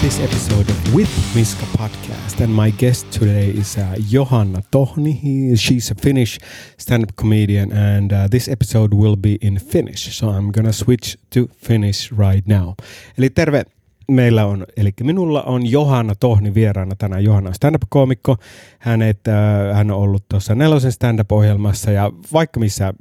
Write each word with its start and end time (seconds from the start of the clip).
this 0.00 0.20
episode 0.20 0.68
of 0.70 0.94
With 0.94 1.10
Miska 1.34 1.64
podcast. 1.76 2.40
And 2.40 2.54
my 2.54 2.70
guest 2.70 3.10
today 3.10 3.50
is 3.50 3.76
uh, 3.78 3.96
Johanna 4.10 4.62
Tohni. 4.70 5.12
He, 5.12 5.56
she's 5.56 5.90
a 5.90 5.94
Finnish 5.94 6.38
stand 6.78 7.02
up 7.02 7.16
comedian, 7.16 7.72
and 7.72 8.12
uh, 8.12 8.28
this 8.28 8.48
episode 8.48 8.94
will 8.94 9.16
be 9.16 9.38
in 9.40 9.58
Finnish. 9.58 10.16
So 10.16 10.28
I'm 10.28 10.50
gonna 10.50 10.72
switch 10.72 11.16
to 11.30 11.48
Finnish 11.56 12.12
right 12.12 12.46
now. 12.46 12.74
Eli 13.18 13.30
terve 13.30 13.64
meillä 14.08 14.46
on, 14.46 14.66
eli 14.76 14.90
minulla 15.02 15.42
on 15.42 15.70
Johanna 15.70 16.14
Tohni 16.14 16.54
vieraana 16.54 16.94
tänään. 16.96 17.24
Johanna 17.24 17.48
on 17.48 17.54
stand-up-koomikko. 17.54 18.36
Hänet, 18.78 19.28
äh, 19.28 19.76
hän 19.76 19.90
on 19.90 19.98
ollut 19.98 20.28
tuossa 20.28 20.54
nelosen 20.54 20.92
stand-up-ohjelmassa 20.92 21.90
ja 21.90 22.10
vaikka 22.32 22.60
missä 22.60 22.94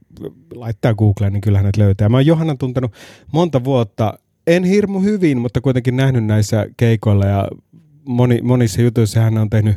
laittaa 0.55 0.93
Googleen, 0.93 1.33
niin 1.33 1.41
kyllä 1.41 1.57
hänet 1.57 1.77
löytää. 1.77 2.09
Mä 2.09 2.17
oon 2.17 2.25
Johanna 2.25 2.55
tuntenut 2.55 2.91
monta 3.31 3.63
vuotta, 3.63 4.19
en 4.47 4.63
hirmu 4.63 4.99
hyvin, 4.99 5.37
mutta 5.37 5.61
kuitenkin 5.61 5.95
nähnyt 5.97 6.25
näissä 6.25 6.67
keikoilla 6.77 7.25
ja 7.25 7.47
moni, 8.07 8.41
monissa 8.41 8.81
jutuissa 8.81 9.19
hän 9.19 9.37
on 9.37 9.49
tehnyt 9.49 9.75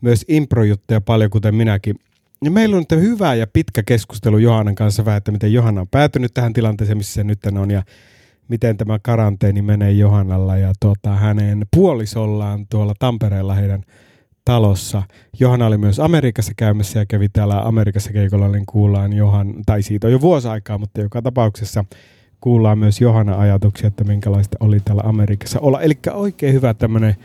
myös 0.00 0.24
improjuttuja 0.28 1.00
paljon, 1.00 1.30
kuten 1.30 1.54
minäkin. 1.54 1.96
Ja 2.44 2.50
meillä 2.50 2.76
on 2.76 2.84
nyt 2.90 3.02
hyvä 3.02 3.34
ja 3.34 3.46
pitkä 3.46 3.82
keskustelu 3.86 4.38
Johannan 4.38 4.74
kanssa 4.74 5.04
vähän, 5.04 5.18
että 5.18 5.32
miten 5.32 5.52
Johanna 5.52 5.80
on 5.80 5.88
päätynyt 5.88 6.34
tähän 6.34 6.52
tilanteeseen, 6.52 6.98
missä 6.98 7.12
se 7.12 7.24
nyt 7.24 7.38
on 7.46 7.70
ja 7.70 7.82
miten 8.48 8.76
tämä 8.76 8.98
karanteeni 9.02 9.62
menee 9.62 9.92
Johannalla 9.92 10.56
ja 10.56 10.72
tuota, 10.80 11.10
hänen 11.10 11.66
puolisollaan 11.76 12.66
tuolla 12.70 12.94
Tampereella 12.98 13.54
heidän 13.54 13.82
talossa. 14.44 15.02
Johanna 15.40 15.66
oli 15.66 15.78
myös 15.78 16.00
Amerikassa 16.00 16.52
käymässä 16.56 16.98
ja 16.98 17.06
kävi 17.06 17.28
täällä 17.28 17.60
Amerikassa 17.60 18.12
keikolla, 18.12 18.48
niin 18.48 18.66
kuullaan 18.66 19.12
Johan, 19.12 19.54
tai 19.66 19.82
siitä 19.82 20.06
on 20.06 20.12
jo 20.12 20.20
vuosi 20.20 20.48
aikaa, 20.48 20.78
mutta 20.78 21.00
joka 21.00 21.22
tapauksessa 21.22 21.84
kuullaan 22.42 22.78
myös 22.78 23.00
Johanna 23.00 23.38
ajatuksia, 23.38 23.86
että 23.88 24.04
minkälaista 24.04 24.56
oli 24.60 24.80
täällä 24.80 25.02
Amerikassa 25.06 25.60
olla. 25.60 25.80
Eli 25.80 25.98
oikein 26.12 26.54
hyvä 26.54 26.74
tämmöinen 26.74 27.16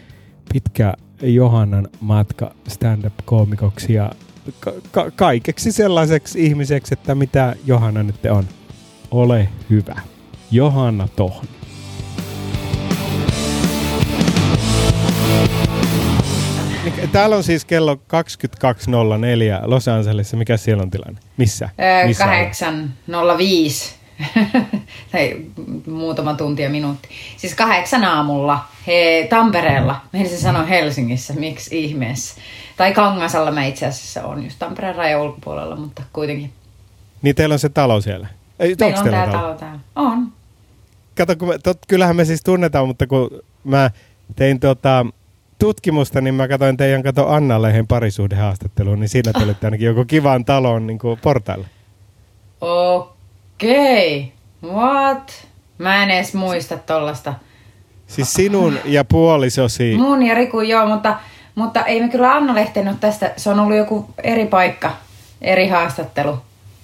pitkä 0.53 0.93
Johannan 1.21 1.87
matka 2.01 2.53
stand-up-koomikoksi 2.67 3.93
ja 3.93 4.11
ka- 4.59 4.73
ka- 4.91 5.11
kaikeksi 5.11 5.71
sellaiseksi 5.71 6.45
ihmiseksi, 6.45 6.93
että 6.93 7.15
mitä 7.15 7.55
Johanna 7.65 8.03
nyt 8.03 8.25
on. 8.25 8.43
Ole 9.11 9.49
hyvä. 9.69 10.01
Johanna 10.51 11.07
Tohni. 11.15 11.49
Täällä 17.11 17.35
on 17.35 17.43
siis 17.43 17.65
kello 17.65 17.95
22.04 17.95 17.99
Los 19.63 19.87
Angelesissa. 19.87 20.37
Mikä 20.37 20.57
siellä 20.57 20.83
on 20.83 20.91
tilanne? 20.91 21.19
Missä? 21.37 21.69
Missä 22.07 22.25
8.05. 22.25 23.96
tai 25.11 25.37
muutama 25.87 26.33
tunti 26.33 26.61
ja 26.61 26.69
minuutti. 26.69 27.09
Siis 27.37 27.55
kahdeksan 27.55 28.03
aamulla 28.03 28.65
he, 28.87 29.27
Tampereella. 29.29 30.01
Meidän 30.13 30.29
se 30.29 30.37
sanoi 30.37 30.69
Helsingissä, 30.69 31.33
miksi 31.33 31.83
ihmeessä. 31.83 32.41
Tai 32.77 32.93
Kangasalla 32.93 33.51
mä 33.51 33.65
itse 33.65 33.85
asiassa 33.85 34.25
on 34.25 34.43
just 34.43 34.59
Tampereen 34.59 34.95
rajan 34.95 35.21
ulkopuolella, 35.21 35.75
mutta 35.75 36.01
kuitenkin. 36.13 36.51
Niin 37.21 37.35
teillä 37.35 37.53
on 37.53 37.59
se 37.59 37.69
talo 37.69 38.01
siellä? 38.01 38.27
Ei, 38.59 38.75
Meillä 38.79 38.99
on 38.99 39.09
tää 39.09 39.25
talo? 39.25 39.41
talo 39.41 39.55
täällä. 39.55 39.79
On. 39.95 40.31
Kato, 41.17 41.35
kun 41.35 41.47
me, 41.47 41.57
tot, 41.57 41.77
kyllähän 41.87 42.15
me 42.15 42.25
siis 42.25 42.43
tunnetaan, 42.43 42.87
mutta 42.87 43.07
kun 43.07 43.29
mä 43.63 43.91
tein 44.35 44.59
tota, 44.59 45.05
tutkimusta, 45.59 46.21
niin 46.21 46.35
mä 46.35 46.47
katsoin 46.47 46.77
teidän 46.77 47.03
kato 47.03 47.27
Anna 47.27 47.61
Lehen 47.61 47.87
parisuhdehaastatteluun, 47.87 48.99
niin 48.99 49.09
siinä 49.09 49.33
te 49.33 49.43
olitte 49.43 49.67
ainakin 49.67 49.85
joku 49.85 50.05
kivan 50.05 50.45
talon 50.45 50.87
niin 50.87 50.99
portailla. 51.21 51.67
Okei. 52.61 52.97
Okay. 52.97 53.16
What? 54.63 55.47
Mä 55.77 56.03
en 56.03 56.11
edes 56.11 56.33
muista 56.33 56.77
tollasta. 56.77 57.33
Siis 58.07 58.33
sinun 58.33 58.79
ja 58.85 59.03
puolisosi. 59.03 59.97
Mun 59.97 60.23
ja 60.23 60.35
Riku, 60.35 60.61
joo, 60.61 60.85
mutta, 60.87 61.19
mutta 61.55 61.85
ei 61.85 62.01
me 62.01 62.09
kyllä 62.09 62.33
Anna 62.33 62.55
Lehteen 62.55 62.87
ole 62.87 62.97
tästä. 62.99 63.33
Se 63.37 63.49
on 63.49 63.59
ollut 63.59 63.77
joku 63.77 64.05
eri 64.23 64.45
paikka, 64.45 64.91
eri 65.41 65.67
haastattelu. 65.67 66.37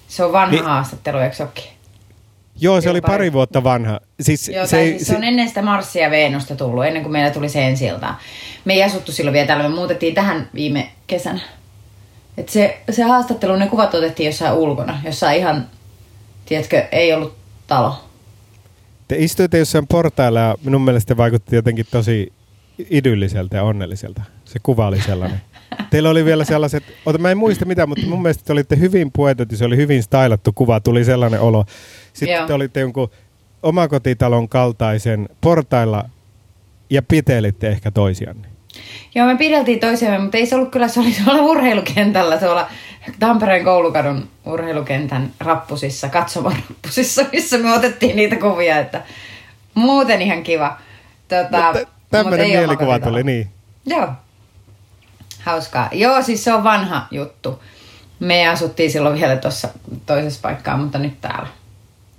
Se 0.08 0.24
on 0.24 0.32
vanha 0.32 0.50
niin, 0.50 0.64
haastattelu, 0.64 1.18
eikö 1.18 1.36
sekin? 1.36 1.64
Joo, 2.60 2.80
se 2.80 2.90
oli 2.90 3.00
pari, 3.00 3.32
vuotta 3.32 3.64
vanha. 3.64 4.00
Siis, 4.20 4.48
Joo, 4.48 4.66
se, 4.66 4.84
siis 4.84 5.06
se, 5.06 5.16
on 5.16 5.24
ennen 5.24 5.48
sitä 5.48 5.62
Marssia 5.62 6.10
Veenusta 6.10 6.56
tullut, 6.56 6.84
ennen 6.84 7.02
kuin 7.02 7.12
meillä 7.12 7.30
tuli 7.30 7.48
se 7.48 7.66
ensi 7.66 7.84
Me 8.64 8.72
ei 8.72 8.82
asuttu 8.82 9.12
silloin 9.12 9.32
vielä 9.32 9.46
täällä, 9.46 9.68
me 9.68 9.74
muutettiin 9.74 10.14
tähän 10.14 10.48
viime 10.54 10.88
kesänä. 11.06 11.40
Et 12.38 12.48
se, 12.48 12.78
se 12.90 13.02
haastattelu, 13.02 13.56
ne 13.56 13.66
kuvat 13.66 13.94
otettiin 13.94 14.26
jossain 14.26 14.54
ulkona, 14.54 15.00
jossain 15.04 15.38
ihan, 15.38 15.66
tiedätkö, 16.46 16.88
ei 16.92 17.12
ollut 17.12 17.36
talo. 17.66 18.04
Te 19.08 19.16
istuitte 19.18 19.58
jossain 19.58 19.86
portailla 19.86 20.40
ja 20.40 20.54
minun 20.64 20.82
mielestä 20.82 21.16
vaikutti 21.16 21.56
jotenkin 21.56 21.86
tosi 21.90 22.32
idylliseltä 22.90 23.56
ja 23.56 23.62
onnelliselta. 23.62 24.22
Se 24.44 24.58
kuva 24.62 24.86
oli 24.86 25.00
sellainen. 25.00 25.40
Teillä 25.90 26.10
oli 26.10 26.24
vielä 26.24 26.44
sellaiset, 26.44 26.84
ota, 27.06 27.18
mä 27.18 27.30
en 27.30 27.38
muista 27.38 27.64
mitä, 27.64 27.86
mutta 27.86 28.06
mun 28.06 28.22
mielestä 28.22 28.44
te 28.44 28.52
olitte 28.52 28.78
hyvin 28.78 29.12
puetettu, 29.12 29.56
se 29.56 29.64
oli 29.64 29.76
hyvin 29.76 30.02
stylattu 30.02 30.52
kuva, 30.52 30.80
tuli 30.80 31.04
sellainen 31.04 31.40
olo. 31.40 31.64
Sitten 32.12 32.36
Joo. 32.36 32.46
te 32.46 32.52
olitte 32.52 32.80
jonkun 32.80 33.10
omakotitalon 33.62 34.48
kaltaisen 34.48 35.28
portailla 35.40 36.04
ja 36.90 37.02
pitelitte 37.02 37.68
ehkä 37.68 37.90
toisianne. 37.90 38.48
Joo, 39.14 39.26
me 39.26 39.36
pideltiin 39.36 39.80
toisiamme, 39.80 40.18
mutta 40.18 40.36
ei 40.36 40.46
se 40.46 40.54
ollut 40.54 40.70
kyllä, 40.70 40.88
se 40.88 41.00
oli 41.00 41.14
tuolla 41.24 41.42
urheilukentällä, 41.42 42.38
tuolla 42.38 42.70
Tampereen 43.18 43.64
koulukadun 43.64 44.28
urheilukentän 44.44 45.32
rappusissa, 45.40 46.08
rappusissa, 46.44 47.24
missä 47.32 47.58
me 47.58 47.72
otettiin 47.72 48.16
niitä 48.16 48.36
kuvia, 48.36 48.78
että 48.78 49.02
muuten 49.74 50.22
ihan 50.22 50.42
kiva. 50.42 50.78
Tota, 51.28 51.86
Tämmöinen 52.10 52.48
mielikuva 52.48 52.98
tuli, 52.98 53.22
niin. 53.22 53.48
Joo, 53.86 54.08
Hauskaa. 55.44 55.88
Joo, 55.92 56.22
siis 56.22 56.44
se 56.44 56.54
on 56.54 56.64
vanha 56.64 57.06
juttu. 57.10 57.62
Me 58.20 58.48
asuttiin 58.48 58.90
silloin 58.90 59.20
vielä 59.20 59.36
tuossa 59.36 59.68
toisessa 60.06 60.40
paikkaa, 60.42 60.76
mutta 60.76 60.98
nyt 60.98 61.20
täällä. 61.20 61.48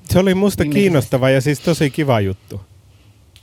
Se 0.05 0.19
oli 0.19 0.33
musta 0.33 0.65
kiinnostava 0.65 1.29
ja 1.29 1.41
siis 1.41 1.59
tosi 1.59 1.89
kiva 1.89 2.19
juttu. 2.19 2.61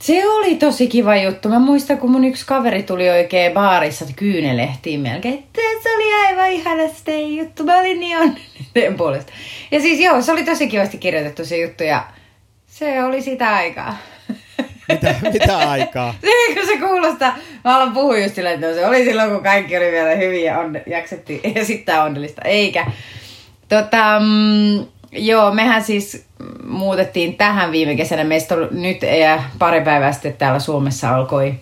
Se 0.03 0.27
oli 0.27 0.55
tosi 0.55 0.87
kiva 0.87 1.15
juttu. 1.15 1.49
Mä 1.49 1.59
muistan, 1.59 1.97
kun 1.97 2.11
mun 2.11 2.25
yksi 2.25 2.45
kaveri 2.45 2.83
tuli 2.83 3.09
oikein 3.09 3.51
baarissa 3.51 4.05
kyynelehtiin 4.15 4.99
melkein, 4.99 5.33
että 5.33 5.61
se 5.83 5.95
oli 5.95 6.13
aivan 6.13 6.51
ihana 6.51 6.83
se 7.05 7.21
juttu. 7.21 7.63
Mä 7.63 7.79
olin 7.79 7.99
niin 7.99 8.17
onnellinen 8.17 8.97
puolesta. 8.97 9.31
Ja 9.71 9.79
siis 9.79 9.99
joo, 9.99 10.21
se 10.21 10.31
oli 10.31 10.43
tosi 10.43 10.67
kivasti 10.67 10.97
kirjoitettu 10.97 11.45
se 11.45 11.57
juttu 11.57 11.83
ja 11.83 12.05
se 12.67 13.03
oli 13.03 13.21
sitä 13.21 13.55
aikaa. 13.55 13.97
Mitä, 14.89 15.15
mitä 15.33 15.57
aikaa? 15.57 16.15
Se, 16.21 16.53
kun 16.53 16.67
se 16.67 16.77
kuulostaa, 16.77 17.37
mä 17.63 17.75
alan 17.75 17.93
puhua 17.93 18.17
just 18.17 18.35
sillä, 18.35 18.51
että 18.51 18.67
no 18.67 18.73
se 18.73 18.85
oli 18.85 19.03
silloin, 19.03 19.31
kun 19.31 19.43
kaikki 19.43 19.77
oli 19.77 19.91
vielä 19.91 20.15
hyvin 20.15 20.43
ja 20.43 20.59
on, 20.59 20.79
jaksettiin 20.87 21.41
esittää 21.55 22.03
onnellista. 22.03 22.41
Eikä. 22.45 22.91
Tota, 23.69 24.19
mm, 24.19 24.85
joo, 25.11 25.53
mehän 25.53 25.83
siis 25.83 26.25
muutettiin 26.67 27.35
tähän 27.35 27.71
viime 27.71 27.95
kesänä. 27.95 28.23
Meistä 28.23 28.55
nyt 28.71 29.01
ja 29.01 29.43
pari 29.59 29.81
päivää 29.81 30.11
sitten 30.11 30.33
täällä 30.33 30.59
Suomessa 30.59 31.15
alkoi 31.15 31.53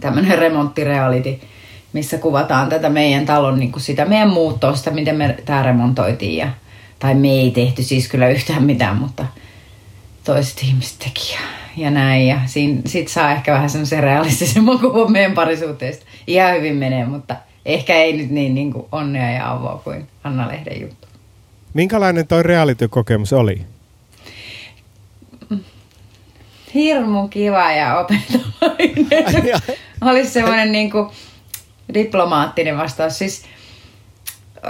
tämmöinen 0.00 0.38
remonttireality, 0.38 1.40
missä 1.92 2.18
kuvataan 2.18 2.68
tätä 2.68 2.88
meidän 2.88 3.26
talon, 3.26 3.60
niin 3.60 3.72
kuin 3.72 3.82
sitä 3.82 4.04
meidän 4.04 4.30
muuttoa, 4.30 4.76
sitä 4.76 4.90
miten 4.90 5.16
me 5.16 5.36
tämä 5.44 5.62
remontoitiin. 5.62 6.36
Ja, 6.36 6.48
tai 6.98 7.14
me 7.14 7.28
ei 7.28 7.50
tehty 7.50 7.82
siis 7.82 8.08
kyllä 8.08 8.28
yhtään 8.28 8.62
mitään, 8.62 8.96
mutta 8.96 9.26
toiset 10.24 10.62
ihmiset 10.62 10.98
teki 10.98 11.36
ja 11.76 11.90
näin. 11.90 12.26
Ja 12.26 12.40
sit 12.86 13.08
saa 13.08 13.32
ehkä 13.32 13.52
vähän 13.52 13.70
semmoisen 13.70 14.02
realistisemman 14.02 14.78
kuvan 14.80 15.12
meidän 15.12 15.32
parisuhteesta. 15.32 16.06
Ihan 16.26 16.54
hyvin 16.54 16.76
menee, 16.76 17.04
mutta 17.04 17.36
ehkä 17.66 17.94
ei 17.94 18.16
nyt 18.16 18.30
niin, 18.30 18.54
niin 18.54 18.72
kuin 18.72 18.86
onnea 18.92 19.30
ja 19.30 19.52
avoa 19.52 19.80
kuin 19.84 20.06
Anna 20.24 20.48
Lehden 20.48 20.80
juttu. 20.80 21.08
Minkälainen 21.74 22.26
toi 22.26 22.42
reality-kokemus 22.42 23.32
oli? 23.32 23.62
Hirmu 26.74 27.28
kiva 27.28 27.72
ja 27.72 27.98
opettavainen. 27.98 29.06
Olisi 30.10 30.30
semmoinen 30.30 30.72
niin 30.72 30.90
kuin 30.90 31.10
diplomaattinen 31.94 32.78
vastaus. 32.78 33.18
Siis, 33.18 33.44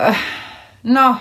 äh, 0.08 0.18
no, 0.82 1.16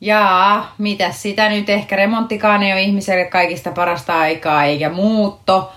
Jaa, 0.00 0.74
mitä 0.78 1.12
sitä 1.12 1.48
nyt 1.48 1.70
ehkä 1.70 1.96
remonttikaan 1.96 2.62
ei 2.62 2.72
ole 2.72 2.82
ihmiselle 2.82 3.24
kaikista 3.24 3.70
parasta 3.70 4.20
aikaa 4.20 4.64
eikä 4.64 4.88
muutto. 4.88 5.72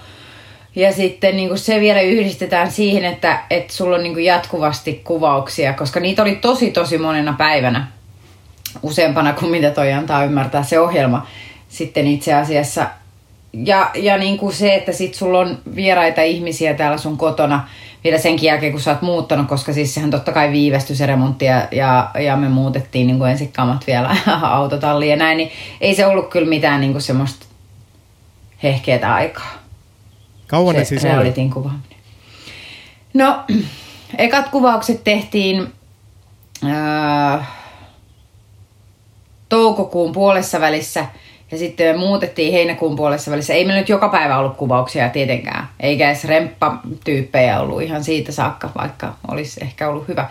Ja 0.76 0.94
sitten 0.94 1.36
niin 1.36 1.48
kuin 1.48 1.60
se 1.60 1.80
vielä 1.80 2.02
yhdistetään 2.02 2.72
siihen, 2.72 3.06
että, 3.06 3.40
että 3.50 3.74
sulla 3.74 3.96
on 3.96 4.04
niin 4.04 4.14
kuin 4.14 4.26
jatkuvasti 4.26 5.02
kuvauksia, 5.04 5.74
koska 5.74 6.00
niitä 6.00 6.22
oli 6.22 6.36
tosi 6.36 6.72
tosi 6.72 6.98
monena 6.98 7.36
päivänä. 7.38 7.88
Useampana 8.84 9.34
kuin 9.34 9.52
mitä 9.52 9.72
toi 9.72 9.94
antaa 9.94 10.24
ymmärtää 10.24 10.64
se 10.64 10.80
ohjelma 10.80 11.28
sitten 11.70 12.08
itse 12.08 12.34
asiassa. 12.34 12.88
Ja, 13.54 13.92
ja 13.96 14.18
niin 14.18 14.38
kuin 14.38 14.54
se, 14.54 14.76
että 14.76 14.92
sit 14.92 15.16
sulla 15.16 15.40
on 15.40 15.58
vieraita 15.76 16.22
ihmisiä 16.22 16.74
täällä 16.74 16.98
sun 16.98 17.18
kotona– 17.18 17.68
vielä 18.04 18.18
senkin 18.18 18.48
jälkeen, 18.48 18.72
kun 18.72 18.82
sä 18.82 18.92
oot 18.92 19.02
muuttanut, 19.02 19.48
koska 19.48 19.74
siis 19.74 19.94
sehän 19.94 20.12
totta 20.12 20.32
kai 20.32 20.52
viivästyi 20.52 20.96
se 20.96 21.06
remontti 21.06 21.46
ja, 21.46 21.68
ja, 21.72 22.12
ja 22.20 22.36
me 22.36 22.50
muutettiin 22.50 23.08
niin 23.08 23.18
kuin 23.18 23.32
ensin 23.32 23.52
kamat 23.52 23.88
vielä 23.88 24.16
autotalliin 24.42 25.10
ja 25.10 25.16
näin, 25.16 25.38
niin 25.38 25.52
ei 25.82 25.96
se 25.96 26.06
ollut 26.06 26.30
kyllä 26.30 26.50
mitään 26.50 26.82
niin 26.82 26.92
kuin 26.92 27.02
semmoista 27.02 27.46
hehkeetä 28.64 29.14
aikaa. 29.14 29.52
Kauan 30.48 30.76
se 30.76 30.80
ne 30.80 30.86
siis 30.86 31.06
oli? 31.06 31.50
kuvaaminen. 31.50 32.00
No, 33.14 33.44
ekat 34.18 34.50
kuvaukset 34.50 35.04
tehtiin 35.04 35.74
äh, 36.66 37.48
toukokuun 39.50 40.12
puolessa 40.12 40.60
välissä 40.60 41.06
ja 41.52 41.58
sitten 41.58 41.96
me 41.96 42.00
muutettiin 42.00 42.54
heinäkuun 42.54 42.96
puolessa 42.96 43.32
välissä. 43.32 43.54
Ei 43.54 43.66
meillä 43.66 43.80
nyt 43.80 43.90
joka 43.90 44.10
päivä 44.10 44.38
ollut 44.38 44.58
kuvauksia 44.58 45.10
tietenkään, 45.10 45.70
eikä 45.80 46.08
edes 46.08 46.26
remppatyyppejä 46.26 47.60
ollut 47.60 47.82
ihan 47.82 48.04
siitä 48.04 48.32
saakka, 48.32 48.72
vaikka 48.78 49.16
olisi 49.28 49.60
ehkä 49.64 49.90
ollut 49.90 50.08
hyvä. 50.08 50.30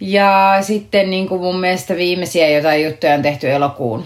Ja 0.00 0.58
sitten 0.60 1.10
niin 1.10 1.28
kuin 1.28 1.40
mun 1.40 1.60
mielestä 1.60 1.96
viimeisiä 1.96 2.48
jotain 2.48 2.84
juttuja 2.84 3.14
on 3.14 3.22
tehty 3.22 3.50
elokuun 3.50 4.04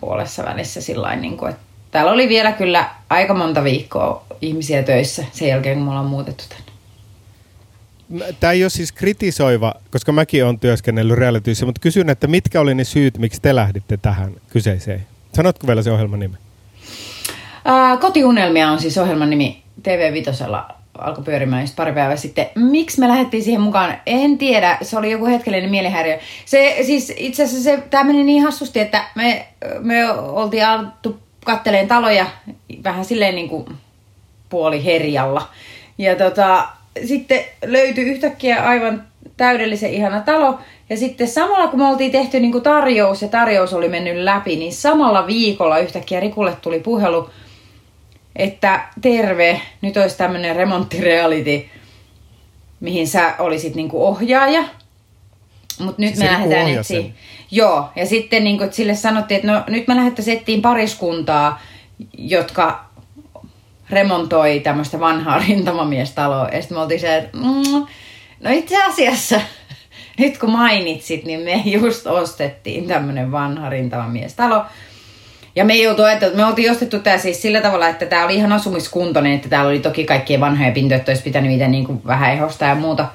puolessa 0.00 0.44
välissä 0.44 0.80
sillä 0.80 1.16
niin 1.16 1.36
kuin, 1.36 1.50
että 1.50 1.62
täällä 1.90 2.12
oli 2.12 2.28
vielä 2.28 2.52
kyllä 2.52 2.90
aika 3.10 3.34
monta 3.34 3.64
viikkoa 3.64 4.24
ihmisiä 4.40 4.82
töissä 4.82 5.24
sen 5.32 5.48
jälkeen, 5.48 5.76
kun 5.76 5.84
me 5.84 5.90
ollaan 5.90 6.06
muutettu 6.06 6.44
tänne. 6.48 6.68
Tämä 8.40 8.52
ei 8.52 8.64
ole 8.64 8.70
siis 8.70 8.92
kritisoiva, 8.92 9.74
koska 9.90 10.12
mäkin 10.12 10.44
olen 10.44 10.58
työskennellyt 10.58 11.18
realityissä, 11.18 11.66
mutta 11.66 11.80
kysyn, 11.80 12.10
että 12.10 12.26
mitkä 12.26 12.60
oli 12.60 12.74
ne 12.74 12.84
syyt, 12.84 13.18
miksi 13.18 13.42
te 13.42 13.54
lähditte 13.54 13.96
tähän 13.96 14.34
kyseiseen? 14.50 15.06
Sanotko 15.32 15.66
vielä 15.66 15.82
se 15.82 15.92
ohjelman 15.92 16.20
nimi? 16.20 16.34
Ää, 17.64 17.96
Kotiunelmia 17.96 18.70
on 18.70 18.80
siis 18.80 18.98
ohjelman 18.98 19.30
nimi 19.30 19.62
TV 19.82 20.12
Vitosella 20.12 20.78
alkoi 20.98 21.24
pyörimään 21.24 21.62
just 21.62 21.76
pari 21.76 21.92
päivää 21.92 22.16
sitten. 22.16 22.46
Miksi 22.54 23.00
me 23.00 23.08
lähdettiin 23.08 23.42
siihen 23.42 23.60
mukaan? 23.60 23.94
En 24.06 24.38
tiedä. 24.38 24.78
Se 24.82 24.98
oli 24.98 25.10
joku 25.10 25.26
hetkellinen 25.26 25.70
mielihäiriö. 25.70 26.18
Se, 26.44 26.78
siis 26.82 27.12
itse 27.16 27.44
asiassa 27.44 27.64
se, 27.64 27.82
tämä 27.90 28.04
meni 28.04 28.24
niin 28.24 28.42
hassusti, 28.42 28.80
että 28.80 29.04
me, 29.14 29.46
me 29.80 30.12
oltiin 30.12 30.66
alettu 30.66 31.18
katteleen 31.44 31.88
taloja 31.88 32.26
vähän 32.84 33.04
silleen 33.04 33.34
niin 33.34 33.48
kuin 33.48 33.66
puoli 34.48 34.84
herjalla. 34.84 35.48
Ja 35.98 36.16
tota, 36.16 36.68
sitten 37.04 37.40
löytyi 37.66 38.04
yhtäkkiä 38.04 38.64
aivan 38.64 39.04
täydellisen 39.36 39.90
ihana 39.90 40.20
talo. 40.20 40.58
Ja 40.90 40.96
sitten 40.96 41.28
samalla 41.28 41.68
kun 41.68 41.78
me 41.78 41.86
oltiin 41.86 42.12
tehty 42.12 42.40
niin 42.40 42.52
kuin 42.52 42.64
tarjous 42.64 43.22
ja 43.22 43.28
tarjous 43.28 43.74
oli 43.74 43.88
mennyt 43.88 44.16
läpi, 44.16 44.56
niin 44.56 44.72
samalla 44.72 45.26
viikolla 45.26 45.78
yhtäkkiä 45.78 46.20
Rikulle 46.20 46.56
tuli 46.62 46.80
puhelu, 46.80 47.30
että 48.36 48.88
terve, 49.00 49.60
nyt 49.82 49.96
olisi 49.96 50.18
tämmöinen 50.18 50.56
remonttireality, 50.56 51.64
mihin 52.80 53.08
sä 53.08 53.34
olisit 53.38 53.74
niin 53.74 53.88
kuin 53.88 54.02
ohjaaja. 54.02 54.64
Mutta 55.78 56.02
nyt 56.02 56.16
Siis 56.16 56.30
me 56.30 56.36
Riku 56.36 56.50
lähdetään 56.50 56.84
sen? 56.84 57.14
Joo, 57.50 57.88
ja 57.96 58.06
sitten 58.06 58.44
niin 58.44 58.58
kuin, 58.58 58.72
sille 58.72 58.94
sanottiin, 58.94 59.36
että 59.36 59.52
no 59.52 59.62
nyt 59.68 59.88
me 59.88 59.96
lähdettäisiin 59.96 60.38
etsiin 60.38 60.62
pariskuntaa, 60.62 61.62
jotka 62.18 62.84
remontoi 63.90 64.60
tämmöistä 64.60 65.00
vanhaa 65.00 65.38
rintamamiestaloa. 65.48 66.48
Ja 66.48 66.60
sitten 66.60 66.78
me 66.78 66.82
oltiin 66.82 67.00
se, 67.00 67.16
että 67.16 67.38
mm, 67.38 67.86
no 68.40 68.50
itse 68.50 68.84
asiassa, 68.84 69.40
nyt 70.18 70.38
kun 70.38 70.50
mainitsit, 70.50 71.24
niin 71.24 71.40
me 71.40 71.62
just 71.64 72.06
ostettiin 72.06 72.86
tämmöinen 72.88 73.32
vanha 73.32 73.70
rintamamiestalo. 73.70 74.64
Ja 75.56 75.64
me 75.64 75.88
oltu 75.88 76.02
ajateltu, 76.02 76.36
me 76.36 76.44
oltiin 76.44 76.70
ostettu 76.70 76.98
tämä 76.98 77.18
siis 77.18 77.42
sillä 77.42 77.60
tavalla, 77.60 77.88
että 77.88 78.06
tämä 78.06 78.24
oli 78.24 78.34
ihan 78.34 78.52
asumiskuntoinen, 78.52 79.32
että 79.32 79.48
täällä 79.48 79.68
oli 79.68 79.78
toki 79.78 80.04
kaikkien 80.04 80.40
vanhoja 80.40 80.72
pintoja, 80.72 80.98
että 80.98 81.10
olisi 81.10 81.22
pitänyt 81.22 81.50
niitä 81.50 81.68
niin 81.68 81.86
kuin 81.86 82.00
vähän 82.06 82.32
ehostaa 82.32 82.68
ja 82.68 82.74
muuta. 82.74 83.06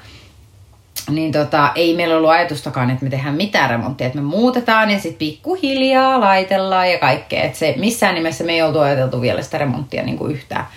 Niin 1.10 1.32
tota, 1.32 1.72
ei 1.76 1.96
meillä 1.96 2.18
ollut 2.18 2.30
ajatustakaan, 2.30 2.90
että 2.90 3.04
me 3.04 3.10
tehdään 3.10 3.36
mitään 3.36 3.70
remonttia, 3.70 4.08
että 4.08 4.20
me 4.20 4.26
muutetaan 4.26 4.92
ja 4.92 5.00
sitten 5.00 5.20
pikkuhiljaa 5.20 6.20
laitellaan 6.20 6.92
ja 6.92 7.00
kaikkea. 7.00 7.44
Että 7.44 7.60
se 7.60 7.74
missään 7.78 8.16
nimessä 8.16 8.44
me 8.44 8.54
ei 8.54 8.62
oltu 8.62 8.80
ajateltu 8.80 9.22
vielä 9.22 9.42
sitä 9.42 9.58
remonttia 9.58 10.04
niin 10.04 10.18
kuin 10.18 10.32
yhtään. 10.32 10.68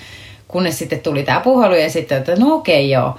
Kunnes 0.48 0.78
sitten 0.78 1.00
tuli 1.00 1.22
tämä 1.22 1.40
puhelu 1.40 1.74
ja 1.74 1.90
sitten, 1.90 2.18
että 2.18 2.36
no 2.36 2.54
okei 2.54 2.90
joo. 2.90 3.18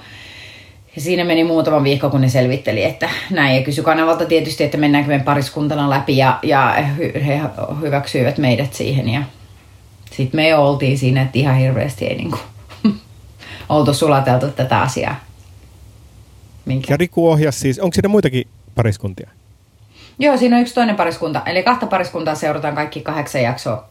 Ja 0.98 1.02
siinä 1.02 1.24
meni 1.24 1.44
muutama 1.44 1.82
viikko, 1.82 2.10
kun 2.10 2.20
ne 2.20 2.28
selvitteli, 2.28 2.84
että 2.84 3.10
näin. 3.30 3.56
Ja 3.56 3.62
kysyi 3.62 3.84
kanavalta 3.84 4.26
tietysti, 4.26 4.64
että 4.64 4.78
mennäänkö 4.78 5.10
me 5.10 5.18
pariskuntana 5.18 5.90
läpi 5.90 6.16
ja, 6.16 6.38
ja 6.42 6.74
he 7.26 7.40
hyväksyivät 7.80 8.38
meidät 8.38 8.74
siihen. 8.74 9.08
Ja 9.08 9.22
sitten 10.12 10.40
me 10.40 10.56
oltiin 10.56 10.98
siinä, 10.98 11.22
että 11.22 11.38
ihan 11.38 11.56
hirveästi 11.56 12.06
ei 12.06 12.16
niinku 12.16 12.38
oltu 13.68 13.94
sulateltu 13.94 14.50
tätä 14.50 14.80
asiaa. 14.80 15.20
Minkä? 16.64 16.92
Ja 16.92 16.96
Riku 16.96 17.30
ohjasi 17.30 17.58
siis, 17.58 17.78
onko 17.78 17.94
siinä 17.94 18.08
muitakin 18.08 18.48
pariskuntia? 18.74 19.30
Joo, 20.18 20.36
siinä 20.36 20.56
on 20.56 20.62
yksi 20.62 20.74
toinen 20.74 20.96
pariskunta. 20.96 21.42
Eli 21.46 21.62
kahta 21.62 21.86
pariskuntaa 21.86 22.34
seurataan 22.34 22.74
kaikki 22.74 23.00
kahdeksan 23.00 23.42
jaksoa. 23.42 23.88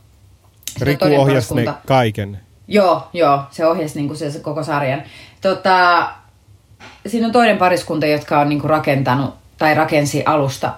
Sitten 0.69 0.87
Riku 0.87 1.05
ohjasi 1.05 1.55
ne 1.55 1.65
kaiken. 1.85 2.39
Joo, 2.67 3.07
joo, 3.13 3.41
se 3.51 3.65
ohjasi 3.65 3.95
niinku 3.95 4.15
se, 4.15 4.31
se 4.31 4.39
koko 4.39 4.63
sarjan. 4.63 5.03
Tota, 5.41 6.07
siinä 7.07 7.27
on 7.27 7.33
toinen 7.33 7.57
pariskunta, 7.57 8.05
jotka 8.05 8.39
on 8.39 8.49
niinku 8.49 8.67
rakentanut 8.67 9.33
tai 9.57 9.75
rakensi 9.75 10.23
alusta 10.25 10.73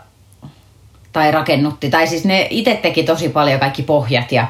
tai 1.11 1.31
rakennutti. 1.31 1.89
Tai 1.89 2.07
siis 2.07 2.25
ne 2.25 2.47
itse 2.49 2.79
teki 2.81 3.03
tosi 3.03 3.29
paljon 3.29 3.59
kaikki 3.59 3.83
pohjat 3.83 4.31
ja, 4.31 4.47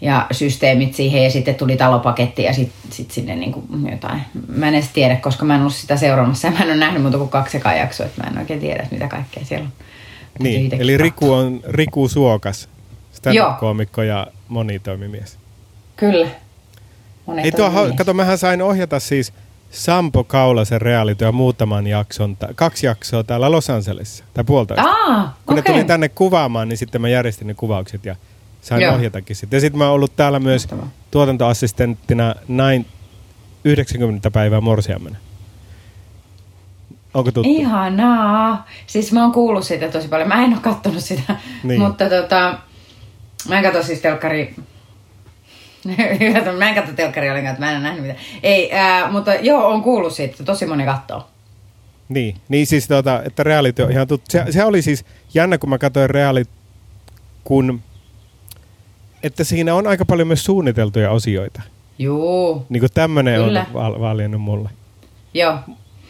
ja 0.00 0.26
systeemit 0.30 0.94
siihen 0.94 1.24
ja 1.24 1.30
sitten 1.30 1.54
tuli 1.54 1.76
talopaketti 1.76 2.42
ja 2.42 2.52
sitten 2.52 2.92
sit 2.92 3.10
sinne 3.10 3.36
niinku 3.36 3.64
jotain. 3.90 4.20
Mä 4.48 4.68
en 4.68 4.74
edes 4.74 4.88
tiedä, 4.88 5.16
koska 5.16 5.44
mä 5.44 5.54
en 5.54 5.60
ollut 5.60 5.74
sitä 5.74 5.96
seuraamassa 5.96 6.48
ja 6.48 6.52
mä 6.52 6.58
en 6.58 6.66
ole 6.66 6.76
nähnyt 6.76 7.02
muuta 7.02 7.18
kuin 7.18 7.30
kaksi 7.30 7.56
ekaa 7.56 7.74
jaksoa, 7.74 8.06
että 8.06 8.22
mä 8.22 8.30
en 8.30 8.38
oikein 8.38 8.60
tiedä, 8.60 8.86
mitä 8.90 9.08
kaikkea 9.08 9.44
siellä 9.44 9.64
on. 9.64 9.72
Niin, 10.38 10.80
eli. 10.80 10.96
Riku 10.96 11.32
on 11.32 11.60
Riku 11.64 12.08
Suokas, 12.08 12.68
stand-up-koomikko 13.12 14.02
ja 14.02 14.26
monitoimimies. 14.48 15.38
Kyllä. 15.96 16.28
Monet 17.26 17.44
Ei 17.44 17.52
tuo, 17.52 17.70
kato, 17.96 18.14
mähän 18.14 18.38
sain 18.38 18.62
ohjata 18.62 19.00
siis 19.00 19.32
Sampo 19.72 20.24
Kaulasen 20.24 20.80
realityä 20.82 21.32
muutaman 21.32 21.86
jakson, 21.86 22.36
ta- 22.36 22.48
kaksi 22.54 22.86
jaksoa 22.86 23.24
täällä 23.24 23.50
Los 23.50 23.70
Angelesissa, 23.70 24.24
tai 24.34 24.44
puolitoista. 24.44 24.88
Aa, 24.88 25.36
Kun 25.46 25.54
ne 25.54 25.60
okei. 25.60 25.74
tuli 25.74 25.84
tänne 25.84 26.08
kuvaamaan, 26.08 26.68
niin 26.68 26.76
sitten 26.76 27.00
mä 27.00 27.08
järjestin 27.08 27.46
ne 27.46 27.54
kuvaukset 27.54 28.04
ja 28.04 28.16
sain 28.62 28.82
Joo. 28.82 28.94
ohjatakin 28.94 29.36
sitten. 29.36 29.56
Ja 29.56 29.60
sitten 29.60 29.78
mä 29.78 29.84
oon 29.84 29.94
ollut 29.94 30.16
täällä 30.16 30.38
myös 30.40 30.62
Mahtavaa. 30.70 30.88
tuotantoassistenttina 31.10 32.34
näin 32.48 32.86
90 33.64 34.30
päivää 34.30 34.60
morsiammena. 34.60 35.16
Onko 37.14 37.32
tuttu? 37.32 37.50
Ihanaa. 37.52 38.66
Siis 38.86 39.12
mä 39.12 39.22
oon 39.22 39.32
kuullut 39.32 39.64
siitä 39.64 39.88
tosi 39.88 40.08
paljon. 40.08 40.28
Mä 40.28 40.44
en 40.44 40.52
oo 40.54 40.60
kattonut 40.60 41.02
sitä. 41.04 41.36
Niin. 41.62 41.80
Mutta 41.80 42.08
tota, 42.08 42.58
mä 43.48 43.58
en 43.58 43.64
katso 43.64 43.82
siis 43.82 44.00
telkkari... 44.00 44.54
Mä 46.58 46.68
en 46.68 46.74
katso 46.74 46.92
telkkari 46.92 47.30
ollenkaan, 47.30 47.52
että 47.54 47.64
mä 47.66 47.70
en 47.70 47.76
ole 47.76 47.82
nähnyt 47.84 48.02
mitään. 48.02 48.24
Ei, 48.42 48.72
ää, 48.72 49.10
mutta 49.10 49.34
joo, 49.34 49.66
on 49.68 49.82
kuullut 49.82 50.12
siitä. 50.12 50.44
Tosi 50.44 50.66
moni 50.66 50.84
kattoo. 50.84 51.26
Niin, 52.08 52.36
niin 52.48 52.66
siis 52.66 52.88
tota, 52.88 53.22
että 53.24 53.42
reality 53.42 53.82
on 53.82 53.90
ihan 53.92 54.06
tuttu. 54.08 54.26
Se, 54.30 54.44
se 54.50 54.64
oli 54.64 54.82
siis 54.82 55.04
jännä, 55.34 55.58
kun 55.58 55.70
mä 55.70 55.78
katsoin 55.78 56.10
reality, 56.10 56.50
kun 57.44 57.80
että 59.22 59.44
siinä 59.44 59.74
on 59.74 59.86
aika 59.86 60.04
paljon 60.04 60.28
myös 60.28 60.44
suunniteltuja 60.44 61.10
osioita. 61.10 61.62
Juu, 61.98 62.66
Niin 62.68 62.80
kuin 62.80 62.92
tämmöinen 62.94 63.40
on 63.40 63.54
val- 63.74 64.00
valjennut 64.00 64.40
mulle. 64.40 64.68
joo. 65.34 65.54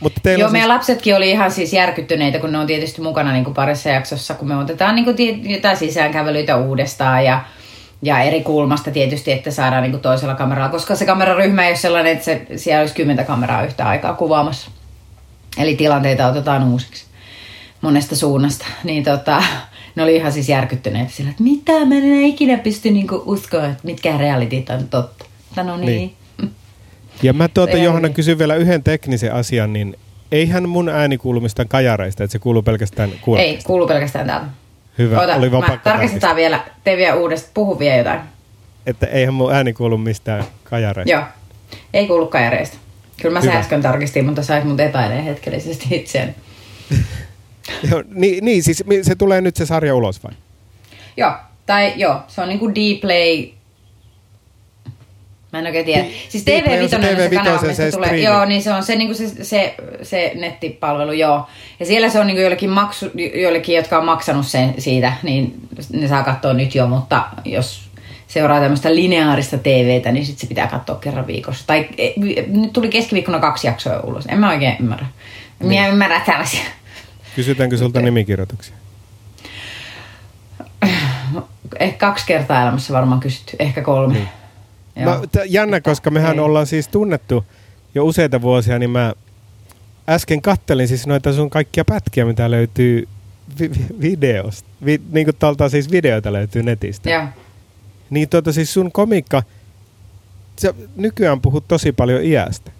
Mutta 0.00 0.30
Joo, 0.30 0.46
on 0.46 0.52
meidän 0.52 0.68
siis, 0.68 0.74
lapsetkin 0.76 1.16
oli 1.16 1.30
ihan 1.30 1.50
siis 1.50 1.72
järkyttyneitä, 1.72 2.38
kun 2.38 2.52
ne 2.52 2.58
on 2.58 2.66
tietysti 2.66 3.00
mukana 3.00 3.32
niin 3.32 3.44
kuin 3.44 3.54
parissa 3.54 3.88
jaksossa, 3.88 4.34
kun 4.34 4.48
me 4.48 4.56
otetaan 4.56 4.94
niin 4.94 5.04
kuin 5.04 5.16
tie- 5.16 5.38
jotain 5.54 5.76
sisäänkävelyitä 5.76 6.56
uudestaan 6.56 7.24
ja, 7.24 7.44
ja 8.02 8.22
eri 8.22 8.42
kulmasta 8.42 8.90
tietysti, 8.90 9.32
että 9.32 9.50
saadaan 9.50 9.82
niin 9.82 9.92
kuin 9.92 10.02
toisella 10.02 10.34
kameralla, 10.34 10.68
koska 10.68 10.96
se 10.96 11.06
kameraryhmä 11.06 11.64
ei 11.64 11.70
ole 11.70 11.76
sellainen, 11.76 12.12
että 12.12 12.24
se, 12.24 12.46
siellä 12.56 12.80
olisi 12.80 12.94
kymmentä 12.94 13.24
kameraa 13.24 13.64
yhtä 13.64 13.88
aikaa 13.88 14.14
kuvaamassa. 14.14 14.70
Eli 15.58 15.76
tilanteita 15.76 16.26
otetaan 16.26 16.72
uusiksi 16.72 17.04
monesta 17.80 18.16
suunnasta. 18.16 18.66
Niin 18.84 19.04
tota, 19.04 19.42
ne 19.94 20.02
oli 20.02 20.16
ihan 20.16 20.32
siis 20.32 20.48
järkyttyneitä 20.48 21.12
sillä, 21.12 21.30
että 21.30 21.42
mitä, 21.42 21.84
mä 21.84 21.94
en 21.94 22.04
enää 22.04 22.20
ikinä 22.22 22.58
pysty 22.58 22.90
niinku 22.90 23.22
uskoa, 23.26 23.64
että 23.64 23.80
mitkä 23.82 24.18
realitit 24.18 24.70
on 24.70 24.88
totta. 24.88 25.24
No 25.56 25.76
niin. 25.76 25.86
Niin. 25.86 26.16
niin. 26.38 26.50
ja 27.22 27.32
mä 27.32 27.48
tuota. 27.48 27.76
Johanna 27.76 28.08
kysyn 28.08 28.38
vielä 28.38 28.54
yhden 28.54 28.82
teknisen 28.82 29.34
asian, 29.34 29.72
niin 29.72 29.96
eihän 30.32 30.68
mun 30.68 30.88
ääni 30.88 31.18
kuulu 31.18 31.40
mistään 31.40 31.68
kajareista, 31.68 32.24
että 32.24 32.32
se 32.32 32.38
kuuluu 32.38 32.62
pelkästään 32.62 33.10
kuulokkeesta. 33.20 33.58
Ei, 33.58 33.64
kuuluu 33.64 33.86
pelkästään 33.86 34.26
täältä. 34.26 34.61
Hyvä, 34.98 35.20
Ota, 35.20 35.34
oli 35.34 35.52
vaan 35.52 35.64
pakko 35.64 35.90
tarkistetaan 35.90 36.36
vielä, 36.36 36.60
tee 36.84 36.96
vielä 36.96 37.14
uudestaan, 37.14 37.50
puhu 37.54 37.78
vielä 37.78 37.96
jotain. 37.96 38.20
Että 38.86 39.06
eihän 39.06 39.34
mun 39.34 39.54
ääni 39.54 39.72
kuulu 39.72 39.98
mistään 39.98 40.44
kajareista. 40.64 41.12
Joo, 41.12 41.22
ei 41.94 42.06
kuulu 42.06 42.26
kajareista. 42.26 42.76
Kyllä 43.22 43.32
mä 43.32 43.40
Hyvä. 43.40 43.52
se 43.52 43.58
äsken 43.58 43.82
tarkistin, 43.82 44.24
mutta 44.24 44.42
sait 44.42 44.64
mut 44.64 44.80
epäilee 44.80 45.24
hetkellisesti 45.24 45.86
itseäni. 45.90 46.34
Joo, 47.90 48.02
niin, 48.14 48.44
niin, 48.44 48.62
siis 48.62 48.84
se 49.02 49.14
tulee 49.14 49.40
nyt 49.40 49.56
se 49.56 49.66
sarja 49.66 49.94
ulos 49.94 50.24
vai? 50.24 50.32
Joo, 51.16 51.32
tai 51.66 51.92
joo, 51.96 52.22
se 52.28 52.40
on 52.40 52.48
niinku 52.48 52.70
D-Play. 52.70 53.52
Mä 55.52 55.58
en 55.58 55.66
oikein 55.66 55.84
tiedä. 55.84 56.04
Siis 56.28 56.44
Dplay 56.46 56.82
on 56.82 56.88
se 56.88 56.96
TV5 56.96 57.00
on 57.00 57.16
se, 57.16 57.28
TV5 57.28 57.34
kanava, 57.34 57.58
se 57.58 57.66
mistä 57.66 57.90
tulee. 57.90 58.16
Joo, 58.16 58.44
niin 58.44 58.62
se 58.62 58.72
on 58.72 58.82
se, 58.82 58.96
niinku 58.96 59.14
se, 59.14 59.44
se, 59.44 59.74
se 60.02 60.32
nettipalvelu, 60.34 61.12
joo. 61.12 61.46
Ja 61.80 61.86
siellä 61.86 62.08
se 62.08 62.20
on 62.20 62.26
niinku 62.26 62.40
joillekin, 62.40 62.70
maksu, 62.70 63.10
joillekin, 63.34 63.76
jotka 63.76 63.98
on 63.98 64.04
maksanut 64.04 64.46
sen 64.46 64.74
siitä, 64.78 65.12
niin 65.22 65.68
ne 65.92 66.08
saa 66.08 66.22
katsoa 66.22 66.52
nyt 66.52 66.74
jo, 66.74 66.86
mutta 66.86 67.24
jos 67.44 67.82
seuraa 68.26 68.60
tämmöistä 68.60 68.94
lineaarista 68.94 69.58
TVtä, 69.58 70.12
niin 70.12 70.26
sitten 70.26 70.40
se 70.40 70.46
pitää 70.46 70.66
katsoa 70.66 70.96
kerran 70.96 71.26
viikossa. 71.26 71.66
Tai 71.66 71.88
e, 71.98 72.12
nyt 72.46 72.72
tuli 72.72 72.88
keskiviikkona 72.88 73.38
kaksi 73.38 73.66
jaksoa 73.66 74.00
ulos. 74.00 74.26
En 74.26 74.38
mä 74.38 74.50
oikein 74.50 74.76
ymmärrä. 74.80 75.06
Niin. 75.60 75.68
Minä 75.68 75.88
ymmärrä 75.88 76.20
tällaisia. 76.26 76.64
Kysytäänkö 77.36 77.76
sulta 77.76 78.00
nimikirjoituksia? 78.00 78.74
Ehkä 81.80 81.98
kaksi 81.98 82.26
kertaa 82.26 82.62
elämässä 82.62 82.92
varmaan 82.92 83.20
kysytty, 83.20 83.56
ehkä 83.58 83.82
kolme. 83.82 84.14
Niin. 84.14 84.28
Mä, 84.96 85.20
t- 85.32 85.36
jännä, 85.46 85.80
koska 85.80 86.10
mehän 86.10 86.34
Ei. 86.34 86.40
ollaan 86.40 86.66
siis 86.66 86.88
tunnettu 86.88 87.44
jo 87.94 88.04
useita 88.04 88.42
vuosia, 88.42 88.78
niin 88.78 88.90
mä 88.90 89.12
äsken 90.08 90.42
kattelin 90.42 90.88
siis 90.88 91.06
noita 91.06 91.32
sun 91.32 91.50
kaikkia 91.50 91.84
pätkiä, 91.84 92.24
mitä 92.24 92.50
löytyy 92.50 93.08
vi- 93.60 93.70
videosta. 94.00 94.68
Vi- 94.84 95.00
niin 95.12 95.26
kuin 95.26 95.36
tuolta 95.38 95.68
siis 95.68 95.90
videoita 95.90 96.32
löytyy 96.32 96.62
netistä. 96.62 97.10
Joo. 97.10 97.24
Niin 98.10 98.28
tuota 98.28 98.52
siis 98.52 98.74
sun 98.74 98.92
komikka, 98.92 99.42
sä 100.60 100.74
nykyään 100.96 101.40
puhut 101.40 101.68
tosi 101.68 101.92
paljon 101.92 102.24
iästä. 102.24 102.70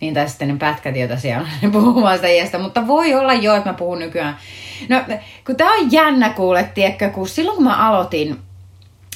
Niin 0.00 0.14
tai 0.14 0.28
sitten 0.28 0.48
ne 0.48 0.56
pätkät, 0.58 0.96
joita 0.96 1.16
siellä 1.16 1.48
on 1.64 1.72
puhumaan 1.82 2.16
sitä 2.18 2.28
iästä. 2.28 2.58
Mutta 2.58 2.86
voi 2.86 3.14
olla 3.14 3.34
jo, 3.34 3.54
että 3.56 3.70
mä 3.70 3.74
puhun 3.74 3.98
nykyään. 3.98 4.36
No, 4.88 5.04
kun 5.46 5.56
tää 5.56 5.68
on 5.70 5.92
jännä 5.92 6.30
kuule, 6.30 6.70
tiedätkö, 6.74 7.10
kun 7.10 7.28
silloin 7.28 7.54
kun 7.56 7.64
mä 7.64 7.88
aloitin 7.88 8.36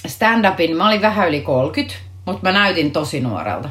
stand-upin, 0.07 0.76
mä 0.76 0.88
olin 0.88 1.02
vähän 1.02 1.28
yli 1.28 1.40
30, 1.40 1.95
mutta 2.25 2.43
mä 2.43 2.52
näytin 2.52 2.93
tosi 2.93 3.21
nuorelta. 3.21 3.69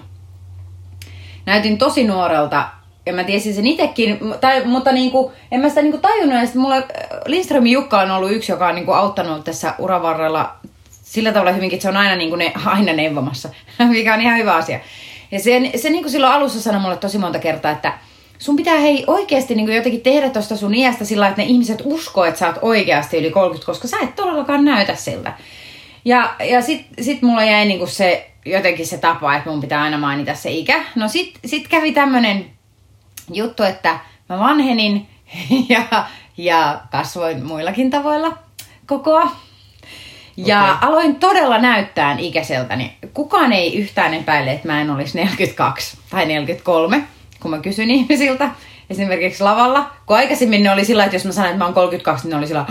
Näytin 1.45 1.77
tosi 1.77 2.07
nuorelta 2.07 2.69
ja 3.05 3.13
mä 3.13 3.23
tiesin 3.23 3.53
sen 3.53 3.67
itsekin, 3.67 4.19
tai, 4.41 4.65
mutta 4.65 4.91
niinku, 4.91 5.31
en 5.51 5.59
mä 5.59 5.69
sitä 5.69 5.81
niinku 5.81 5.97
tajunnut, 5.97 6.43
että 6.43 6.59
mulle 6.59 6.83
Lindströmin 7.25 7.71
Jukka 7.71 7.99
on 7.99 8.11
ollut 8.11 8.31
yksi, 8.31 8.51
joka 8.51 8.67
on 8.67 8.75
niinku 8.75 8.91
auttanut 8.91 9.43
tässä 9.43 9.73
uravarrella 9.79 10.55
sillä 11.03 11.31
tavalla 11.31 11.51
hyvinkin, 11.51 11.77
että 11.77 11.83
se 11.83 11.89
on 11.89 11.97
aina, 11.97 12.15
niinku 12.15 12.35
ne, 12.35 12.53
aina 12.65 12.93
neuvomassa, 12.93 13.49
mikä 13.89 14.13
on 14.13 14.21
ihan 14.21 14.37
hyvä 14.37 14.55
asia. 14.55 14.79
Ja 15.31 15.39
se, 15.39 15.71
se 15.75 15.89
niinku 15.89 16.09
silloin 16.09 16.33
alussa 16.33 16.61
sanoi 16.61 16.81
mulle 16.81 16.97
tosi 16.97 17.17
monta 17.17 17.39
kertaa, 17.39 17.71
että 17.71 17.93
sun 18.39 18.55
pitää 18.55 18.77
hei 18.77 19.03
oikeasti 19.07 19.55
niinku 19.55 19.71
jotenkin 19.71 20.01
tehdä 20.01 20.29
tuosta 20.29 20.57
sun 20.57 20.75
iästä 20.75 21.05
sillä 21.05 21.27
että 21.27 21.41
ne 21.41 21.47
ihmiset 21.47 21.81
uskoo, 21.85 22.25
että 22.25 22.39
sä 22.39 22.47
oot 22.47 22.59
oikeasti 22.61 23.17
yli 23.17 23.31
30, 23.31 23.65
koska 23.65 23.87
sä 23.87 23.97
et 24.03 24.15
todellakaan 24.15 24.65
näytä 24.65 24.95
siltä. 24.95 25.33
Ja, 26.07 26.35
ja 26.39 26.61
sit, 26.61 26.87
sit 27.01 27.21
mulla 27.21 27.43
jäi 27.43 27.65
niinku 27.65 27.87
se 27.87 28.31
jotenkin 28.45 28.87
se 28.87 28.97
tapa, 28.97 29.35
että 29.35 29.49
mun 29.49 29.61
pitää 29.61 29.81
aina 29.81 29.97
mainita 29.97 30.35
se 30.35 30.51
ikä. 30.51 30.83
No 30.95 31.07
sit, 31.07 31.39
sit 31.45 31.67
kävi 31.67 31.91
tämmönen 31.91 32.45
juttu, 33.33 33.63
että 33.63 33.99
mä 34.29 34.39
vanhenin 34.39 35.07
ja, 35.69 36.05
ja 36.37 36.81
kasvoin 36.91 37.45
muillakin 37.45 37.89
tavoilla 37.89 38.37
kokoa. 38.85 39.31
Ja 40.37 40.63
okay. 40.63 40.89
aloin 40.89 41.15
todella 41.15 41.57
näyttää 41.57 42.15
ikäiseltäni. 42.19 42.97
Kukaan 43.13 43.53
ei 43.53 43.77
yhtään 43.77 44.13
epäile, 44.13 44.51
että 44.51 44.67
mä 44.67 44.81
en 44.81 44.89
olisi 44.89 45.17
42 45.17 45.97
tai 46.09 46.25
43, 46.25 47.03
kun 47.39 47.51
mä 47.51 47.59
kysyn 47.59 47.91
ihmisiltä 47.91 48.49
esimerkiksi 48.89 49.43
lavalla. 49.43 49.89
Kun 50.05 50.17
aikaisemmin 50.17 50.63
ne 50.63 50.71
oli 50.71 50.85
sillä, 50.85 51.03
että 51.03 51.15
jos 51.15 51.25
mä 51.25 51.31
sanon, 51.31 51.49
että 51.49 51.57
mä 51.57 51.65
oon 51.65 51.73
32, 51.73 52.25
niin 52.25 52.31
ne 52.31 52.37
oli 52.37 52.47
sillä, 52.47 52.65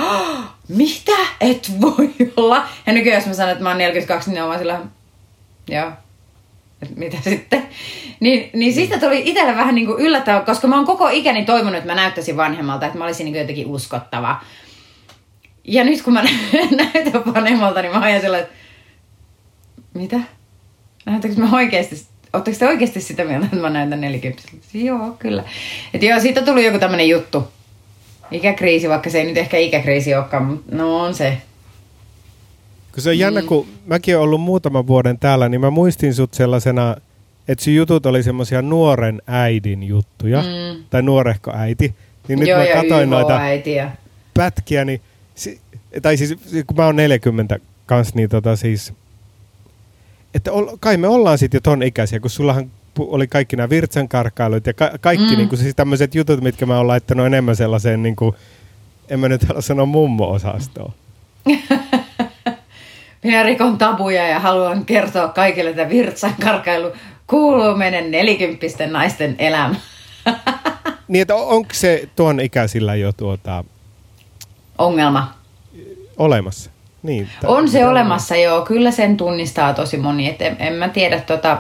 mitä? 0.69 1.13
Et 1.41 1.73
voi 1.81 2.15
olla. 2.37 2.65
Ja 2.87 2.93
nykyään 2.93 3.19
jos 3.19 3.27
mä 3.27 3.35
sanon, 3.35 3.53
että 3.53 3.63
mä 3.63 3.71
oon 3.71 3.79
42, 3.79 4.31
niin 4.31 4.35
ne 4.35 4.43
on 4.43 4.49
vaan 4.49 4.59
sillä, 4.59 4.81
joo, 5.69 5.91
mitä 6.97 7.17
sitten. 7.25 7.69
Niin, 8.21 8.51
niin 8.53 8.75
siitä 8.75 8.99
tuli 8.99 9.23
itselle 9.25 9.57
vähän 9.57 9.75
niin 9.75 9.87
kuin 9.87 10.01
yllättävä, 10.01 10.41
koska 10.41 10.67
mä 10.67 10.77
oon 10.77 10.87
koko 10.87 11.09
ikäni 11.09 11.45
toivonut, 11.45 11.75
että 11.75 11.91
mä 11.91 11.95
näyttäisin 11.95 12.37
vanhemmalta, 12.37 12.87
että 12.87 12.99
mä 12.99 13.05
olisin 13.05 13.25
niin 13.25 13.33
kuin 13.33 13.41
jotenkin 13.41 13.67
uskottava. 13.67 14.41
Ja 15.65 15.85
nyt 15.85 16.03
kun 16.03 16.13
mä 16.13 16.23
näytän 16.95 17.35
vanhemmalta, 17.35 17.83
niin 17.83 17.93
mä 17.93 18.07
oon 18.11 18.21
sillä, 18.21 18.39
että 18.39 18.55
mitä? 19.95 20.21
Näytätkö 21.07 21.41
mä 21.41 21.57
oikeasti, 21.57 22.06
Oletteko 22.33 22.57
te 22.59 22.67
oikeasti 22.67 23.01
sitä 23.01 23.25
mieltä, 23.25 23.47
että 23.47 23.57
mä 23.57 23.71
näytän 23.71 24.01
40? 24.01 24.43
Joo, 24.75 25.17
kyllä. 25.19 25.45
Et 25.95 26.03
joo, 26.03 26.21
siitä 26.21 26.43
tuli 26.43 26.65
joku 26.65 26.79
tämmönen 26.79 27.09
juttu. 27.09 27.49
Ikäkriisi, 28.31 28.89
vaikka 28.89 29.11
se 29.11 29.19
ei 29.19 29.27
nyt 29.27 29.37
ehkä 29.37 29.57
ikäkriisi 29.57 30.15
olekaan, 30.15 30.45
mutta 30.45 30.77
no 30.77 31.01
on 31.01 31.15
se. 31.15 31.39
Kun 32.93 33.03
se 33.03 33.11
on 33.11 33.19
jännä, 33.19 33.41
mm. 33.41 33.47
kun 33.47 33.67
mäkin 33.87 34.17
olen 34.17 34.25
ollut 34.25 34.41
muutaman 34.41 34.87
vuoden 34.87 35.19
täällä, 35.19 35.49
niin 35.49 35.61
mä 35.61 35.71
muistin 35.71 36.15
sut 36.15 36.35
sellaisena, 36.35 36.97
että 37.49 37.65
sun 37.65 37.75
jutut 37.75 38.07
oli 38.07 38.23
semmoisia 38.23 38.63
nuoren 38.63 39.23
äidin 39.27 39.83
juttuja, 39.83 40.43
mm. 40.43 40.85
tai 40.91 41.03
nuorehko 41.03 41.53
äiti. 41.55 41.95
Niin 42.29 42.39
nyt 42.39 42.49
Joo, 42.49 42.59
mä 42.59 42.67
katsoin 42.75 43.11
noita 43.11 43.37
äitiä. 43.37 43.91
pätkiä, 44.35 44.85
niin, 44.85 45.01
tai 46.03 46.17
siis 46.17 46.37
kun 46.67 46.77
mä 46.77 46.87
oon 46.87 46.97
40 46.97 47.59
kans, 47.87 48.15
niin 48.15 48.29
tota 48.29 48.57
siis, 48.57 48.93
että 50.35 50.51
kai 50.81 50.97
me 50.97 51.09
ollaan 51.09 51.39
sitten 51.39 51.59
jo 51.59 51.61
ton 51.61 51.83
ikäisiä, 51.83 52.21
kun 52.21 52.31
sullahan 52.31 52.71
oli 52.99 53.27
kaikki 53.27 53.57
nämä 53.57 53.71
virtsankarkailut 53.71 54.67
ja 54.67 54.75
ka- 54.75 54.91
kaikki 55.01 55.31
mm. 55.31 55.37
niin 55.37 55.49
kuin, 55.49 55.59
siis 55.59 55.75
tämmöiset 55.75 56.15
jutut, 56.15 56.41
mitkä 56.41 56.67
mä 56.67 56.77
oon 56.77 56.89
laittanut 56.89 57.27
enemmän 57.27 57.57
sellaiseen, 57.57 58.03
niin 58.03 58.17
kuin, 58.17 58.35
en 59.09 59.21
mä 59.21 59.29
nyt 59.29 59.45
halua 59.45 59.63
sanoa 59.63 59.87
mummo-osastoon. 59.87 60.93
Minä 63.25 63.43
rikon 63.43 63.79
tabuja 63.79 64.29
ja 64.29 64.41
haluan 64.41 64.85
kertoa 64.85 65.29
kaikille, 65.29 65.71
että 65.71 65.89
virtsan 65.89 66.35
karkailu 66.43 66.93
kuuluu 67.27 67.77
meidän 67.77 68.11
nelikymppisten 68.11 68.93
naisten 68.93 69.35
elämä. 69.39 69.75
niin, 71.09 71.23
että 71.23 71.35
onko 71.35 71.69
se 71.73 72.09
tuon 72.17 72.41
ikäisillä 72.41 72.95
jo 72.95 73.13
tuota... 73.13 73.65
Ongelma. 74.79 75.35
Olemassa. 76.17 76.71
Niin, 77.07 77.29
on 77.45 77.69
se 77.69 77.87
olemassa, 77.87 78.35
on. 78.35 78.43
joo. 78.43 78.63
Kyllä 78.63 78.91
sen 78.91 79.17
tunnistaa 79.17 79.75
tosi 79.75 79.97
moni. 79.97 80.29
Et 80.29 80.43
en, 80.43 80.57
en 80.59 80.73
mä 80.73 80.89
tiedä, 80.89 81.21
tota, 81.21 81.59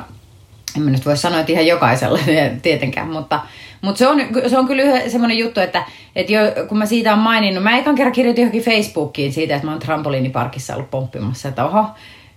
en 0.76 0.82
mä 0.82 0.90
nyt 0.90 1.06
voi 1.06 1.16
sanoa, 1.16 1.40
että 1.40 1.52
ihan 1.52 1.66
jokaisella 1.66 2.18
tietenkään, 2.62 3.08
mutta, 3.08 3.40
mutta 3.80 3.98
se, 3.98 4.06
on, 4.06 4.20
se 4.46 4.58
on 4.58 4.66
kyllä 4.66 5.10
semmoinen 5.10 5.38
juttu, 5.38 5.60
että, 5.60 5.84
että 6.16 6.32
jo, 6.32 6.40
kun 6.68 6.78
mä 6.78 6.86
siitä 6.86 7.12
on 7.12 7.18
maininnut, 7.18 7.64
mä 7.64 7.78
ekan 7.78 7.94
kerran 7.94 8.12
kirjoitin 8.12 8.42
johonkin 8.42 8.62
Facebookiin 8.62 9.32
siitä, 9.32 9.54
että 9.54 9.66
mä 9.66 9.72
oon 9.72 9.80
trampoliiniparkissa 9.80 10.74
ollut 10.74 10.90
pomppimassa, 10.90 11.48
että 11.48 11.64
oho, 11.64 11.84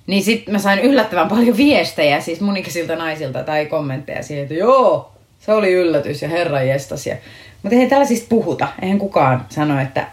niin 0.07 0.23
sitten 0.23 0.53
mä 0.53 0.59
sain 0.59 0.79
yllättävän 0.79 1.27
paljon 1.27 1.57
viestejä, 1.57 2.21
siis 2.21 2.41
munikisilta 2.41 2.95
naisilta 2.95 3.43
tai 3.43 3.65
kommentteja 3.65 4.23
siihen, 4.23 4.43
että 4.43 4.55
joo, 4.55 5.11
se 5.39 5.53
oli 5.53 5.73
yllätys 5.73 6.21
ja 6.21 6.29
herra 6.29 6.61
jestas. 6.61 7.07
Ja... 7.07 7.15
Mutta 7.63 7.75
eihän 7.75 7.89
tällaisista 7.89 8.27
puhuta. 8.29 8.67
Eihän 8.81 8.99
kukaan 8.99 9.45
sano, 9.49 9.81
että 9.81 10.07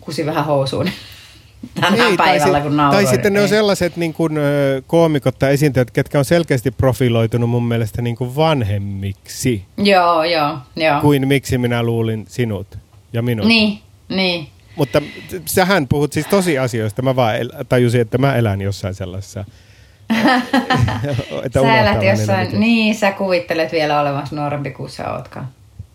kusi 0.00 0.26
vähän 0.26 0.44
housuun 0.44 0.90
tänä 1.80 2.06
ei, 2.06 2.16
päivällä, 2.16 2.52
tai, 2.52 2.62
kun 2.62 2.76
nauroin. 2.76 3.04
Tai 3.04 3.14
sitten 3.14 3.32
ne 3.32 3.42
on 3.42 3.48
sellaiset 3.48 3.96
niin 3.96 4.14
kuin, 4.14 4.32
koomikot 4.86 5.38
tai 5.38 5.52
esiintyjät, 5.52 5.90
ketkä 5.90 6.18
on 6.18 6.24
selkeästi 6.24 6.70
profiloitunut 6.70 7.50
mun 7.50 7.64
mielestä 7.64 8.02
niin 8.02 8.16
kuin 8.16 8.36
vanhemmiksi. 8.36 9.64
Joo, 9.76 10.24
joo, 10.24 10.58
joo. 10.76 11.00
Kuin 11.00 11.28
miksi 11.28 11.58
minä 11.58 11.82
luulin 11.82 12.24
sinut 12.28 12.78
ja 13.12 13.22
minut. 13.22 13.46
Niin, 13.46 13.78
niin. 14.08 14.48
Mutta 14.76 15.02
sähän 15.46 15.88
puhut 15.88 16.12
siis 16.12 16.26
tosiasioista. 16.26 17.02
Mä 17.02 17.16
vaan 17.16 17.34
tajusin, 17.68 18.00
että 18.00 18.18
mä 18.18 18.34
elän 18.36 18.60
jossain 18.60 18.94
sellaisessa 18.94 19.44
että 21.44 21.62
sä 21.62 21.80
elät 21.80 22.02
jossain, 22.02 22.60
niin 22.60 22.94
sä 22.94 23.12
kuvittelet 23.12 23.72
vielä 23.72 24.00
olevasi 24.00 24.34
nuorempi 24.34 24.70
kuin 24.70 24.90
sä 24.90 25.12
ootkaan. 25.12 25.48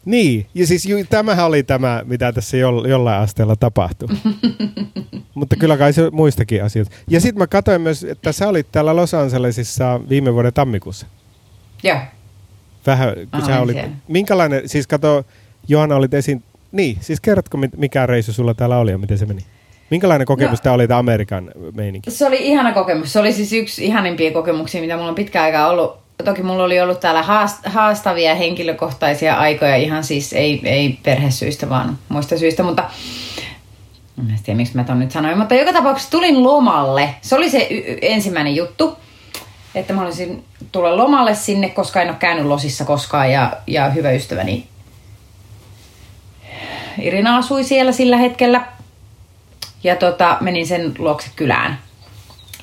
Niin, 0.07 0.45
ja 0.53 0.67
siis 0.67 0.85
ju, 0.85 0.97
tämähän 1.09 1.45
oli 1.45 1.63
tämä, 1.63 2.01
mitä 2.05 2.33
tässä 2.33 2.57
jo, 2.57 2.85
jollain 2.87 3.21
asteella 3.21 3.55
tapahtui. 3.55 4.07
Mutta 5.35 5.55
kyllä 5.55 5.77
kai 5.77 5.93
se 5.93 6.09
muistakin 6.11 6.63
asioita. 6.63 6.91
Ja 7.09 7.21
sitten 7.21 7.39
mä 7.39 7.47
katsoin 7.47 7.81
myös, 7.81 8.03
että 8.03 8.31
sä 8.31 8.47
olit 8.47 8.71
täällä 8.71 8.95
Los 8.95 9.13
Angelesissa 9.13 9.99
viime 10.09 10.33
vuoden 10.33 10.53
tammikuussa. 10.53 11.07
Joo. 11.83 11.97
Vähän, 12.85 13.13
kun 13.31 13.45
sä 13.45 13.59
olit, 13.59 13.75
siellä. 13.75 13.95
minkälainen, 14.07 14.69
siis 14.69 14.87
kato, 14.87 15.25
Johanna 15.67 15.95
olit 15.95 16.13
esiin, 16.13 16.43
niin, 16.71 16.97
siis 17.01 17.21
kerrotko 17.21 17.57
mikä 17.77 18.05
reissu 18.05 18.33
sulla 18.33 18.53
täällä 18.53 18.77
oli 18.77 18.91
ja 18.91 18.97
miten 18.97 19.17
se 19.17 19.25
meni? 19.25 19.41
Minkälainen 19.89 20.27
kokemus 20.27 20.59
no, 20.59 20.63
tämä 20.63 20.73
oli 20.73 20.87
tämä 20.87 20.99
Amerikan 20.99 21.51
meininki? 21.73 22.11
Se 22.11 22.25
oli 22.25 22.37
ihana 22.47 22.73
kokemus. 22.73 23.13
Se 23.13 23.19
oli 23.19 23.33
siis 23.33 23.53
yksi 23.53 23.85
ihanimpia 23.85 24.31
kokemuksia, 24.31 24.81
mitä 24.81 24.95
mulla 24.95 25.09
on 25.09 25.15
pitkä 25.15 25.43
aikaa 25.43 25.69
ollut 25.69 26.06
toki 26.25 26.43
mulla 26.43 26.63
oli 26.63 26.81
ollut 26.81 26.99
täällä 26.99 27.23
haastavia 27.65 28.35
henkilökohtaisia 28.35 29.35
aikoja, 29.35 29.75
ihan 29.75 30.03
siis 30.03 30.33
ei, 30.33 30.61
ei 30.63 30.99
perhesyistä, 31.03 31.69
vaan 31.69 31.97
muista 32.09 32.37
syistä, 32.37 32.63
mutta 32.63 32.83
en 34.19 34.39
tiedä, 34.43 34.57
miksi 34.57 34.75
mä 34.75 34.83
ton 34.83 34.99
nyt 34.99 35.11
sanoin, 35.11 35.37
mutta 35.37 35.55
joka 35.55 35.73
tapauksessa 35.73 36.11
tulin 36.11 36.43
lomalle. 36.43 37.15
Se 37.21 37.35
oli 37.35 37.49
se 37.49 37.67
y- 37.69 37.97
ensimmäinen 38.01 38.55
juttu, 38.55 38.97
että 39.75 39.93
mä 39.93 40.01
olisin 40.01 40.43
tulla 40.71 40.97
lomalle 40.97 41.35
sinne, 41.35 41.69
koska 41.69 42.01
en 42.01 42.09
ole 42.09 42.17
käynyt 42.19 42.45
losissa 42.45 42.85
koskaan 42.85 43.31
ja, 43.31 43.53
ja 43.67 43.89
hyvä 43.89 44.11
ystäväni 44.11 44.67
Irina 47.01 47.37
asui 47.37 47.63
siellä 47.63 47.91
sillä 47.91 48.17
hetkellä. 48.17 48.67
Ja 49.83 49.95
tota, 49.95 50.37
menin 50.41 50.67
sen 50.67 50.93
luokse 50.97 51.29
kylään. 51.35 51.79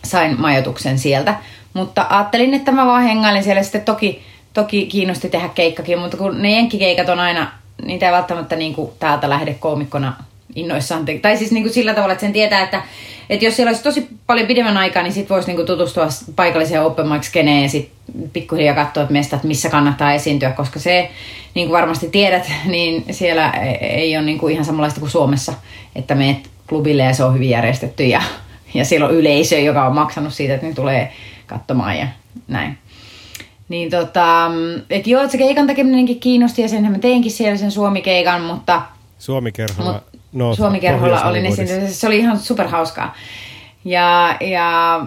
Sain 0.05 0.41
majoituksen 0.41 0.99
sieltä. 0.99 1.35
Mutta 1.75 2.07
ajattelin, 2.11 2.55
että 2.55 2.73
mä 2.73 2.87
vaan 2.87 3.03
hengailin 3.03 3.45
siellä. 3.45 3.63
Sitten 3.63 3.85
toki, 3.85 4.23
toki 4.53 4.87
kiinnosti 4.87 5.29
tehdä 5.29 5.49
keikkakin, 5.49 5.99
mutta 5.99 6.17
kun 6.17 6.43
ne 6.43 6.51
jenkkikeikat 6.51 7.09
on 7.09 7.21
aina, 7.21 7.53
niitä 7.85 8.07
ei 8.07 8.13
välttämättä 8.13 8.57
niin 8.57 8.75
kuin 8.75 8.91
täältä 8.99 9.31
lähde 9.31 9.55
koomikkona 9.55 10.13
innoissaan. 10.55 11.05
Tai 11.23 11.37
siis 11.37 11.53
niin 11.53 11.63
kuin 11.63 11.75
sillä 11.75 11.95
tavalla, 11.95 12.13
että 12.13 12.21
sen 12.21 12.33
tietää, 12.33 12.63
että, 12.63 12.83
että 13.31 13.45
jos 13.45 13.57
siellä 13.57 13.71
olisi 13.71 13.83
tosi 13.83 14.09
paljon 14.27 14.47
pidemmän 14.47 14.77
aikaa, 14.77 15.03
niin 15.03 15.13
sit 15.13 15.31
voisi 15.31 15.47
niin 15.47 15.57
kuin 15.57 15.67
tutustua 15.67 16.07
paikalliseen 16.37 16.83
open 16.83 17.09
mic 17.09 17.23
skeneen 17.23 17.63
ja 17.63 17.69
sitten 17.69 18.31
pikkuhiljaa 18.33 18.75
katsoa, 18.75 19.03
että 19.03 19.13
mestat, 19.13 19.45
missä 19.45 19.71
kannattaa 19.71 20.13
esiintyä, 20.13 20.51
koska 20.51 20.79
se, 20.79 21.11
niin 21.55 21.69
kuin 21.69 21.79
varmasti 21.79 22.09
tiedät, 22.09 22.53
niin 22.65 23.05
siellä 23.11 23.51
ei 23.81 24.17
ole 24.17 24.25
niin 24.25 24.39
kuin 24.39 24.53
ihan 24.53 24.65
samanlaista 24.65 25.01
kuin 25.01 25.11
Suomessa, 25.11 25.53
että 25.97 26.15
meet 26.15 26.51
klubille 26.69 27.03
ja 27.03 27.15
se 27.15 27.25
on 27.25 27.35
hyvin 27.35 27.51
järjestetty 27.51 28.05
ja, 28.05 28.23
ja 28.75 28.85
siellä 28.85 29.07
on 29.07 29.15
yleisö, 29.15 29.59
joka 29.59 29.87
on 29.87 29.95
maksanut 29.95 30.35
siitä, 30.35 30.55
että 30.55 30.67
ne 30.67 30.75
tulee 30.75 31.13
katsomaan 31.55 31.99
ja 31.99 32.07
näin. 32.49 32.79
Niin 33.69 33.91
tota, 33.91 34.51
et 34.91 35.07
joo, 35.07 35.23
että 35.23 35.33
se 35.33 35.39
keikan 35.39 35.67
tekeminenkin 35.67 36.21
kiinnosti 36.21 36.63
ja 36.63 36.69
senhän 36.69 36.93
mä 36.93 36.99
teinkin 36.99 37.33
siellä 37.33 37.57
sen 37.57 37.71
Suomi-keikan, 37.71 38.43
mutta 38.43 38.83
Suomi-kerholla. 39.19 39.93
Mut 39.93 40.03
no, 40.33 40.55
Suomi-kerholla 40.55 41.23
oli 41.23 41.41
ne 41.41 41.49
Pohjois-Hollywoodissa. 41.49 41.67
siinä, 41.67 41.95
se 41.95 42.07
oli 42.07 42.19
ihan 42.19 42.39
superhauskaa. 42.39 43.15
Ja, 43.85 44.37
ja 44.41 45.01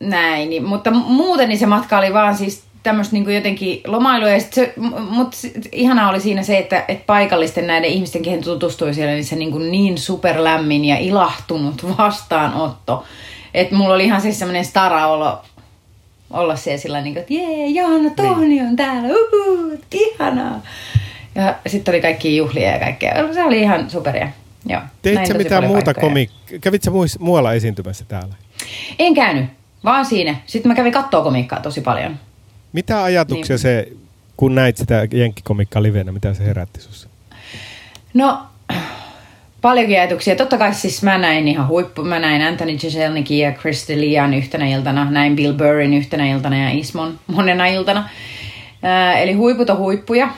näin, 0.00 0.50
niin, 0.50 0.64
mutta 0.64 0.90
muuten 0.90 1.48
niin 1.48 1.58
se 1.58 1.66
matka 1.66 1.98
oli 1.98 2.12
vaan 2.12 2.36
siis 2.36 2.62
tämmöistä 2.82 3.16
niin 3.16 3.34
jotenkin 3.34 3.80
lomailua. 3.86 4.28
Ja 4.28 4.40
sit 4.40 4.52
se, 4.52 4.74
mutta 5.10 5.36
ihanaa 5.72 6.10
oli 6.10 6.20
siinä 6.20 6.42
se, 6.42 6.58
että, 6.58 6.84
että 6.88 7.04
paikallisten 7.06 7.66
näiden 7.66 7.90
ihmisten, 7.90 8.22
kehen 8.22 8.44
tutustui 8.44 8.94
siellä, 8.94 9.12
niin 9.12 9.24
se 9.24 9.36
niin, 9.36 9.52
kuin 9.52 9.70
niin 9.70 9.98
superlämmin 9.98 10.84
ja 10.84 10.96
ilahtunut 10.98 11.96
vastaanotto. 11.98 13.04
Että 13.54 13.74
mulla 13.74 13.94
oli 13.94 14.04
ihan 14.04 14.20
siis 14.20 14.38
semmoinen 14.38 14.64
stara-olo 14.64 15.42
olla 16.30 16.56
siellä 16.56 16.78
sillä 16.78 17.00
niin 17.00 17.14
kuin, 17.14 17.20
että 17.20 17.34
jee, 17.34 17.66
Johanna 17.66 18.10
Tohni 18.10 18.60
on 18.60 18.76
täällä, 18.76 19.08
uhu, 19.08 19.78
ihanaa. 19.92 20.62
Ja 21.34 21.56
sitten 21.66 21.92
oli 21.94 22.00
kaikki 22.00 22.36
juhlia 22.36 22.70
ja 22.70 22.78
kaikkea. 22.78 23.32
Se 23.34 23.44
oli 23.44 23.60
ihan 23.60 23.90
superia. 23.90 24.28
Joo, 24.66 24.80
Teit 25.02 25.14
näin 25.14 25.26
sä 25.26 25.34
tosi 25.34 25.44
mitään 25.44 25.64
muuta 25.64 25.84
paikkoja. 25.84 26.08
komik... 26.08 26.30
Kävit 26.60 26.82
sä 26.82 26.90
muis- 26.90 27.18
muualla 27.18 27.52
esiintymässä 27.52 28.04
täällä? 28.08 28.34
En 28.98 29.14
käynyt, 29.14 29.44
vaan 29.84 30.04
siinä. 30.06 30.36
Sitten 30.46 30.70
mä 30.70 30.74
kävin 30.76 30.92
kattoo 30.92 31.22
komiikkaa 31.22 31.60
tosi 31.60 31.80
paljon. 31.80 32.16
Mitä 32.72 33.02
ajatuksia 33.04 33.54
Niin. 33.54 33.60
se, 33.60 33.88
kun 34.36 34.54
näit 34.54 34.76
sitä 34.76 35.08
jenkkikomikkaa 35.12 35.82
livenä, 35.82 36.12
mitä 36.12 36.34
se 36.34 36.44
herätti 36.44 36.80
sussa? 36.80 37.08
No, 38.14 38.38
paljonkin 39.60 39.98
ajatuksia. 39.98 40.36
Totta 40.36 40.58
kai 40.58 40.74
siis 40.74 41.02
mä 41.02 41.18
näin 41.18 41.48
ihan 41.48 41.68
huippu. 41.68 42.04
Mä 42.04 42.18
näin 42.18 42.42
Anthony 42.42 42.72
Jeselnikin 42.82 43.38
ja 43.38 43.52
Chris 43.52 43.86
D'Elian 43.88 44.36
yhtenä 44.36 44.68
iltana. 44.68 45.10
Näin 45.10 45.36
Bill 45.36 45.52
Burrin 45.52 45.94
yhtenä 45.94 46.30
iltana 46.30 46.62
ja 46.62 46.70
Ismon 46.70 47.18
monena 47.26 47.66
iltana. 47.66 48.08
Ää, 48.82 49.18
eli 49.18 49.32
huiput 49.32 49.70
on 49.70 49.78
huippuja. 49.78 50.28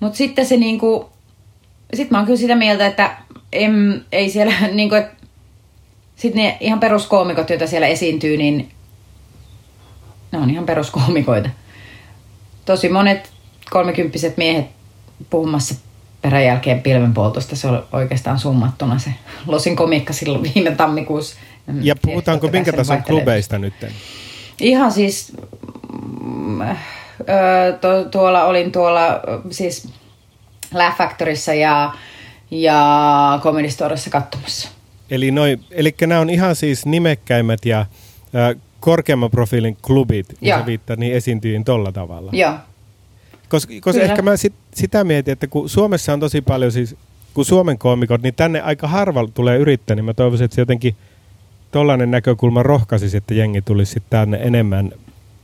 Mutta 0.00 0.16
sitten 0.16 0.46
se 0.46 0.56
niinku... 0.56 1.10
Sitten 1.94 2.08
mä 2.10 2.18
oon 2.18 2.26
kyllä 2.26 2.38
sitä 2.38 2.54
mieltä, 2.54 2.86
että 2.86 3.16
em, 3.52 4.00
ei 4.12 4.30
siellä 4.30 4.54
niinku... 4.72 4.96
Sitten 6.16 6.42
ne 6.42 6.56
ihan 6.60 6.80
peruskoomikot, 6.80 7.50
joita 7.50 7.66
siellä 7.66 7.86
esiintyy, 7.86 8.36
niin 8.36 8.70
ne 10.32 10.38
on 10.38 10.50
ihan 10.50 10.66
peruskoomikoita. 10.66 11.48
Tosi 12.64 12.88
monet 12.88 13.30
kolmekymppiset 13.70 14.36
miehet 14.36 14.66
puhumassa 15.30 15.74
perän 16.22 16.44
jälkeen 16.44 16.82
pilvenpoltosta. 16.82 17.56
Se 17.56 17.68
on 17.68 17.86
oikeastaan 17.92 18.38
summattuna 18.38 18.98
se 18.98 19.10
Losin 19.46 19.76
komikka 19.76 20.12
silloin 20.12 20.50
viime 20.54 20.70
tammikuussa. 20.70 21.36
Ja 21.82 21.96
puhutaanko 21.96 22.48
minkä 22.48 22.72
tason 22.72 23.02
klubeista 23.02 23.58
nyt? 23.58 23.74
Ihan 24.60 24.92
siis, 24.92 25.32
mm, 26.22 26.60
ö, 26.60 26.74
to, 27.80 28.04
tuolla 28.04 28.44
olin 28.44 28.72
tuolla 28.72 29.12
ö, 29.14 29.20
siis 29.50 29.88
Laugh 30.74 30.96
Factorissa 30.96 31.54
ja, 31.54 31.94
ja 32.50 33.40
Comedy 33.42 33.70
Storessa 33.70 34.10
katsomassa. 34.10 34.68
Eli, 35.10 35.30
noi, 35.30 35.58
eli 35.70 35.94
nämä 36.06 36.20
on 36.20 36.30
ihan 36.30 36.56
siis 36.56 36.86
nimekkäimmät 36.86 37.64
ja 37.64 37.80
äh, 37.80 38.60
korkeamman 38.80 39.30
profiilin 39.30 39.76
klubit, 39.82 40.26
sä 40.48 40.66
viittaa 40.66 40.96
niin 40.96 41.12
esiintyjiin 41.12 41.64
tolla 41.64 41.92
tavalla. 41.92 42.30
Joo. 42.34 42.54
Koska, 43.50 43.72
Kyllä. 43.92 44.02
ehkä 44.04 44.22
mä 44.22 44.36
sit, 44.36 44.52
sitä 44.74 45.04
mietin, 45.04 45.32
että 45.32 45.46
kun 45.46 45.68
Suomessa 45.68 46.12
on 46.12 46.20
tosi 46.20 46.40
paljon 46.40 46.72
siis, 46.72 46.96
kun 47.34 47.44
Suomen 47.44 47.78
koomikot, 47.78 48.22
niin 48.22 48.34
tänne 48.34 48.60
aika 48.60 48.88
harva 48.88 49.28
tulee 49.34 49.58
yrittää, 49.58 49.94
niin 49.94 50.04
mä 50.04 50.14
toivoisin, 50.14 50.44
että 50.44 50.54
se 50.54 50.60
jotenkin 50.60 50.96
tollainen 51.70 52.10
näkökulma 52.10 52.62
rohkaisisi, 52.62 53.16
että 53.16 53.34
jengi 53.34 53.62
tulisi 53.62 53.92
sit 53.92 54.02
tänne 54.10 54.38
enemmän, 54.42 54.92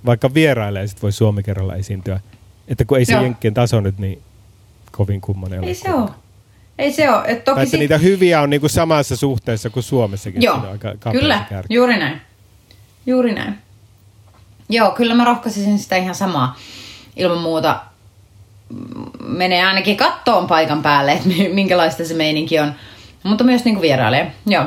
vaikka 0.06 0.34
vierailee 0.34 0.82
ja 0.82 0.88
sit 0.88 1.02
voi 1.02 1.12
Suomi-kerralla 1.12 1.74
esiintyä. 1.74 2.20
Että 2.68 2.84
kun 2.84 2.98
ei 2.98 3.04
se 3.04 3.12
Joo. 3.12 3.22
jenkkien 3.22 3.54
taso 3.54 3.80
nyt 3.80 3.98
niin 3.98 4.22
kovin 4.92 5.20
kummonen 5.20 5.58
ole. 5.60 5.66
Ei 5.68 5.74
se 5.74 5.94
ole. 5.94 6.10
Ei 6.78 6.92
se 6.92 7.10
ole. 7.10 7.22
Et 7.26 7.44
toki 7.44 7.54
Tai 7.54 7.62
että 7.62 7.70
sit- 7.70 7.80
niitä 7.80 7.98
hyviä 7.98 8.40
on 8.40 8.50
niinku 8.50 8.68
samassa 8.68 9.16
suhteessa 9.16 9.70
kuin 9.70 9.82
Suomessakin. 9.82 10.42
Joo, 10.42 10.60
aika 10.70 11.12
kyllä, 11.12 11.44
kärki. 11.48 11.74
juuri 11.74 11.98
näin. 11.98 12.20
Juuri 13.06 13.34
näin. 13.34 13.54
Joo, 14.68 14.90
kyllä 14.90 15.14
mä 15.14 15.24
rohkaisisin 15.24 15.78
sitä 15.78 15.96
ihan 15.96 16.14
samaa. 16.14 16.56
Ilman 17.16 17.38
muuta 17.38 17.80
menee 19.20 19.66
ainakin 19.66 19.96
kattoon 19.96 20.46
paikan 20.46 20.82
päälle, 20.82 21.12
että 21.12 21.28
mi- 21.28 21.48
minkälaista 21.48 22.04
se 22.04 22.14
meininki 22.14 22.58
on. 22.58 22.74
Mutta 23.22 23.44
myös 23.44 23.64
niin 23.64 23.80
vierailee. 23.80 24.32
Joo, 24.46 24.64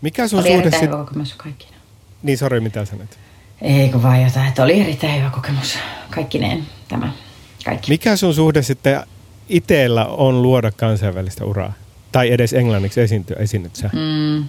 Mikä 0.00 0.28
sun 0.28 0.38
oli 0.38 0.48
suhde 0.48 0.60
erittäin 0.60 0.80
sit... 0.80 0.90
hyvä 0.90 1.04
kokemus 1.04 1.34
kaikkineen. 1.34 1.80
Niin, 2.22 2.38
sori, 2.38 2.60
mitä 2.60 2.84
sanoit? 2.84 3.18
Eikö 3.62 4.02
vaan 4.02 4.22
jotain, 4.22 4.48
että 4.48 4.62
oli 4.62 4.80
erittäin 4.80 5.18
hyvä 5.20 5.30
kokemus 5.30 5.78
kaikkineen 6.10 6.66
tämä 6.88 7.12
kaikki. 7.64 7.90
Mikä 7.90 8.16
sun 8.16 8.34
suhde 8.34 8.62
sitten 8.62 9.00
itsellä 9.48 10.06
on 10.06 10.42
luoda 10.42 10.70
kansainvälistä 10.70 11.44
uraa? 11.44 11.72
Tai 12.12 12.32
edes 12.32 12.52
englanniksi 12.52 13.00
esiintyä, 13.00 13.36
esiinnyt 13.40 13.76
sä? 13.76 13.90
Mm. 13.92 14.44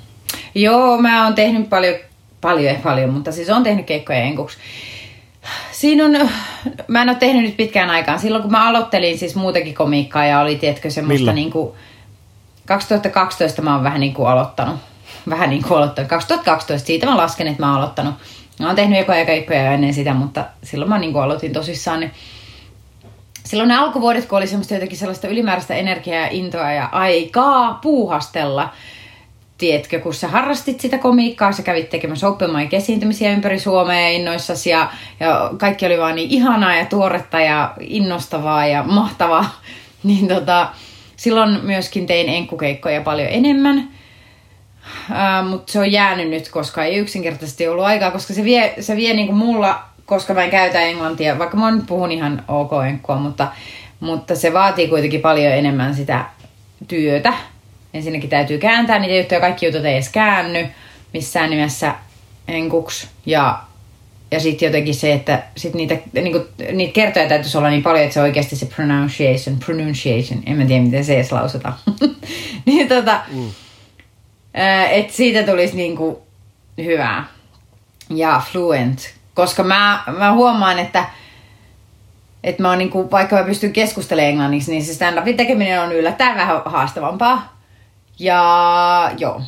Joo, 0.56 0.98
mä 0.98 1.24
oon 1.24 1.36
tehnyt 1.36 1.70
paljon, 1.70 1.96
paljon 2.42 2.76
paljon, 2.76 3.10
mutta 3.10 3.32
siis 3.32 3.50
oon 3.50 3.64
tehnyt 3.64 3.86
keikkoja 3.86 4.20
enkuksi. 4.20 4.58
Siinä 5.72 6.06
on, 6.06 6.30
mä 6.88 7.02
en 7.02 7.10
ole 7.10 7.18
tehnyt 7.18 7.44
nyt 7.44 7.58
pitkään 7.58 7.90
aikaan. 7.90 8.20
Silloin 8.20 8.42
kun 8.42 8.52
mä 8.52 8.68
aloittelin 8.68 9.18
siis 9.18 9.36
muutenkin 9.36 9.76
komiikkaa 9.76 10.26
ja 10.26 10.40
oli, 10.40 10.56
tiedätkö, 10.56 10.90
semmoista 10.90 11.34
niin 11.34 11.52
kuin, 11.52 11.74
2012 12.66 13.62
mä 13.62 13.76
oon 13.76 13.84
vähän 13.84 14.00
niin 14.00 14.14
kuin 14.14 14.30
aloittanut. 14.30 14.76
Vähän 15.30 15.50
niin 15.50 15.64
kuin 15.64 15.78
aloittanut. 15.78 16.10
2012, 16.10 16.88
siitä 16.88 17.06
mä 17.06 17.18
lasken, 17.18 17.48
että 17.48 17.62
mä 17.62 17.68
oon 17.68 17.78
aloittanut. 17.78 18.16
Mä 18.60 18.68
oon 18.68 18.76
tehnyt 18.76 19.00
ekoja 19.00 19.26
keikkoja 19.26 19.66
jo 19.66 19.72
ennen 19.72 19.94
sitä, 19.94 20.14
mutta 20.14 20.46
silloin 20.64 20.90
mä 20.90 21.00
niin 21.00 21.14
kuin 21.14 21.24
aloitin 21.24 21.54
tosissaan. 21.54 22.00
Niin 22.00 22.12
silloin 23.46 23.68
ne 23.68 23.78
alkuvuodet, 23.78 24.26
kun 24.26 24.38
oli 24.38 24.48
semmoista 24.48 24.74
jotenkin 24.74 24.98
sellaista 24.98 25.28
ylimääräistä 25.28 25.76
energiaa 25.76 26.22
ja 26.22 26.28
intoa 26.32 26.72
ja 26.72 26.90
aikaa 26.92 27.74
puuhastella, 27.74 28.70
tiedätkö, 29.60 30.00
kun 30.00 30.14
sä 30.14 30.28
harrastit 30.28 30.80
sitä 30.80 30.98
komiikkaa, 30.98 31.52
sä 31.52 31.64
kävit 31.64 31.90
tekemässä 31.90 32.28
open 32.28 32.56
mic 32.56 32.74
esiintymisiä 32.74 33.32
ympäri 33.32 33.60
Suomea 33.60 34.10
innoissasi 34.10 34.70
ja, 34.70 34.92
ja 35.20 35.52
kaikki 35.58 35.86
oli 35.86 35.98
vaan 35.98 36.16
niin 36.16 36.30
ihanaa 36.30 36.76
ja 36.76 36.86
tuoretta 36.86 37.40
ja 37.40 37.74
innostavaa 37.80 38.68
ja 38.68 38.84
mahtavaa, 38.84 39.62
niin 40.04 40.28
tota, 40.28 40.70
silloin 41.16 41.60
myöskin 41.64 42.06
tein 42.06 42.30
enkkukeikkoja 42.30 43.02
paljon 43.02 43.28
enemmän. 43.32 43.90
Mutta 45.50 45.72
se 45.72 45.80
on 45.80 45.92
jäänyt 45.92 46.30
nyt, 46.30 46.50
koska 46.50 46.84
ei 46.84 46.96
yksinkertaisesti 46.96 47.68
ollut 47.68 47.86
aikaa, 47.86 48.12
koska 48.12 48.34
se 48.34 48.44
vie, 48.44 48.74
se 48.80 48.96
vie 48.96 49.14
niinku 49.14 49.34
mulla, 49.34 49.84
koska 50.06 50.34
mä 50.34 50.44
en 50.44 50.52
käytä 50.52 50.82
englantia, 50.82 51.40
vaikka 51.40 51.58
mä 51.58 51.72
nyt 51.72 51.86
puhun 51.86 52.12
ihan 52.12 52.44
ok 52.48 52.72
enkkua, 52.88 53.16
mutta, 53.16 53.48
mutta 54.00 54.36
se 54.36 54.54
vaatii 54.54 54.88
kuitenkin 54.88 55.22
paljon 55.22 55.54
enemmän 55.54 55.96
sitä 55.96 56.26
työtä. 56.88 57.34
Ensinnäkin 57.94 58.30
täytyy 58.30 58.58
kääntää 58.58 59.00
niitä 59.00 59.16
juttuja, 59.16 59.40
kaikki 59.40 59.66
jutut 59.66 59.86
ei 59.86 59.94
edes 59.94 60.10
käänny 60.10 60.68
missään 61.14 61.50
nimessä 61.50 61.96
enkuksi. 62.48 63.08
Ja, 63.26 63.60
ja 64.32 64.40
sitten 64.40 64.68
jotenkin 64.68 64.96
se, 64.96 65.14
että 65.14 65.44
sit 65.58 65.74
niitä, 65.74 65.98
niinku, 66.14 66.46
niitä 66.72 66.94
kertoja 66.94 67.30
täytyisi 67.30 67.58
olla 67.58 67.70
niin 67.70 67.84
paljon, 67.84 68.04
että 68.04 68.14
se 68.14 68.22
oikeasti 68.22 68.56
se 68.56 68.66
pronunciation, 68.66 69.60
pronunciation, 69.66 70.44
en 70.46 70.58
mä 70.58 70.66
tiedä 70.66 70.84
miten 70.84 71.06
se 71.06 71.16
edes 71.16 71.32
lausutaan. 71.32 71.76
niin 72.66 72.88
tota, 72.88 73.20
mm. 73.32 73.50
että 74.92 75.14
siitä 75.14 75.44
tulisi 75.44 75.76
niinku 75.76 76.22
hyvää 76.78 77.26
ja 78.10 78.42
fluent. 78.52 79.14
Koska 79.34 79.64
mä, 79.64 80.04
mä 80.18 80.34
huomaan, 80.34 80.80
että 80.80 81.06
että 82.44 82.62
mä 82.62 82.70
oon 82.70 82.78
niinku, 82.78 83.12
vaikka 83.12 83.36
mä 83.36 83.44
pystyn 83.44 83.74
keskustelemaan 83.74 84.30
englanniksi, 84.30 84.72
niin 84.72 84.86
se 84.86 84.94
stand-upin 84.94 85.38
tekeminen 85.38 85.82
on 85.82 85.92
yllättäen 85.92 86.36
vähän 86.36 86.62
haastavampaa. 86.66 87.59
Ja 88.20 89.12
joo. 89.18 89.42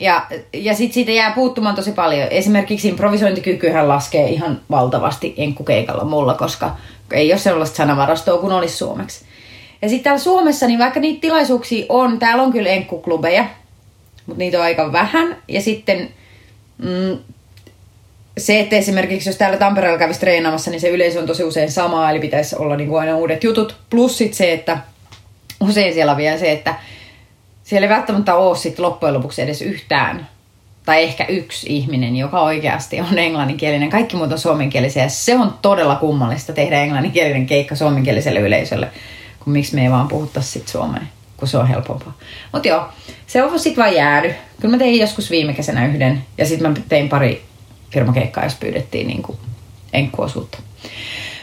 Ja, 0.00 0.26
ja 0.52 0.74
sit 0.74 0.92
siitä 0.92 1.12
jää 1.12 1.30
puuttumaan 1.30 1.74
tosi 1.74 1.92
paljon. 1.92 2.28
Esimerkiksi 2.30 2.88
improvisointikykyhän 2.88 3.88
laskee 3.88 4.28
ihan 4.28 4.60
valtavasti 4.70 5.34
enkkukeikalla 5.36 6.04
mulla, 6.04 6.34
koska 6.34 6.76
ei 7.12 7.32
ole 7.32 7.38
sellaista 7.38 7.76
sanavarastoa 7.76 8.38
kuin 8.38 8.52
olisi 8.52 8.76
suomeksi. 8.76 9.24
Ja 9.82 9.88
sitten 9.88 10.04
täällä 10.04 10.18
Suomessa, 10.18 10.66
niin 10.66 10.78
vaikka 10.78 11.00
niitä 11.00 11.20
tilaisuuksia 11.20 11.86
on, 11.88 12.18
täällä 12.18 12.42
on 12.42 12.52
kyllä 12.52 12.70
enkkuklubeja, 12.70 13.44
mutta 14.26 14.38
niitä 14.38 14.58
on 14.58 14.64
aika 14.64 14.92
vähän. 14.92 15.36
Ja 15.48 15.60
sitten 15.60 16.10
mm, 16.78 17.18
se, 18.38 18.60
että 18.60 18.76
esimerkiksi 18.76 19.28
jos 19.28 19.36
täällä 19.36 19.58
Tampereella 19.58 19.98
kävisi 19.98 20.20
treenaamassa, 20.20 20.70
niin 20.70 20.80
se 20.80 20.88
yleisö 20.88 21.20
on 21.20 21.26
tosi 21.26 21.44
usein 21.44 21.72
sama, 21.72 22.10
eli 22.10 22.18
pitäisi 22.18 22.56
olla 22.58 22.76
niin 22.76 22.88
kuin 22.88 23.00
aina 23.00 23.16
uudet 23.16 23.44
jutut. 23.44 23.76
Plus 23.90 24.18
sit 24.18 24.34
se, 24.34 24.52
että 24.52 24.78
usein 25.60 25.94
siellä 25.94 26.12
on 26.12 26.18
vielä 26.18 26.38
se, 26.38 26.52
että 26.52 26.74
siellä 27.66 27.86
ei 27.86 27.94
välttämättä 27.94 28.34
ole 28.34 28.56
sit 28.56 28.78
loppujen 28.78 29.14
lopuksi 29.14 29.42
edes 29.42 29.62
yhtään 29.62 30.28
tai 30.84 31.02
ehkä 31.02 31.24
yksi 31.24 31.66
ihminen, 31.76 32.16
joka 32.16 32.40
oikeasti 32.40 33.00
on 33.00 33.18
englanninkielinen. 33.18 33.90
Kaikki 33.90 34.16
muut 34.16 34.32
on 34.32 34.38
suomenkielisiä. 34.38 35.08
Se 35.08 35.36
on 35.36 35.54
todella 35.62 35.96
kummallista 35.96 36.52
tehdä 36.52 36.82
englanninkielinen 36.82 37.46
keikka 37.46 37.74
suomenkieliselle 37.74 38.40
yleisölle, 38.40 38.88
kun 39.44 39.52
miksi 39.52 39.74
me 39.74 39.82
ei 39.82 39.90
vaan 39.90 40.08
puhuttaisi 40.08 40.50
sit 40.50 40.68
suomea, 40.68 41.02
kun 41.36 41.48
se 41.48 41.58
on 41.58 41.68
helpompaa. 41.68 42.16
Mutta 42.52 42.68
joo, 42.68 42.88
se 43.26 43.42
on 43.42 43.58
sitten 43.58 43.84
vaan 43.84 43.94
jäänyt. 43.94 44.32
Kyllä 44.60 44.74
mä 44.76 44.78
tein 44.78 45.00
joskus 45.00 45.30
viime 45.30 45.52
kesänä 45.52 45.86
yhden 45.86 46.24
ja 46.38 46.46
sitten 46.46 46.70
mä 46.70 46.76
tein 46.88 47.08
pari 47.08 47.44
firmakeikkaa, 47.90 48.44
jos 48.44 48.54
pyydettiin 48.54 49.06
niinku 49.06 49.38
enkkuosuutta. 49.92 50.58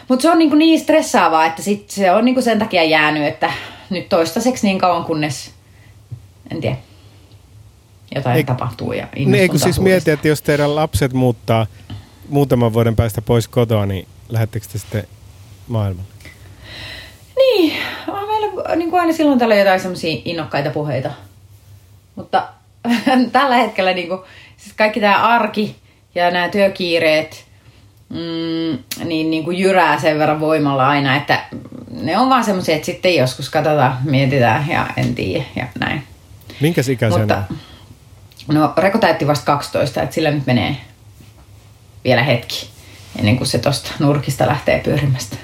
Mutta 0.07 0.23
se 0.23 0.31
on 0.31 0.39
niinku 0.39 0.55
niin 0.55 0.79
stressaavaa, 0.79 1.45
että 1.45 1.61
sit 1.61 1.89
se 1.89 2.11
on 2.11 2.25
niinku 2.25 2.41
sen 2.41 2.59
takia 2.59 2.83
jäänyt, 2.83 3.23
että 3.23 3.51
nyt 3.89 4.09
toistaiseksi 4.09 4.67
niin 4.67 4.79
kauan 4.79 5.03
kunnes, 5.03 5.52
en 6.51 6.61
tiedä, 6.61 6.77
jotain 8.15 8.37
Ei- 8.37 8.43
tapahtuu 8.43 8.93
ja 8.93 9.07
Niin, 9.15 9.35
eikö 9.35 9.57
siis 9.57 9.79
mieti, 9.79 10.11
että 10.11 10.27
jos 10.27 10.41
teidän 10.41 10.75
lapset 10.75 11.13
muuttaa 11.13 11.67
muutaman 12.29 12.73
vuoden 12.73 12.95
päästä 12.95 13.21
pois 13.21 13.47
kotoa, 13.47 13.85
niin 13.85 14.07
lähettekö 14.29 14.67
te 14.71 14.77
sitten 14.77 15.07
maailmalle? 15.67 16.09
Niin, 17.37 17.73
on 18.07 18.27
meillä 18.27 18.75
niin 18.75 18.89
kuin 18.89 18.99
aina 18.99 19.13
silloin 19.13 19.39
tällä 19.39 19.55
jotain 19.55 19.79
semmoisia 19.79 20.21
innokkaita 20.25 20.69
puheita. 20.69 21.11
Mutta 22.15 22.47
tällä 23.31 23.55
hetkellä 23.55 23.93
niin 23.93 24.07
kuin, 24.07 24.21
siis 24.57 24.75
kaikki 24.75 24.99
tämä 24.99 25.27
arki 25.27 25.75
ja 26.15 26.31
nämä 26.31 26.49
työkiireet 26.49 27.45
mm, 28.09 29.07
niin, 29.07 29.31
niin 29.31 29.43
kuin 29.43 29.57
jyrää 29.57 29.99
sen 29.99 30.19
verran 30.19 30.39
voimalla 30.39 30.87
aina, 30.87 31.15
että 31.15 31.45
ne 32.01 32.17
on 32.17 32.29
vaan 32.29 32.43
semmoisia, 32.43 32.75
että 32.75 32.85
sitten 32.85 33.15
joskus 33.15 33.49
katsotaan, 33.49 33.97
mietitään 34.03 34.69
ja 34.69 34.87
en 34.97 35.15
tiedä 35.15 35.43
ja 35.55 35.67
näin. 35.79 36.03
Minkäs 36.61 36.89
ikäisenä? 36.89 37.21
Mutta, 37.21 37.53
no 38.47 38.73
Reko 38.77 38.97
täytti 38.97 39.27
vasta 39.27 39.45
12, 39.45 40.01
että 40.01 40.15
sillä 40.15 40.31
nyt 40.31 40.45
menee 40.45 40.77
vielä 42.03 42.23
hetki 42.23 42.69
ennen 43.19 43.37
kuin 43.37 43.47
se 43.47 43.59
tosta 43.59 43.91
nurkista 43.99 44.47
lähtee 44.47 44.79
pyörimästä. 44.79 45.37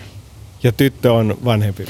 Ja 0.64 0.72
tyttö 0.72 1.14
on 1.14 1.38
vanhempi. 1.46 1.86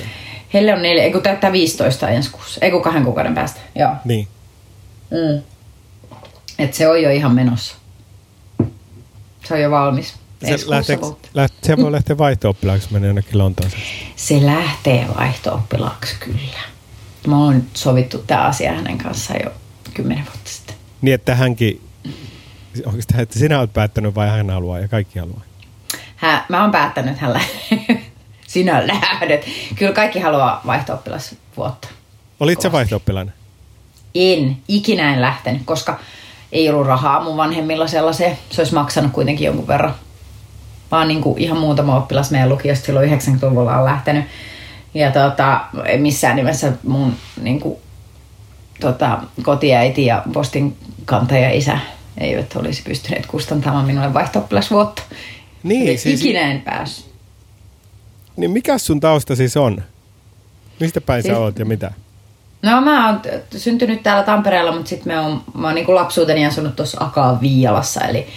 Helle 0.54 0.74
on 0.74 0.82
neljä, 0.82 1.04
ei 1.04 1.12
kun 1.12 1.22
täyttää 1.22 1.52
15 1.52 2.10
ensi 2.10 2.32
kuussa, 2.32 2.60
ei 2.62 2.72
kun 2.72 2.82
kahden 2.82 3.04
kuukauden 3.04 3.36
päästä, 3.36 3.60
joo. 3.76 3.92
Niin. 4.06 4.28
Mm. 5.12 5.42
Et 6.60 6.74
se 6.74 6.88
on 6.88 7.02
jo 7.02 7.10
ihan 7.10 7.36
menossa. 7.36 7.76
Se 9.44 9.54
on 9.54 9.62
jo 9.62 9.72
valmis. 9.72 10.14
Se, 10.46 10.58
lähteekö, 10.66 11.06
läht, 11.34 11.54
se 11.64 11.78
voi 11.78 11.92
lähteä 11.92 12.18
vaihto-oppilaaksi, 12.18 12.88
menee 12.92 13.08
jonnekin 13.08 13.38
Lontooseen. 13.38 13.84
Se 14.16 14.46
lähtee 14.46 15.08
vaihto-oppilaaksi 15.18 16.16
kyllä. 16.20 16.60
Me 17.28 17.36
on 17.36 17.56
nyt 17.56 17.66
sovittu 17.74 18.18
tämä 18.18 18.42
asia 18.42 18.74
hänen 18.74 18.98
kanssaan 18.98 19.40
jo 19.44 19.52
kymmenen 19.94 20.26
vuotta 20.26 20.50
sitten. 20.50 20.76
Niin, 21.02 21.14
että 21.14 21.36
hänkin, 21.36 21.82
onko 22.86 23.02
sitä, 23.02 23.22
että 23.22 23.40
sinä 23.40 23.60
olet 23.60 23.74
päättänyt 23.74 24.16
vai 24.16 24.30
hän 24.30 24.50
haluaa 24.50 24.80
ja 24.80 24.88
kaikki 24.88 25.20
haluaa? 25.20 25.42
Hän, 26.16 26.44
mä 26.50 26.62
oon 26.62 26.72
päättänyt, 26.72 27.12
että 27.14 27.26
hän 27.26 27.34
lä- 27.34 27.76
sinä 28.48 28.88
lähdet. 28.88 29.46
Kyllä 29.76 29.94
kaikki 29.94 30.20
haluaa 30.20 30.62
vaihto 30.68 31.04
vuotta. 31.58 31.88
Olit 32.40 32.62
sä 32.62 32.70
Kovasti. 32.70 32.74
vaihto-oppilainen? 32.76 33.34
En, 34.16 34.58
ikinä 34.68 35.14
en 35.14 35.22
lähtenyt, 35.22 35.62
koska 35.66 36.00
ei 36.52 36.70
ollut 36.70 36.88
rahaa 36.88 37.24
mun 37.24 37.38
vanhemmilla 37.38 37.88
sellaiseen. 37.88 38.38
Se 38.50 38.62
olisi 38.62 38.74
maksanut 38.74 39.12
kuitenkin 39.12 39.46
jonkun 39.46 39.68
verran. 39.68 39.96
Vaan 40.92 41.08
niin 41.08 41.22
kuin 41.22 41.38
ihan 41.40 41.58
muutama 41.58 41.98
oppilas 41.98 42.32
meidän 42.32 42.50
lukiosta 42.50 42.86
silloin 42.86 43.10
90-luvulla 43.20 43.78
on 43.78 43.86
lähtenyt. 43.86 44.26
Ja 44.94 45.12
tota, 45.12 45.62
ei 45.86 45.98
missään 45.98 46.36
nimessä 46.36 46.72
mun 46.84 47.16
niin 47.42 47.60
kuin, 47.60 47.78
tota, 48.80 49.20
kotiäiti 49.44 50.06
ja 50.06 50.24
postin 50.34 50.78
kantaja 51.06 51.52
isä 51.52 51.80
eivät 52.18 52.56
olisi 52.56 52.84
pystyneet 52.84 53.26
kustantamaan 53.26 53.86
minulle 53.86 54.14
vaihto 54.14 54.48
vuotta. 54.72 55.02
Niin, 55.64 56.00
siis- 56.00 56.22
Ikinä 56.22 56.40
en 56.42 56.62
päässyt. 56.62 57.10
Niin 58.38 58.52
mikä 58.52 58.78
sun 58.78 59.00
tausta 59.00 59.36
siis 59.36 59.58
on? 59.58 59.84
Mistä 60.80 61.02
päin 61.02 61.24
Siis- 61.24 61.34
sä 61.34 61.40
oot 61.40 61.60
ja 61.60 61.66
mitä? 61.66 61.92
No 62.62 62.82
mä 62.82 63.08
oon 63.10 63.22
syntynyt 63.58 64.04
täällä 64.04 64.24
Tampereella, 64.24 64.72
mutta 64.72 64.90
sitten 64.90 65.14
mä 65.14 65.22
oon, 65.22 65.44
mä 65.54 65.68
oon 65.68 65.76
niinku 65.76 65.96
lapsuuteni 65.96 66.46
asunut 66.46 66.76
tuossa 66.76 66.98
Akaa 67.04 67.42
Viialassa, 67.42 68.02
eli 68.02 68.28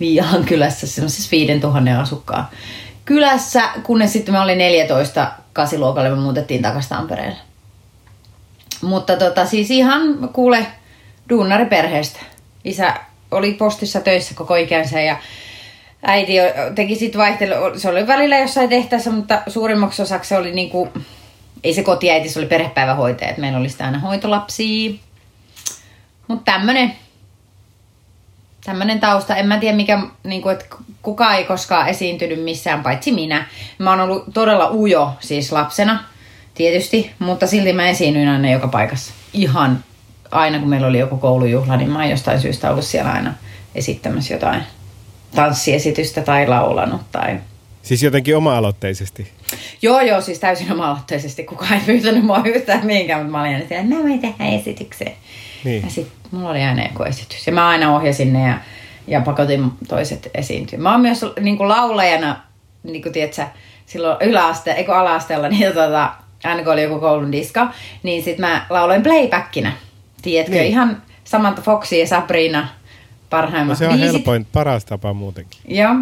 Viialan 0.00 0.44
kylässä, 0.44 0.86
semmoisessa 0.86 1.30
5000 1.30 2.00
asukkaan 2.00 2.48
kylässä, 3.04 3.62
kunnes 3.82 4.12
sitten 4.12 4.34
mä 4.34 4.42
olin 4.42 4.58
14 4.58 5.32
kasiluokalle, 5.52 6.10
me 6.10 6.16
muutettiin 6.16 6.62
takaisin 6.62 6.90
Tampereelle. 6.90 7.38
Mutta 8.82 9.16
tota, 9.16 9.46
siis 9.46 9.70
ihan 9.70 10.28
kuule 10.32 10.66
duunariperheestä. 11.30 12.20
Isä 12.64 12.94
oli 13.30 13.52
postissa 13.52 14.00
töissä 14.00 14.34
koko 14.34 14.54
ikänsä 14.54 15.00
ja 15.00 15.16
äiti 16.02 16.32
teki 16.74 16.94
sitten 16.94 17.20
vaihtelu. 17.20 17.78
Se 17.78 17.88
oli 17.88 18.06
välillä 18.06 18.38
jossain 18.38 18.68
tehtäessä, 18.68 19.10
mutta 19.10 19.42
suurimmaksi 19.46 20.02
osaksi 20.02 20.28
se 20.28 20.36
oli 20.36 20.52
niinku, 20.52 20.88
ei 21.64 21.74
se 21.74 21.82
kotiäiti, 21.82 22.28
se 22.28 22.38
oli 22.38 22.46
perhepäivähoitaja, 22.46 23.30
että 23.30 23.40
meillä 23.40 23.58
oli 23.58 23.68
sitä 23.68 23.84
aina 23.84 23.98
hoitolapsia. 23.98 24.90
Mutta 26.28 26.52
tämmönen, 26.52 26.92
tämmönen 28.64 29.00
tausta, 29.00 29.36
en 29.36 29.46
mä 29.46 29.58
tiedä 29.58 29.76
mikä, 29.76 29.98
niinku, 30.24 30.48
että 30.48 30.64
kukaan 31.02 31.36
ei 31.36 31.44
koskaan 31.44 31.88
esiintynyt 31.88 32.44
missään, 32.44 32.82
paitsi 32.82 33.12
minä. 33.12 33.46
Mä 33.78 33.90
oon 33.90 34.00
ollut 34.00 34.24
todella 34.34 34.70
ujo 34.70 35.12
siis 35.20 35.52
lapsena, 35.52 36.04
tietysti, 36.54 37.10
mutta 37.18 37.46
silti 37.46 37.72
mä 37.72 37.88
esiinnyin 37.88 38.28
aina 38.28 38.50
joka 38.50 38.68
paikassa. 38.68 39.12
Ihan 39.32 39.84
aina 40.30 40.58
kun 40.58 40.68
meillä 40.68 40.86
oli 40.86 40.98
joku 40.98 41.16
koulujuhla, 41.16 41.76
niin 41.76 41.90
mä 41.90 41.98
oon 41.98 42.10
jostain 42.10 42.40
syystä 42.40 42.70
ollut 42.70 42.84
siellä 42.84 43.12
aina 43.12 43.34
esittämässä 43.74 44.34
jotain 44.34 44.62
tanssiesitystä 45.34 46.20
tai 46.22 46.46
laulanut 46.46 47.00
tai 47.12 47.40
Siis 47.82 48.02
jotenkin 48.02 48.36
oma-aloitteisesti. 48.36 49.32
Joo, 49.82 50.00
joo, 50.00 50.20
siis 50.20 50.38
täysin 50.38 50.72
oma-aloitteisesti. 50.72 51.44
Kukaan 51.44 51.72
ei 51.72 51.80
pyytänyt 51.86 52.24
mua 52.24 52.42
yhtään 52.44 52.86
mihinkään, 52.86 53.20
mutta 53.20 53.32
mä 53.32 53.40
olin 53.40 53.54
aina 53.54 53.68
siellä, 53.68 53.84
mä 53.84 54.02
voin 54.02 54.20
tehdä 54.20 54.44
esityksen. 54.44 55.12
Niin. 55.64 55.82
Ja 55.82 55.90
sitten 55.90 56.16
mulla 56.30 56.50
oli 56.50 56.62
aina 56.62 56.82
joku 56.82 57.02
esitys. 57.02 57.46
Ja 57.46 57.52
mä 57.52 57.68
aina 57.68 57.96
ohjasin 57.96 58.32
ne 58.32 58.46
ja, 58.48 58.58
ja 59.06 59.20
pakotin 59.20 59.72
toiset 59.88 60.30
esiintyä. 60.34 60.78
Mä 60.78 60.92
oon 60.92 61.00
myös 61.00 61.24
niin 61.40 61.56
kuin 61.58 61.68
laulajana, 61.68 62.40
niin 62.82 63.02
kuin 63.02 63.12
tiedätkö, 63.12 63.46
silloin 63.86 64.16
yläaste, 64.20 64.70
eikö 64.72 64.94
ala-asteella, 64.96 65.48
niin 65.58 65.72
tota, 65.72 66.12
aina 66.44 66.62
kun 66.62 66.72
oli 66.72 66.82
joku 66.82 67.00
koulun 67.00 67.32
diska, 67.32 67.72
niin 68.02 68.22
sit 68.24 68.38
mä 68.38 68.66
lauloin 68.70 69.02
playbackina. 69.02 69.72
Tiedätkö, 70.22 70.54
Niin. 70.56 70.66
ihan 70.66 71.02
Samantha 71.24 71.62
Foxy 71.62 71.96
ja 71.96 72.06
Sabrina 72.06 72.68
parhaimmat 73.30 73.68
No 73.68 73.74
se 73.74 73.88
on 73.88 73.94
biisit. 73.94 74.12
helpoin, 74.12 74.46
paras 74.52 74.84
tapa 74.84 75.12
muutenkin. 75.12 75.60
Joo. 75.68 75.94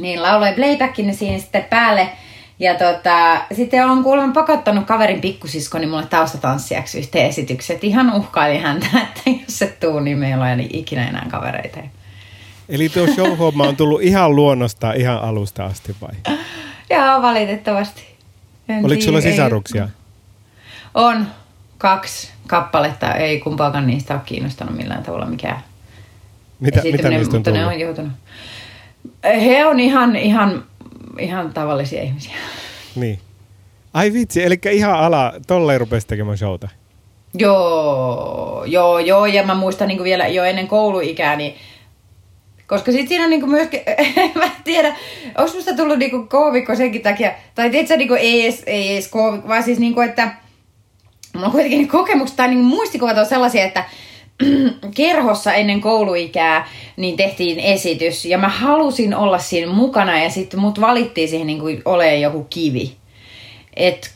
Niin 0.00 0.22
lauloin 0.22 0.54
playbackin 0.54 1.14
siinä 1.14 1.38
sitten 1.38 1.64
päälle. 1.64 2.08
Ja 2.58 2.74
tota, 2.74 3.40
sitten 3.52 3.86
on 3.86 4.02
kuulemma 4.02 4.32
pakottanut 4.32 4.86
kaverin 4.86 5.20
pikkusiskoni 5.20 5.86
mulle 5.86 6.06
taustatanssijaksi 6.06 6.98
yhteen 6.98 7.26
esityksen. 7.26 7.76
Et 7.76 7.84
ihan 7.84 8.12
uhkaili 8.14 8.58
häntä, 8.58 8.86
että 9.02 9.20
jos 9.30 9.58
se 9.58 9.66
tuu, 9.80 10.00
niin 10.00 10.18
meillä 10.18 10.44
on 10.44 10.56
niin 10.58 10.76
ikinä 10.76 11.08
enää 11.08 11.26
kavereita. 11.30 11.78
Eli 12.68 12.88
tuo 12.88 13.06
show-homma 13.06 13.64
on 13.68 13.76
tullut 13.76 14.02
ihan 14.02 14.36
luonnosta 14.36 14.92
ihan 14.92 15.18
alusta 15.22 15.66
asti 15.66 15.96
vai? 16.00 16.14
Joo, 16.90 17.22
valitettavasti. 17.22 18.02
En 18.68 18.84
Oliko 18.84 19.02
sulla 19.02 19.18
tiedä, 19.20 19.30
ei- 19.30 19.36
sisaruksia? 19.36 19.88
On 20.94 21.26
kaksi 21.78 22.30
kappaletta. 22.46 23.14
Ei 23.14 23.40
kumpaakaan 23.40 23.86
niistä 23.86 24.14
ole 24.14 24.22
kiinnostanut 24.24 24.76
millään 24.76 25.02
tavalla 25.02 25.26
mikään 25.26 25.58
Mitä, 26.60 26.80
mitä 26.82 27.08
niistä 27.08 27.36
on 27.36 27.38
mutta 27.38 27.50
tullut? 27.50 27.60
ne 27.60 27.66
on 27.74 27.80
joutunut. 27.80 28.12
He 29.24 29.66
on 29.66 29.80
ihan, 29.80 30.16
ihan, 30.16 30.64
ihan 31.18 31.52
tavallisia 31.52 32.02
ihmisiä. 32.02 32.34
Niin. 32.96 33.18
Ai 33.94 34.12
vitsi, 34.12 34.44
eli 34.44 34.58
ihan 34.70 34.98
ala, 34.98 35.32
tolleen 35.46 35.80
rupesi 35.80 36.06
tekemään 36.06 36.38
showta. 36.38 36.68
Joo, 37.34 38.64
joo, 38.66 38.98
joo, 38.98 39.26
ja 39.26 39.42
mä 39.42 39.54
muistan 39.54 39.88
niin 39.88 40.04
vielä 40.04 40.26
jo 40.26 40.44
ennen 40.44 40.68
kouluikää, 40.68 41.36
niin 41.36 41.54
koska 42.66 42.92
sit 42.92 43.08
siinä 43.08 43.24
on 43.24 43.30
niinku 43.30 43.46
myöskin, 43.46 43.80
mä 44.34 44.44
en 44.44 44.50
tiedä, 44.64 44.96
onko 45.38 45.52
musta 45.54 45.76
tullut 45.76 45.98
niinku 45.98 46.26
koovikko 46.26 46.74
senkin 46.74 47.02
takia, 47.02 47.32
tai 47.54 47.70
tiedätkö, 47.70 47.96
niinku 47.96 48.14
ei 48.14 48.42
edes, 48.42 48.62
ei 48.66 48.92
edes 48.92 49.08
koovikko, 49.08 49.48
vaan 49.48 49.62
siis 49.62 49.78
niinku, 49.78 50.00
että 50.00 50.34
mulla 51.34 51.46
on 51.46 51.52
kuitenkin 51.52 51.88
kokemukset 51.88 52.36
tai 52.36 52.48
niinku 52.48 52.68
muistikuvat 52.68 53.18
on 53.18 53.26
sellaisia, 53.26 53.64
että 53.64 53.84
kerhossa 54.96 55.52
ennen 55.52 55.80
kouluikää 55.80 56.68
niin 56.96 57.16
tehtiin 57.16 57.60
esitys 57.60 58.24
ja 58.24 58.38
mä 58.38 58.48
halusin 58.48 59.14
olla 59.14 59.38
siinä 59.38 59.72
mukana 59.72 60.22
ja 60.22 60.30
sitten 60.30 60.60
mut 60.60 60.80
valittiin 60.80 61.28
siihen 61.28 61.46
niinku 61.46 61.66
olemaan 61.84 62.20
joku 62.20 62.46
kivi. 62.50 62.96
Et 63.76 64.14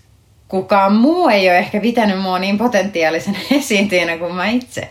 kukaan 0.48 0.94
muu 0.94 1.28
ei 1.28 1.48
ole 1.48 1.58
ehkä 1.58 1.80
pitänyt 1.80 2.20
mua 2.20 2.38
niin 2.38 2.58
potentiaalisen 2.58 3.36
esiintyjänä 3.50 4.18
kuin 4.18 4.34
mä 4.34 4.46
itse. 4.46 4.90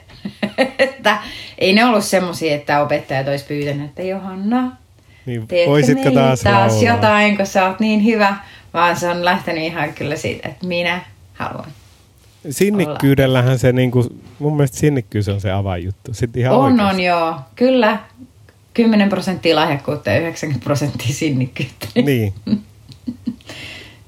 että 0.79 1.17
ei 1.57 1.73
ne 1.73 1.85
ollut 1.85 2.05
semmosia, 2.05 2.55
että 2.55 2.81
opettajat 2.81 3.27
olisi 3.27 3.45
pyytänyt, 3.45 3.85
että 3.85 4.01
Johanna, 4.01 4.71
Niin, 5.25 5.47
voisitko 5.67 6.11
taas, 6.11 6.39
taas 6.41 6.73
laulaa? 6.73 6.95
jotain, 6.95 7.37
kun 7.37 7.45
sä 7.45 7.67
oot 7.67 7.79
niin 7.79 8.05
hyvä. 8.05 8.35
Vaan 8.73 8.95
se 8.95 9.07
on 9.07 9.25
lähtenyt 9.25 9.63
ihan 9.63 9.93
kyllä 9.93 10.15
siitä, 10.15 10.49
että 10.49 10.67
minä 10.67 11.01
haluan. 11.33 11.71
Sinnikkyydellähän 12.49 13.59
se, 13.59 13.71
niinku, 13.71 14.05
mun 14.39 14.55
mielestä 14.57 14.77
sinnikkyys 14.77 15.29
on 15.29 15.41
se 15.41 15.51
avainjuttu. 15.51 16.13
Sitten 16.13 16.41
ihan 16.41 16.55
On, 16.55 16.71
oikeasti. 16.71 16.95
on 16.95 16.99
joo. 17.01 17.35
Kyllä. 17.55 17.99
10 18.73 19.09
prosenttia 19.09 19.55
lahjakkuutta 19.55 20.09
ja 20.09 20.19
90 20.19 20.63
prosenttia 20.63 21.13
sinnikkyyttä. 21.13 21.87
Niin. 22.05 22.33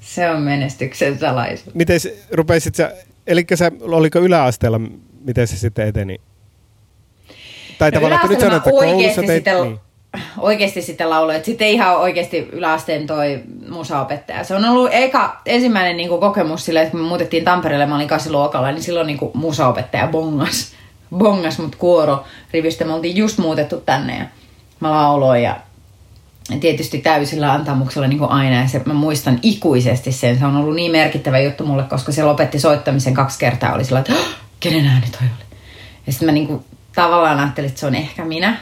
Se 0.00 0.30
on 0.30 0.42
menestyksen 0.42 1.18
salaisuus. 1.18 1.74
Miten 1.74 2.00
rupeisit 2.30 2.74
sä, 2.74 2.92
eli 3.26 3.44
sä, 3.54 3.72
oliko 3.80 4.18
yläasteella, 4.18 4.80
miten 5.24 5.46
se 5.46 5.56
sitten 5.56 5.88
eteni? 5.88 6.20
Tai 7.78 7.90
No 7.90 7.94
tavallaan, 7.94 8.20
kun 8.20 8.30
nyt 8.30 8.40
mä 8.40 8.56
että 8.56 8.70
koulussa 8.70 9.22
teit, 9.22 9.44
sitten, 9.44 9.62
niin. 9.62 9.78
Oikeasti 10.38 10.82
sitten 10.82 11.10
lauloin. 11.10 11.44
Sitten 11.44 11.68
ihan 11.68 11.96
oikeasti 11.96 12.48
yläasteen 12.52 13.06
toi 13.06 13.42
musaopettaja. 13.68 14.44
Se 14.44 14.54
on 14.54 14.64
ollut 14.64 14.90
eka, 14.92 15.40
ensimmäinen 15.46 15.96
niin 15.96 16.08
kuin 16.08 16.20
kokemus 16.20 16.64
sille, 16.64 16.80
että 16.80 16.90
kun 16.90 17.00
me 17.00 17.06
muutettiin 17.06 17.44
Tampereelle, 17.44 17.86
mä 17.86 17.96
olin 17.96 18.08
kasiluokalla, 18.08 18.72
niin 18.72 18.82
silloin 18.82 19.06
niin 19.06 19.18
kuin 19.18 19.30
musaopettaja 19.34 20.06
bongas. 20.06 20.72
Bongas 21.18 21.58
mut 21.58 21.76
kuoro 21.76 22.24
rivistä. 22.52 22.84
Me 22.84 22.92
oltiin 22.92 23.16
just 23.16 23.38
muutettu 23.38 23.76
tänne 23.80 24.18
ja 24.18 24.24
mä 24.80 24.90
lauloin 24.90 25.42
ja 25.42 25.56
tietysti 26.60 26.98
täysillä 26.98 27.52
antamuksella 27.52 28.08
niin 28.08 28.18
kuin 28.18 28.30
aina. 28.30 28.60
Ja 28.60 28.68
se, 28.68 28.82
mä 28.86 28.94
muistan 28.94 29.38
ikuisesti 29.42 30.12
sen. 30.12 30.38
Se 30.38 30.46
on 30.46 30.56
ollut 30.56 30.74
niin 30.74 30.92
merkittävä 30.92 31.38
juttu 31.38 31.66
mulle, 31.66 31.82
koska 31.82 32.12
se 32.12 32.24
lopetti 32.24 32.58
soittamisen 32.60 33.14
kaksi 33.14 33.38
kertaa. 33.38 33.74
Oli 33.74 33.84
sillä 33.84 33.98
että 34.00 34.12
"Hah, 34.12 34.26
kenen 34.60 34.86
ääni 34.86 35.06
toi 35.10 35.20
oli? 35.20 35.58
Ja 36.06 36.12
sitten 36.12 36.26
mä 36.26 36.32
niin 36.32 36.46
kuin, 36.46 36.64
tavallaan 36.94 37.38
ajattelin, 37.40 37.68
että 37.68 37.80
se 37.80 37.86
on 37.86 37.94
ehkä 37.94 38.24
minä. 38.24 38.56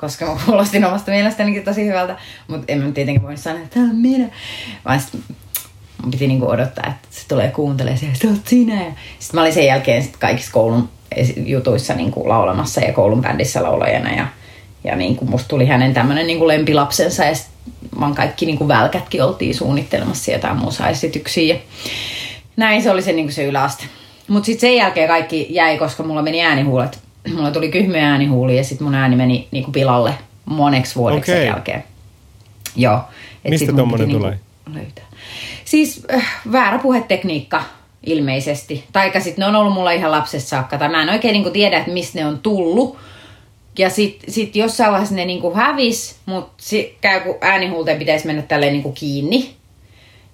Koska 0.00 0.26
mä 0.34 0.40
kuulostin 0.46 0.84
omasta 0.84 1.10
mielestäni 1.10 1.60
tosi 1.60 1.86
hyvältä. 1.86 2.16
Mutta 2.48 2.72
en 2.72 2.82
mä 2.82 2.92
tietenkään 2.92 3.22
voinut 3.22 3.40
sanoa, 3.40 3.60
että 3.60 3.74
tämä 3.74 3.90
on 3.90 3.96
minä. 3.96 4.28
Vaan 4.84 5.00
sit 5.00 5.20
mun 6.02 6.10
piti 6.10 6.26
niinku 6.26 6.50
odottaa, 6.50 6.84
että 6.90 7.08
se 7.10 7.28
tulee 7.28 7.48
kuuntelemaan 7.50 7.98
se 7.98 8.28
oot 8.28 8.46
sinä. 8.46 8.78
Sitten 9.18 9.34
mä 9.34 9.40
olin 9.40 9.52
sen 9.52 9.66
jälkeen 9.66 10.02
sit 10.02 10.16
kaikissa 10.16 10.52
koulun 10.52 10.88
jutuissa 11.36 11.94
niinku 11.94 12.28
laulamassa 12.28 12.80
ja 12.80 12.92
koulun 12.92 13.20
bändissä 13.20 13.62
laulajana. 13.62 14.10
Ja, 14.10 14.26
ja 14.84 14.96
niinku 14.96 15.24
musta 15.24 15.48
tuli 15.48 15.66
hänen 15.66 15.94
tämmönen 15.94 16.26
niinku 16.26 16.48
lempilapsensa 16.48 17.24
ja 17.24 17.34
vaan 18.00 18.14
kaikki 18.14 18.46
niinku 18.46 18.68
välkätkin 18.68 19.24
oltiin 19.24 19.54
suunnittelemassa 19.54 20.30
jotain 20.30 20.56
musaesityksiä. 20.56 21.54
Ja 21.54 21.60
näin 22.56 22.82
se 22.82 22.90
oli 22.90 23.02
se, 23.02 23.12
niinku 23.12 23.32
se 23.32 23.44
yläaste. 23.44 23.84
Mutta 24.28 24.46
sitten 24.46 24.60
sen 24.60 24.76
jälkeen 24.76 25.08
kaikki 25.08 25.46
jäi, 25.50 25.78
koska 25.78 26.02
mulla 26.02 26.22
meni 26.22 26.42
äänihuulet. 26.42 26.98
Mulla 27.36 27.50
tuli 27.50 27.70
kyhmyä 27.70 28.10
äänihuuli 28.10 28.56
ja 28.56 28.64
sitten 28.64 28.84
mun 28.84 28.94
ääni 28.94 29.16
meni 29.16 29.48
niinku 29.50 29.70
pilalle 29.70 30.14
moneksi 30.44 30.94
vuodeksi 30.96 31.32
Okei. 31.32 31.42
sen 31.42 31.46
jälkeen. 31.46 31.84
Joo. 32.76 33.00
Et 33.44 33.50
Mistä 33.50 33.72
piti 33.96 34.12
tulee? 34.12 34.38
löytää. 34.74 35.04
Siis 35.64 36.06
äh, 36.14 36.42
väärä 36.52 36.78
puhetekniikka 36.78 37.64
ilmeisesti. 38.06 38.84
Taika 38.92 39.20
sitten 39.20 39.42
ne 39.42 39.46
on 39.46 39.56
ollut 39.56 39.74
mulla 39.74 39.90
ihan 39.90 40.10
lapsesta 40.10 40.48
saakka. 40.48 40.78
Tai 40.78 40.88
mä 40.88 41.02
en 41.02 41.08
oikein 41.08 41.32
niinku 41.32 41.50
tiedä, 41.50 41.78
että 41.78 41.90
mistä 41.90 42.18
ne 42.18 42.26
on 42.26 42.38
tullut. 42.38 42.96
Ja 43.78 43.90
sitten 43.90 44.32
sit 44.32 44.56
jossain 44.56 44.92
vaiheessa 44.92 45.14
ne 45.14 45.24
niinku 45.24 45.54
hävis, 45.54 46.16
mutta 46.26 46.64
käy 47.00 47.20
kun 47.20 47.34
äänihuulteen 47.40 47.98
pitäisi 47.98 48.26
mennä 48.26 48.42
tälleen 48.42 48.72
niinku 48.72 48.92
kiinni. 48.92 49.56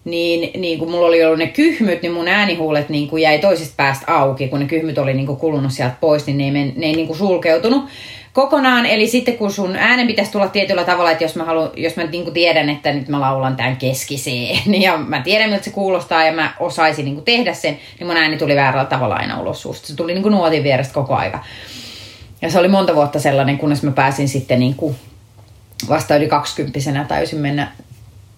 Niin, 0.07 0.61
niin 0.61 0.79
kun 0.79 0.91
mulla 0.91 1.07
oli 1.07 1.25
ollut 1.25 1.39
ne 1.39 1.47
kyhmyt, 1.47 2.03
niin 2.03 2.13
mun 2.13 2.29
äänihuulet 2.29 2.89
niin 2.89 3.09
kuin 3.09 3.23
jäi 3.23 3.39
toisesta 3.39 3.75
päästä 3.77 4.15
auki. 4.15 4.49
Kun 4.49 4.61
ne 4.61 4.67
kyhmyt 4.67 4.99
oli 4.99 5.15
niin 5.15 5.27
kuin 5.27 5.39
kulunut 5.39 5.73
sieltä 5.73 5.97
pois, 6.01 6.27
niin 6.27 6.39
ne 6.39 6.45
ei, 6.45 6.51
men, 6.51 6.73
ne 6.77 6.87
ei 6.87 6.97
niin 6.97 7.17
sulkeutunut 7.17 7.85
kokonaan. 8.33 8.87
Eli 8.87 9.07
sitten 9.07 9.39
kun 9.39 9.53
sun 9.53 9.77
äänen 9.77 10.07
pitäisi 10.07 10.33
tulla 10.33 10.49
tietyllä 10.49 10.85
tavalla, 10.85 11.11
että 11.11 11.25
jos 11.25 11.37
mä, 11.37 11.45
haluan, 11.45 11.71
jos 11.77 11.97
mä 11.97 12.05
niin 12.05 12.33
tiedän, 12.33 12.69
että 12.69 12.93
nyt 12.93 13.09
mä 13.09 13.21
laulan 13.21 13.57
tämän 13.57 13.77
keskiseen, 13.77 14.59
ja 14.83 14.97
mä 14.97 15.23
tiedän 15.23 15.51
miltä 15.51 15.65
se 15.65 15.71
kuulostaa 15.71 16.25
ja 16.25 16.33
mä 16.33 16.55
osaisin 16.61 17.05
niin 17.05 17.25
tehdä 17.25 17.55
sen, 17.55 17.79
niin 17.99 18.07
mun 18.07 18.17
ääni 18.17 18.39
tuli 18.39 18.57
väärällä 18.57 18.89
tavalla 18.89 19.15
aina 19.15 19.41
ulos 19.41 19.63
suusta. 19.63 19.87
Se 19.87 19.97
tuli 19.97 20.15
niin 20.15 20.33
nuotin 20.33 20.63
vierestä 20.63 20.95
koko 20.95 21.15
aika. 21.15 21.45
Ja 22.43 22.51
se 22.51 22.59
oli 22.59 22.69
monta 22.69 22.95
vuotta 22.95 23.21
sellainen, 23.21 23.59
kunnes 23.59 23.83
mä 23.83 23.91
pääsin 23.91 24.29
sitten 24.29 24.59
niin 24.59 24.75
kuin 24.75 24.97
vasta 25.89 26.17
yli 26.17 26.27
kaksikymppisenä 26.27 27.05
täysin 27.05 27.39
mennä, 27.39 27.73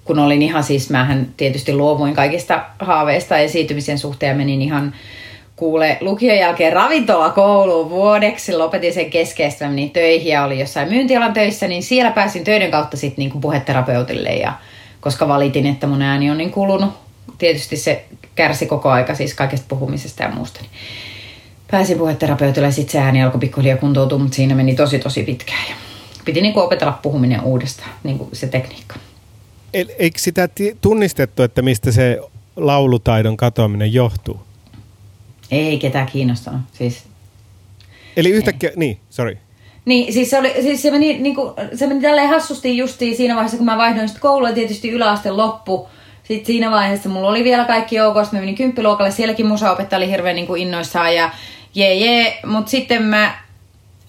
kun 0.08 0.18
olin 0.18 0.42
ihan 0.42 0.64
siis, 0.64 0.90
mähän 0.90 1.28
tietysti 1.36 1.72
luovuin 1.72 2.14
kaikista 2.14 2.64
haaveista 2.78 3.38
esiintymisen 3.38 3.98
suhteen 3.98 4.30
ja 4.30 4.36
menin 4.36 4.62
ihan 4.62 4.94
kuule 5.56 5.98
lukion 6.00 6.36
jälkeen 6.36 6.72
ravintolakouluun 6.72 7.90
vuodeksi, 7.90 8.56
lopetin 8.56 8.94
sen 8.94 9.10
keskeistä, 9.10 9.68
menin 9.68 9.90
töihin 9.90 10.32
ja 10.32 10.44
olin 10.44 10.58
jossain 10.58 10.88
myyntialan 10.88 11.32
töissä, 11.32 11.68
niin 11.68 11.82
siellä 11.82 12.10
pääsin 12.10 12.44
töiden 12.44 12.70
kautta 12.70 12.96
sitten 12.96 13.22
niin 13.22 13.40
puheterapeutille. 13.40 14.28
Ja 14.28 14.52
koska 15.00 15.28
valitin, 15.28 15.66
että 15.66 15.86
mun 15.86 16.02
ääni 16.02 16.30
on 16.30 16.38
niin 16.38 16.50
kulunut, 16.50 16.90
tietysti 17.38 17.76
se 17.76 18.04
kärsi 18.34 18.66
koko 18.66 18.90
aika 18.90 19.14
siis 19.14 19.34
kaikesta 19.34 19.66
puhumisesta 19.68 20.22
ja 20.22 20.30
muusta, 20.30 20.60
niin 20.60 20.70
pääsin 21.70 21.98
puheterapeutille 21.98 22.68
ja 22.68 22.72
sitten 22.72 22.92
se 22.92 22.98
ääni 22.98 23.22
alkoi 23.22 23.40
pikkuhiljaa 23.40 23.76
kuntoutua, 23.76 24.18
mutta 24.18 24.36
siinä 24.36 24.54
meni 24.54 24.74
tosi 24.74 24.98
tosi 24.98 25.22
pitkään. 25.22 25.64
Ja 25.68 25.74
piti 26.24 26.40
niin 26.40 26.54
kuin 26.54 26.64
opetella 26.64 26.98
puhuminen 27.02 27.40
uudestaan, 27.40 27.90
niin 28.04 28.18
kuin 28.18 28.30
se 28.32 28.46
tekniikka. 28.46 28.96
Eikö 29.74 30.18
sitä 30.18 30.48
tunnistettu, 30.80 31.42
että 31.42 31.62
mistä 31.62 31.92
se 31.92 32.20
laulutaidon 32.56 33.36
katoaminen 33.36 33.92
johtuu? 33.92 34.40
Ei 35.50 35.78
ketään 35.78 36.06
kiinnostanut. 36.06 36.60
Siis, 36.72 37.02
Eli 38.16 38.30
yhtäkkiä, 38.30 38.70
niin, 38.76 38.98
sorry. 39.10 39.38
niin, 39.84 40.12
siis 40.12 40.30
se, 40.30 40.38
oli, 40.38 40.52
siis 40.62 40.82
se, 40.82 40.90
meni, 40.90 41.18
niin 41.18 41.34
kuin, 41.34 41.52
se 41.74 41.86
meni 41.86 42.00
tälleen 42.00 42.28
hassusti 42.28 42.76
justiin 42.76 43.16
siinä 43.16 43.34
vaiheessa, 43.34 43.56
kun 43.56 43.66
mä 43.66 43.78
vaihdoin 43.78 44.08
sitten 44.08 44.22
koulua, 44.22 44.52
tietysti 44.52 44.90
yläaste 44.90 45.30
loppu. 45.30 45.88
Sitten 46.22 46.46
siinä 46.46 46.70
vaiheessa 46.70 47.08
mulla 47.08 47.28
oli 47.28 47.44
vielä 47.44 47.64
kaikki 47.64 47.96
joukossa, 47.96 48.32
mä 48.32 48.40
menin 48.40 48.54
kymppiluokalle, 48.54 49.10
sielläkin 49.10 49.46
musaopettaja 49.46 49.96
oli 49.96 50.10
hirveän 50.10 50.36
niin 50.36 50.46
kuin 50.46 50.62
innoissaan 50.62 51.14
ja 51.14 51.30
jee 51.74 51.94
jee, 51.94 52.38
mutta 52.46 52.70
sitten 52.70 53.02
mä 53.02 53.38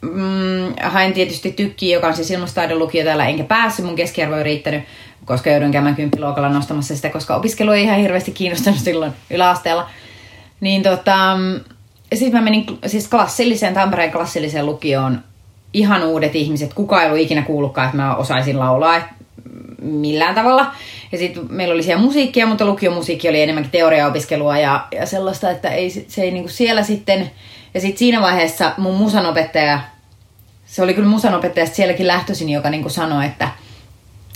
mm, 0.02 0.74
hain 0.84 1.14
tietysti 1.14 1.52
tykkiä, 1.52 1.98
joka 1.98 2.08
on 2.08 2.16
siis 2.16 2.32
ilmastaidon 2.32 2.80
lukio 2.80 3.04
täällä, 3.04 3.28
enkä 3.28 3.44
päässyt, 3.44 3.86
mun 3.86 3.96
keskiarvo 3.96 4.36
ei 4.36 4.44
riittänyt, 4.44 4.84
koska 5.30 5.50
joudun 5.50 5.72
käymään 5.72 5.96
kymppiluokalla 5.96 6.50
nostamassa 6.50 6.96
sitä, 6.96 7.10
koska 7.10 7.36
opiskelu 7.36 7.72
ei 7.72 7.84
ihan 7.84 8.00
hirveästi 8.00 8.32
kiinnostanut 8.32 8.80
silloin 8.80 9.12
yläasteella. 9.30 9.90
Niin 10.60 10.84
tota, 10.84 11.38
sitten 12.14 12.34
mä 12.34 12.42
menin 12.42 12.66
siis 12.86 13.08
klassilliseen, 13.08 13.74
Tampereen 13.74 14.12
klassilliseen 14.12 14.66
lukioon, 14.66 15.24
ihan 15.74 16.04
uudet 16.04 16.36
ihmiset, 16.36 16.74
kukaan 16.74 17.04
ei 17.04 17.10
ollut 17.10 17.24
ikinä 17.24 17.42
kuullutkaan, 17.42 17.86
että 17.86 17.98
mä 17.98 18.16
osaisin 18.16 18.60
laulaa 18.60 19.02
millään 19.82 20.36
tavalla. 20.36 20.72
Ja 21.12 21.18
sitten 21.18 21.46
meillä 21.50 21.74
oli 21.74 21.84
siellä 21.84 22.04
musiikkia, 22.04 22.48
mutta 22.48 22.66
lukiomusiikki 22.66 23.30
oli 23.30 23.42
enemmänkin 23.42 23.72
teoriaopiskelua 23.72 24.58
ja, 24.58 24.88
ja 24.92 25.06
sellaista, 25.06 25.52
että 25.52 25.70
ei, 25.70 25.90
se 25.90 26.22
ei 26.22 26.32
niinku 26.32 26.50
siellä 26.50 26.84
sitten... 26.84 27.32
Ja 27.74 27.82
sitten 27.82 28.00
siinä 28.00 28.22
vaiheessa 28.22 28.74
mun 28.78 28.96
musanopettaja, 28.96 29.80
se 30.66 30.82
oli 30.82 30.94
kyllä 30.94 31.10
musanopettaja 31.10 31.66
sielläkin 31.66 32.08
lähtöisin, 32.08 32.50
joka 32.50 32.70
niinku 32.70 32.90
sanoi, 32.90 33.26
että, 33.26 33.50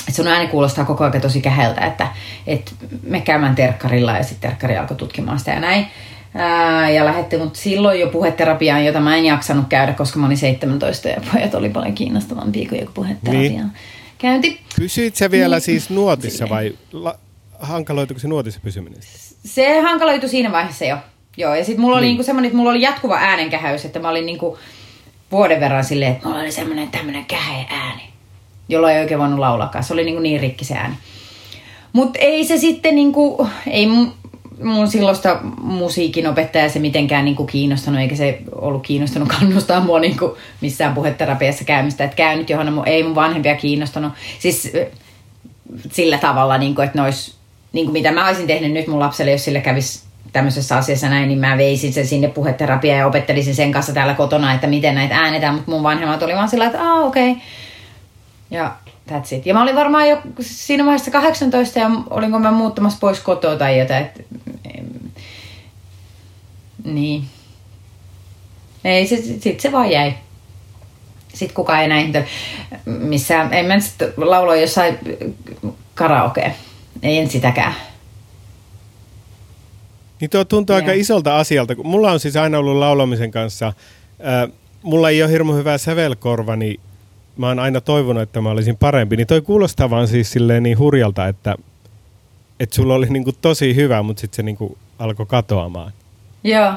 että 0.08 0.16
sun 0.16 0.28
ääni 0.28 0.48
kuulostaa 0.48 0.86
koko 0.86 1.04
ajan 1.04 1.22
tosi 1.22 1.42
käheltä, 1.42 1.82
että, 1.82 2.08
että 2.48 2.72
me 3.04 3.22
käymään 3.22 3.56
terkkarilla 3.56 4.12
ja 4.18 4.24
sitten 4.24 4.50
terkkari 4.50 4.78
alkoi 4.78 4.98
tutkimaan 4.98 5.40
sitä 5.40 5.52
ja 5.52 5.60
näin. 5.60 5.88
Ää, 6.36 6.90
ja 6.90 7.06
lähetti 7.06 7.38
mut 7.38 7.56
silloin 7.56 8.00
jo 8.00 8.08
puheterapiaan, 8.08 8.86
jota 8.86 9.00
mä 9.00 9.16
en 9.16 9.26
jaksanut 9.26 9.66
käydä, 9.70 9.94
koska 9.94 10.20
mä 10.20 10.26
olin 10.26 10.38
17 10.38 11.10
ja 11.10 11.22
pojat 11.34 11.56
oli 11.56 11.70
paljon 11.70 11.94
kiinnostavampia 11.96 12.70
kuin 12.70 12.80
joku 12.82 12.92
puheterapiaan. 12.94 13.52
Niin. 13.52 13.72
Käynti. 14.18 14.60
Pysyit 14.80 15.16
sä 15.16 15.32
vielä 15.32 15.56
Niin. 15.56 15.62
siis 15.62 15.90
nuotissa 15.90 16.50
vai 16.50 16.74
la- 16.92 17.18
hankaloituiko 17.60 18.20
se 18.20 18.28
nuotissa 18.28 18.60
pysyminen? 18.64 19.00
Se 19.46 19.80
hankaloitui 19.82 20.30
siinä 20.30 20.52
vaiheessa 20.52 20.86
jo. 20.86 20.98
Joo, 21.38 21.56
ja 21.56 21.66
sitten 21.66 21.82
mulla 21.82 21.96
oli 21.98 22.02
Niin. 22.06 22.10
niinku 22.12 22.24
semmoinen, 22.24 22.48
että 22.48 22.58
mulla 22.58 22.72
oli 22.72 22.82
jatkuva 22.82 23.16
äänenkähäys, 23.18 23.86
että 23.86 24.00
mä 24.00 24.10
olin 24.10 24.26
niinku 24.26 24.58
vuoden 25.32 25.60
verran 25.60 25.84
silleen, 25.84 26.12
että 26.12 26.28
mulla 26.28 26.42
oli 26.42 26.52
semmoinen 26.52 26.88
tämmöinen 26.88 27.26
käheä 27.26 27.66
ääni, 27.70 28.04
jolla 28.74 28.92
ei 28.92 29.02
oikein 29.02 29.20
voinut 29.20 29.40
laulakaan. 29.40 29.84
Se 29.84 29.94
oli 29.94 30.04
niinku 30.04 30.22
niin 30.22 30.42
rikki 30.42 30.66
se 30.66 30.74
ääni. 30.74 30.96
Mutta 31.94 32.20
ei 32.20 32.46
se 32.46 32.58
sitten 32.58 32.96
niinku, 32.96 33.48
ei 33.68 33.88
mun, 33.88 34.14
silloista 34.88 35.40
musiikin 35.62 36.28
opettaja 36.28 36.70
se 36.70 36.80
mitenkään 36.80 37.26
niinku 37.26 37.46
kiinnostanut, 37.46 38.00
eikä 38.00 38.16
se 38.16 38.40
ollut 38.56 38.84
kiinnostanut 38.88 39.30
kannustaa 39.30 39.80
mua 39.80 40.00
niinku 40.00 40.38
missään 40.62 40.94
puheterapiassa 40.94 41.64
käymistä. 41.64 42.04
Että 42.04 42.16
käynyt 42.16 42.50
johon 42.50 42.74
mun, 42.74 42.88
ei 42.88 43.04
mun 43.04 43.16
vanhempia 43.16 43.56
kiinnostanut. 43.56 44.14
Siis 44.40 44.72
sillä 45.92 46.18
tavalla, 46.18 46.58
niinku, 46.58 46.82
että 46.82 47.00
ne 47.00 47.06
ois, 47.06 47.36
niinku 47.74 47.92
mitä 47.92 48.12
mä 48.12 48.28
olisin 48.28 48.48
tehnyt 48.48 48.72
nyt 48.72 48.88
mun 48.88 49.00
lapselle, 49.00 49.32
jos 49.32 49.46
sille 49.46 49.62
kävisi 49.62 50.04
tämmöisessä 50.34 50.78
asiassa 50.78 51.10
näin, 51.10 51.28
niin 51.28 51.40
mä 51.40 51.58
veisin 51.58 51.94
sen 51.94 52.08
sinne 52.08 52.28
puheterapiaan 52.28 53.00
ja 53.00 53.08
opettelisin 53.08 53.56
sen 53.56 53.72
kanssa 53.72 53.94
täällä 53.94 54.14
kotona, 54.14 54.54
että 54.54 54.68
miten 54.68 54.96
näitä 54.96 55.16
äänetään, 55.16 55.54
mutta 55.56 55.72
mun 55.72 55.84
vanhemmat 55.84 56.24
oli 56.24 56.34
vaan 56.34 56.50
sillä 56.50 56.66
että 56.66 56.94
okei. 56.94 57.32
Okay. 57.32 57.44
Ja 58.54 58.76
that's 59.12 59.36
it. 59.36 59.46
Ja 59.46 59.54
mä 59.54 59.64
olin 59.64 59.76
varmaan 59.76 60.10
jo 60.10 60.18
siinä 60.42 60.86
vaiheessa 60.86 61.12
18 61.12 61.80
ja 61.80 61.90
olinko 62.10 62.40
mä 62.40 62.52
muuttamassa 62.52 62.98
pois 63.02 63.20
kotoa 63.20 63.56
tai 63.56 63.80
jotain. 63.80 64.06
Et, 64.06 64.26
niin. 66.84 67.24
Ei, 68.84 69.08
se, 69.08 69.16
sit 69.16 69.60
se 69.60 69.72
vaan 69.72 69.92
jäi. 69.92 70.14
Sitten 71.34 71.56
kukaan 71.56 71.82
ei 71.82 71.88
näin 71.88 72.14
missään, 72.86 73.54
en 73.54 73.66
mä 73.66 73.80
sit 73.80 73.96
lauloin 74.18 74.62
jossain 74.62 75.00
karaoke. 75.96 76.54
Ei 77.04 77.18
en 77.18 77.30
sitäkään. 77.30 77.74
Niin 80.20 80.30
tuo 80.30 80.46
tuntuu 80.46 80.76
aika 80.76 80.92
Joo. 80.92 81.00
isolta 81.00 81.38
asialta. 81.38 81.76
kun 81.76 81.88
Mulla 81.88 82.12
on 82.12 82.20
siis 82.20 82.36
aina 82.36 82.60
ollut 82.60 82.78
laulamisen 82.78 83.32
kanssa, 83.32 83.68
äh, 83.68 84.52
mulla 84.84 85.10
ei 85.10 85.24
ole 85.24 85.32
hirmu 85.32 85.54
hyvää 85.54 85.78
sävelkorva, 85.78 86.56
niin 86.56 86.80
mä 87.38 87.48
oon 87.48 87.60
aina 87.60 87.82
toivonut, 87.82 88.24
että 88.24 88.42
mä 88.42 88.50
olisin 88.50 88.78
parempi. 88.78 89.18
Niin 89.18 89.28
toi 89.28 89.42
kuulostaa 89.42 89.90
vaan 89.90 90.08
siis 90.08 90.32
silleen 90.32 90.64
niin 90.64 90.80
hurjalta, 90.80 91.28
että, 91.28 91.56
että 92.60 92.76
sulla 92.76 92.94
oli 92.96 93.06
niinku 93.10 93.32
tosi 93.32 93.76
hyvä, 93.76 94.04
mutta 94.04 94.22
sitten 94.22 94.36
se 94.36 94.44
niinku 94.44 94.78
alkoi 95.00 95.26
katoamaan. 95.26 95.92
Joo. 96.44 96.74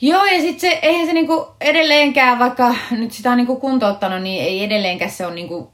Joo, 0.00 0.24
ja 0.24 0.40
sitten 0.40 0.60
se, 0.60 0.78
eihän 0.82 1.06
se 1.06 1.12
niinku 1.12 1.48
edelleenkään, 1.60 2.38
vaikka 2.38 2.74
nyt 2.90 3.12
sitä 3.12 3.30
on 3.30 3.36
niinku 3.36 3.56
kuntouttanut, 3.56 4.22
niin 4.22 4.44
ei 4.44 4.64
edelleenkään 4.64 5.10
se 5.10 5.26
on 5.26 5.34
niinku, 5.34 5.70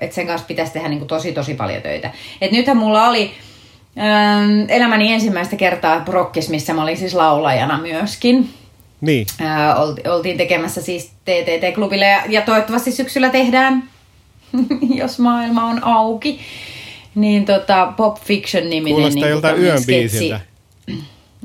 että 0.00 0.14
sen 0.14 0.26
kanssa 0.26 0.46
pitäisi 0.46 0.72
tehdä 0.72 0.88
niinku 0.88 1.06
tosi 1.06 1.32
tosi 1.32 1.54
paljon 1.54 1.82
töitä. 1.82 2.10
Et 2.40 2.52
nythän 2.52 2.76
mulla 2.76 3.08
oli 3.08 3.32
ähm, 3.98 4.64
elämäni 4.68 5.12
ensimmäistä 5.12 5.56
kertaa 5.56 6.00
prokkis, 6.00 6.48
missä 6.48 6.74
mä 6.74 6.82
olin 6.82 6.96
siis 6.96 7.14
laulajana 7.14 7.80
myöskin. 7.80 8.61
Niin, 9.02 9.26
Ää, 9.40 9.76
olti- 9.76 10.08
oltiin 10.08 10.36
tekemässä 10.36 10.82
siis 10.82 11.06
TTT-klubille 11.24 12.04
ja, 12.06 12.22
ja 12.28 12.42
toivottavasti 12.42 12.92
syksyllä 12.92 13.30
tehdään, 13.30 13.82
jos 14.94 15.18
maailma 15.18 15.64
on 15.64 15.84
auki. 15.84 16.40
Niin 17.14 17.44
tota, 17.44 17.92
Pop 17.96 18.16
Fiction-niminen 18.24 18.94
kuulostaa 18.94 19.22
niin 19.22 19.30
joltain 19.30 19.62
yön 19.62 19.82
biisiltä. 19.86 20.40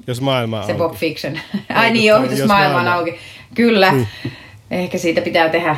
Jos 0.08 0.22
maailma 0.22 0.60
on 0.60 0.66
Se 0.66 0.72
auki. 0.72 0.84
Pop 0.84 0.96
Fiction. 0.96 1.40
Ai 1.70 1.92
niin, 1.92 2.06
joo, 2.06 2.24
jos 2.24 2.40
jos 2.40 2.48
maailma 2.48 2.80
on 2.80 2.86
maailma- 2.86 2.94
auki. 3.00 3.16
Kyllä. 3.56 3.92
Niin. 3.92 4.08
Ehkä 4.72 4.98
siitä 4.98 5.22
pitää 5.22 5.50
tehdä. 5.50 5.76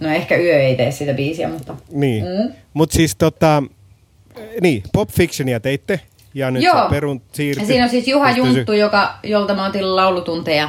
No 0.00 0.08
ehkä 0.08 0.36
yö 0.36 0.60
ei 0.62 0.76
tee 0.76 0.90
sitä 0.90 1.14
biisiä, 1.14 1.48
mutta... 1.48 1.74
Niin, 1.92 2.24
Mm. 2.24 2.30
mm. 2.46 2.52
mutta 2.74 2.94
siis 2.96 3.16
tota, 3.16 3.62
niin, 4.60 4.82
Pop 4.92 5.08
Fictionia 5.10 5.60
teitte 5.60 6.00
ja 6.34 6.50
nyt 6.50 6.62
Joo. 6.62 6.88
perun 6.90 7.22
siirtyi. 7.32 7.62
Ja 7.62 7.66
siinä 7.66 7.84
on 7.84 7.90
siis 7.90 8.08
Juha 8.08 8.26
Pystyi- 8.26 8.38
Junttu, 8.56 8.72
joka, 8.72 9.14
jolta 9.22 9.54
mä 9.54 9.66
otin 9.66 9.96
laulutunteja 9.96 10.68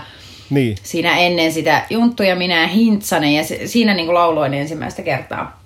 Niin, 0.50 0.78
siinä 0.84 1.18
ennen 1.18 1.54
sitä 1.54 1.86
Junttu 1.90 2.24
ja 2.24 2.36
minä 2.36 2.68
Hintsanen 2.68 3.34
ja 3.34 3.44
se, 3.44 3.68
siinä 3.68 3.94
niin 3.94 4.14
lauloin 4.14 4.54
ensimmäistä 4.54 5.02
kertaa. 5.02 5.62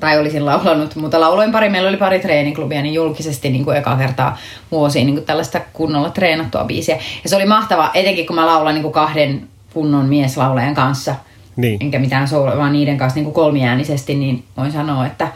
Tai 0.00 0.18
olisin 0.18 0.46
laulanut, 0.46 0.96
mutta 0.96 1.20
lauloin 1.20 1.52
pari, 1.52 1.68
meillä 1.68 1.88
oli 1.88 1.96
pari 1.96 2.20
treeniklubia, 2.20 2.82
niin 2.82 2.94
julkisesti 2.94 3.50
niin 3.50 3.64
kuin 3.64 3.76
eka 3.76 3.96
kertaa 3.96 4.38
vuosiin 4.70 5.06
niin 5.06 5.16
kuin 5.16 5.26
tällaista 5.26 5.60
kunnolla 5.72 6.10
treenattua 6.10 6.64
biisiä. 6.64 6.98
Ja 7.24 7.30
se 7.30 7.36
oli 7.36 7.46
mahtava, 7.46 7.90
etenkin 7.94 8.26
kun 8.26 8.36
mä 8.36 8.46
laulan 8.46 8.74
niin 8.74 8.82
kuin 8.82 8.92
kahden 8.94 9.48
kunnon 9.74 10.06
mieslaulajan 10.06 10.74
kanssa. 10.74 11.14
Niin. 11.56 11.78
Enkä 11.80 11.98
mitään 11.98 12.28
soolo, 12.28 12.56
vaan 12.56 12.72
niiden 12.72 12.98
kanssa 12.98 13.14
niin 13.14 13.24
kuin 13.24 13.34
kolmiäänisesti, 13.34 14.14
niin 14.14 14.44
voin 14.56 14.72
sanoa, 14.72 15.06
että, 15.06 15.28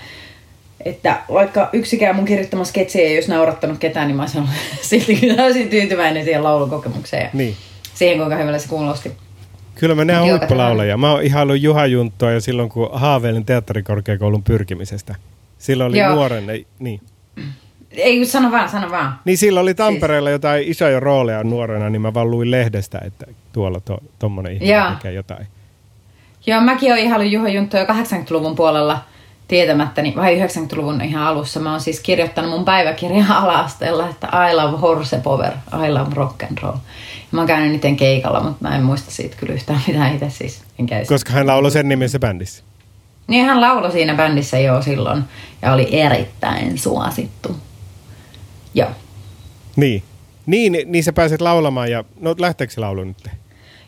että 0.85 1.21
vaikka 1.33 1.69
yksikään 1.73 2.17
mun 2.17 2.25
kirjoittama 2.25 2.64
sketsi 2.64 3.03
ei 3.03 3.17
olisi 3.17 3.31
naurattanut 3.31 3.79
ketään, 3.79 4.07
niin 4.09 4.17
mä 4.17 4.23
olisin 4.23 4.41
ollut 4.41 4.55
silti 4.81 5.35
täysin 5.37 5.69
tyytyväinen 5.69 6.25
siihen 6.25 6.45
laulukokemukseen. 6.45 7.23
ja 7.23 7.31
niin. 7.33 7.57
Siihen, 7.95 8.19
kuinka 8.19 8.37
hyvällä 8.37 8.59
se 8.59 8.69
kuulosti. 8.69 9.12
Kyllä 9.75 9.95
mä 9.95 10.05
näen 10.05 10.27
Joo, 10.27 10.38
huippulaulajia. 10.38 10.97
Mä 10.97 11.12
oon 11.12 11.23
ihaillut 11.23 11.61
Juha 11.61 11.87
Junttua 11.87 12.31
ja 12.31 12.41
silloin 12.41 12.69
kun 12.69 12.88
haaveilin 12.93 13.45
teatterikorkeakoulun 13.45 14.43
pyrkimisestä. 14.43 15.14
Silloin 15.59 15.88
oli 15.88 15.99
Joo. 15.99 16.14
nuoren, 16.14 16.51
ei, 16.51 16.67
niin. 16.79 17.01
Ei, 17.91 18.27
sano 18.27 18.51
vaan, 18.51 18.69
sano 18.69 18.91
vaan. 18.91 19.19
Niin 19.25 19.38
silloin 19.38 19.62
oli 19.62 19.75
Tampereella 19.75 20.31
jotain 20.31 20.69
isoja 20.69 21.01
rooleja 21.01 21.45
nuorena, 21.45 21.91
niin 21.91 22.03
mä 22.03 22.14
vaan 22.14 22.31
luin 22.31 22.51
lehdestä, 22.51 23.01
että 23.05 23.27
tuolla 23.53 23.81
to, 23.81 23.99
tommonen 24.19 24.53
ihminen 24.53 24.77
Joo. 24.77 24.91
tekee 24.91 25.12
jotain. 25.12 25.47
Joo, 26.47 26.61
mäkin 26.61 26.93
olen 26.93 27.05
ihaillut 27.05 27.33
Juha 27.33 27.49
Junttu 27.49 27.77
jo 27.77 27.85
80-luvun 27.85 28.57
puolella 28.57 29.05
tietämättäni, 29.49 30.13
vai 30.17 30.41
90-luvun 30.41 31.01
ihan 31.01 31.27
alussa. 31.27 31.61
Mä 31.61 31.71
oon 31.71 31.81
siis 31.81 32.01
kirjoittanut 32.01 32.51
mun 32.51 32.65
päiväkirjaa 32.65 33.39
ala-asteella, 33.43 34.11
että 34.11 34.29
I 34.51 34.55
love 34.55 34.79
horse 34.79 35.17
power, 35.17 35.53
I 35.87 35.91
love 35.93 36.15
rock 36.15 36.43
and 36.43 36.59
roll. 36.63 36.75
Ja 36.75 37.29
mä 37.31 37.41
oon 37.41 37.49
käynyt 37.49 37.71
niiden 37.73 37.97
keikalla, 37.97 38.41
mutta 38.41 38.69
mä 38.69 38.77
en 38.77 38.83
muista 38.83 39.11
siitä 39.11 39.37
kyllä 39.37 39.55
yhtään 39.55 39.83
mitään 39.87 40.15
itse 40.15 40.31
siis. 40.31 40.63
En 40.79 40.87
käy 40.87 41.05
Koska 41.05 41.33
hän 41.33 41.47
lauloi 41.47 41.71
sen 41.71 41.89
nimessä 41.89 42.19
bändissä. 42.19 42.63
Niin 43.27 43.45
hän 43.45 43.61
lauloi 43.61 43.93
siinä 43.93 44.15
bändissä 44.15 44.59
jo 44.59 44.83
silloin 44.83 45.25
ja 45.63 45.73
oli 45.73 45.89
erittäin 45.91 46.79
suosittu. 46.79 47.57
Joo. 48.75 48.91
Niin. 49.77 50.03
Niin, 50.47 50.77
niin 50.87 51.05
sä 51.05 51.13
pääset 51.13 51.41
laulamaan 51.41 51.91
ja, 51.91 52.05
no 52.21 52.35
lähteekö 52.39 52.73
se 52.73 52.81
laulu 52.81 53.05
nyt? 53.05 53.29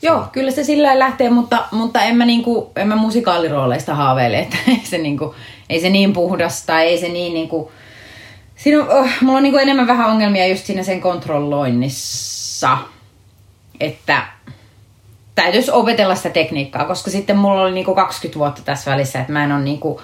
Joo, 0.02 0.24
kyllä 0.32 0.50
se 0.50 0.64
sillä 0.64 0.98
lähtee, 0.98 1.30
mutta, 1.30 1.64
mutta 1.72 2.02
en, 2.02 2.16
mä 2.16 2.24
niinku, 2.24 2.72
en 2.76 2.88
mä 2.88 2.96
musikaalirooleista 2.96 3.94
haaveile, 3.94 4.38
että 4.38 4.56
ei 4.68 4.82
se, 4.84 4.98
niinku, 4.98 5.34
ei 5.68 5.80
se 5.80 5.90
niin 5.90 6.12
puhdas 6.12 6.66
tai 6.66 6.86
ei 6.86 6.98
se 6.98 7.08
niin 7.08 7.34
niinku, 7.34 7.72
siinä 8.56 8.82
on, 8.82 8.88
oh, 8.88 9.08
mulla 9.20 9.36
on 9.36 9.42
niinku 9.42 9.58
enemmän 9.58 9.86
vähän 9.86 10.10
ongelmia 10.10 10.46
just 10.46 10.66
siinä 10.66 10.82
sen 10.82 11.00
kontrolloinnissa, 11.00 12.78
että 13.80 14.22
täytyisi 15.34 15.70
opetella 15.70 16.14
sitä 16.14 16.30
tekniikkaa, 16.30 16.84
koska 16.84 17.10
sitten 17.10 17.36
mulla 17.36 17.62
oli 17.62 17.72
niinku 17.72 17.94
20 17.94 18.38
vuotta 18.38 18.62
tässä 18.64 18.90
välissä, 18.90 19.20
että 19.20 19.32
mä 19.32 19.44
en 19.44 19.52
ole 19.52 19.62
niinku 19.62 20.00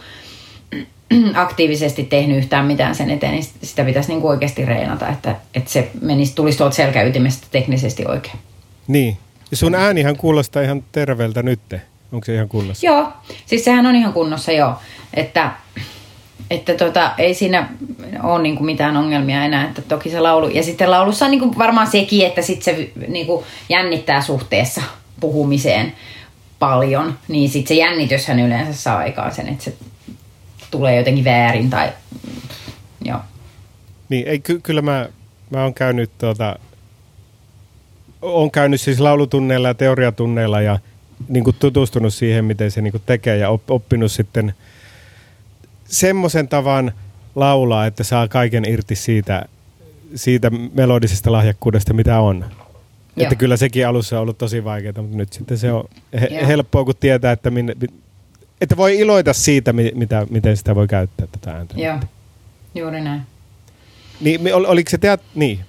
aktiivisesti 1.34 2.04
tehnyt 2.04 2.38
yhtään 2.38 2.64
mitään 2.64 2.94
sen 2.94 3.10
eteen, 3.10 3.32
niin 3.32 3.44
sitä 3.62 3.84
pitäisi 3.84 4.08
niinku 4.08 4.28
oikeasti 4.28 4.64
reenata, 4.64 5.08
että, 5.08 5.36
että 5.54 5.70
se 5.70 5.90
menisi, 6.00 6.34
tulisi 6.34 6.58
tuolta 6.58 6.76
selkäytimestä 6.76 7.46
teknisesti 7.50 8.04
oikein. 8.08 8.38
Niin. 8.88 9.18
Ja 9.50 9.56
sun 9.56 9.74
äänihän 9.74 10.16
kuulostaa 10.16 10.62
ihan 10.62 10.84
terveeltä 10.92 11.42
nytte. 11.42 11.80
Onko 12.12 12.24
se 12.24 12.34
ihan 12.34 12.48
kunnossa? 12.48 12.86
Joo, 12.86 13.12
siis 13.46 13.64
sehän 13.64 13.86
on 13.86 13.96
ihan 13.96 14.12
kunnossa 14.12 14.52
joo, 14.52 14.74
että, 15.14 15.52
että 16.50 16.74
tota, 16.74 17.10
ei 17.18 17.34
siinä 17.34 17.68
ole 18.22 18.42
niinku 18.42 18.64
mitään 18.64 18.96
ongelmia 18.96 19.44
enää, 19.44 19.68
että 19.68 19.82
toki 19.82 20.10
se 20.10 20.20
laulu, 20.20 20.48
ja 20.48 20.62
sitten 20.62 20.90
laulussa 20.90 21.24
on 21.24 21.30
niinku 21.30 21.58
varmaan 21.58 21.86
sekin, 21.86 22.26
että 22.26 22.42
sit 22.42 22.62
se 22.62 22.90
niinku 23.08 23.44
jännittää 23.68 24.22
suhteessa 24.22 24.82
puhumiseen 25.20 25.92
paljon, 26.58 27.18
niin 27.28 27.50
sitten 27.50 27.68
se 27.76 27.80
jännityshän 27.80 28.38
yleensä 28.40 28.72
saa 28.82 28.98
aikaan 28.98 29.34
sen, 29.34 29.48
että 29.48 29.64
se 29.64 29.74
tulee 30.70 30.96
jotenkin 30.96 31.24
väärin 31.24 31.70
tai 31.70 31.88
joo. 33.04 33.18
Niin, 34.08 34.28
ei, 34.28 34.38
ky- 34.38 34.60
kyllä 34.62 34.82
mä, 34.82 35.08
mä 35.50 35.62
oon 35.62 35.74
käynyt 35.74 36.10
tuota, 36.18 36.58
on 38.22 38.50
käynyt 38.50 38.80
siis 38.80 39.00
laulutunneilla 39.00 39.68
ja 39.68 39.74
teoriatunneilla 39.74 40.60
ja 40.60 40.78
niin 41.28 41.44
kuin 41.44 41.56
tutustunut 41.58 42.14
siihen, 42.14 42.44
miten 42.44 42.70
se 42.70 42.82
niin 42.82 42.90
kuin 42.90 43.02
tekee 43.06 43.36
ja 43.36 43.50
op- 43.50 43.70
oppinut 43.70 44.12
sitten 44.12 44.54
semmoisen 45.84 46.48
tavan 46.48 46.92
laulaa, 47.34 47.86
että 47.86 48.04
saa 48.04 48.28
kaiken 48.28 48.64
irti 48.68 48.94
siitä, 48.94 49.44
siitä 50.14 50.50
melodisesta 50.74 51.32
lahjakkuudesta, 51.32 51.94
mitä 51.94 52.20
on. 52.20 52.38
Joo. 52.38 53.22
Että 53.24 53.34
kyllä 53.34 53.56
sekin 53.56 53.86
alussa 53.86 54.16
on 54.16 54.22
ollut 54.22 54.38
tosi 54.38 54.64
vaikeaa, 54.64 55.02
mutta 55.02 55.16
nyt 55.16 55.32
sitten 55.32 55.58
se 55.58 55.72
on 55.72 55.84
he- 56.20 56.28
Joo. 56.30 56.46
helppoa, 56.46 56.84
kun 56.84 56.94
tietää, 57.00 57.32
että, 57.32 57.50
minne, 57.50 57.74
että 58.60 58.76
voi 58.76 58.98
iloita 58.98 59.32
siitä, 59.32 59.72
mi- 59.72 59.92
mitä, 59.94 60.26
miten 60.30 60.56
sitä 60.56 60.74
voi 60.74 60.88
käyttää 60.88 61.26
tätä 61.32 61.50
ääntä. 61.52 61.74
Joo, 61.80 62.00
juuri 62.74 63.00
näin. 63.00 63.22
Niin, 64.20 64.54
oliko, 64.54 64.90
se 64.90 64.98
teat, 64.98 65.20
niin. 65.34 65.60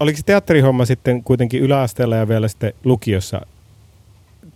Oliko 0.00 0.16
se 0.16 0.22
teatterihomma 0.22 0.84
sitten 0.84 1.24
kuitenkin 1.24 1.62
yläasteella 1.62 2.16
ja 2.16 2.28
vielä 2.28 2.48
sitten 2.48 2.72
lukiossa? 2.84 3.40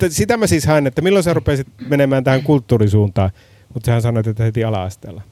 Sitä 0.09 0.37
mä 0.37 0.46
siis 0.46 0.66
haen, 0.66 0.87
että 0.87 1.02
milloin 1.02 1.22
sä 1.22 1.35
rupesit 1.35 1.66
menemään 1.88 2.24
tähän 2.24 2.42
kulttuurisuuntaan, 2.42 3.31
mutta 3.74 3.87
sähän 3.87 4.02
sanoit, 4.02 4.26
että 4.26 4.42
heti 4.42 4.64
ala-asteella. 4.64 5.22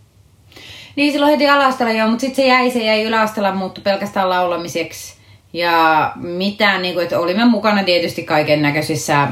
Niin 0.96 1.12
silloin 1.12 1.32
heti 1.32 1.48
alastella 1.48 1.92
joo, 1.92 2.08
mutta 2.08 2.20
sitten 2.20 2.36
se 2.36 2.48
jäi, 2.48 2.70
se 2.70 2.84
jäi 2.84 3.02
yläasteella 3.02 3.54
muuttu 3.54 3.80
pelkästään 3.80 4.28
laulamiseksi. 4.28 5.14
Ja 5.52 6.12
mitään, 6.16 6.82
niin 6.82 6.94
kuin, 6.94 7.04
että 7.04 7.18
olimme 7.18 7.44
mukana 7.44 7.84
tietysti 7.84 8.22
kaiken 8.22 8.62
näköisissä 8.62 9.28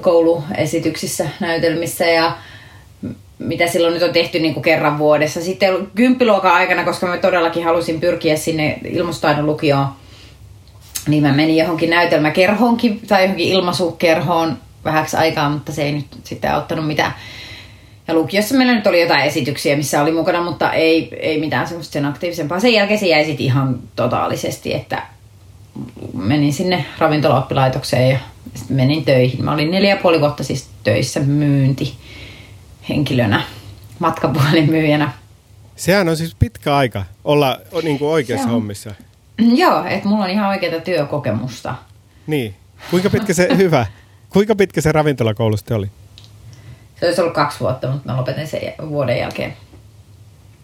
kouluesityksissä, 0.00 1.28
näytelmissä 1.40 2.06
ja 2.06 2.36
mitä 3.44 3.66
silloin 3.66 3.94
nyt 3.94 4.02
on 4.02 4.12
tehty 4.12 4.38
niin 4.38 4.54
kuin 4.54 4.64
kerran 4.64 4.98
vuodessa. 4.98 5.40
Sitten 5.40 5.90
kymppiluokan 5.94 6.52
aikana, 6.52 6.84
koska 6.84 7.06
mä 7.06 7.16
todellakin 7.16 7.64
halusin 7.64 8.00
pyrkiä 8.00 8.36
sinne 8.36 8.78
ilmustaidon 8.84 9.46
lukioon, 9.46 9.86
niin 11.08 11.22
mä 11.22 11.32
menin 11.32 11.56
johonkin 11.56 11.90
näytelmäkerhoonkin 11.90 13.00
tai 13.08 13.22
johonkin 13.22 13.48
ilmaisukerhoon 13.48 14.58
vähäksi 14.84 15.16
aikaa, 15.16 15.50
mutta 15.50 15.72
se 15.72 15.82
ei 15.82 15.92
nyt 15.92 16.06
sitten 16.24 16.54
auttanut 16.54 16.86
mitään. 16.86 17.14
Ja 18.08 18.14
lukiossa 18.14 18.54
meillä 18.54 18.74
nyt 18.74 18.86
oli 18.86 19.00
jotain 19.00 19.24
esityksiä, 19.24 19.76
missä 19.76 20.02
oli 20.02 20.12
mukana, 20.12 20.42
mutta 20.42 20.72
ei, 20.72 21.08
ei 21.20 21.40
mitään 21.40 21.66
semmoista 21.66 21.92
sen 21.92 22.06
aktiivisempaa. 22.06 22.60
Sen 22.60 22.72
jälkeen 22.72 23.00
se 23.00 23.06
jäi 23.06 23.24
sitten 23.24 23.46
ihan 23.46 23.78
totaalisesti, 23.96 24.74
että 24.74 25.02
menin 26.14 26.52
sinne 26.52 26.84
ravintolaoppilaitokseen 26.98 28.10
ja 28.10 28.18
sitten 28.54 28.76
menin 28.76 29.04
töihin. 29.04 29.44
Mä 29.44 29.52
olin 29.52 29.70
neljä 29.70 29.90
ja 29.90 29.96
puoli 30.02 30.20
vuotta 30.20 30.44
siis 30.44 30.68
töissä 30.84 31.20
myynti 31.20 31.94
henkilönä, 32.88 33.42
matkapuhelinmyyjänä. 33.98 35.12
Sehän 35.76 36.08
on 36.08 36.16
siis 36.16 36.34
pitkä 36.34 36.76
aika 36.76 37.04
olla 37.24 37.60
niin 37.82 37.98
kuin 37.98 38.10
oikeassa 38.10 38.46
on. 38.48 38.52
hommissa. 38.54 38.94
Joo, 39.38 39.84
että 39.84 40.08
mulla 40.08 40.24
on 40.24 40.30
ihan 40.30 40.48
oikeaa 40.48 40.80
työkokemusta. 40.80 41.74
Niin. 42.26 42.54
Kuinka 42.90 43.10
pitkä 43.10 43.34
se, 43.34 43.48
hyvä, 43.56 43.86
kuinka 44.30 44.54
pitkä 44.54 44.80
se 44.80 44.92
ravintolakoulu 44.92 45.56
sitten 45.56 45.76
oli? 45.76 45.90
Se 47.00 47.06
olisi 47.06 47.20
ollut 47.20 47.34
kaksi 47.34 47.60
vuotta, 47.60 47.90
mutta 47.90 48.10
mä 48.12 48.16
lopetin 48.16 48.46
sen 48.46 48.60
vuoden 48.88 49.18
jälkeen. 49.18 49.56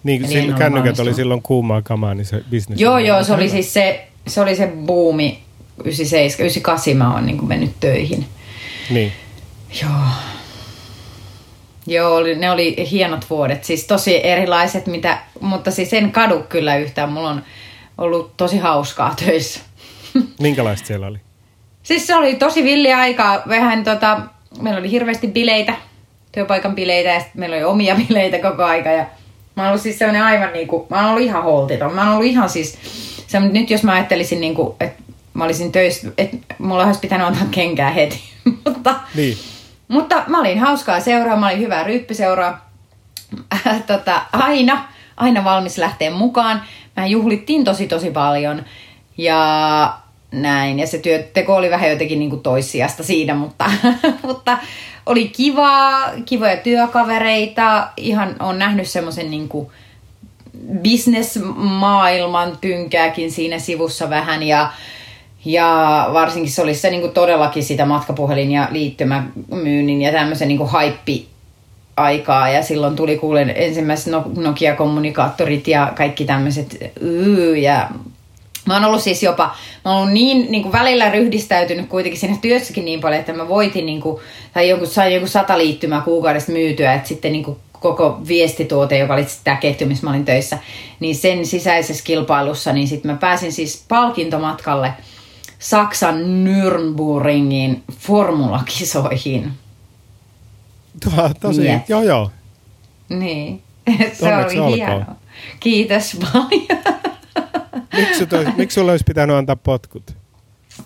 Niin, 0.04 0.24
Eli 0.24 0.48
ole 0.50 0.58
kännykät 0.58 0.68
oli 0.68 0.84
valmistunut. 0.84 1.16
silloin 1.16 1.42
kuumaa 1.42 1.82
kamaa, 1.82 2.14
niin 2.14 2.24
se 2.26 2.42
bisnes... 2.50 2.80
Joo, 2.80 2.94
oli 2.94 3.06
joo, 3.06 3.24
se 3.24 3.32
oli 3.32 3.42
hyvä. 3.42 3.52
siis 3.52 3.74
se, 3.74 4.08
se 4.26 4.40
oli 4.40 4.56
se 4.56 4.72
buumi 4.86 5.42
97, 5.84 6.44
98 6.46 6.96
mä 6.96 7.14
oon 7.14 7.26
niin 7.26 7.48
mennyt 7.48 7.80
töihin. 7.80 8.26
Niin. 8.90 9.12
Joo. 9.82 9.90
Joo, 11.88 12.14
oli, 12.14 12.34
ne 12.34 12.50
oli 12.50 12.90
hienot 12.90 13.30
vuodet. 13.30 13.64
Siis 13.64 13.86
tosi 13.86 14.26
erilaiset, 14.26 14.86
mitä, 14.86 15.18
mutta 15.40 15.70
siis 15.70 15.92
en 15.92 16.12
kadu 16.12 16.44
kyllä 16.48 16.76
yhtään. 16.76 17.12
Mulla 17.12 17.30
on 17.30 17.42
ollut 17.98 18.36
tosi 18.36 18.58
hauskaa 18.58 19.14
töissä. 19.24 19.60
Minkälaista 20.40 20.86
siellä 20.86 21.06
oli? 21.06 21.18
Siis 21.82 22.06
se 22.06 22.16
oli 22.16 22.34
tosi 22.34 22.64
villi 22.64 22.92
aikaa. 22.92 23.42
Vähän 23.48 23.84
tota, 23.84 24.20
meillä 24.60 24.80
oli 24.80 24.90
hirveästi 24.90 25.26
bileitä, 25.26 25.74
työpaikan 26.32 26.74
bileitä 26.74 27.08
ja 27.08 27.20
meillä 27.34 27.56
oli 27.56 27.64
omia 27.64 27.94
bileitä 28.08 28.38
koko 28.38 28.64
aika. 28.64 28.88
Ja 28.88 29.06
mä 29.56 29.62
oon 29.62 29.68
ollut 29.68 29.82
siis 29.82 29.98
sellainen 29.98 30.22
aivan 30.22 30.52
niinku, 30.52 30.86
mä 30.90 30.96
oon 30.96 31.10
ollut 31.10 31.22
ihan 31.22 31.42
holtiton. 31.42 31.94
Mä 31.94 32.02
oon 32.02 32.12
ollut 32.12 32.30
ihan 32.30 32.48
siis, 32.48 32.78
se, 33.26 33.40
nyt 33.40 33.70
jos 33.70 33.82
mä 33.82 33.92
ajattelisin 33.92 34.40
niinku, 34.40 34.76
että 34.80 35.02
mä 35.34 35.44
olisin 35.44 35.72
töissä, 35.72 36.08
että 36.18 36.54
mulla 36.58 36.84
olisi 36.84 37.00
pitänyt 37.00 37.26
antaa 37.26 37.46
kenkää 37.50 37.90
heti. 37.90 38.20
mutta, 38.64 38.94
Niin. 39.14 39.38
Mutta 39.88 40.24
mä 40.26 40.40
olin 40.40 40.58
hauskaa 40.58 41.00
seuraa, 41.00 41.36
mä 41.36 41.46
olin 41.46 41.60
hyvää 41.60 41.84
ryyppiseuraa. 41.84 42.68
Äh, 43.66 43.82
tota, 43.86 44.22
aina, 44.32 44.84
aina 45.16 45.44
valmis 45.44 45.78
lähteä 45.78 46.10
mukaan. 46.10 46.62
Mä 46.96 47.06
juhlittiin 47.06 47.64
tosi 47.64 47.88
tosi 47.88 48.10
paljon 48.10 48.64
ja 49.18 49.98
näin. 50.32 50.78
Ja 50.78 50.86
se 50.86 50.98
työteko 50.98 51.56
oli 51.56 51.70
vähän 51.70 51.90
jotenkin 51.90 52.18
niin 52.18 52.40
toissijasta 52.40 53.02
siinä, 53.02 53.34
mutta, 53.34 53.70
mutta 54.26 54.58
oli 55.06 55.28
kivaa, 55.28 56.10
kivoja 56.24 56.56
työkavereita. 56.56 57.88
Ihan 57.96 58.36
on 58.40 58.58
nähnyt 58.58 58.88
semmoisen 58.88 59.30
niin 59.30 59.48
bisnesmaailman 60.82 62.58
pynkääkin 62.60 63.32
siinä 63.32 63.58
sivussa 63.58 64.10
vähän 64.10 64.42
ja 64.42 64.72
ja 65.44 66.10
varsinkin 66.12 66.52
se 66.52 66.62
oli 66.62 66.74
se 66.74 66.90
niin 66.90 67.00
kuin 67.00 67.12
todellakin 67.12 67.64
sitä 67.64 67.84
matkapuhelin- 67.84 68.50
ja 68.50 68.68
liittymämyynnin 68.70 70.02
ja 70.02 70.12
tämmöisen 70.12 70.48
niin 70.48 70.58
kuin 70.58 70.70
haippi 70.70 71.28
aikaa 71.96 72.48
ja 72.48 72.62
silloin 72.62 72.96
tuli 72.96 73.18
kuulen 73.18 73.52
ensimmäiset 73.56 74.12
No- 74.12 74.30
Nokia-kommunikaattorit 74.36 75.68
ja 75.68 75.92
kaikki 75.96 76.24
tämmöiset 76.24 76.92
yy, 77.00 77.56
ja 77.56 77.88
Mä 78.66 78.74
oon 78.74 78.84
ollut 78.84 79.02
siis 79.02 79.22
jopa, 79.22 79.56
mä 79.84 79.98
oon 79.98 80.14
niin, 80.14 80.46
niin 80.50 80.62
kuin 80.62 80.72
välillä 80.72 81.10
ryhdistäytynyt 81.10 81.88
kuitenkin 81.88 82.20
siinä 82.20 82.36
työssäkin 82.42 82.84
niin 82.84 83.00
paljon, 83.00 83.20
että 83.20 83.32
mä 83.32 83.48
voitin 83.48 83.86
niin 83.86 84.00
kuin, 84.00 84.20
tai 84.52 84.68
jonkun, 84.68 84.88
sain 84.88 85.14
joku 85.14 85.26
sata 85.26 85.58
liittymää 85.58 86.00
kuukaudesta 86.00 86.52
myytyä, 86.52 86.94
että 86.94 87.08
sitten 87.08 87.32
niin 87.32 87.44
kuin 87.44 87.56
koko 87.72 88.20
viestituote, 88.28 88.98
joka 88.98 89.14
oli 89.14 89.26
tämä 89.44 89.56
ketju, 89.56 89.86
missä 89.86 90.04
mä 90.04 90.10
olin 90.10 90.24
töissä, 90.24 90.58
niin 91.00 91.14
sen 91.14 91.46
sisäisessä 91.46 92.04
kilpailussa, 92.04 92.72
niin 92.72 92.88
sitten 92.88 93.10
mä 93.10 93.16
pääsin 93.16 93.52
siis 93.52 93.84
palkintomatkalle 93.88 94.92
Saksan 95.58 96.44
Nürnbergin 96.44 97.82
formulakisoihin. 97.98 99.52
Tuo, 101.04 101.30
tosi, 101.40 101.62
Yes. 101.68 101.82
joo 101.88 102.02
joo. 102.02 102.30
Niin, 103.08 103.62
se 104.12 104.34
Onneksi 104.34 104.58
oli 104.58 104.76
hienoa. 104.76 105.14
Kiitos 105.60 106.16
paljon. 106.32 106.82
Miksi, 107.96 108.18
sut 108.18 108.32
olisi- 108.32 108.52
miksi 108.56 108.74
sulle 108.74 108.90
olisi 108.90 109.04
pitänyt 109.04 109.36
antaa 109.36 109.56
potkut? 109.56 110.16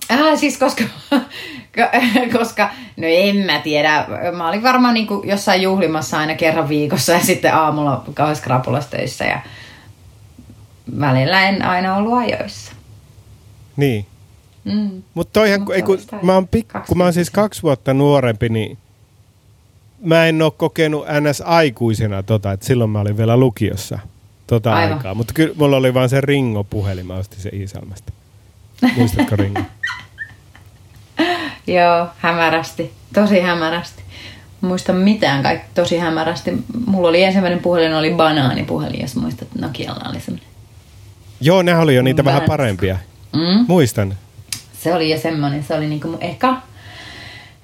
Ah, 0.09 0.39
siis 0.39 0.59
koska, 0.59 0.85
koska, 2.39 2.71
no 2.97 3.07
en 3.07 3.37
mä 3.37 3.59
tiedä, 3.59 4.07
mä 4.37 4.49
olin 4.49 4.63
varmaan 4.63 4.95
niin 4.95 5.07
jossain 5.25 5.63
juhlimassa 5.63 6.19
aina 6.19 6.35
kerran 6.35 6.69
viikossa 6.69 7.13
ja 7.13 7.21
sitten 7.21 7.55
aamulla 7.55 8.05
kauheassa 8.15 8.45
krapulassa 8.45 8.91
töissä 8.91 9.25
ja 9.25 9.41
välillä 11.01 11.49
en 11.49 11.65
aina 11.65 11.97
ollut 11.97 12.19
ajoissa. 12.19 12.73
Niin. 13.77 14.07
Mm. 14.65 15.03
Mutta 15.15 15.33
toihan, 15.41 15.61
Mut 15.61 15.75
ei, 15.75 15.83
kun, 15.83 15.99
mä 16.23 16.35
oon 16.35 16.49
pikku, 16.49 16.79
kun 16.89 16.99
mä 16.99 17.05
oon 17.05 17.13
siis 17.13 17.31
25. 17.31 17.33
kaksi 17.33 17.63
vuotta 17.63 17.95
nuorempi, 17.95 18.49
niin 18.49 18.79
mä 20.05 20.27
en 20.27 20.43
oo 20.43 20.51
kokenut 20.51 21.07
ns. 21.21 21.41
aikuisena 21.41 22.23
tota, 22.23 22.53
että 22.53 22.67
silloin 22.67 22.91
mä 22.91 23.01
olin 23.01 23.17
vielä 23.17 23.37
lukiossa 23.37 23.99
tota 24.47 24.75
Aivan. 24.75 24.97
aikaa. 24.97 25.15
Mutta 25.15 25.35
kyllä 25.35 25.55
mulla 25.57 25.77
oli 25.77 25.95
vaan 25.95 26.09
se 26.09 26.21
Ringo-puhelin, 26.21 27.07
mä 27.07 27.15
ostin 27.15 27.41
se 27.41 27.49
Iisalmesta. 27.49 28.13
Muistatko 28.97 29.37
Ringo? 29.37 29.61
Joo, 31.67 32.07
hämärästi, 32.19 32.93
tosi 33.15 33.41
hämärästi. 33.41 34.03
Muista 34.61 34.93
mitään, 34.93 35.43
kaikki 35.43 35.67
tosi 35.75 35.99
hämärästi. 35.99 36.53
Mulla 36.87 37.09
oli 37.09 37.23
ensimmäinen 37.23 37.59
puhelin, 37.61 37.95
oli 37.95 38.11
banaanipuhelin, 38.15 39.01
jos 39.01 39.17
muistat, 39.17 39.49
Nokialla 39.59 40.09
oli 40.11 40.21
semmoinen. 40.21 40.49
Joo, 41.41 41.63
ne 41.63 41.79
oli 41.79 41.95
jo 41.95 42.03
niitä 42.03 42.25
vähän 42.25 42.39
Vähän. 42.41 42.49
parempia. 42.49 42.97
Mm. 43.33 43.65
Muistan. 43.69 44.15
Se 44.83 44.95
oli 44.95 45.11
jo 45.11 45.19
semmonen, 45.19 45.63
se 45.65 45.75
oli 45.75 45.87
niinku 45.87 46.09
mun 46.09 46.23
eka. 46.23 46.63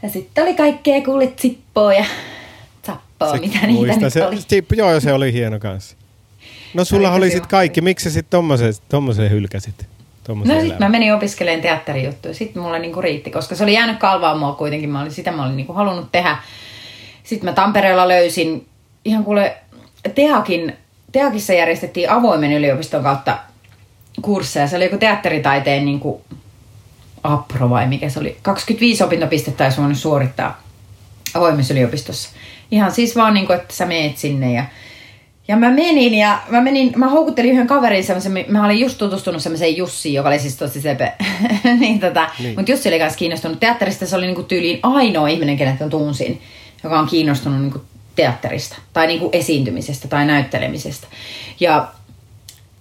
Ja 0.03 0.09
sitten 0.09 0.45
oli 0.45 0.55
kaikkea 0.55 1.03
kuule 1.03 1.33
zippoa 1.41 1.95
ja 1.95 2.05
zappoa, 2.87 3.33
Se- 3.33 3.39
mitä 3.41 3.67
niitä 3.67 3.97
nyt 3.97 4.13
se, 4.13 4.27
oli. 4.27 4.37
Tip, 4.49 4.73
joo, 4.73 5.01
se 5.01 5.13
oli 5.13 5.33
hieno 5.33 5.59
kanssa. 5.59 5.97
No 6.75 6.85
sulla 6.85 7.09
oli 7.09 7.17
oli 7.17 7.27
tosi 7.27 7.37
sit 7.37 7.47
kaikki. 7.47 7.81
Miksi 7.81 8.05
sä 8.05 8.11
sit 8.11 8.31
tommoseen, 8.31 8.75
tommoseen 8.89 9.31
hylkäsit? 9.31 9.87
Tommoseen 10.25 10.55
No 10.57 10.61
sit 10.61 10.71
elämään? 10.71 10.91
mä 10.93 10.99
menin 10.99 11.15
opiskelemaan 11.15 11.63
teatterijuttuja. 11.63 12.35
Sitten 12.35 12.63
mulle 12.63 12.79
niinku 12.79 13.01
riitti, 13.03 13.31
koska 13.31 13.55
se 13.55 13.63
oli 13.63 13.73
jäänyt 13.73 13.99
kalvaa 13.99 14.37
mua 14.37 14.53
kuitenkin. 14.53 14.91
Mä 14.91 15.01
olin, 15.01 15.13
sitä 15.13 15.33
mä 15.33 15.45
olin 15.45 15.57
niinku 15.57 15.73
halunnut 15.73 16.13
tehdä. 16.13 16.37
Sitten 17.25 17.49
mä 17.49 17.53
Tampereella 17.53 18.09
löysin 18.09 18.67
ihan 19.05 19.25
kuule 19.25 19.57
Teakin, 20.15 20.77
Teakissa 21.13 21.53
järjestettiin 21.53 22.11
avoimen 22.11 22.53
yliopiston 22.53 23.03
kautta 23.03 23.39
kursseja. 24.23 24.67
Se 24.67 24.77
oli 24.77 24.85
joku 24.85 24.99
teatteritaiteen 24.99 25.85
niinku 25.85 26.23
apro 27.23 27.71
vai 27.71 27.87
mikä 27.87 28.09
se 28.09 28.21
oli. 28.21 28.37
25 28.43 29.05
opintopistettä 29.05 29.65
olisi 29.65 29.81
voinut 29.81 29.99
suorittaa 29.99 30.63
avoimessa 31.35 31.75
yliopistossa. 31.75 32.31
Ihan 32.71 32.93
siis 32.93 33.17
vaan 33.17 33.35
niin 33.35 33.47
kuin, 33.47 33.59
että 33.59 33.75
sä 33.75 33.87
meet 33.87 34.19
sinne 34.19 34.53
ja 34.53 34.65
ja 35.49 35.57
mä 35.57 35.71
menin 35.71 36.15
ja 36.15 36.39
mä 36.49 36.61
menin, 36.61 36.93
mä 36.97 37.09
houkuttelin 37.09 37.51
yhden 37.51 37.67
kaverin 37.67 38.05
semmoisen, 38.05 38.45
mä 38.49 38.65
olin 38.65 38.81
just 38.81 38.99
tutustunut 38.99 39.43
semmoiseen 39.43 39.77
Jussiin, 39.77 40.15
joka 40.15 40.29
oli 40.29 40.39
siis 40.39 40.57
tosi 40.57 40.81
sepe. 40.81 41.13
niin 41.81 42.01
tota, 42.01 42.21
Niin. 42.21 42.45
niin. 42.45 42.59
Mutta 42.59 42.73
Jussi 42.73 42.89
oli 42.89 42.99
kanssa 42.99 43.19
kiinnostunut 43.19 43.61
teatterista, 43.61 44.07
se 44.07 44.17
oli 44.17 44.27
niinku 44.27 44.43
tyyliin 44.43 44.81
ainoa 44.83 45.29
ihminen, 45.29 45.57
kenet 45.57 45.81
mä 45.81 45.89
tunsin, 45.89 46.41
joka 46.85 46.99
on 46.99 47.07
kiinnostunut 47.07 47.61
niinku 47.61 47.83
teatterista 48.17 48.77
tai 48.93 49.07
niinku 49.07 49.31
esiintymisestä 49.33 50.09
tai 50.09 50.27
näyttelemisestä. 50.27 51.07
Ja 51.61 51.89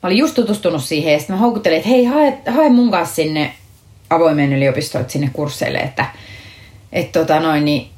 mä 0.04 0.08
olin 0.08 0.18
just 0.18 0.36
tutustunut 0.36 0.84
siihen 0.84 1.14
ja 1.14 1.20
sitten 1.20 1.36
mä 1.36 1.40
houkuttelin, 1.40 1.78
että 1.78 1.90
hei, 1.90 2.06
hae, 2.06 2.38
hae 2.48 2.70
mun 2.70 2.92
kanssa 2.92 3.16
sinne 3.16 3.54
avoimeen 4.10 4.54
yliopistoon, 4.54 5.02
että 5.02 5.12
sinne 5.12 5.30
kursseille, 5.34 5.78
että 5.78 6.06
et 6.92 7.12
tota 7.12 7.40
noin, 7.40 7.66
niin 7.66 7.90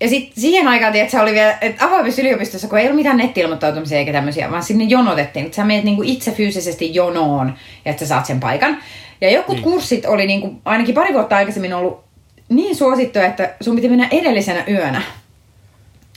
ja 0.00 0.08
sitten 0.08 0.42
siihen 0.42 0.68
aikaan, 0.68 0.92
tiedät, 0.92 1.10
se 1.10 1.20
oli 1.20 1.32
vielä, 1.32 1.58
että 1.60 1.86
avoimessa 1.86 2.22
yliopistossa, 2.22 2.68
kun 2.68 2.78
ei 2.78 2.84
ollut 2.84 2.96
mitään 2.96 3.16
netti-ilmoittautumisia 3.16 3.98
eikä 3.98 4.12
tämmöisiä, 4.12 4.50
vaan 4.50 4.62
sinne 4.62 4.84
jonotettiin. 4.84 5.44
Että 5.44 5.56
sä 5.56 5.64
meet 5.64 5.84
niinku 5.84 6.02
itse 6.04 6.32
fyysisesti 6.32 6.94
jonoon, 6.94 7.54
ja 7.84 7.90
että 7.90 8.00
sä 8.00 8.08
saat 8.08 8.26
sen 8.26 8.40
paikan. 8.40 8.78
Ja 9.20 9.28
Niin. 9.28 9.44
niin. 9.48 9.62
kurssit 9.62 10.06
oli 10.06 10.26
niinku, 10.26 10.54
ainakin 10.64 10.94
pari 10.94 11.14
vuotta 11.14 11.36
aikaisemmin 11.36 11.74
ollut 11.74 12.04
niin 12.48 12.76
suosittuja, 12.76 13.26
että 13.26 13.54
sun 13.60 13.76
piti 13.76 13.88
mennä 13.88 14.08
edellisenä 14.10 14.64
yönä 14.68 15.02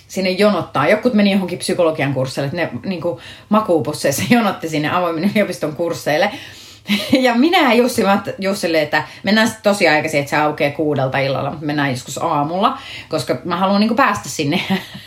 sinne 0.08 0.30
jonottaa. 0.30 0.88
Jokut 0.88 1.14
meni 1.14 1.32
johonkin 1.32 1.60
psykologian 1.60 2.14
kursseille, 2.14 2.46
että 2.46 2.58
ne 2.58 2.90
niinku 2.90 3.20
makuupusseissa 3.50 4.24
jonotti 4.36 4.70
sinne 4.70 4.90
avoimen 4.92 5.32
yliopiston 5.36 5.76
kursseille. 5.76 6.32
Ja 7.26 7.36
minä 7.36 7.74
Jussi, 7.74 8.04
mä 8.04 8.24
Jussille, 8.40 8.82
että 8.82 9.04
mennään 9.24 9.48
sitten 9.48 9.64
tosi 9.64 9.88
aikaisin, 9.88 10.20
että 10.20 10.30
se 10.30 10.38
aukeaa 10.38 10.72
kuudelta 10.72 11.18
illalla, 11.18 11.50
mutta 11.50 11.66
mennään 11.66 11.92
joskus 11.92 12.18
aamulla, 12.18 12.78
koska 13.10 13.38
mä 13.44 13.58
haluan 13.58 13.80
niinku 13.80 13.96
päästä 13.96 14.30
sinne. 14.30 14.62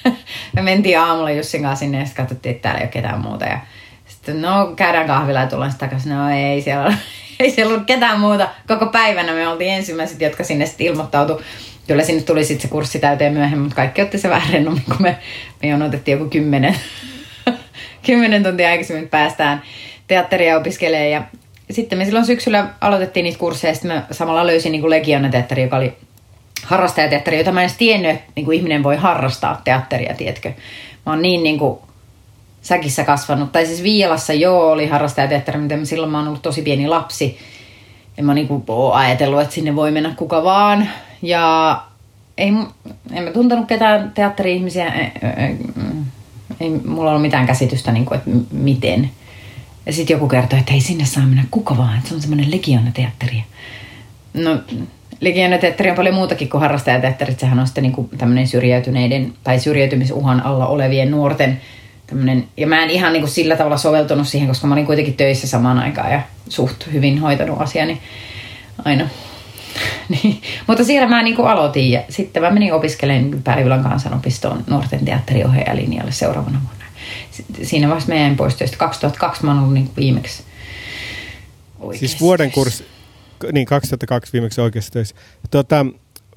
me 0.55 0.63
mentiin 0.63 0.99
aamulla 0.99 1.31
Jussin 1.31 1.63
kanssa 1.63 1.81
sinne 1.81 1.99
ja 1.99 2.05
sitten 2.05 2.25
katsottiin, 2.25 2.55
että 2.55 2.63
täällä 2.63 2.81
ei 2.81 2.85
ole 2.85 2.93
ketään 2.93 3.21
muuta. 3.21 3.45
Ja 3.45 3.59
sitten 4.07 4.43
no 4.43 4.73
käydään 4.77 5.07
kahvilla 5.07 5.41
ja 5.41 5.47
tullaan 5.47 5.71
sitten 5.71 5.89
takaisin. 5.89 6.13
No 6.13 6.31
ei 6.31 6.63
siellä, 6.63 6.95
ei 7.41 7.51
siellä 7.51 7.75
ollut 7.75 7.87
ketään 7.87 8.21
muuta. 8.21 8.49
Koko 8.69 8.87
päivänä 8.87 9.33
me 9.33 9.49
oltiin 9.49 9.73
ensimmäiset, 9.73 10.21
jotka 10.21 10.45
sinne 10.45 10.67
sitten 10.67 10.87
ilmoittautu. 10.87 11.43
Kyllä 11.87 12.05
sinne 12.05 12.23
tuli 12.23 12.45
sitten 12.45 12.63
se 12.63 12.69
kurssi 12.69 12.99
täyteen 12.99 13.33
myöhemmin, 13.33 13.61
mutta 13.61 13.77
kaikki 13.77 14.03
otti 14.03 14.19
se 14.19 14.31
vähän 14.31 14.53
rennommin, 14.53 14.85
kun 14.85 14.97
me, 15.03 15.17
me 15.63 15.69
jonotettiin 15.69 16.19
joku 16.19 16.31
kymmenen, 16.31 16.77
kymmenen 18.07 18.43
tuntia 18.43 18.69
aikaisemmin 18.69 19.09
päästään 19.09 19.63
teatteria 20.07 20.57
opiskelemaan. 20.57 21.11
Ja 21.11 21.23
sitten 21.71 21.99
me 21.99 22.05
silloin 22.05 22.27
syksyllä 22.27 22.69
aloitettiin 22.81 23.25
niitä 23.25 23.39
kursseja, 23.39 23.71
ja 23.71 23.75
sitten 23.75 23.93
mä 23.93 24.07
samalla 24.11 24.47
löysin 24.47 24.73
niin 24.73 24.91
Legiona 24.91 25.29
teatteri, 25.29 25.63
joka 25.63 25.77
oli 25.77 25.93
harrastajateatteri, 26.63 27.39
jota 27.39 27.53
mä 27.53 27.61
en 27.61 27.65
edes 27.65 27.77
tiennyt, 27.77 28.11
että 28.11 28.33
niin 28.37 28.45
kuin 28.45 28.57
ihminen 28.59 28.83
voi 28.83 28.97
harrastaa 28.97 29.61
teatteria, 29.65 30.15
tiedätkö. 30.15 30.53
Mä 31.07 31.13
oon 31.13 31.23
niin, 31.23 31.43
niin 31.43 31.59
kuin 31.59 31.79
säkissä 32.63 33.05
kasvanut. 33.05 33.53
Tai 33.53 33.67
siis 33.67 33.83
Viialassa 33.83 34.33
joo 34.33 34.71
oli 34.71 34.87
harrastajateatteri, 34.87 35.59
mutta 35.59 35.75
silloin 35.85 36.13
mä 36.13 36.19
oon 36.19 36.29
ollut 36.29 36.43
tosi 36.43 36.63
pieni 36.63 36.89
lapsi. 36.89 37.39
En 38.19 38.25
mä 38.25 38.35
niinku 38.35 38.65
oo 38.69 38.93
ajatellut, 38.93 39.41
että 39.41 39.55
sinne 39.55 39.77
voi 39.77 39.91
mennä 39.91 40.15
kuka 40.17 40.45
vaan. 40.45 40.89
Ja 41.23 41.81
ei, 42.39 42.53
en 43.13 43.25
mä 43.25 43.31
tuntenut 43.31 43.67
ketään 43.67 44.13
teatteri-ihmisiä. 44.15 44.87
e- 44.87 45.13
e- 45.23 45.57
mm, 45.75 46.05
Ei 46.61 46.71
mulla 46.71 47.11
ollut 47.11 47.23
mitään 47.23 47.47
käsitystä, 47.47 47.93
niin 47.93 48.05
kuin, 48.05 48.19
että 48.19 48.31
miten. 48.53 49.11
Ja 49.87 49.93
sitten 49.93 50.15
joku 50.15 50.29
kertoi, 50.29 50.59
että 50.59 50.73
hei 50.73 50.81
sinne 50.81 51.05
saa 51.05 51.27
mennä 51.27 51.45
kuka 51.51 51.77
vaan, 51.77 51.97
että 51.97 52.09
se 52.09 52.15
on 52.15 52.21
semmoinen 52.21 52.51
legionateatteri. 52.51 53.45
No 54.35 54.61
legionateatteri 55.21 55.91
on 55.91 55.97
paljon 55.97 56.15
muutakin 56.15 56.49
kuin 56.49 56.61
harrastajateatteri. 56.61 57.35
Sehän 57.39 57.59
on 57.59 57.67
sitten 57.67 57.83
niin 57.83 57.93
kuin 57.93 58.09
tämmöinen 58.19 58.49
syrjäytyneiden 58.49 59.33
tai 59.45 59.61
syrjäytymisuhan 59.61 60.47
alla 60.47 60.67
olevien 60.67 61.11
nuorten 61.11 61.61
tämmöinen, 62.07 62.49
ja 62.57 62.67
mä 62.67 62.83
en 62.83 62.91
ihan 62.91 63.13
niin 63.13 63.21
kuin 63.21 63.31
sillä 63.31 63.57
tavalla 63.57 63.77
soveltunut 63.77 64.29
siihen, 64.29 64.49
koska 64.49 64.67
mä 64.67 64.75
olin 64.75 64.87
kuitenkin 64.87 65.15
töissä 65.15 65.47
samaan 65.47 65.79
aikaan 65.79 66.13
ja 66.13 66.21
suht 66.49 66.93
hyvin 66.93 67.19
hoitanut 67.19 67.61
asiani 67.61 68.01
aina. 68.85 69.09
niin. 70.23 70.43
Mutta 70.67 70.85
siellä 70.85 71.09
mä 71.09 71.23
niin 71.23 71.37
kuin 71.37 71.49
aloitin 71.49 71.91
ja 71.91 72.03
sitten 72.09 72.43
mä 72.43 72.51
menin 72.51 72.73
opiskelemaan 72.73 73.43
Päivylän 73.45 73.83
kansanopistoon 73.83 74.65
nuorten 74.71 75.05
teatteriohjaajalinjalle 75.05 76.13
seuraavana 76.13 76.61
vuonna. 76.63 76.76
Siinä 77.63 77.89
vaiheessa 77.89 78.15
jäin 78.15 78.37
pois 78.37 78.55
töistä. 78.55 78.77
2002 78.77 79.45
mä 79.45 79.51
oon 79.51 79.61
ollut 79.61 79.75
niin 79.75 79.91
viimeksi 79.97 80.43
Siis 81.95 82.21
vuoden 82.21 82.53
kurssi, 82.53 82.87
niin 83.53 83.67
2002 83.67 84.33
viimeksi 84.33 84.61
oikeassa 84.61 84.93
töissä. 84.93 85.17
Tuota, 85.51 85.87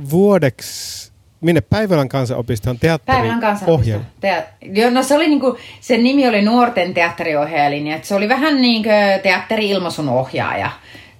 vuodeksi 0.09 1.11
Minne 1.41 1.61
Päivälän 1.61 2.09
kansanopistoon 2.09 2.79
teatteri 2.79 3.17
Päivälän 3.17 3.41
kansanopisto. 3.41 3.99
Te- 4.21 4.43
Joo, 4.61 4.89
no 4.89 5.03
se 5.03 5.15
oli 5.15 5.27
niinku, 5.27 5.57
sen 5.81 6.03
nimi 6.03 6.27
oli 6.27 6.41
nuorten 6.41 6.93
teatteriohjaajalinja. 6.93 7.99
Se 8.01 8.15
oli 8.15 8.29
vähän 8.29 8.61
niin 8.61 8.83
kuin 8.83 9.21
teatteri-ilmaisun 9.23 10.09
ohjaaja. 10.09 10.71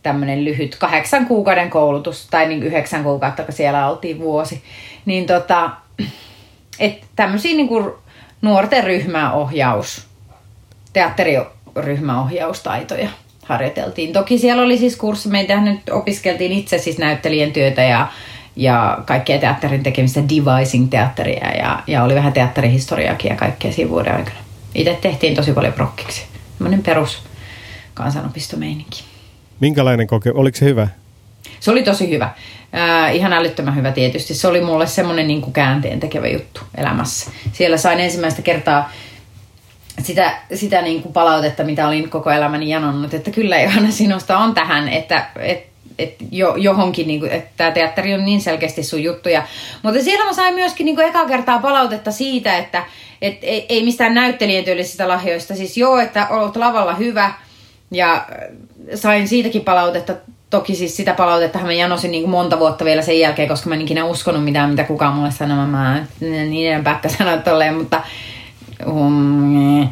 Tämmöinen 0.04 0.46
lyhyt 0.46 0.76
kahdeksan 0.76 1.26
kuukauden 1.26 1.70
koulutus, 1.70 2.28
tai 2.32 2.48
niin 2.48 2.64
yhdeksän 2.64 3.04
kuukautta, 3.04 3.44
kun 3.44 3.54
siellä 3.54 3.90
oltiin 3.90 4.20
vuosi. 4.20 4.64
Niin 5.06 5.26
tota, 5.26 5.72
että 6.80 7.08
tämmöisiä 7.16 7.56
niinku 7.56 7.96
nuorten 8.42 8.84
ryhmäohjaus, 8.84 10.08
teatteriryhmäohjaustaitoja 10.94 13.10
harjoiteltiin. 13.46 14.14
Toki 14.14 14.38
siellä 14.38 14.64
oli 14.64 14.78
siis 14.78 14.96
kurssi, 14.96 15.30
meitä 15.30 15.62
nyt 15.62 15.80
opiskeltiin 15.92 16.52
itse 16.52 16.78
siis 16.78 16.98
näyttelijän 16.98 17.52
työtä 17.52 17.84
ja 17.84 18.08
ja 18.56 18.98
kaikkea 19.06 19.40
teatterin 19.40 19.84
tekemistä, 19.84 20.22
devising 20.22 20.90
teatteria 20.90 21.52
ja, 21.52 21.84
ja 21.88 22.04
oli 22.04 22.16
vähän 22.16 22.34
teatterihistoriaakin 22.34 23.30
ja 23.30 23.36
kaikkea 23.36 23.72
siinä 23.72 23.90
vuoden 23.90 24.16
aikana. 24.16 24.38
Itse 24.76 24.98
tehtiin 25.02 25.36
tosi 25.36 25.54
paljon 25.54 25.74
prokkiksi. 25.74 26.26
Sellainen 26.58 26.84
perus 26.84 27.24
kansanopistomeininki. 27.94 29.04
Minkälainen 29.60 30.08
koke, 30.08 30.32
oliko 30.34 30.58
se 30.58 30.66
hyvä? 30.66 30.88
Se 31.60 31.72
oli 31.72 31.84
tosi 31.84 32.10
hyvä. 32.10 32.30
Äh, 32.76 33.16
ihan 33.16 33.34
älyttömän 33.34 33.76
hyvä 33.76 33.92
tietysti. 33.92 34.34
Se 34.34 34.48
oli 34.48 34.62
mulle 34.62 34.88
semmoinen 34.88 35.28
niin 35.28 35.54
käänteen 35.54 36.00
tekevä 36.00 36.28
juttu 36.28 36.62
elämässä. 36.78 37.32
Siellä 37.52 37.78
sain 37.78 38.00
ensimmäistä 38.00 38.42
kertaa 38.42 38.92
sitä, 40.04 40.38
sitä 40.54 40.82
niin 40.82 41.02
kuin 41.02 41.14
palautetta, 41.14 41.64
mitä 41.64 41.88
olin 41.88 42.10
koko 42.10 42.32
elämäni 42.32 42.70
janonnut, 42.70 43.14
että 43.14 43.32
kyllä 43.32 43.62
Johanna 43.62 43.92
sinusta 43.92 44.38
on 44.38 44.54
tähän, 44.54 44.90
että, 44.90 45.26
että 45.40 45.70
että 46.00 46.26
jo, 46.32 46.56
johonkin, 46.56 47.08
niin 47.08 47.20
kuin, 47.20 47.32
että 47.32 47.50
tämä 47.58 47.72
teatteri 47.72 48.14
on 48.14 48.26
niin 48.26 48.42
selkeästi 48.42 48.84
sun 48.84 49.04
juttuja. 49.04 49.44
Mutta 49.84 50.04
siellä 50.04 50.26
mä 50.26 50.34
sain 50.34 50.54
myöskin 50.54 50.86
niin 50.86 50.96
kuin 50.96 51.08
eka 51.08 51.26
kertaa 51.26 51.60
palautetta 51.60 52.12
siitä, 52.12 52.58
että 52.58 52.84
et, 53.22 53.38
ei, 53.42 53.66
ei 53.70 53.84
mistään 53.84 54.14
näyttelijän 54.14 54.66
tyyllisistä 54.66 55.08
lahjoista. 55.08 55.56
Siis 55.56 55.78
joo, 55.78 56.00
että 56.00 56.28
olet 56.30 56.56
lavalla 56.56 56.96
hyvä 56.96 57.34
ja 57.92 58.26
sain 58.96 59.28
siitäkin 59.28 59.62
palautetta. 59.62 60.14
Toki 60.50 60.76
siis 60.76 60.98
sitä 60.98 61.14
palautetta 61.14 61.60
mä 61.60 61.74
janosin 61.74 62.12
niin 62.12 62.30
monta 62.30 62.60
vuotta 62.60 62.86
vielä 62.86 63.02
sen 63.02 63.20
jälkeen, 63.20 63.48
koska 63.48 63.70
mä 63.70 63.76
en 63.76 63.82
ikinä 63.82 64.06
uskonut 64.06 64.44
mitään, 64.44 64.70
mitä 64.70 64.84
kukaan 64.84 65.16
mulle 65.16 65.32
sanoi. 65.32 65.68
Mä 65.68 66.06
niin 66.20 66.72
enempää 66.72 67.02
sanoa 67.18 67.38
tolleen, 67.38 67.76
mutta 67.76 68.02
um, 68.86 69.90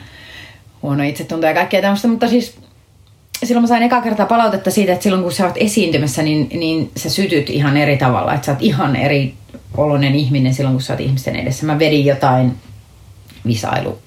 huono 0.82 1.04
itsetunto 1.04 1.48
ja 1.48 1.54
kaikkea 1.54 1.82
tämmöistä. 1.82 2.08
Mutta 2.08 2.28
siis 2.28 2.58
silloin 3.44 3.64
mä 3.64 3.68
sain 3.68 3.84
eka 3.84 4.02
kertaa 4.02 4.26
palautetta 4.26 4.72
siitä, 4.72 4.94
että 4.94 5.04
silloin 5.04 5.24
kun 5.24 5.32
sä 5.32 5.46
oot 5.46 5.58
esiintymässä, 5.58 6.22
niin, 6.22 6.50
niin 6.54 6.92
sä 6.98 7.10
sytyt 7.10 7.50
ihan 7.50 7.78
eri 7.78 7.98
tavalla. 7.98 8.34
Että 8.34 8.46
sä 8.46 8.52
oot 8.52 8.62
ihan 8.62 8.96
eri 8.96 9.34
oloinen 9.78 10.16
ihminen 10.16 10.54
silloin, 10.54 10.76
kun 10.76 10.82
sä 10.82 10.94
oot 10.94 11.00
ihmisten 11.00 11.36
edessä. 11.36 11.66
Mä 11.66 11.80
vedin 11.80 12.06
jotain 12.06 12.58
visailu, 13.48 13.98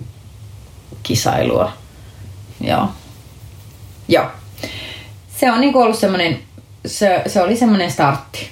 kisailua. 1.03 1.72
Joo. 2.61 2.88
Joo. 4.09 4.26
Se 5.41 5.53
on 5.53 5.61
niinku 5.61 5.80
ollut 5.80 5.99
semmoinen, 5.99 6.38
se, 6.86 7.22
se 7.26 7.43
oli 7.43 7.57
semmoinen 7.57 7.91
startti. 7.91 8.49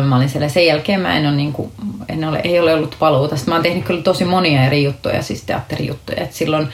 2002-2003 0.00 0.04
mä 0.04 0.16
olin 0.16 0.28
siellä. 0.28 0.48
Sen 0.48 0.66
jälkeen 0.66 1.00
mä 1.00 1.16
en 1.16 1.26
ole, 1.26 1.36
niinku, 1.36 1.72
en 2.08 2.24
ole, 2.24 2.40
ei 2.44 2.60
ole 2.60 2.74
ollut 2.74 2.96
paluuta. 2.98 3.36
Sitten 3.36 3.52
mä 3.52 3.56
oon 3.56 3.62
tehnyt 3.62 3.84
kyllä 3.84 4.02
tosi 4.02 4.24
monia 4.24 4.66
eri 4.66 4.84
juttuja, 4.84 5.22
siis 5.22 5.42
teatterijuttuja. 5.42 6.22
Et 6.22 6.32
silloin 6.32 6.68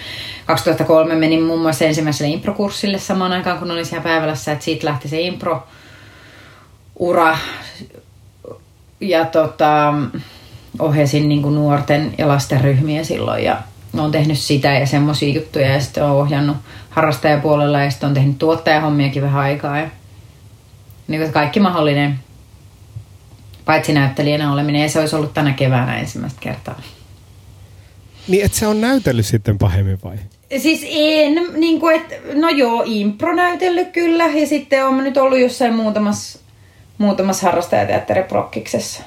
2003 0.46 1.14
menin 1.14 1.42
muun 1.42 1.60
muassa 1.60 1.84
ensimmäiselle 1.84 2.32
improkurssille 2.32 2.98
samaan 2.98 3.32
aikaan, 3.32 3.58
kun 3.58 3.70
olin 3.70 3.86
siellä 3.86 4.04
päivälässä, 4.04 4.52
että 4.52 4.64
siitä 4.64 4.86
lähti 4.86 5.08
se 5.08 5.20
impro-ura. 5.20 6.18
Ja 9.00 9.24
tota, 9.24 9.94
ohjasin 10.78 11.28
niin 11.28 11.42
kuin 11.42 11.54
nuorten 11.54 12.14
ja 12.18 12.28
lasten 12.28 12.60
ryhmiä 12.60 13.04
silloin 13.04 13.44
ja 13.44 13.58
olen 13.98 14.10
tehnyt 14.10 14.38
sitä 14.38 14.72
ja 14.72 14.86
semmoisia 14.86 15.34
juttuja 15.34 15.72
ja 15.72 15.80
sitten 15.80 16.04
olen 16.04 16.14
ohjannut 16.14 16.56
harrastajapuolella 16.92 17.80
ja 17.80 17.90
sitten 17.90 18.06
olen 18.06 18.14
tehnyt 18.14 18.38
tuottajahommiakin 18.38 19.22
vähän 19.22 19.42
aikaa 19.42 19.78
ja 19.78 19.86
niin 21.08 21.20
kuin 21.20 21.32
kaikki 21.32 21.60
mahdollinen 21.60 22.18
paitsi 23.64 23.92
näyttelijänä 23.92 24.52
oleminen 24.52 24.82
ja 24.82 24.88
se 24.88 25.00
olisi 25.00 25.16
ollut 25.16 25.34
tänä 25.34 25.52
keväänä 25.52 25.98
ensimmäistä 25.98 26.40
kertaa. 26.40 26.80
Niin, 28.28 28.44
että 28.44 28.58
se 28.58 28.66
on 28.66 28.80
näytellyt 28.80 29.26
sitten 29.26 29.58
pahemmin 29.58 29.98
vai? 30.04 30.16
Siis 30.58 30.86
en, 30.88 31.40
niin 31.54 31.80
kuin, 31.80 31.96
että, 31.96 32.14
no 32.34 32.48
joo, 32.48 32.82
impro 32.86 33.34
näytellyt 33.34 33.90
kyllä, 33.90 34.26
ja 34.26 34.46
sitten 34.46 34.86
on 34.86 34.98
nyt 34.98 35.16
ollut 35.16 35.38
jossain 35.38 35.74
muutamassa, 35.74 36.38
muutamassa 36.98 37.46
harrastajateatteriprokkiksessa 37.46 39.02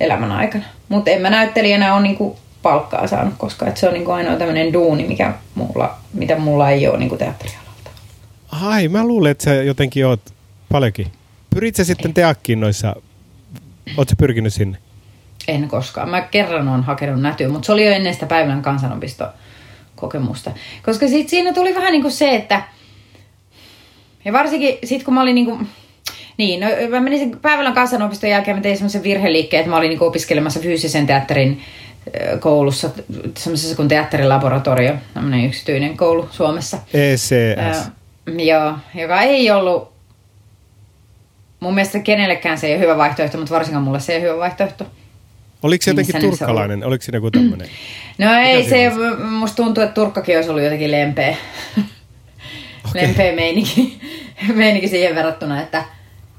elämän 0.00 0.32
aikana. 0.32 0.64
Mutta 0.88 1.10
en 1.10 1.22
mä 1.22 1.30
näyttelijänä 1.30 1.94
ole 1.94 2.02
niin 2.02 2.16
kuin, 2.16 2.38
palkkaa 2.68 3.06
saanut, 3.06 3.34
koska 3.38 3.66
että 3.66 3.80
se 3.80 3.88
on 3.88 3.94
niin 3.94 4.04
kuin 4.04 4.14
ainoa 4.14 4.36
tämmöinen 4.36 4.72
duuni, 4.72 5.04
mikä 5.04 5.34
mulla, 5.54 5.98
mitä 6.14 6.38
mulla 6.38 6.70
ei 6.70 6.88
ole 6.88 6.98
niin 6.98 7.08
kuin 7.08 7.18
teatterialalta. 7.18 7.90
Ai, 8.62 8.88
mä 8.88 9.04
luulen, 9.04 9.30
että 9.30 9.44
sä 9.44 9.54
jotenkin 9.54 10.06
oot 10.06 10.20
paljonkin. 10.68 11.06
Pyrit 11.54 11.76
sä 11.76 11.84
sitten 11.84 12.14
teakkiin 12.14 12.60
noissa, 12.60 12.96
oot 13.96 14.08
sä 14.08 14.16
pyrkinyt 14.16 14.54
sinne? 14.54 14.78
En 15.48 15.68
koskaan. 15.68 16.08
Mä 16.08 16.20
kerran 16.20 16.68
on 16.68 16.82
hakenut 16.82 17.20
nätyä, 17.20 17.48
mutta 17.48 17.66
se 17.66 17.72
oli 17.72 17.86
jo 17.86 17.92
ennen 17.92 18.14
sitä 18.14 18.26
päivän 18.26 18.62
kansanopisto 18.62 19.28
kokemusta. 19.96 20.50
Koska 20.84 21.08
sit 21.08 21.28
siinä 21.28 21.52
tuli 21.52 21.74
vähän 21.74 21.92
niin 21.92 22.02
kuin 22.02 22.12
se, 22.12 22.34
että... 22.34 22.62
Ja 24.24 24.32
varsinkin 24.32 24.78
sit 24.84 25.02
kun 25.04 25.14
mä 25.14 25.22
olin 25.22 25.34
niin 25.34 25.46
kuin, 25.46 25.68
niin, 26.36 26.60
no, 26.60 26.66
mä 26.90 27.00
menin 27.00 27.18
sen 27.18 27.38
päivän 27.42 27.74
kansanopiston 27.74 28.30
jälkeen, 28.30 28.56
mä 28.56 28.62
tein 28.62 28.76
semmoisen 28.76 29.02
virheliikkeen, 29.02 29.60
että 29.60 29.70
mä 29.70 29.76
olin 29.76 29.88
niin 29.88 30.02
opiskelemassa 30.02 30.60
fyysisen 30.60 31.06
teatterin 31.06 31.60
koulussa, 32.40 32.90
semmoisessa 33.36 33.76
kuin 33.76 33.88
teatterilaboratorio, 33.88 34.94
tämmöinen 35.14 35.44
yksityinen 35.44 35.96
koulu 35.96 36.28
Suomessa. 36.30 36.78
ECS. 36.94 37.32
Äh, 37.58 37.92
joo, 38.38 38.74
joka 38.94 39.22
ei 39.22 39.50
ollut, 39.50 39.92
mun 41.60 41.74
mielestä 41.74 41.98
kenellekään 41.98 42.58
se 42.58 42.66
ei 42.66 42.74
ole 42.74 42.80
hyvä 42.80 42.96
vaihtoehto, 42.96 43.38
mutta 43.38 43.54
varsinkaan 43.54 43.84
mulle 43.84 44.00
se 44.00 44.12
ei 44.12 44.18
ole 44.18 44.28
hyvä 44.28 44.38
vaihtoehto. 44.38 44.86
Oliko 45.62 45.82
se 45.82 45.90
jotenkin 45.90 46.20
turkkalainen? 46.20 46.84
Oliko 46.84 47.02
se 47.02 47.12
joku 47.14 47.30
tämmöinen? 47.30 47.68
No 48.18 48.34
ei, 48.34 48.68
se, 48.68 48.92
musta 49.30 49.56
tuntuu, 49.56 49.84
että 49.84 49.94
Turkkakin 49.94 50.36
olisi 50.36 50.50
ollut 50.50 50.62
jotenkin 50.62 50.90
lempeä. 50.90 51.36
Okay. 52.90 53.02
lempeä 53.02 53.32
meininki, 53.32 54.00
meininki 54.54 54.88
siihen 54.88 55.14
verrattuna, 55.14 55.62
että, 55.62 55.84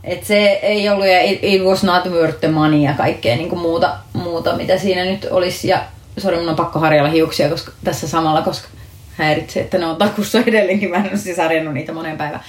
että 0.03 0.27
se 0.27 0.59
ei 0.61 0.89
ollut 0.89 1.07
ja 1.07 1.23
it, 1.23 1.39
it 1.41 1.61
was 1.61 1.83
not 1.83 2.05
worth 2.05 2.39
the 2.39 2.47
money 2.47 2.79
ja 2.79 2.93
kaikkea 2.93 3.35
niin 3.35 3.49
kuin 3.49 3.61
muuta, 3.61 3.97
muuta, 4.13 4.55
mitä 4.55 4.77
siinä 4.77 5.05
nyt 5.05 5.27
olisi. 5.31 5.67
Ja 5.67 5.81
sori, 6.17 6.37
mun 6.37 6.49
on 6.49 6.55
pakko 6.55 6.79
harjalla 6.79 7.09
hiuksia 7.09 7.49
koska, 7.49 7.71
tässä 7.83 8.07
samalla, 8.07 8.41
koska 8.41 8.67
häiritsee, 9.11 9.63
että 9.63 9.77
ne 9.77 9.85
on 9.85 9.95
takussa 9.95 10.39
edelleenkin. 10.47 10.89
Mä 10.89 10.95
en 10.95 11.09
ole 11.09 11.17
siis 11.17 11.37
harjannut 11.37 11.73
niitä 11.73 11.93
monen 11.93 12.17
päivän. 12.17 12.41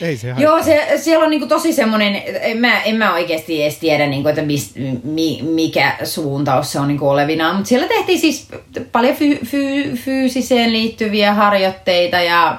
Ei 0.00 0.16
se 0.16 0.34
Joo, 0.38 0.62
se, 0.62 0.88
siellä 0.96 1.24
on 1.24 1.30
niinku 1.30 1.46
tosi 1.46 1.72
semmoinen, 1.72 2.22
en 2.40 2.58
mä, 2.58 2.82
en 2.82 2.96
mä 2.96 3.14
oikeasti 3.14 3.62
edes 3.62 3.78
tiedä, 3.78 4.06
niinku, 4.06 4.28
että 4.28 4.42
mis, 4.42 4.74
mi, 5.04 5.40
mikä 5.42 5.96
suuntaus 6.04 6.72
se 6.72 6.80
on 6.80 6.88
niinku 6.88 7.08
olevinaan, 7.08 7.56
mutta 7.56 7.68
siellä 7.68 7.88
tehtiin 7.88 8.18
siis 8.18 8.48
paljon 8.92 9.16
fy, 9.16 9.38
fy, 9.44 9.96
fyysiseen 9.96 10.72
liittyviä 10.72 11.34
harjoitteita 11.34 12.16
ja, 12.20 12.58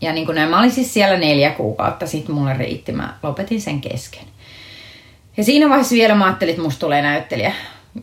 ja 0.00 0.12
niinku 0.12 0.32
näin. 0.32 0.50
Mä 0.50 0.58
olin 0.58 0.70
siis 0.70 0.94
siellä 0.94 1.18
neljä 1.18 1.50
kuukautta, 1.50 2.06
sitten 2.06 2.34
mulle 2.34 2.54
riitti, 2.54 2.92
mä 2.92 3.14
lopetin 3.22 3.60
sen 3.60 3.80
kesken. 3.80 4.24
Ja 5.36 5.44
siinä 5.44 5.68
vaiheessa 5.68 5.94
vielä 5.94 6.14
mä 6.14 6.24
ajattelin, 6.24 6.50
että 6.50 6.62
musta 6.62 6.80
tulee 6.80 7.02
näyttelijä. 7.02 7.52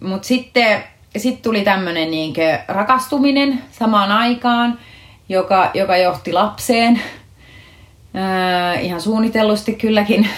Mutta 0.02 0.28
sitten 0.28 0.84
sit 1.18 1.42
tuli 1.42 1.62
tämmöinen 1.62 2.12
niinku 2.12 2.42
rakastuminen 2.68 3.64
samaan 3.72 4.12
aikaan, 4.12 4.80
joka, 5.30 5.72
joka 5.74 5.98
johti 5.98 6.34
lapseen 6.34 7.02
Äh, 8.18 8.86
ihan 8.86 9.02
suunnitellusti 9.02 9.74
kylläkin. 9.74 10.30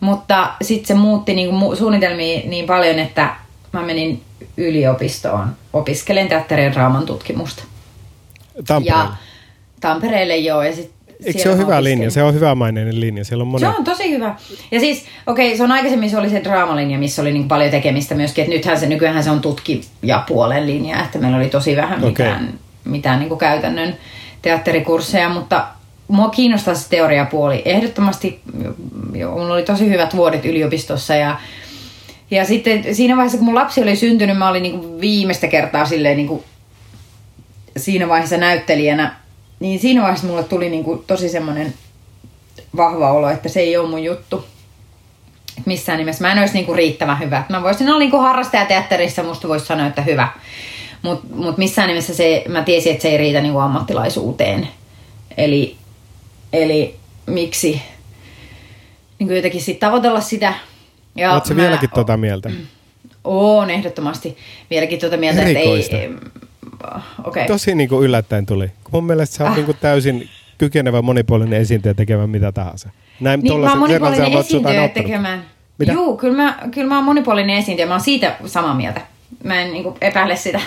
Mutta 0.00 0.52
sitten 0.62 0.86
se 0.86 0.94
muutti 0.94 1.34
niinku 1.34 1.76
suunnitelmia 1.76 2.40
niin 2.44 2.66
paljon, 2.66 2.98
että 2.98 3.34
mä 3.72 3.82
menin 3.82 4.22
yliopistoon 4.56 5.56
opiskelen 5.72 6.28
teatterin 6.28 6.64
ja 6.64 6.72
draaman 6.72 7.06
tutkimusta. 7.06 7.64
Tampereella. 8.66 9.04
Ja 9.04 9.29
Tampereelle 9.80 10.36
joo. 10.36 10.62
Ja 10.62 10.72
sit 10.72 10.92
Eikö 11.24 11.38
se 11.38 11.48
ole 11.48 11.56
hyvä 11.56 11.66
opiskelin. 11.66 11.98
linja? 11.98 12.10
Se 12.10 12.22
on 12.22 12.34
hyvä 12.34 12.54
maineinen 12.54 13.00
linja. 13.00 13.24
Siellä 13.24 13.42
on 13.42 13.48
monet... 13.48 13.68
Se 13.68 13.78
on 13.78 13.84
tosi 13.84 14.10
hyvä. 14.10 14.34
Ja 14.70 14.80
siis, 14.80 15.04
okei, 15.26 15.46
okay, 15.46 15.56
se 15.56 15.62
on 15.62 15.72
aikaisemmin 15.72 16.10
se 16.10 16.18
oli 16.18 16.30
se 16.30 16.44
draamalinja, 16.44 16.98
missä 16.98 17.22
oli 17.22 17.32
niin 17.32 17.48
paljon 17.48 17.70
tekemistä 17.70 18.14
myöskin. 18.14 18.42
Että 18.42 18.54
nythän 18.56 18.80
se, 18.80 18.86
nykyään 18.86 19.24
se 19.24 19.30
on 19.30 19.40
tutkija 19.40 20.24
puolen 20.28 20.66
linja, 20.66 21.04
että 21.04 21.18
meillä 21.18 21.36
oli 21.36 21.48
tosi 21.48 21.76
vähän 21.76 22.04
mitään, 22.04 22.54
mitään 22.84 23.18
niin 23.18 23.28
kuin 23.28 23.38
käytännön 23.38 23.96
teatterikursseja, 24.42 25.28
mutta 25.28 25.66
mua 26.08 26.28
kiinnostaa 26.28 26.74
se 26.74 26.88
teoriapuoli. 26.88 27.62
Ehdottomasti, 27.64 28.40
mulla 29.14 29.54
oli 29.54 29.62
tosi 29.62 29.90
hyvät 29.90 30.16
vuodet 30.16 30.44
yliopistossa 30.44 31.14
ja 31.14 31.36
ja 32.30 32.44
sitten 32.44 32.94
siinä 32.94 33.16
vaiheessa, 33.16 33.38
kun 33.38 33.44
mun 33.44 33.54
lapsi 33.54 33.82
oli 33.82 33.96
syntynyt, 33.96 34.38
mä 34.38 34.48
olin 34.48 34.62
niin 34.62 34.80
kuin 34.80 35.00
viimeistä 35.00 35.46
kertaa 35.46 35.84
silleen 35.84 36.16
niin 36.16 36.28
kuin 36.28 36.44
siinä 37.76 38.08
vaiheessa 38.08 38.36
näyttelijänä, 38.36 39.16
niin 39.60 39.80
siinä 39.80 40.02
vaiheessa 40.02 40.26
mulle 40.26 40.42
tuli 40.42 40.70
niin 40.70 40.84
kuin 40.84 41.04
tosi 41.06 41.28
semmoinen 41.28 41.74
vahva 42.76 43.12
olo, 43.12 43.28
että 43.30 43.48
se 43.48 43.60
ei 43.60 43.76
ole 43.76 43.88
mun 43.88 44.04
juttu. 44.04 44.44
Et 45.58 45.66
Missään 45.66 45.98
nimessä. 45.98 46.24
Mä 46.24 46.32
en 46.32 46.38
olisi 46.38 46.54
niinku 46.54 46.74
riittävän 46.74 47.18
hyvä. 47.18 47.44
Mä 47.48 47.62
voisin 47.62 47.88
olla 47.88 47.98
niinku 47.98 48.18
harrastajateatterissa, 48.18 49.22
musta 49.22 49.48
voisi 49.48 49.66
sanoa, 49.66 49.86
että 49.86 50.02
hyvä. 50.02 50.28
Mutta 51.02 51.26
mut 51.34 51.58
missään 51.58 51.88
nimessä 51.88 52.14
se, 52.14 52.44
mä 52.48 52.62
tiesin, 52.62 52.92
että 52.92 53.02
se 53.02 53.08
ei 53.08 53.18
riitä 53.18 53.40
niinku 53.40 53.58
ammattilaisuuteen. 53.58 54.68
Eli, 55.36 55.76
eli 56.52 56.94
miksi 57.26 57.82
niinku 59.18 59.34
jotenkin 59.34 59.60
sit 59.60 59.78
tavoitella 59.78 60.20
sitä. 60.20 60.54
Ja 61.14 61.32
Oletko 61.32 61.56
vieläkin 61.56 61.90
tota 61.90 62.16
mieltä? 62.16 62.50
Oon 63.24 63.70
ehdottomasti 63.70 64.36
vieläkin 64.70 65.00
tuota 65.00 65.16
mieltä, 65.16 65.42
Erikoista. 65.42 65.96
että 65.96 66.08
ei... 66.08 66.49
Okei. 67.24 67.46
Tosi 67.46 67.74
niin 67.74 67.88
kuin 67.88 68.04
yllättäen 68.04 68.46
tuli. 68.46 68.70
Mun 68.90 69.04
mielestä 69.04 69.36
sä 69.36 69.44
oot 69.44 69.50
Ah. 69.50 69.56
niin 69.56 69.66
kuin 69.66 69.76
täysin 69.80 70.28
kykenevä 70.58 71.02
monipuolinen 71.02 71.60
esiintyjä 71.60 71.94
tekemään 71.94 72.30
mitä 72.30 72.52
tahansa. 72.52 72.90
Näin 73.20 73.40
Niin, 73.40 73.60
mä 73.60 73.70
oon 73.70 73.78
monipuolinen 73.78 74.32
esiintyjä 74.32 74.88
tekemään. 74.88 75.44
Mitä? 75.78 75.92
Juu, 75.92 76.16
kyllä 76.16 76.36
mä, 76.42 76.58
kyllä 76.70 76.88
mä 76.88 76.96
oon 76.96 77.04
monipuolinen 77.04 77.56
esiintyjä. 77.56 77.86
Mä 77.86 77.94
oon 77.94 78.00
siitä 78.00 78.36
samaa 78.46 78.74
mieltä. 78.74 79.00
Mä 79.44 79.60
en 79.60 79.72
niinku 79.72 79.96
epäile 80.00 80.36
sitä. 80.36 80.60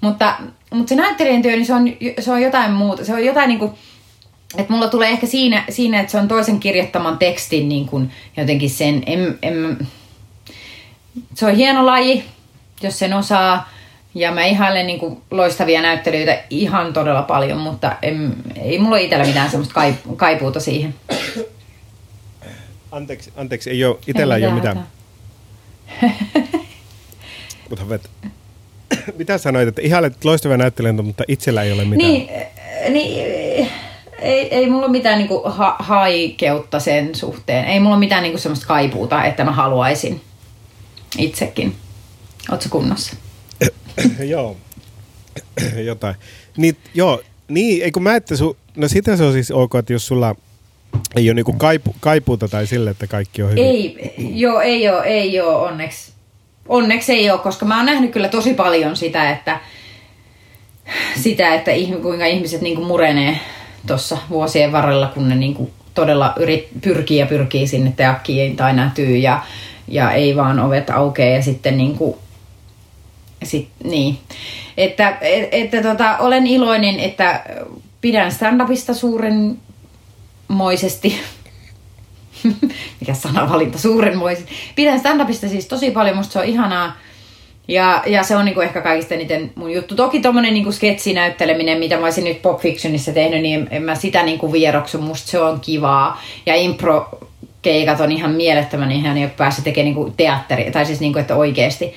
mutta, 0.00 0.34
mutta 0.70 0.88
se 0.88 0.94
näyttelijän 0.94 1.42
työ, 1.42 1.52
niin 1.52 1.66
se 1.66 1.74
on, 1.74 1.84
se 2.20 2.32
on 2.32 2.42
jotain 2.42 2.72
muuta. 2.72 3.04
Se 3.04 3.12
on 3.12 3.24
jotain 3.24 3.48
niinku, 3.48 3.78
että 4.58 4.72
mulla 4.72 4.88
tulee 4.88 5.08
ehkä 5.10 5.26
siinä, 5.26 5.64
siinä, 5.68 6.00
että 6.00 6.12
se 6.12 6.18
on 6.18 6.28
toisen 6.28 6.60
kirjoittaman 6.60 7.18
tekstin 7.18 7.68
niin 7.68 7.86
kuin 7.86 8.10
jotenkin 8.36 8.70
sen, 8.70 9.02
en, 9.06 9.38
en, 9.42 9.78
se 11.34 11.46
on 11.46 11.54
hieno 11.54 11.86
laji, 11.86 12.24
jos 12.82 12.98
sen 12.98 13.14
osaa. 13.14 13.73
Ja 14.14 14.32
mä 14.32 14.44
ihailen 14.44 14.86
niin 14.86 14.98
kuin 14.98 15.22
loistavia 15.30 15.82
näyttelyitä 15.82 16.38
ihan 16.50 16.92
todella 16.92 17.22
paljon, 17.22 17.58
mutta 17.58 17.96
en, 18.02 18.34
ei 18.62 18.78
mulla 18.78 18.96
ole 18.96 19.02
itsellä 19.02 19.24
mitään 19.24 19.50
semmoista 19.50 19.74
kaip- 19.80 20.16
kaipuuta 20.16 20.60
siihen. 20.60 20.94
Anteeksi, 22.92 23.32
anteeksi, 23.36 23.70
ei 23.70 23.84
ole, 23.84 23.96
itellä 24.06 24.36
ei 24.36 24.46
ole 24.46 24.54
mitään. 24.54 24.86
hätää. 25.86 26.24
Mutta 27.70 27.88
vet. 27.88 28.10
mitä 29.18 29.38
sanoit, 29.38 29.68
että 29.68 29.82
ihailet 29.82 30.24
loistavia 30.24 30.56
näyttelijöitä, 30.56 31.02
mutta 31.02 31.24
itsellä 31.28 31.62
ei 31.62 31.72
ole 31.72 31.84
mitään? 31.84 32.12
Niin, 32.12 32.28
äh, 32.30 32.90
niin 32.90 33.26
äh, 33.62 33.70
ei, 34.18 34.54
ei 34.54 34.70
mulla 34.70 34.84
ole 34.84 34.92
mitään 34.92 35.18
niinku 35.18 35.42
ha- 35.46 35.76
haikeutta 35.78 36.80
sen 36.80 37.14
suhteen. 37.14 37.64
Ei 37.64 37.80
mulla 37.80 37.94
ole 37.94 38.00
mitään 38.00 38.22
niinku 38.22 38.38
semmoista 38.38 38.66
kaipuuta, 38.66 39.24
että 39.24 39.44
mä 39.44 39.52
haluaisin 39.52 40.20
itsekin. 41.18 41.76
Ootko 42.50 42.68
kunnossa? 42.70 43.16
joo. 44.32 44.56
Jotain. 45.86 46.14
Niin, 46.56 46.76
joo, 46.94 47.22
niin, 47.48 47.84
eikö 47.84 48.00
mä 48.00 48.16
että 48.16 48.36
su, 48.36 48.56
no 48.76 48.88
sitä 48.88 49.16
se 49.16 49.24
on 49.24 49.32
siis 49.32 49.50
ok, 49.50 49.74
että 49.74 49.92
jos 49.92 50.06
sulla 50.06 50.34
ei 51.16 51.28
ole 51.28 51.34
niinku 51.34 51.52
kaipu, 51.52 51.96
kaipuuta 52.00 52.48
tai 52.48 52.66
sille, 52.66 52.90
että 52.90 53.06
kaikki 53.06 53.42
on 53.42 53.50
hyvin. 53.50 53.64
Ei, 53.64 54.14
joo, 54.18 54.60
ei 54.60 54.88
oo, 54.88 55.02
ei 55.02 55.40
oo 55.40 55.62
onneksi. 55.62 56.12
Onneksi 56.68 57.12
ei 57.12 57.30
ole, 57.30 57.38
koska 57.38 57.66
mä 57.66 57.76
oon 57.76 57.86
nähnyt 57.86 58.12
kyllä 58.12 58.28
tosi 58.28 58.54
paljon 58.54 58.96
sitä, 58.96 59.30
että, 59.30 59.60
sitä, 61.22 61.54
että 61.54 61.70
kuinka 62.02 62.26
ihmiset 62.26 62.60
niinku 62.60 62.84
murenee 62.84 63.40
tuossa 63.86 64.18
vuosien 64.30 64.72
varrella, 64.72 65.06
kun 65.14 65.28
ne 65.28 65.34
niinku 65.34 65.70
todella 65.94 66.32
yrit, 66.36 66.68
pyrkii 66.80 67.18
ja 67.18 67.26
pyrkii 67.26 67.66
sinne 67.66 67.92
teakkiin 67.96 68.56
tai 68.56 68.74
nätyy 68.74 69.16
ja, 69.16 69.42
ja 69.88 70.12
ei 70.12 70.36
vaan 70.36 70.60
ovet 70.60 70.90
aukeaa 70.90 71.36
ja 71.36 71.42
sitten 71.42 71.76
niinku, 71.76 72.18
sit, 73.44 73.68
niin. 73.84 74.18
Että, 74.76 75.16
et, 75.20 75.48
että 75.52 75.82
tota, 75.82 76.18
olen 76.18 76.46
iloinen, 76.46 77.00
että 77.00 77.44
pidän 78.00 78.32
stand-upista 78.32 78.94
suurenmoisesti. 78.94 81.20
Mikä 83.00 83.14
sanavalinta 83.14 83.78
suurenmoisesti. 83.78 84.52
Pidän 84.74 85.00
stand-upista 85.00 85.48
siis 85.48 85.66
tosi 85.66 85.90
paljon, 85.90 86.16
musta 86.16 86.32
se 86.32 86.38
on 86.38 86.44
ihanaa. 86.44 86.96
Ja, 87.68 88.02
ja 88.06 88.22
se 88.22 88.36
on 88.36 88.44
niinku 88.44 88.60
ehkä 88.60 88.80
kaikista 88.80 89.14
eniten 89.14 89.52
mun 89.54 89.72
juttu. 89.72 89.96
Toki 89.96 90.20
tommonen 90.20 90.54
niinku 90.54 90.72
sketsinäytteleminen, 90.72 91.78
mitä 91.78 91.96
mä 91.96 92.04
olisin 92.04 92.24
nyt 92.24 92.42
Pop 92.42 92.60
Fictionissa 92.60 93.12
tehnyt, 93.12 93.42
niin 93.42 93.68
en 93.70 93.82
mä 93.82 93.94
sitä 93.94 94.22
niinku 94.22 94.52
vieroksu. 94.52 94.98
Musta 94.98 95.30
se 95.30 95.40
on 95.40 95.60
kivaa. 95.60 96.22
Ja 96.46 96.54
impro 96.54 97.08
keikat 97.62 98.00
on 98.00 98.12
ihan 98.12 98.30
mielettömän 98.30 98.92
ihan, 98.92 99.18
joka 99.18 99.34
pääsee 99.36 99.64
tekemään 99.64 99.94
niinku 99.94 100.14
teatteri, 100.16 100.70
tai 100.70 100.86
siis 100.86 101.00
niinku, 101.00 101.18
että 101.18 101.36
oikeesti 101.36 101.94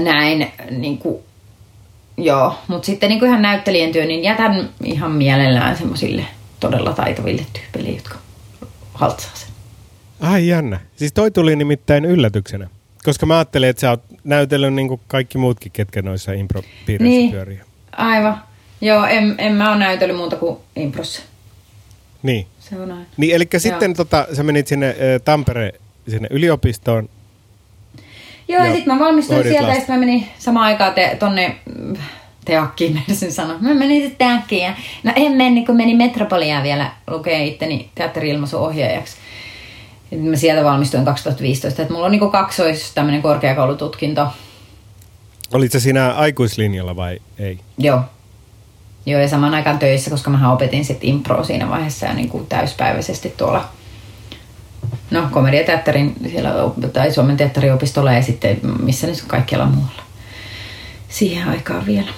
näin 0.00 0.52
niinku, 0.70 1.24
joo. 2.16 2.58
Mutta 2.68 2.86
sitten 2.86 3.08
niinku 3.08 3.24
ihan 3.24 3.42
näyttelijän 3.42 3.92
työ, 3.92 4.04
niin 4.04 4.22
jätän 4.22 4.68
ihan 4.84 5.12
mielellään 5.12 5.76
semmosille 5.76 6.24
todella 6.60 6.92
taitaville 6.92 7.46
tyypeille, 7.52 7.90
jotka 7.90 8.14
haltsaa 8.94 9.32
sen. 9.34 9.48
Ai 10.20 10.48
jännä. 10.48 10.80
Siis 10.96 11.12
toi 11.12 11.30
tuli 11.30 11.56
nimittäin 11.56 12.04
yllätyksenä. 12.04 12.68
Koska 13.04 13.26
mä 13.26 13.34
ajattelin, 13.38 13.68
että 13.68 13.80
sä 13.80 13.90
oot 13.90 14.02
näytellyt 14.24 14.74
niin 14.74 14.88
kuin 14.88 15.00
kaikki 15.08 15.38
muutkin, 15.38 15.72
ketkä 15.72 16.02
noissa 16.02 16.32
impropiireissä 16.32 17.04
Niin. 17.04 17.30
pyörii. 17.30 17.60
Aivan. 17.96 18.42
Joo, 18.80 19.04
en, 19.06 19.34
en 19.38 19.52
mä 19.52 19.70
ole 19.70 19.78
näytellyt 19.78 20.16
muuta 20.16 20.36
kuin 20.36 20.58
improssa. 20.76 21.22
Niin. 22.22 22.46
Se 22.60 22.76
on 22.80 22.90
aina. 22.92 23.04
Niin, 23.16 23.34
eli 23.34 23.48
sitten 23.58 23.94
tota, 23.94 24.26
sä 24.32 24.42
menit 24.42 24.66
sinne 24.66 24.88
äh, 24.88 24.96
Tampere 25.24 25.72
sinne 26.08 26.28
yliopistoon. 26.30 27.08
Joo, 28.48 28.60
ja, 28.60 28.66
Ja 28.66 28.74
sitten 28.74 28.94
mä 28.94 29.04
valmistuin 29.04 29.42
sieltä 29.42 29.68
ja 29.68 29.74
sitten 29.74 29.94
mä 29.94 30.00
menin 30.00 30.26
samaan 30.38 30.66
aikaan 30.66 30.94
te, 30.94 31.16
tonne 31.18 31.56
mm, 31.78 31.96
teakkiin, 32.44 32.94
menisin 33.06 33.32
sanoa. 33.32 33.56
Mä 33.60 33.74
menin 33.74 34.02
sitten 34.02 34.28
teakkiin 34.28 34.62
ja 34.62 34.74
no 35.02 35.12
en 35.16 35.32
mennyt, 35.32 35.66
kun 35.66 35.76
menin 35.76 35.96
Metropoliaan 35.96 36.62
vielä 36.62 36.90
lukee 37.10 37.44
itteni 37.44 37.90
teatteri-ilmaisuohjaajaksi. 37.94 39.16
Ja 40.10 40.18
Mä 40.18 40.36
sieltä 40.36 40.64
valmistuin 40.64 41.04
2015, 41.04 41.82
että 41.82 41.94
mulla 41.94 42.06
on 42.06 42.12
niinku 42.12 42.30
kaksois 42.30 42.92
tämmönen 42.94 43.22
korkeakoulututkinto. 43.22 44.26
Olit 45.52 45.72
sä 45.72 45.80
siinä 45.80 46.12
aikuislinjalla 46.12 46.96
vai 46.96 47.18
ei? 47.38 47.58
Joo. 47.78 48.00
Joo, 49.06 49.20
ja 49.20 49.28
samaan 49.28 49.54
aikaan 49.54 49.78
töissä, 49.78 50.10
koska 50.10 50.30
mä 50.30 50.52
opetin 50.52 50.84
sitten 50.84 51.08
impro 51.08 51.44
siinä 51.44 51.70
vaiheessa 51.70 52.06
ja 52.06 52.14
niin 52.14 52.28
kuin 52.28 52.46
täyspäiväisesti 52.46 53.34
tuolla 53.36 53.68
no, 55.14 55.28
komediateatterin 55.30 56.14
siellä, 56.30 56.50
tai 56.92 57.12
Suomen 57.12 57.36
teatteriopistolla 57.36 58.12
ja 58.12 58.22
sitten 58.22 58.60
missä 58.82 59.06
nyt 59.06 59.24
kaikkialla 59.26 59.66
muualla. 59.66 60.02
Siihen 61.08 61.48
aikaan 61.48 61.86
vielä. 61.86 62.10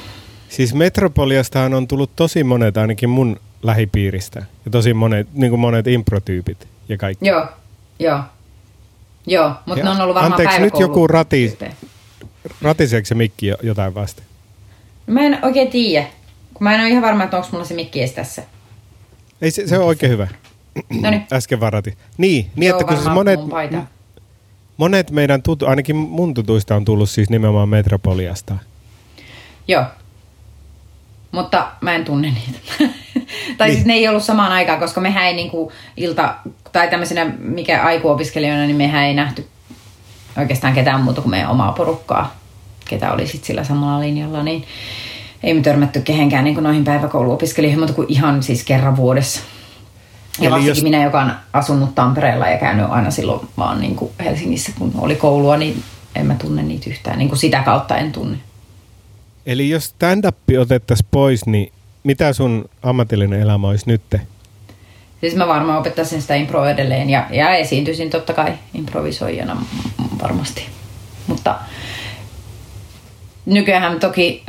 Siis 0.48 0.74
Metropoliastahan 0.74 1.74
on 1.74 1.88
tullut 1.88 2.10
tosi 2.16 2.44
monet, 2.44 2.76
ainakin 2.76 3.10
mun 3.10 3.40
lähipiiristä. 3.62 4.42
Ja 4.64 4.70
tosi 4.70 4.94
monet, 4.94 5.28
niin 5.32 5.50
kuin 5.50 5.60
monet 5.60 5.86
improtyypit 5.86 6.68
ja 6.88 6.96
kaikki. 6.96 7.26
Joo, 7.28 7.46
joo. 7.98 8.20
Joo, 9.26 9.52
mutta 9.66 9.84
ne 9.84 9.90
on 9.90 10.00
ollut 10.00 10.14
varmaan 10.14 10.32
anteeksi, 10.32 10.60
nyt 10.60 10.78
joku 10.80 11.06
rati- 11.06 11.74
Ratiseeko 12.62 13.06
se 13.06 13.14
mikki 13.14 13.46
jo- 13.46 13.56
jotain 13.62 13.94
vasten? 13.94 14.24
Mä 15.06 15.22
en 15.22 15.38
oikein 15.42 15.70
tiedä, 15.70 16.06
kun 16.54 16.64
mä 16.64 16.74
en 16.74 16.80
ole 16.80 16.88
ihan 16.88 17.02
varma, 17.02 17.24
että 17.24 17.36
onko 17.36 17.48
mulla 17.52 17.64
se 17.64 17.74
mikki 17.74 18.00
edes 18.00 18.12
tässä. 18.12 18.42
Ei, 19.42 19.50
se, 19.50 19.66
se 19.66 19.78
on 19.78 19.84
oikein 19.84 20.12
hyvä. 20.12 20.28
Noniin. 21.02 21.26
Äsken 21.32 21.60
varati. 21.60 21.98
Niin, 22.18 22.50
niin 22.56 22.68
Joo, 22.68 22.78
että 22.80 22.88
kun 22.94 23.02
siis 23.02 23.14
monet, 23.14 23.40
paita. 23.50 23.78
monet 24.76 25.10
meidän 25.10 25.42
tutu, 25.42 25.66
ainakin 25.66 25.96
mun 25.96 26.34
tutuista 26.34 26.76
on 26.76 26.84
tullut 26.84 27.10
siis 27.10 27.30
nimenomaan 27.30 27.68
Metropoliasta. 27.68 28.54
Joo. 29.68 29.84
Mutta 31.32 31.68
mä 31.80 31.94
en 31.94 32.04
tunne 32.04 32.28
niitä. 32.30 32.58
tai 33.58 33.68
Niin. 33.68 33.74
siis 33.74 33.86
ne 33.86 33.92
ei 33.94 34.08
ollut 34.08 34.22
samaan 34.22 34.52
aikaan, 34.52 34.78
koska 34.78 35.00
mehän 35.00 35.24
ei 35.26 35.34
niinku 35.34 35.72
ilta, 35.96 36.34
tai 36.72 36.88
tämmöisenä 36.88 37.24
mikä 37.38 37.82
aikuopiskelijoina, 37.82 38.64
niin 38.66 38.76
mehän 38.76 39.04
ei 39.04 39.14
nähty 39.14 39.46
oikeastaan 40.38 40.74
ketään 40.74 41.00
muuta 41.00 41.20
kuin 41.20 41.30
meidän 41.30 41.50
omaa 41.50 41.72
porukkaa, 41.72 42.34
ketä 42.88 43.12
oli 43.12 43.26
sitten 43.26 43.46
sillä 43.46 43.64
samalla 43.64 44.00
linjalla, 44.00 44.42
niin 44.42 44.64
ei 45.42 45.54
me 45.54 45.60
törmätty 45.60 46.00
kehenkään 46.00 46.44
niin 46.44 46.62
noihin 46.62 46.84
päiväkouluopiskelijoihin, 46.84 47.78
mutta 47.80 47.94
kuin 47.94 48.06
ihan 48.10 48.42
siis 48.42 48.64
kerran 48.64 48.96
vuodessa. 48.96 49.40
Ja 50.40 50.56
Eli 50.56 50.66
jos- 50.66 50.82
minä, 50.82 51.02
joka 51.04 51.20
on 51.20 51.32
asunut 51.52 51.94
Tampereella 51.94 52.48
ja 52.48 52.58
käynyt 52.58 52.86
aina 52.88 53.10
silloin 53.10 53.48
vaan 53.56 53.80
niin 53.80 53.96
kuin 53.96 54.10
Helsingissä, 54.24 54.72
kun 54.78 54.92
oli 54.98 55.14
koulua, 55.16 55.56
niin 55.56 55.82
en 56.14 56.26
mä 56.26 56.34
tunne 56.34 56.62
niitä 56.62 56.90
yhtään. 56.90 57.18
Niin 57.18 57.28
kuin 57.28 57.38
sitä 57.38 57.62
kautta 57.62 57.96
en 57.96 58.12
tunne. 58.12 58.38
Eli 59.46 59.68
jos 59.68 59.84
stand-up 59.84 60.36
otettaisiin 60.60 61.08
pois, 61.10 61.46
niin 61.46 61.72
mitä 62.04 62.32
sun 62.32 62.64
ammatillinen 62.82 63.40
elämä 63.40 63.68
olisi 63.68 63.84
nyt? 63.86 64.02
Siis 65.20 65.34
mä 65.34 65.46
varmaan 65.46 65.78
opettaisin 65.78 66.22
sitä 66.22 66.34
improa 66.34 66.70
edelleen 66.70 67.10
ja, 67.10 67.26
ja 67.30 67.50
esiintyisin 67.54 68.10
totta 68.10 68.32
kai 68.32 68.52
improvisoijana 68.74 69.56
varmasti. 70.22 70.66
Mutta 71.26 71.54
nykyään 73.46 74.00
toki, 74.00 74.44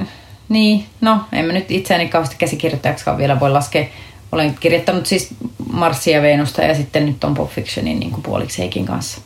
niin, 0.50 0.86
no 1.02 1.22
en 1.32 1.46
mä 1.46 1.54
nyt 1.54 1.72
itseäni 1.72 2.08
kauheasti 2.08 2.36
käsikirjoittajaksikaan 2.40 3.18
vielä 3.18 3.40
voi 3.40 3.52
laskea. 3.52 3.86
Olen 4.32 4.56
kirjoittanut 4.60 5.06
siis 5.06 5.30
Marsia 5.72 6.16
ja 6.18 6.22
Venusta 6.22 6.62
ja 6.62 6.76
sitten 6.76 7.06
nyt 7.06 7.24
on 7.24 7.34
Pop 7.34 7.50
Fictionin 7.50 8.00
niin 8.00 8.22
puoliksi 8.24 8.58
Heikin 8.58 8.86
kanssa. 8.86 9.22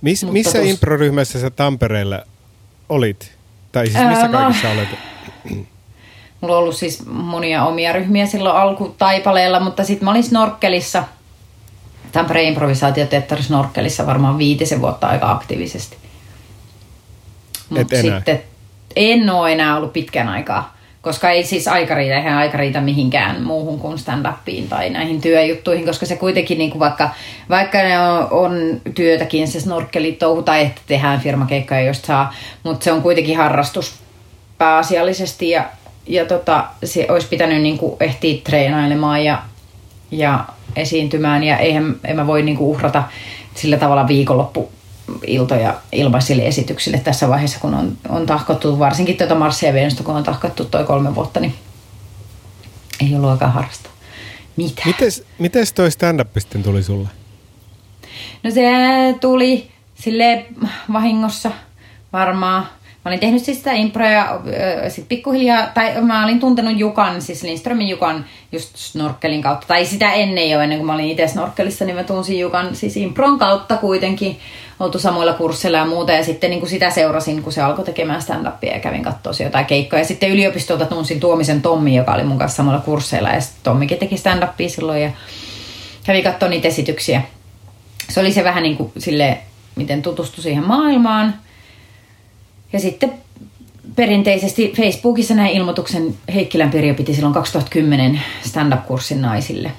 Mis, 0.00 0.24
missä 0.24 0.58
tos... 0.58 0.68
improryhmässä 0.68 1.40
sä 1.40 1.50
Tampereella 1.50 2.22
olit? 2.88 3.32
Tai 3.72 3.86
siis 3.86 4.06
missä 4.06 4.20
Ää, 4.20 4.28
no, 4.28 4.38
kaikissa 4.38 4.70
olet? 4.70 4.88
Mulla 6.40 6.56
on 6.56 6.62
ollut 6.62 6.76
siis 6.76 7.06
monia 7.06 7.64
omia 7.64 7.92
ryhmiä 7.92 8.26
silloin 8.26 8.56
alkutaipaleella, 8.56 9.60
mutta 9.60 9.84
sitten 9.84 10.04
mä 10.04 10.10
olin 10.10 10.24
snorkkelissa, 10.24 11.04
Tampereen 12.12 12.48
improvisaatioteatteri 12.48 13.42
snorkkelissa 13.42 14.06
varmaan 14.06 14.38
viitisen 14.38 14.80
vuotta 14.80 15.06
aika 15.06 15.30
aktiivisesti. 15.30 15.96
Mutta 17.68 17.96
sitten 18.02 18.42
en 18.96 19.30
ole 19.30 19.52
enää 19.52 19.76
ollut 19.76 19.92
pitkän 19.92 20.28
aikaa, 20.28 20.77
koska 21.08 21.30
ei 21.30 21.44
siis 21.44 21.68
aika 21.68 21.94
riitä, 21.94 22.16
eihän 22.16 22.38
aika 22.38 22.58
riitä 22.58 22.80
mihinkään 22.80 23.42
muuhun 23.42 23.78
kuin 23.78 23.98
stand-upiin 23.98 24.68
tai 24.68 24.90
näihin 24.90 25.20
työjuttuihin, 25.20 25.86
koska 25.86 26.06
se 26.06 26.16
kuitenkin 26.16 26.58
niin 26.58 26.70
kuin 26.70 26.80
vaikka, 26.80 27.10
vaikka 27.48 27.78
ne 27.78 28.00
on, 28.00 28.28
on 28.30 28.80
työtäkin 28.94 29.48
se 29.48 29.58
touhu 30.18 30.42
tai 30.42 30.62
että 30.62 30.80
tehdään 30.86 31.20
firmakeikkoja, 31.20 31.80
josta 31.80 32.06
saa, 32.06 32.34
mutta 32.62 32.84
se 32.84 32.92
on 32.92 33.02
kuitenkin 33.02 33.36
harrastus 33.36 33.94
pääasiallisesti 34.58 35.50
ja 35.50 35.64
ja 36.06 36.24
tota, 36.24 36.64
se 36.84 37.06
olisi 37.08 37.28
pitänyt 37.28 37.62
niin 37.62 37.78
kuin 37.78 37.96
ehtiä 38.00 38.40
treenailemaan 38.44 39.24
ja, 39.24 39.42
ja 40.10 40.44
esiintymään 40.76 41.44
ja 41.44 41.58
eihän 41.58 41.96
en 42.04 42.16
mä 42.16 42.26
voi 42.26 42.42
niin 42.42 42.56
kuin 42.56 42.68
uhrata 42.68 43.02
sillä 43.54 43.76
tavalla 43.76 44.08
viikonloppu 44.08 44.70
iltoja 45.26 45.74
ilmaisille 45.92 46.46
esityksille 46.46 46.98
tässä 46.98 47.28
vaiheessa, 47.28 47.60
kun 47.60 47.74
on, 47.74 47.98
on 48.08 48.26
tahkottu, 48.26 48.78
varsinkin 48.78 49.16
tuota 49.16 49.34
Marssia 49.34 49.72
Venusta, 49.72 50.02
kun 50.02 50.16
on 50.16 50.24
tahkottu 50.24 50.64
toi 50.64 50.84
kolme 50.84 51.14
vuotta, 51.14 51.40
niin 51.40 51.54
ei 53.00 53.14
ollut 53.14 53.30
aikaa 53.30 53.50
harrastaa. 53.50 53.92
Mitä? 54.56 54.82
Mites, 54.86 55.24
mites 55.38 55.72
toi 55.72 55.90
stand-up 55.90 56.28
sitten 56.38 56.62
tuli 56.62 56.82
sulle? 56.82 57.08
No 58.42 58.50
se 58.50 58.62
tuli 59.20 59.70
sille 59.94 60.46
vahingossa 60.92 61.50
varmaan 62.12 62.66
Mä 63.04 63.10
olin 63.10 63.20
tehnyt 63.20 63.44
siis 63.44 63.58
sitä 63.58 63.72
improa 63.72 64.08
ja 64.08 64.40
sit 64.88 65.08
pikkuhiljaa, 65.08 65.66
tai 65.66 66.00
mä 66.00 66.24
olin 66.24 66.40
tuntenut 66.40 66.78
Jukan, 66.78 67.22
siis 67.22 67.42
Lindströmin 67.42 67.88
Jukan 67.88 68.24
just 68.52 68.76
snorkkelin 68.76 69.42
kautta. 69.42 69.66
Tai 69.66 69.84
sitä 69.84 70.12
ennen 70.12 70.50
jo, 70.50 70.60
ennen 70.60 70.78
kuin 70.78 70.86
mä 70.86 70.94
olin 70.94 71.10
itse 71.10 71.26
snorkkelissa, 71.26 71.84
niin 71.84 71.96
mä 71.96 72.04
tunsin 72.04 72.40
Jukan 72.40 72.76
siis 72.76 72.96
impron 72.96 73.38
kautta 73.38 73.76
kuitenkin. 73.76 74.38
Oltu 74.80 74.98
samoilla 74.98 75.32
kursseilla 75.32 75.78
ja 75.78 75.84
muuta. 75.84 76.12
Ja 76.12 76.24
sitten 76.24 76.50
niin 76.50 76.60
kuin 76.60 76.70
sitä 76.70 76.90
seurasin, 76.90 77.42
kun 77.42 77.52
se 77.52 77.62
alkoi 77.62 77.84
tekemään 77.84 78.22
stand-upia 78.22 78.72
ja 78.72 78.80
kävin 78.80 79.02
katsoa 79.02 79.32
jotain 79.40 79.66
keikkoja. 79.66 80.02
Ja 80.02 80.06
sitten 80.06 80.30
yliopistolta 80.30 80.86
tunsin 80.86 81.20
Tuomisen 81.20 81.62
Tommi, 81.62 81.96
joka 81.96 82.14
oli 82.14 82.24
mun 82.24 82.38
kanssa 82.38 82.56
samalla 82.56 82.80
kursseilla. 82.80 83.28
Ja 83.28 83.40
sitten 83.40 83.60
Tommikin 83.62 83.98
teki 83.98 84.16
stand-upia 84.16 84.68
silloin 84.68 85.02
ja 85.02 85.10
kävi 86.04 86.22
katsoa 86.22 86.48
niitä 86.48 86.68
esityksiä. 86.68 87.22
Se 88.08 88.20
oli 88.20 88.32
se 88.32 88.44
vähän 88.44 88.62
niin 88.62 88.76
kuin 88.76 88.92
sille, 88.98 89.38
miten 89.76 90.02
tutustui 90.02 90.42
siihen 90.42 90.66
maailmaan– 90.66 91.34
ja 92.72 92.80
sitten 92.80 93.12
perinteisesti 93.96 94.72
Facebookissa 94.76 95.34
näin 95.34 95.56
ilmoituksen 95.56 96.14
Heikkilän 96.34 96.70
Pirjo 96.70 96.94
piti 96.94 97.14
silloin 97.14 97.34
2010 97.34 98.20
stand-up-kurssin 98.42 99.22
naisille. 99.22 99.72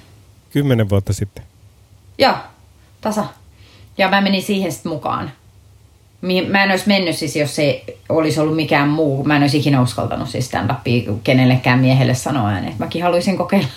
Kymmenen 0.49 0.89
vuotta 0.89 1.13
sitten? 1.13 1.43
Joo, 2.17 2.33
tasa. 3.01 3.25
Ja 3.99 4.09
mä 4.09 4.21
menin 4.21 4.41
siihen 4.43 4.71
sitten 4.71 4.91
mukaan. 4.91 5.31
Mä 6.47 6.63
en 6.63 6.71
olisi 6.71 6.87
mennyt 6.87 7.15
siis, 7.15 7.35
jos 7.35 7.55
se 7.55 7.83
olisi 8.09 8.39
ollut 8.39 8.55
mikään 8.55 8.89
muu. 8.89 9.23
Mä 9.23 9.35
en 9.35 9.41
olisi 9.41 9.57
ikinä 9.57 9.81
uskaltanut 9.81 10.29
siis 10.29 10.51
stand-upia 10.51 11.13
kenellekään 11.23 11.79
miehelle 11.79 12.15
sanoa 12.15 12.49
ääneen. 12.49 12.75
Mäkin 12.79 13.03
haluaisin 13.03 13.37
kokeilla. 13.37 13.67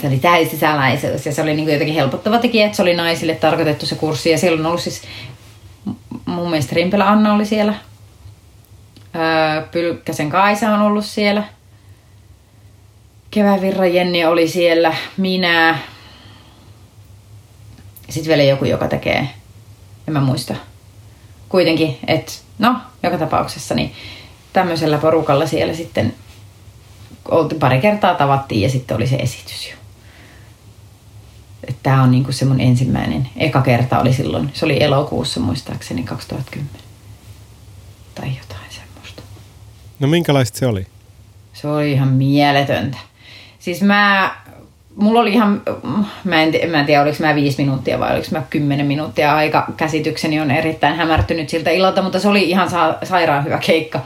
Se 0.00 0.06
oli 0.06 0.18
täysi 0.18 0.58
salaisuus 0.58 1.26
ja 1.26 1.32
se 1.32 1.42
oli 1.42 1.54
niin 1.54 1.72
jotenkin 1.72 1.94
helpottava 1.94 2.38
tekijä, 2.38 2.66
että 2.66 2.76
se 2.76 2.82
oli 2.82 2.94
naisille 2.94 3.34
tarkoitettu 3.34 3.86
se 3.86 3.94
kurssi. 3.94 4.30
Ja 4.30 4.38
silloin 4.38 4.60
on 4.60 4.66
ollut 4.66 4.80
siis, 4.80 5.02
mun 6.26 6.50
mielestä 6.50 6.74
Rimpelä 6.74 7.08
Anna 7.08 7.34
oli 7.34 7.46
siellä 7.46 7.74
Pylkkäsen 9.70 10.30
Kaisa 10.30 10.70
on 10.70 10.82
ollut 10.82 11.04
siellä. 11.04 11.44
Kevävirra 13.30 13.86
Jenni 13.86 14.24
oli 14.24 14.48
siellä. 14.48 14.94
Minä. 15.16 15.78
Sitten 18.08 18.28
vielä 18.28 18.42
joku, 18.42 18.64
joka 18.64 18.88
tekee. 18.88 19.28
En 20.08 20.12
mä 20.12 20.20
muista. 20.20 20.54
Kuitenkin, 21.48 21.98
että 22.06 22.32
no, 22.58 22.76
joka 23.02 23.18
tapauksessa 23.18 23.74
niin 23.74 23.92
tämmöisellä 24.52 24.98
porukalla 24.98 25.46
siellä 25.46 25.74
sitten 25.74 26.14
pari 27.60 27.80
kertaa 27.80 28.14
tavattiin 28.14 28.62
ja 28.62 28.70
sitten 28.70 28.96
oli 28.96 29.06
se 29.06 29.16
esitys 29.16 29.70
jo. 29.70 29.76
Tämä 31.82 32.02
on 32.02 32.10
niinku 32.10 32.32
se 32.32 32.44
mun 32.44 32.60
ensimmäinen, 32.60 33.28
eka 33.36 33.62
kerta 33.62 33.98
oli 33.98 34.12
silloin, 34.12 34.50
se 34.54 34.64
oli 34.64 34.82
elokuussa 34.82 35.40
muistaakseni 35.40 36.02
2010 36.02 36.70
tai 38.14 38.28
jotain. 38.38 38.58
No 39.98 40.08
minkälaista 40.08 40.58
se 40.58 40.66
oli? 40.66 40.86
Se 41.52 41.68
oli 41.68 41.92
ihan 41.92 42.08
mieletöntä. 42.08 42.98
Siis 43.58 43.82
mä, 43.82 44.36
mulla 44.98 45.20
oli 45.20 45.32
ihan, 45.32 45.62
mä 46.24 46.42
en, 46.42 46.70
mä 46.70 46.80
en 46.80 46.86
tiedä 46.86 47.02
oliko 47.02 47.16
mä 47.20 47.34
viisi 47.34 47.62
minuuttia 47.62 47.98
vai 47.98 48.14
oliko 48.14 48.26
mä 48.30 48.42
kymmenen 48.50 48.86
minuuttia 48.86 49.36
aika. 49.36 49.66
Käsitykseni 49.76 50.40
on 50.40 50.50
erittäin 50.50 50.96
hämärtynyt 50.96 51.48
siltä 51.48 51.70
illalta, 51.70 52.02
mutta 52.02 52.20
se 52.20 52.28
oli 52.28 52.50
ihan 52.50 52.70
sa- 52.70 52.98
sairaan 53.02 53.44
hyvä 53.44 53.58
keikka. 53.66 54.00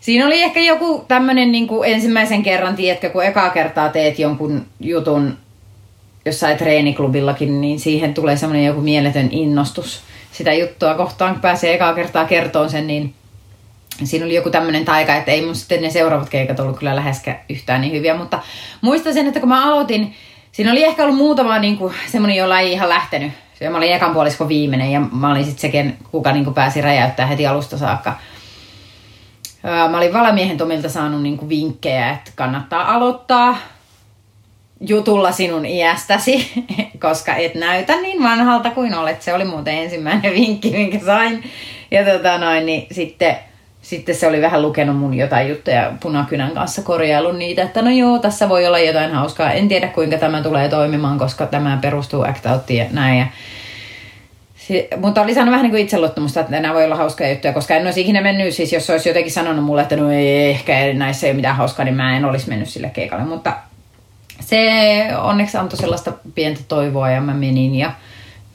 Siinä 0.00 0.26
oli 0.26 0.42
ehkä 0.42 0.60
joku 0.60 1.04
tämmöinen 1.08 1.52
niin 1.52 1.68
ensimmäisen 1.86 2.42
kerran, 2.42 2.76
tiedätkö, 2.76 3.10
kun 3.10 3.24
ekaa 3.24 3.50
kertaa 3.50 3.88
teet 3.88 4.18
jonkun 4.18 4.66
jutun 4.80 5.36
jossain 6.24 6.58
treeniklubillakin, 6.58 7.60
niin 7.60 7.80
siihen 7.80 8.14
tulee 8.14 8.36
semmoinen 8.36 8.66
joku 8.66 8.80
mieletön 8.80 9.28
innostus 9.30 10.02
sitä 10.32 10.52
juttua 10.52 10.94
kohtaan, 10.94 11.32
kun 11.32 11.40
pääsee 11.40 11.74
ekaa 11.74 11.94
kertaa 11.94 12.24
kertoon 12.24 12.70
sen, 12.70 12.86
niin 12.86 13.14
siinä 14.04 14.24
oli 14.24 14.34
joku 14.34 14.50
tämmöinen 14.50 14.84
taika, 14.84 15.14
että 15.16 15.30
ei 15.30 15.44
mun 15.44 15.54
sitten 15.54 15.82
ne 15.82 15.90
seuraavat 15.90 16.28
keikat 16.28 16.60
ollut 16.60 16.78
kyllä 16.78 16.96
läheskään 16.96 17.40
yhtään 17.48 17.80
niin 17.80 17.92
hyviä, 17.92 18.16
mutta 18.16 18.38
muistan 18.80 19.14
sen, 19.14 19.26
että 19.26 19.40
kun 19.40 19.48
mä 19.48 19.66
aloitin, 19.66 20.14
siinä 20.52 20.72
oli 20.72 20.84
ehkä 20.84 21.02
ollut 21.02 21.16
muutama 21.16 21.58
niin 21.58 21.76
kuin, 21.76 21.94
semmoinen, 22.06 22.36
jolla 22.36 22.60
ei 22.60 22.72
ihan 22.72 22.88
lähtenyt. 22.88 23.32
Se, 23.54 23.70
mä 23.70 23.76
olin 23.76 23.92
ekan 23.92 24.14
puolisko 24.14 24.48
viimeinen 24.48 24.92
ja 24.92 25.00
mä 25.00 25.30
olin 25.30 25.44
sitten 25.44 25.72
se, 25.72 25.94
kuka 26.10 26.32
niin 26.32 26.44
kuin 26.44 26.54
pääsi 26.54 26.80
räjäyttää 26.80 27.26
heti 27.26 27.46
alusta 27.46 27.78
saakka. 27.78 28.18
Mä 29.62 29.96
olin 29.96 30.12
valamiehen 30.12 30.56
Tomilta 30.56 30.88
saanut 30.88 31.22
niin 31.22 31.38
kuin 31.38 31.48
vinkkejä, 31.48 32.10
että 32.10 32.30
kannattaa 32.34 32.94
aloittaa 32.94 33.56
jutulla 34.80 35.32
sinun 35.32 35.66
iästäsi, 35.66 36.52
koska 37.08 37.34
et 37.34 37.54
näytä 37.54 37.96
niin 37.96 38.22
vanhalta 38.22 38.70
kuin 38.70 38.94
olet. 38.94 39.22
Se 39.22 39.34
oli 39.34 39.44
muuten 39.44 39.78
ensimmäinen 39.78 40.32
vinkki, 40.32 40.70
minkä 40.70 40.98
sain. 40.98 41.44
Ja 41.90 42.04
tota 42.04 42.38
noin, 42.38 42.66
niin 42.66 42.86
sitten 42.90 43.36
sitten 43.82 44.14
se 44.14 44.26
oli 44.26 44.40
vähän 44.40 44.62
lukenut 44.62 44.98
mun 44.98 45.14
jotain 45.14 45.48
juttuja 45.48 45.92
punakynän 46.00 46.50
kanssa, 46.50 46.82
korjailun 46.82 47.38
niitä, 47.38 47.62
että 47.62 47.82
no 47.82 47.90
joo, 47.90 48.18
tässä 48.18 48.48
voi 48.48 48.66
olla 48.66 48.78
jotain 48.78 49.10
hauskaa. 49.10 49.52
En 49.52 49.68
tiedä 49.68 49.88
kuinka 49.88 50.18
tämä 50.18 50.42
tulee 50.42 50.68
toimimaan, 50.68 51.18
koska 51.18 51.46
tämä 51.46 51.78
perustuu 51.82 52.22
act 52.22 52.70
ja 52.70 52.84
näin. 52.90 53.18
Ja 53.18 53.26
si- 54.56 54.88
mutta 54.96 55.22
oli 55.22 55.34
saanut 55.34 55.52
vähän 55.52 55.62
niin 55.62 55.70
kuin 55.70 55.82
itseluottamusta, 55.82 56.40
että 56.40 56.60
nämä 56.60 56.74
voi 56.74 56.84
olla 56.84 56.96
hauskoja 56.96 57.30
juttuja, 57.30 57.52
koska 57.52 57.74
en 57.74 57.84
olisi 57.84 58.00
ikinä 58.00 58.20
mennyt, 58.20 58.54
siis 58.54 58.72
jos 58.72 58.90
olisi 58.90 59.08
jotenkin 59.08 59.32
sanonut 59.32 59.64
mulle, 59.64 59.82
että 59.82 59.96
no 59.96 60.10
ei 60.10 60.50
ehkä 60.50 60.92
näissä 60.94 61.26
ei 61.26 61.30
ole 61.30 61.36
mitään 61.36 61.56
hauskaa, 61.56 61.84
niin 61.84 61.94
mä 61.94 62.16
en 62.16 62.24
olisi 62.24 62.48
mennyt 62.48 62.68
sille 62.68 62.90
keikalle. 62.90 63.24
Mutta 63.24 63.52
se 64.40 64.58
onneksi 65.22 65.56
antoi 65.56 65.78
sellaista 65.78 66.12
pientä 66.34 66.60
toivoa 66.68 67.10
ja 67.10 67.20
mä 67.20 67.34
menin 67.34 67.74
ja, 67.74 67.92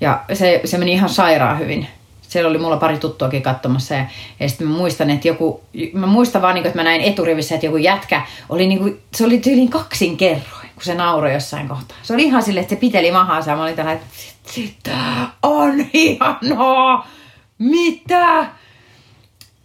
ja 0.02 0.22
se, 0.34 0.62
se 0.66 0.78
meni 0.78 0.92
ihan 0.92 1.10
sairaan 1.10 1.60
hyvin 1.60 1.88
siellä 2.28 2.50
oli 2.50 2.58
mulla 2.58 2.78
pari 2.78 2.98
tuttuakin 2.98 3.42
katsomassa 3.42 3.94
ja, 3.94 4.06
ja 4.40 4.50
sitten 4.50 4.68
mä 4.68 4.78
muistan, 4.78 5.10
että 5.10 5.28
joku, 5.28 5.62
mä 5.94 6.06
muistan 6.06 6.42
vaan, 6.42 6.56
niin 6.56 6.64
kuin, 6.64 6.70
että 6.70 6.80
mä 6.80 6.84
näin 6.84 7.02
eturivissä, 7.02 7.56
että 7.56 7.68
joku 7.68 7.78
jätkä 7.78 8.22
oli 8.50 8.68
niin 8.68 8.80
kuin, 8.80 9.02
se 9.16 9.26
oli 9.26 9.38
tyyliin 9.38 9.70
kaksin 9.70 10.18
kerroin, 10.18 10.70
kun 10.76 10.84
se 10.84 10.96
nauroi 10.96 11.34
jossain 11.34 11.68
kohtaa. 11.68 11.98
Se 12.04 12.14
oli 12.14 12.24
ihan 12.24 12.44
silleen, 12.44 12.62
että 12.62 12.76
se 12.76 12.80
piteli 12.80 13.12
mahansa 13.12 13.52
ja 13.52 13.58
mä 13.58 13.64
olin 13.64 13.76
tällä, 13.76 13.92
että 13.92 14.08
on 15.44 15.86
hienoa, 15.94 17.08
mitä? 17.60 18.46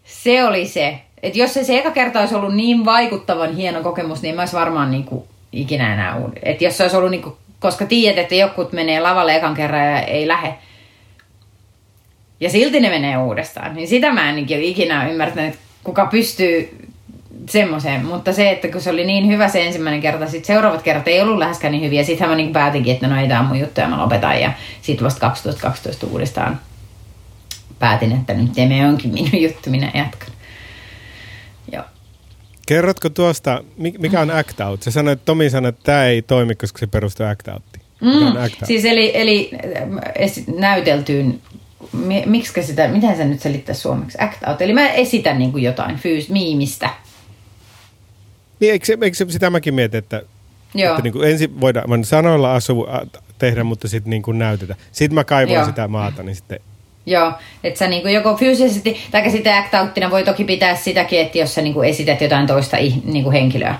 Se 0.04 0.44
oli 0.44 0.68
se. 0.68 1.00
Että 1.22 1.38
jos 1.38 1.54
se, 1.54 1.64
se 1.64 1.78
eka 1.78 1.90
kerta 1.90 2.20
olisi 2.20 2.34
ollut 2.34 2.54
niin 2.54 2.84
vaikuttavan 2.84 3.56
hieno 3.56 3.82
kokemus, 3.82 4.22
niin 4.22 4.34
mä 4.34 4.42
olisi 4.42 4.56
varmaan 4.56 4.90
niin 4.90 5.04
kuin 5.04 5.24
ikinä 5.52 5.94
enää 5.94 6.16
uuden. 6.16 6.38
Että 6.42 6.64
jos 6.64 6.76
se 6.76 6.82
olisi 6.82 6.96
ollut 6.96 7.10
niin 7.10 7.22
kuin, 7.22 7.36
koska 7.60 7.86
tiedät, 7.86 8.18
että 8.18 8.34
jokut 8.34 8.72
menee 8.72 9.00
lavalle 9.00 9.36
ekan 9.36 9.54
kerran 9.54 9.86
ja 9.86 10.00
ei 10.00 10.28
lähde, 10.28 10.54
Ja 12.42 12.50
silti 12.50 12.80
ne 12.80 12.90
menee 12.90 13.18
uudestaan. 13.18 13.74
Niin 13.74 13.88
sitä 13.88 14.12
mä 14.12 14.30
en 14.30 14.46
ikinä 14.48 15.08
ymmärtänyt, 15.10 15.54
että 15.54 15.66
kuka 15.84 16.06
pystyy 16.06 16.88
semmoiseen. 17.48 18.04
Mutta 18.04 18.32
se, 18.32 18.50
että 18.50 18.68
kun 18.68 18.80
se 18.80 18.90
oli 18.90 19.04
niin 19.04 19.28
hyvä 19.28 19.48
se 19.48 19.66
ensimmäinen 19.66 20.00
kerta, 20.00 20.26
sitten 20.26 20.54
seuraavat 20.54 20.82
kerrat 20.82 21.08
ei 21.08 21.20
ollut 21.20 21.38
läheskään 21.38 21.72
niin 21.72 21.84
hyviä. 21.84 22.04
Sitten 22.04 22.28
mä 22.28 22.34
niin 22.34 22.52
päätinkin, 22.52 22.94
että 22.94 23.08
no 23.08 23.20
ei 23.20 23.28
tämä 23.28 23.42
mun 23.42 23.58
juttu 23.58 23.80
ja 23.80 23.88
mä 23.88 24.02
lopetan. 24.02 24.40
Ja 24.40 24.52
sitten 24.82 25.04
vasta 25.04 25.20
2012 25.20 26.06
uudestaan 26.06 26.60
päätin, 27.78 28.12
että 28.12 28.34
nyt 28.34 28.52
teemme 28.52 28.86
onkin 28.86 29.12
minun 29.12 29.42
juttu, 29.42 29.70
minä 29.70 29.90
jatkan. 29.94 30.28
Joo. 31.72 31.84
Kerrotko 32.66 33.10
tuosta, 33.10 33.64
mikä 33.76 34.20
on 34.20 34.30
act 34.30 34.60
out? 34.60 34.82
Sä 34.82 34.90
sanoit, 34.90 35.18
että 35.18 35.26
Tomi 35.26 35.50
sanoi, 35.50 35.68
että 35.68 35.82
tämä 35.84 36.04
ei 36.04 36.22
toimi, 36.22 36.54
koska 36.54 36.78
se 36.78 36.86
perustuu 36.86 37.26
act 37.26 37.48
outtiin. 37.48 37.82
Mm, 38.00 38.66
siis 38.66 38.84
eli, 38.84 39.12
eli 39.14 39.50
näyteltyyn, 40.56 41.40
miksi 42.26 42.62
sitä, 42.62 42.88
miten 42.88 43.16
se 43.16 43.24
nyt 43.24 43.40
selittää 43.40 43.74
suomeksi, 43.74 44.18
act 44.20 44.48
out. 44.48 44.62
Eli 44.62 44.72
mä 44.72 44.88
esitän 44.88 45.38
niin 45.38 45.52
kuin 45.52 45.64
jotain 45.64 45.96
fyys, 45.96 46.28
miimistä. 46.28 46.90
Niin, 48.60 48.72
eikö, 48.72 48.96
eikö 49.02 49.16
sitä 49.28 49.50
mäkin 49.50 49.74
mietin, 49.74 49.98
että, 49.98 50.22
Joo. 50.74 50.90
että 50.90 51.02
niin 51.02 51.12
kuin 51.12 51.30
ensin 51.30 51.60
voidaan 51.60 52.04
sanoilla 52.04 52.54
asu, 52.54 52.86
tehdä, 53.38 53.64
mutta 53.64 53.88
sitten 53.88 54.10
niin 54.10 54.22
kuin 54.22 54.38
näytetä. 54.38 54.74
Sitten 54.92 55.14
mä 55.14 55.24
kaivoin 55.24 55.54
Joo. 55.54 55.66
sitä 55.66 55.88
maata, 55.88 56.22
niin 56.22 56.36
sitten 56.36 56.60
Joo, 57.06 57.32
että 57.64 57.78
sä 57.78 57.88
niinku 57.88 58.08
joko 58.08 58.36
fyysisesti, 58.36 58.96
tai 59.10 59.30
sitten 59.30 59.54
act 59.54 59.74
outtina 59.74 60.10
voi 60.10 60.24
toki 60.24 60.44
pitää 60.44 60.76
sitäkin, 60.76 61.20
että 61.20 61.38
jos 61.38 61.54
sä 61.54 61.62
niinku 61.62 61.82
esität 61.82 62.20
jotain 62.20 62.46
toista 62.46 62.76
niinku 63.04 63.30
henkilöä 63.30 63.74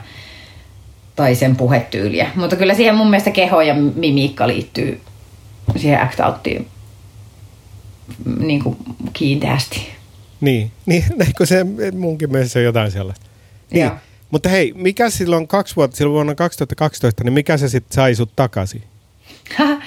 tai 1.17 1.35
sen 1.35 1.57
puhetyyliä. 1.57 2.31
Mutta 2.35 2.57
kyllä 2.57 2.75
siihen 2.75 2.95
mun 2.95 3.11
mielestä 3.11 3.31
keho 3.31 3.61
ja 3.61 3.75
mimiikka 3.75 4.49
liittyy 4.49 5.01
siihen 5.77 6.01
act 6.01 6.21
outtiin 6.21 6.67
niinku 8.39 8.77
kiinteästi. 9.13 9.89
Niin, 10.41 10.71
niin 10.87 11.05
eikö 11.27 11.47
se 11.47 11.67
munkin 11.95 12.33
mielestä 12.33 12.59
on 12.59 12.65
jotain 12.65 12.91
sellaista. 12.91 13.27
Niin. 13.71 13.85
Joo. 13.85 13.95
Mutta 14.31 14.49
hei, 14.49 14.73
mikä 14.77 15.11
silloin 15.11 15.49
kaksi 15.49 15.77
vuotta, 15.77 15.97
silloin 15.97 16.15
vuonna 16.15 16.35
2012, 16.35 17.25
niin 17.25 17.33
mikä 17.33 17.57
se 17.57 17.69
sitten 17.69 17.95
sai 17.95 18.15
sut 18.15 18.37
takaisin? 18.37 18.83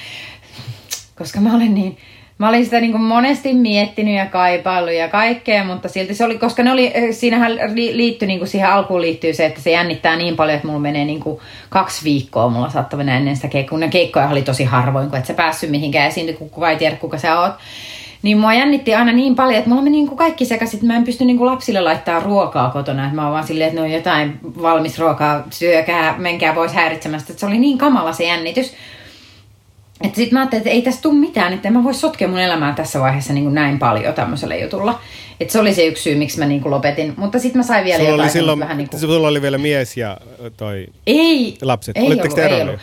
Koska 1.18 1.42
mä 1.42 1.56
olen 1.56 1.74
niin 1.74 1.98
Mä 2.38 2.50
olin 2.50 2.66
sitä 2.66 2.82
niin 2.82 3.02
monesti 3.02 3.54
miettinyt 3.54 4.16
ja 4.16 4.26
kaipaillut 4.26 4.94
ja 4.94 5.08
kaikkea, 5.08 5.64
mutta 5.64 5.88
silti 5.88 6.16
se 6.16 6.26
oli, 6.26 6.38
koska 6.38 6.64
ne 6.64 6.72
oli, 6.72 6.92
eh, 6.94 7.16
siinähän 7.16 7.52
liittyi 7.76 8.28
niin 8.28 8.40
kuin 8.40 8.50
siihen 8.50 8.70
alkuun 8.70 9.02
liittyy 9.02 9.34
se, 9.34 9.46
että 9.46 9.62
se 9.62 9.72
jännittää 9.72 10.16
niin 10.16 10.36
paljon, 10.36 10.56
että 10.56 10.68
mulla 10.68 10.80
menee 10.80 11.06
niin 11.06 11.20
kuin 11.20 11.40
kaksi 11.70 12.04
viikkoa, 12.04 12.50
mulla 12.50 12.70
saattaa 12.70 12.98
mennä 12.98 13.18
ennen 13.18 13.36
sitä 13.36 13.48
keikkoa. 13.48 13.80
Ne 13.80 13.88
keikkoja 13.88 14.30
oli 14.30 14.42
tosi 14.42 14.64
harvoin, 14.64 15.10
kun 15.10 15.20
et 15.20 15.26
sä 15.26 15.34
päässyt 15.34 15.70
mihinkään 15.70 16.08
esiin, 16.08 16.38
kun 16.38 16.50
kuka 16.50 16.70
ei 16.70 16.78
tiedä, 16.78 16.96
kuka 16.96 17.18
sä 17.18 17.40
oot. 17.40 17.54
Niin 18.26 18.38
mua 18.38 18.54
jännitti 18.54 18.96
aina 18.96 19.12
niin 19.12 19.36
paljon, 19.36 19.58
että 19.58 19.70
mulla 19.70 19.82
meni 19.82 19.98
niin 19.98 20.08
kuin 20.08 20.18
kaikki 20.18 20.46
sekaisin, 20.46 20.78
että 20.78 20.88
mä 20.88 20.96
en 20.96 21.04
pysty 21.04 21.26
niin 21.26 21.38
kuin 21.38 21.48
lapsille 21.48 21.82
laittaa 21.82 22.20
ruokaa 22.20 22.70
kotona. 22.70 23.04
Että 23.04 23.16
mä 23.16 23.24
oon 23.24 23.32
vaan 23.32 23.48
silleen, 23.48 23.70
että 23.70 23.82
no 23.82 23.88
jotain 23.88 24.40
valmis 24.62 25.00
ruokaa, 25.00 25.44
syökää, 25.52 26.16
menkää 26.18 26.54
pois 26.54 26.74
häiritsemästä. 26.74 27.34
Että 27.34 27.40
se 27.40 27.46
oli 27.46 27.58
niin 27.58 27.78
kamala 27.78 28.14
se 28.14 28.24
jännitys. 28.24 28.74
Että 30.02 30.16
sitten 30.16 30.34
mä 30.34 30.40
ajattelin, 30.40 30.62
että 30.62 30.70
ei 30.70 30.82
tästä 30.82 31.02
tule 31.02 31.14
mitään, 31.14 31.54
että 31.54 31.68
en 31.68 31.74
mä 31.74 31.84
voi 31.84 31.94
sotkea 31.94 32.28
mun 32.28 32.40
elämää 32.40 32.74
tässä 32.74 33.00
vaiheessa 33.00 33.34
niin 33.34 33.44
kuin 33.44 33.56
näin 33.56 33.80
paljon 33.80 34.14
tämmöisellä 34.14 34.56
jutulla. 34.56 35.00
Että 35.40 35.52
se 35.52 35.60
oli 35.60 35.74
se 35.74 35.86
yksi 35.86 36.04
syy, 36.04 36.16
miksi 36.16 36.40
mä 36.40 36.46
niin 36.46 36.62
kuin 36.62 36.72
lopetin. 36.72 37.14
Mutta 37.18 37.40
sitten 37.40 37.60
mä 37.60 37.64
sain 37.64 37.86
vielä 37.86 37.98
sulla 37.98 38.10
jotain 38.12 38.26
oli 38.26 38.32
silloin, 38.32 38.60
vähän 38.60 38.78
niin 38.78 38.90
kuin... 38.90 39.00
Sulla 39.00 39.28
oli 39.28 39.42
vielä 39.42 39.58
mies 39.58 39.98
ja 39.98 40.18
toi 40.58 40.88
ei, 41.08 41.58
lapset. 41.62 41.98
Ei 41.98 42.08
Olitteko 42.08 42.36
ollut, 42.36 42.50
te 42.50 42.56
ei 42.56 42.62
ollut. 42.62 42.80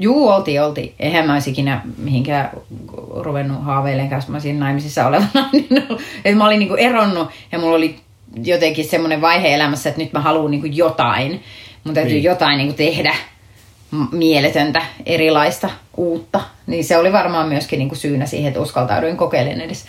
Juu, 0.00 0.28
oltiin, 0.28 0.62
oltiin. 0.62 0.94
Eihän 0.98 1.26
mä 1.26 1.32
olisi 1.32 1.50
ikinä 1.50 1.80
mihinkään 1.98 2.50
ruvennut 3.16 3.64
haaveilemaan 3.64 4.10
kanssa, 4.10 4.30
mä 4.30 4.36
olisin 4.36 4.60
naimisissa 4.60 5.06
olevana. 5.06 5.50
että 6.24 6.36
mä 6.36 6.46
olin 6.46 6.58
niin 6.58 6.68
kuin 6.68 6.80
eronnut 6.80 7.28
ja 7.52 7.58
mulla 7.58 7.76
oli 7.76 7.96
jotenkin 8.44 8.88
semmoinen 8.88 9.20
vaihe 9.20 9.54
elämässä, 9.54 9.88
että 9.88 10.00
nyt 10.00 10.12
mä 10.12 10.20
haluan 10.20 10.50
niin 10.50 10.60
kuin 10.60 10.76
jotain. 10.76 11.42
Mun 11.84 11.94
täytyy 11.94 12.12
niin. 12.12 12.24
jotain 12.24 12.58
niin 12.58 12.68
kuin 12.68 12.76
tehdä 12.76 13.14
mieletöntä, 14.12 14.82
erilaista, 15.06 15.70
uutta. 15.96 16.40
Niin 16.66 16.84
se 16.84 16.96
oli 16.96 17.12
varmaan 17.12 17.48
myöskin 17.48 17.78
niin 17.78 17.88
kuin 17.88 17.98
syynä 17.98 18.26
siihen, 18.26 18.48
että 18.48 18.60
uskaltauduin 18.60 19.16
kokeilemaan 19.16 19.60
edes. 19.60 19.84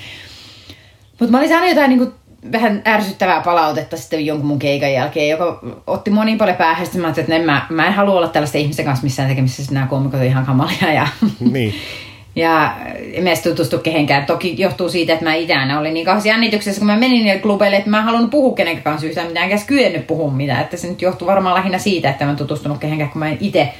Mutta 1.19 1.31
mä 1.31 1.37
olin 1.37 1.49
saanut 1.49 1.69
jotain 1.69 1.89
niin 1.89 1.99
kuin 1.99 2.13
vähän 2.51 2.81
ärsyttävää 2.87 3.41
palautetta 3.41 3.97
sitten 3.97 4.25
jonkun 4.25 4.47
mun 4.47 4.59
keikan 4.59 4.93
jälkeen, 4.93 5.29
joka 5.29 5.59
otti 5.87 6.11
moni 6.11 6.37
paljon 6.37 6.57
päähän. 6.57 6.85
Sitten 6.85 7.01
mä 7.01 7.07
ajattelin, 7.07 7.41
että 7.41 7.51
mä, 7.51 7.65
mä 7.69 7.87
en 7.87 7.93
halua 7.93 8.15
olla 8.15 8.27
tällaista 8.27 8.57
ihmisen 8.57 8.85
kanssa 8.85 9.03
missään 9.03 9.29
tekemisissä, 9.29 9.73
nämä 9.73 9.87
koomikot 9.87 10.19
on 10.19 10.25
ihan 10.25 10.45
kamalia. 10.45 10.93
Ja, 10.93 11.07
niin. 11.39 11.73
ja 12.35 12.75
en 13.13 13.23
mä 13.23 13.29
tutustu 13.43 13.77
kehenkään. 13.77 14.25
Toki 14.25 14.55
johtuu 14.57 14.89
siitä, 14.89 15.13
että 15.13 15.25
mä 15.25 15.33
itse 15.33 15.53
olin 15.79 15.93
niin 15.93 16.05
kauheasti 16.05 16.29
jännityksessä, 16.29 16.79
kun 16.79 16.87
mä 16.87 16.97
menin 16.97 17.23
niille 17.23 17.39
klubeille, 17.39 17.77
että 17.77 17.89
mä 17.89 17.97
en 17.97 18.03
halunnut 18.03 18.31
puhua 18.31 18.55
kenenkään 18.55 18.83
kanssa 18.83 19.07
yhtään 19.07 19.27
mitään, 19.27 19.51
enkä 19.51 19.65
kyennyt 19.67 20.07
puhua 20.07 20.31
mitään. 20.31 20.61
Että 20.61 20.77
se 20.77 20.87
nyt 20.87 21.01
johtuu 21.01 21.27
varmaan 21.27 21.55
lähinnä 21.55 21.77
siitä, 21.77 22.09
että 22.09 22.25
mä 22.25 22.31
en 22.31 22.37
tutustunut 22.37 22.77
kehenkään, 22.77 23.09
kun 23.09 23.19
mä 23.19 23.29
en 23.29 23.37
itse 23.39 23.73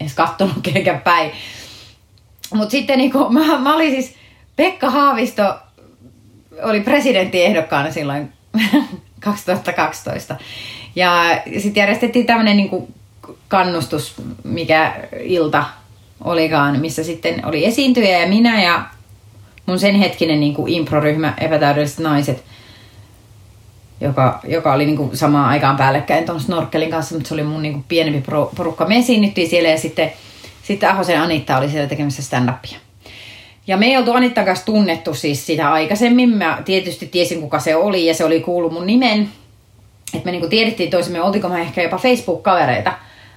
edes 0.00 0.14
kattonut 0.14 0.56
kenenkään 0.62 1.00
päin. 1.00 1.30
Mutta 2.54 2.70
sitten 2.70 2.98
niin 2.98 3.12
kun, 3.12 3.34
mä, 3.34 3.58
mä 3.58 3.74
olin 3.74 3.90
siis, 3.90 4.14
Pekka 4.56 4.90
Haavisto 4.90 5.54
oli 6.62 6.80
presidenttiehdokkaana 6.80 7.90
silloin 7.90 8.32
2012. 9.20 10.36
Ja 10.96 11.40
sitten 11.58 11.80
järjestettiin 11.80 12.26
tämmöinen 12.26 12.56
niin 12.56 12.94
kannustus, 13.48 14.14
mikä 14.44 14.94
ilta 15.20 15.64
olikaan, 16.24 16.80
missä 16.80 17.04
sitten 17.04 17.46
oli 17.46 17.66
esiintyjä 17.66 18.18
ja 18.18 18.28
minä 18.28 18.62
ja 18.62 18.84
mun 19.66 19.78
sen 19.78 19.94
hetkinen 19.94 20.40
niin 20.40 20.68
improryhmä 20.68 21.34
Epätäydelliset 21.40 21.98
naiset, 21.98 22.44
joka, 24.00 24.40
joka 24.48 24.72
oli 24.72 24.86
niin 24.86 25.16
samaan 25.16 25.48
aikaan 25.48 25.76
päällekkäin 25.76 26.26
tuon 26.26 26.40
snorkelin 26.40 26.90
kanssa, 26.90 27.14
mutta 27.14 27.28
se 27.28 27.34
oli 27.34 27.42
mun 27.42 27.62
niin 27.62 27.84
pienempi 27.88 28.24
porukka. 28.56 28.86
Me 28.86 28.96
esiinnyttiin 28.96 29.48
siellä 29.48 29.68
ja 29.68 29.78
sitten, 29.78 30.12
sitten 30.62 30.90
Ahosen 30.90 31.20
Anitta 31.20 31.58
oli 31.58 31.70
siellä 31.70 31.88
tekemässä 31.88 32.22
stand-upia. 32.22 32.85
Ja 33.66 33.76
me 33.76 33.86
ei 33.86 33.96
oltu 33.96 34.12
Anittan 34.12 34.44
kanssa 34.44 34.66
tunnettu 34.66 35.14
siis 35.14 35.46
sitä 35.46 35.72
aikaisemmin. 35.72 36.28
Mä 36.28 36.62
tietysti 36.64 37.06
tiesin, 37.06 37.40
kuka 37.40 37.58
se 37.58 37.76
oli 37.76 38.06
ja 38.06 38.14
se 38.14 38.24
oli 38.24 38.40
kuullut 38.40 38.72
mun 38.72 38.86
nimen. 38.86 39.28
Että 40.14 40.24
me 40.24 40.32
niinku 40.32 40.48
tiedettiin 40.48 40.90
toisemme, 40.90 41.22
oltiko 41.22 41.48
me 41.48 41.60
ehkä 41.60 41.82
jopa 41.82 41.96
Facebook-kavereita, 41.96 42.92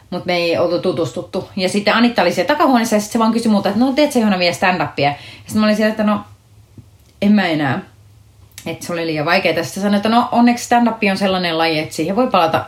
mutta 0.09 0.25
me 0.25 0.35
ei 0.35 0.57
oltu 0.57 0.79
tutustuttu. 0.79 1.49
Ja 1.55 1.69
sitten 1.69 1.93
Anitta 1.93 2.21
oli 2.21 2.31
siellä 2.31 2.47
takahuoneessa 2.47 2.95
ja 2.95 2.99
sitten 2.99 3.13
se 3.13 3.19
vaan 3.19 3.33
kysyi 3.33 3.51
multa, 3.51 3.69
että 3.69 3.81
no 3.81 3.91
teet 3.91 4.11
sä 4.11 4.19
vielä 4.39 4.55
stand-upia? 4.55 5.01
Ja 5.01 5.13
sitten 5.45 5.59
mä 5.59 5.65
olin 5.65 5.75
siellä, 5.75 5.91
että 5.91 6.03
no 6.03 6.19
en 7.21 7.31
mä 7.31 7.47
enää. 7.47 7.81
Että 8.65 8.85
se 8.85 8.93
oli 8.93 9.05
liian 9.05 9.25
vaikeaa. 9.25 9.63
Sitten 9.63 9.83
sanoin, 9.83 9.95
että 9.95 10.09
no 10.09 10.29
onneksi 10.31 10.65
stand-up 10.65 10.97
on 11.11 11.17
sellainen 11.17 11.57
laji, 11.57 11.79
että 11.79 11.95
siihen 11.95 12.15
voi 12.15 12.27
palata 12.27 12.65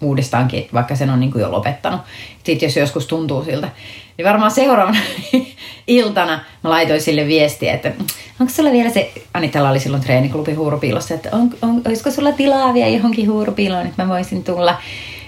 uudestaankin, 0.00 0.68
vaikka 0.74 0.96
sen 0.96 1.10
on 1.10 1.20
niin 1.20 1.32
kuin 1.32 1.42
jo 1.42 1.52
lopettanut. 1.52 2.00
Sitten 2.44 2.66
jos 2.66 2.76
joskus 2.76 3.06
tuntuu 3.06 3.44
siltä. 3.44 3.68
Niin 4.16 4.26
varmaan 4.26 4.50
seuraavana 4.50 4.98
iltana 5.86 6.40
mä 6.62 6.70
laitoin 6.70 7.00
sille 7.00 7.26
viestiä, 7.26 7.74
että 7.74 7.92
onko 8.40 8.52
sulla 8.52 8.72
vielä 8.72 8.90
se, 8.90 9.12
Anitella 9.34 9.70
oli 9.70 9.80
silloin 9.80 10.02
treeniklubi 10.02 10.54
huurupiilossa, 10.54 11.14
että 11.14 11.28
on, 11.32 11.50
on, 11.62 11.82
olisiko 11.86 12.10
sulla 12.10 12.32
tilaa 12.32 12.74
vielä 12.74 12.88
johonkin 12.88 13.30
huurupiiloon, 13.30 13.86
että 13.86 14.04
mä 14.04 14.08
voisin 14.08 14.44
tulla. 14.44 14.76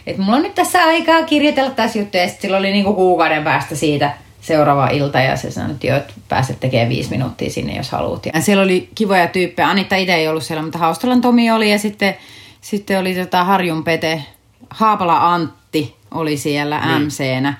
Että 0.06 0.22
mulla 0.22 0.36
on 0.36 0.42
nyt 0.42 0.54
tässä 0.54 0.84
aikaa 0.84 1.22
kirjoitella 1.22 1.70
tässä 1.70 1.98
juttuja, 1.98 2.22
ja 2.22 2.28
sitten 2.28 2.42
sillä 2.42 2.56
oli 2.56 2.72
niinku 2.72 2.94
kuukauden 2.94 3.44
päästä 3.44 3.74
siitä 3.74 4.12
seuraava 4.40 4.88
ilta 4.88 5.20
ja 5.20 5.36
se 5.36 5.50
sanoi, 5.50 5.70
että 5.70 5.86
joo, 5.86 5.96
että 5.96 6.12
pääset 6.28 6.60
tekemään 6.60 6.88
viisi 6.88 7.10
minuuttia 7.10 7.50
sinne, 7.50 7.76
jos 7.76 7.90
haluat. 7.90 8.26
Ja 8.34 8.40
siellä 8.40 8.62
oli 8.62 8.88
kivoja 8.94 9.26
tyyppejä. 9.26 9.68
Anita 9.68 9.96
itse 9.96 10.14
ei 10.14 10.28
ollut 10.28 10.42
siellä, 10.42 10.62
mutta 10.62 10.78
Haustalan 10.78 11.20
Tomi 11.20 11.50
oli 11.50 11.70
ja 11.70 11.78
sitten, 11.78 12.14
sitten 12.60 12.98
oli 12.98 13.14
tota 13.14 13.44
Harjun 13.44 13.84
Pete, 13.84 14.22
Haapala 14.70 15.34
Antti 15.34 15.96
oli 16.10 16.36
siellä 16.36 16.86
niin. 16.86 17.06
MC-nä. 17.06 17.54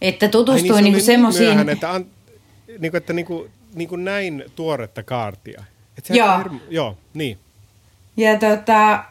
Että 0.00 0.28
tutustuin 0.28 0.72
Ai 0.72 0.82
niin, 0.82 0.92
niinku 0.92 1.06
semmoisiin... 1.06 1.48
Myöhään, 1.48 1.68
että, 1.68 1.90
an, 1.90 2.06
niinku, 2.78 2.96
että 2.96 3.12
niinku, 3.12 3.48
niinku 3.74 3.96
näin 3.96 4.44
tuoretta 4.56 5.02
kaartia. 5.02 5.64
Et 5.98 6.04
joo. 6.10 6.38
Hirmu, 6.38 6.58
joo, 6.70 6.96
niin. 7.14 7.38
Ja 8.16 8.38
tota, 8.38 9.04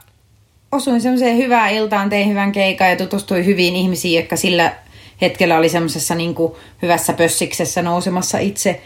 osuin 0.72 1.02
semmoiseen 1.02 1.38
hyvään 1.38 1.74
iltaan, 1.74 2.10
tein 2.10 2.30
hyvän 2.30 2.52
keikan 2.52 2.90
ja 2.90 2.96
tutustuin 2.96 3.46
hyviin 3.46 3.76
ihmisiin, 3.76 4.20
jotka 4.20 4.36
sillä 4.36 4.74
hetkellä 5.22 5.58
oli 5.58 5.70
semmoisessa 5.70 6.16
niin 6.16 6.36
hyvässä 6.82 7.14
pössiksessä 7.14 7.82
nousemassa 7.82 8.38
itse 8.38 8.82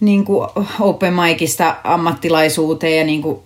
niin 0.00 0.24
kuin 0.24 0.48
open 0.80 1.14
micista 1.14 1.76
ammattilaisuuteen 1.84 2.98
ja 2.98 3.04
niin 3.04 3.22
kuin, 3.22 3.40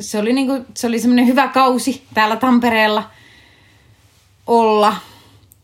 se 0.00 0.18
oli, 0.18 0.32
niin 0.32 0.46
kuin, 0.46 0.66
se 0.74 0.86
oli 0.86 0.98
semmoinen 0.98 1.26
hyvä 1.26 1.48
kausi 1.48 2.02
täällä 2.14 2.36
Tampereella 2.36 3.10
olla. 4.46 4.96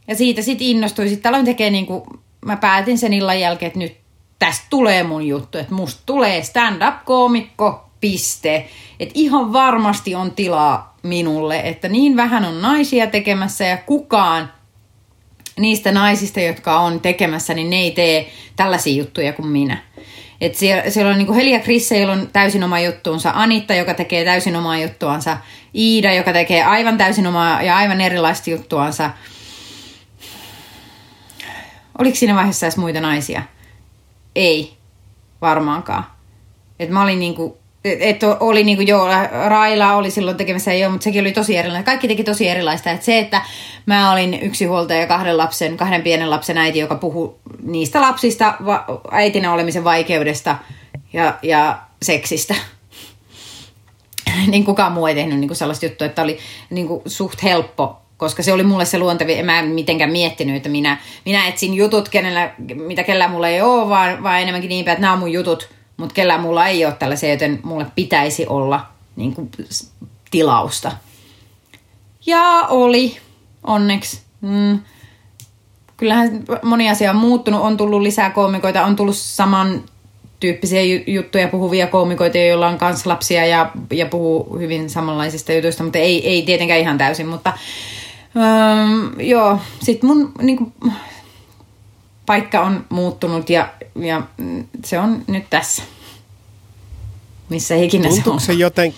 Ja 0.08 0.14
siitä 0.14 0.42
sitten 0.42 0.66
innostuin. 0.66 1.08
Sitten 1.08 1.28
aloin 1.28 1.44
tekemään, 1.44 1.72
niin 1.72 1.86
kuin, 1.86 2.02
mä 2.44 2.56
päätin 2.56 2.98
sen 2.98 3.12
illan 3.12 3.40
jälkeen, 3.40 3.66
että 3.66 3.78
nyt 3.78 3.96
tästä 4.38 4.66
tulee 4.70 5.02
mun 5.02 5.26
juttu, 5.26 5.58
että 5.58 5.74
musta 5.74 6.02
tulee 6.06 6.42
stand-up-koomikko, 6.42 7.90
piste. 8.00 8.68
Että 9.00 9.12
ihan 9.14 9.52
varmasti 9.52 10.14
on 10.14 10.30
tilaa 10.30 10.96
minulle, 11.02 11.60
että 11.60 11.88
niin 11.88 12.16
vähän 12.16 12.44
on 12.44 12.62
naisia 12.62 13.06
tekemässä 13.06 13.64
ja 13.64 13.76
kukaan 13.76 14.52
niistä 15.58 15.92
naisista, 15.92 16.40
jotka 16.40 16.80
on 16.80 17.00
tekemässä, 17.00 17.54
niin 17.54 17.70
ne 17.70 17.76
ei 17.76 17.90
tee 17.90 18.30
tällaisia 18.56 18.94
juttuja 18.94 19.32
kuin 19.32 19.48
minä. 19.48 19.82
Et 20.40 20.54
siellä, 20.54 20.90
siellä 20.90 21.10
on 21.12 21.18
niin 21.18 21.34
Heli 21.34 21.52
ja 21.52 21.60
Krisse, 21.60 21.98
joilla 21.98 22.12
on 22.12 22.28
täysin 22.32 22.64
oma 22.64 22.80
juttuunsa. 22.80 23.32
Anitta, 23.34 23.74
joka 23.74 23.94
tekee 23.94 24.24
täysin 24.24 24.56
omaa 24.56 24.78
juttuansa. 24.78 25.36
Iida, 25.74 26.14
joka 26.14 26.32
tekee 26.32 26.64
aivan 26.64 26.98
täysin 26.98 27.26
omaa 27.26 27.62
ja 27.62 27.76
aivan 27.76 28.00
erilaista 28.00 28.50
juttuansa. 28.50 29.10
Oliko 31.98 32.16
siinä 32.16 32.34
vaiheessa 32.34 32.66
edes 32.66 32.76
muita 32.76 33.00
naisia? 33.00 33.42
Ei, 34.34 34.76
varmaankaan. 35.40 36.06
Et 36.78 36.90
mä 36.90 37.02
olin 37.02 37.18
niinku, 37.18 37.58
et 37.84 38.20
oli 38.40 38.64
niinku, 38.64 38.82
joo, 38.82 39.08
Raila 39.48 39.96
oli 39.96 40.10
silloin 40.10 40.36
tekemässä 40.36 40.72
joo, 40.72 40.90
mutta 40.90 41.04
sekin 41.04 41.20
oli 41.20 41.32
tosi 41.32 41.56
erilainen. 41.56 41.84
Kaikki 41.84 42.08
teki 42.08 42.24
tosi 42.24 42.48
erilaista. 42.48 42.90
Et 42.90 43.02
se, 43.02 43.18
että 43.18 43.42
mä 43.86 44.12
olin 44.12 44.42
yksi 44.42 44.64
huoltaja 44.64 45.00
ja 45.00 45.06
kahden 45.06 45.36
lapsen, 45.36 45.76
kahden 45.76 46.02
pienen 46.02 46.30
lapsen 46.30 46.58
äiti, 46.58 46.78
joka 46.78 46.94
puhui 46.94 47.34
niistä 47.62 48.00
lapsista, 48.00 48.54
va- 48.66 48.84
äitinä 49.10 49.52
olemisen 49.52 49.84
vaikeudesta 49.84 50.56
ja, 51.12 51.38
ja 51.42 51.78
seksistä. 52.02 52.54
niin 54.50 54.64
kukaan 54.64 54.92
muu 54.92 55.06
ei 55.06 55.14
tehnyt 55.14 55.38
niin 55.38 55.56
sellaista 55.56 55.86
juttua, 55.86 56.06
että 56.06 56.22
oli 56.22 56.38
niin 56.70 56.88
suht 57.06 57.42
helppo 57.42 58.00
koska 58.20 58.42
se 58.42 58.52
oli 58.52 58.62
mulle 58.62 58.84
se 58.84 58.98
luontevi, 58.98 59.34
en 59.34 59.46
mä 59.46 59.62
mitenkään 59.62 60.10
miettinyt, 60.10 60.56
että 60.56 60.68
minä, 60.68 60.98
minä 61.24 61.48
etsin 61.48 61.74
jutut, 61.74 62.08
kenellä, 62.08 62.54
mitä 62.74 63.02
kellään 63.02 63.30
mulla 63.30 63.48
ei 63.48 63.62
ole, 63.62 63.88
vaan, 63.88 64.22
vaan 64.22 64.40
enemmänkin 64.40 64.68
niin 64.68 64.84
päin, 64.84 64.92
että 64.92 65.00
nämä 65.00 65.12
on 65.12 65.18
mun 65.18 65.32
jutut, 65.32 65.68
mutta 65.96 66.14
kellään 66.14 66.40
mulla 66.40 66.66
ei 66.66 66.84
ole 66.84 66.94
tällaisia, 66.98 67.30
joten 67.30 67.60
mulle 67.62 67.86
pitäisi 67.94 68.46
olla 68.46 68.86
niin 69.16 69.34
kuin, 69.34 69.50
tilausta. 70.30 70.92
Ja 72.26 72.66
oli, 72.68 73.16
onneksi. 73.62 74.22
Mm. 74.40 74.80
Kyllähän 75.96 76.44
moni 76.62 76.90
asia 76.90 77.10
on 77.10 77.16
muuttunut, 77.16 77.60
on 77.60 77.76
tullut 77.76 78.02
lisää 78.02 78.30
koomikoita, 78.30 78.84
on 78.84 78.96
tullut 78.96 79.16
saman 79.16 79.84
tyyppisiä 80.40 80.80
juttuja 81.06 81.48
puhuvia 81.48 81.86
koomikoita, 81.86 82.38
joilla 82.38 82.68
on 82.68 82.78
kans 82.78 83.06
lapsia 83.06 83.46
ja, 83.46 83.72
ja 83.90 84.06
puhuu 84.06 84.58
hyvin 84.58 84.90
samanlaisista 84.90 85.52
jutuista, 85.52 85.82
mutta 85.82 85.98
ei, 85.98 86.28
ei 86.28 86.42
tietenkään 86.42 86.80
ihan 86.80 86.98
täysin, 86.98 87.26
mutta 87.26 87.52
öö, 88.36 89.24
joo, 89.24 89.58
sit 89.82 90.02
mun 90.02 90.32
niinku, 90.42 90.72
paikka 92.26 92.60
on 92.60 92.86
muuttunut 92.88 93.50
ja, 93.50 93.72
ja 93.96 94.22
se 94.84 94.98
on 94.98 95.24
nyt 95.26 95.44
tässä. 95.50 95.82
Missä 97.48 97.74
ikinä 97.74 98.08
tuntuuko 98.08 98.40
se 98.40 98.52
on. 98.52 98.58
Joten, 98.58 98.94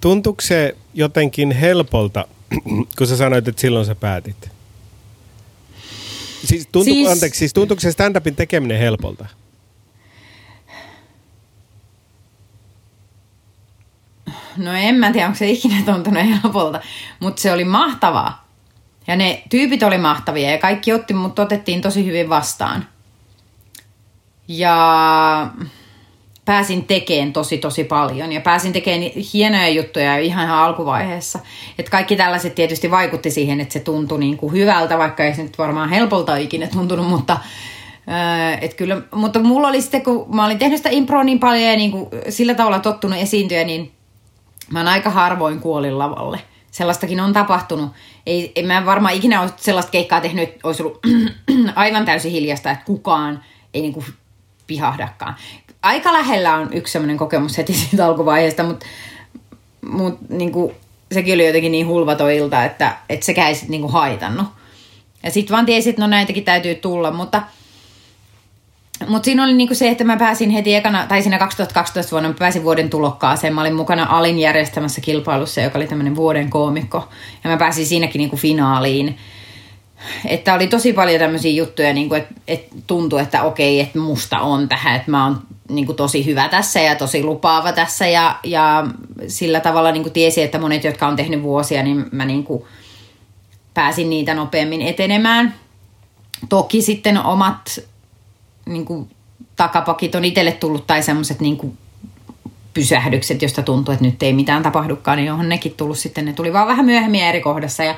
tuntuuko 0.00 0.40
se 0.40 0.76
jotenkin 0.94 1.50
helpolta, 1.50 2.26
kun 2.98 3.06
sä 3.06 3.16
sanoit, 3.16 3.48
että 3.48 3.60
silloin 3.60 3.86
sä 3.86 3.94
päätit? 3.94 4.50
Siis, 6.44 6.68
tuntu, 6.72 6.84
siis, 6.84 7.08
anteeksi, 7.08 7.38
siis 7.38 7.52
tuntuuko 7.52 7.80
se 7.80 7.90
stand-upin 7.90 8.34
tekeminen 8.36 8.78
helpolta? 8.78 9.26
No 14.56 14.72
en 14.72 14.94
mä 14.94 15.12
tiedä, 15.12 15.26
onko 15.26 15.38
se 15.38 15.50
ikinä 15.50 15.82
tuntunut 15.86 16.22
helpolta, 16.42 16.80
mutta 17.20 17.42
se 17.42 17.52
oli 17.52 17.64
mahtavaa. 17.64 18.48
Ja 19.06 19.16
ne 19.16 19.42
tyypit 19.50 19.82
oli 19.82 19.98
mahtavia 19.98 20.50
ja 20.50 20.58
kaikki 20.58 20.92
otti, 20.92 21.14
mutta 21.14 21.42
otettiin 21.42 21.80
tosi 21.80 22.06
hyvin 22.06 22.28
vastaan. 22.28 22.86
Ja 24.48 25.50
pääsin 26.44 26.84
tekemään 26.84 27.32
tosi 27.32 27.58
tosi 27.58 27.84
paljon 27.84 28.32
ja 28.32 28.40
pääsin 28.40 28.72
tekemään 28.72 29.10
hienoja 29.34 29.68
juttuja 29.68 30.18
ihan, 30.18 30.44
ihan 30.44 30.58
alkuvaiheessa. 30.58 31.38
Et 31.78 31.88
kaikki 31.88 32.16
tällaiset 32.16 32.54
tietysti 32.54 32.90
vaikutti 32.90 33.30
siihen, 33.30 33.60
että 33.60 33.72
se 33.72 33.80
tuntui 33.80 34.20
niin 34.20 34.36
kuin 34.36 34.52
hyvältä, 34.52 34.98
vaikka 34.98 35.24
ei 35.24 35.34
se 35.34 35.42
nyt 35.42 35.58
varmaan 35.58 35.90
helpolta 35.90 36.36
ikinä 36.36 36.66
tuntunut, 36.66 37.06
mutta, 37.06 37.32
äh, 37.32 38.58
et 38.60 38.74
kyllä, 38.74 39.02
mutta 39.14 39.38
mulla 39.38 39.68
oli 39.68 39.80
sitten, 39.80 40.02
kun 40.02 40.36
mä 40.36 40.44
olin 40.44 40.58
tehnyt 40.58 40.76
sitä 40.76 40.90
improa 40.92 41.24
niin 41.24 41.40
paljon 41.40 41.70
ja 41.70 41.76
niin 41.76 41.90
kuin 41.90 42.08
sillä 42.28 42.54
tavalla 42.54 42.78
tottunut 42.78 43.18
esiintyä, 43.18 43.64
niin 43.64 43.92
mä 44.70 44.78
oon 44.78 44.88
aika 44.88 45.10
harvoin 45.10 45.60
kuolin 45.60 45.98
lavalle. 45.98 46.40
Sellaistakin 46.70 47.20
on 47.20 47.32
tapahtunut. 47.32 47.90
Ei, 48.26 48.52
en 48.56 48.66
mä 48.66 48.86
varmaan 48.86 49.14
ikinä 49.14 49.40
ole 49.40 49.50
sellaista 49.56 49.90
keikkaa 49.90 50.20
tehnyt, 50.20 50.48
että 50.48 50.68
olisi 50.68 50.82
ollut 50.82 51.00
aivan 51.74 52.04
täysin 52.04 52.32
hiljasta, 52.32 52.70
että 52.70 52.84
kukaan 52.84 53.44
ei 53.74 53.82
niin 53.82 53.92
kuin 53.92 54.06
pihahdakaan. 54.66 55.34
Aika 55.82 56.12
lähellä 56.12 56.54
on 56.54 56.72
yksi 56.72 56.92
sellainen 56.92 57.18
kokemus 57.18 57.58
heti 57.58 57.74
siitä 57.74 58.06
alkuvaiheesta, 58.06 58.62
mutta, 58.62 58.86
mutta 59.90 60.34
niin 60.34 60.52
kuin, 60.52 60.74
sekin 61.12 61.34
oli 61.34 61.46
jotenkin 61.46 61.72
niin 61.72 61.86
hulvatoilta, 61.86 62.64
että, 62.64 62.96
että 63.08 63.26
sekään 63.26 63.48
ei 63.48 63.60
niin 63.68 63.80
kuin 63.80 63.92
haitannut. 63.92 64.46
Ja 65.22 65.30
sitten 65.30 65.54
vaan 65.54 65.66
tiesi, 65.66 65.90
että 65.90 66.02
no 66.02 66.06
näitäkin 66.06 66.44
täytyy 66.44 66.74
tulla, 66.74 67.10
mutta– 67.10 67.42
mutta 69.08 69.24
siinä 69.24 69.44
oli 69.44 69.54
niinku 69.54 69.74
se, 69.74 69.88
että 69.88 70.04
mä 70.04 70.16
pääsin 70.16 70.50
heti 70.50 70.74
ekana, 70.74 71.06
tai 71.06 71.22
siinä 71.22 71.38
2012 71.38 72.10
vuonna 72.10 72.28
mä 72.28 72.34
pääsin 72.38 72.64
vuoden 72.64 72.90
tulokkaaseen. 72.90 73.54
Mä 73.54 73.60
olin 73.60 73.74
mukana 73.74 74.06
Alin 74.10 74.38
järjestämässä 74.38 75.00
kilpailussa, 75.00 75.60
joka 75.60 75.78
oli 75.78 75.86
tämmöinen 75.86 76.16
vuoden 76.16 76.50
koomikko. 76.50 77.08
Ja 77.44 77.50
mä 77.50 77.56
pääsin 77.56 77.86
siinäkin 77.86 78.18
niinku 78.18 78.36
finaaliin. 78.36 79.18
Että 80.24 80.54
oli 80.54 80.66
tosi 80.66 80.92
paljon 80.92 81.18
tämmöisiä 81.18 81.52
juttuja, 81.52 81.92
niinku, 81.92 82.14
että 82.14 82.34
et 82.48 82.68
tuntui, 82.86 83.20
että 83.22 83.42
okei, 83.42 83.80
että 83.80 83.98
musta 83.98 84.40
on 84.40 84.68
tähän, 84.68 84.96
että 84.96 85.10
mä 85.10 85.24
oon 85.24 85.42
niinku 85.68 85.94
tosi 85.94 86.26
hyvä 86.26 86.48
tässä 86.48 86.80
ja 86.80 86.94
tosi 86.94 87.22
lupaava 87.22 87.72
tässä. 87.72 88.06
Ja, 88.06 88.38
ja 88.44 88.86
sillä 89.26 89.60
tavalla 89.60 89.92
niinku 89.92 90.10
tiesi, 90.10 90.42
että 90.42 90.58
monet, 90.58 90.84
jotka 90.84 91.06
on 91.06 91.16
tehnyt 91.16 91.42
vuosia, 91.42 91.82
niin 91.82 92.04
mä 92.12 92.24
niinku 92.24 92.66
pääsin 93.74 94.10
niitä 94.10 94.34
nopeammin 94.34 94.82
etenemään. 94.82 95.54
Toki 96.48 96.82
sitten 96.82 97.22
omat 97.22 97.78
niin 98.66 98.84
kuin, 98.84 99.10
takapakit 99.56 100.14
on 100.14 100.24
itselle 100.24 100.52
tullut 100.52 100.86
tai 100.86 101.02
semmoiset 101.02 101.40
niin 101.40 101.78
pysähdykset, 102.74 103.42
josta 103.42 103.62
tuntuu, 103.62 103.92
että 103.92 104.04
nyt 104.04 104.22
ei 104.22 104.32
mitään 104.32 104.62
tapahdukaan, 104.62 105.18
niin 105.18 105.32
on 105.32 105.48
nekin 105.48 105.74
tullut 105.76 105.98
sitten. 105.98 106.24
Ne 106.24 106.32
tuli 106.32 106.52
vaan 106.52 106.66
vähän 106.66 106.84
myöhemmin 106.84 107.22
eri 107.22 107.40
kohdassa 107.40 107.84
ja 107.84 107.94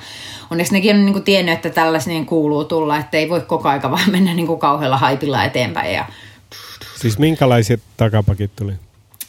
onneksi 0.51 0.73
nekin 0.73 0.97
on 0.97 1.05
niin 1.05 1.13
kuin 1.13 1.25
tiennyt, 1.25 1.55
että 1.55 1.71
tällaisen 1.71 2.27
kuuluu 2.27 2.65
tulla, 2.65 2.99
että 2.99 3.17
ei 3.17 3.29
voi 3.29 3.41
koko 3.41 3.69
aika 3.69 3.91
vaan 3.91 4.11
mennä 4.11 4.35
niin 4.35 4.47
kuin 4.47 4.59
kauhealla 4.59 4.99
haipilla 4.99 5.45
eteenpäin. 5.45 5.95
Ja... 5.95 6.07
Siis 7.01 7.19
minkälaiset 7.19 7.81
takapakit 7.97 8.57
tuli? 8.57 8.73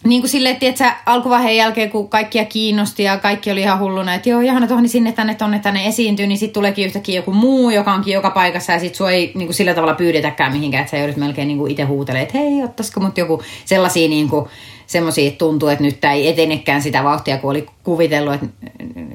Niin 0.03 0.21
kuin 0.21 0.29
silleen, 0.29 0.57
että 0.61 0.95
alkuvaiheen 1.05 1.57
jälkeen, 1.57 1.89
kun 1.89 2.09
kaikkia 2.09 2.45
kiinnosti 2.45 3.03
ja 3.03 3.17
kaikki 3.17 3.51
oli 3.51 3.61
ihan 3.61 3.79
hulluna, 3.79 4.13
että 4.13 4.29
joo, 4.29 4.41
Johanna 4.41 4.67
Tohni 4.67 4.87
sinne 4.87 5.11
tänne 5.11 5.35
tonne 5.35 5.59
tänne 5.59 5.87
esiintyy, 5.87 6.27
niin 6.27 6.37
sitten 6.37 6.53
tuleekin 6.53 6.85
yhtäkkiä 6.85 7.15
joku 7.15 7.33
muu, 7.33 7.69
joka 7.69 7.93
onkin 7.93 8.13
joka 8.13 8.29
paikassa 8.29 8.73
ja 8.73 8.79
sitten 8.79 8.97
sua 8.97 9.11
ei 9.11 9.31
niin 9.35 9.47
kuin 9.47 9.55
sillä 9.55 9.73
tavalla 9.73 9.93
pyydetäkään 9.93 10.53
mihinkään, 10.53 10.81
että 10.81 10.91
sä 10.91 10.97
joudut 10.97 11.17
melkein 11.17 11.47
niin 11.47 11.57
kuin 11.57 11.71
itse 11.71 11.83
huutelemaan, 11.83 12.23
että 12.23 12.37
hei, 12.37 12.63
ottaisiko 12.63 12.99
mut 12.99 13.17
joku 13.17 13.41
sellaisia 13.65 14.09
niin 14.09 14.29
kuin, 14.29 14.45
semmoisia, 14.87 15.27
että 15.27 15.37
tuntuu, 15.37 15.69
että 15.69 15.83
nyt 15.83 16.05
ei 16.05 16.27
etenekään 16.27 16.81
sitä 16.81 17.03
vauhtia, 17.03 17.37
kun 17.37 17.51
oli 17.51 17.65
kuvitellut, 17.83 18.33
että 18.33 18.47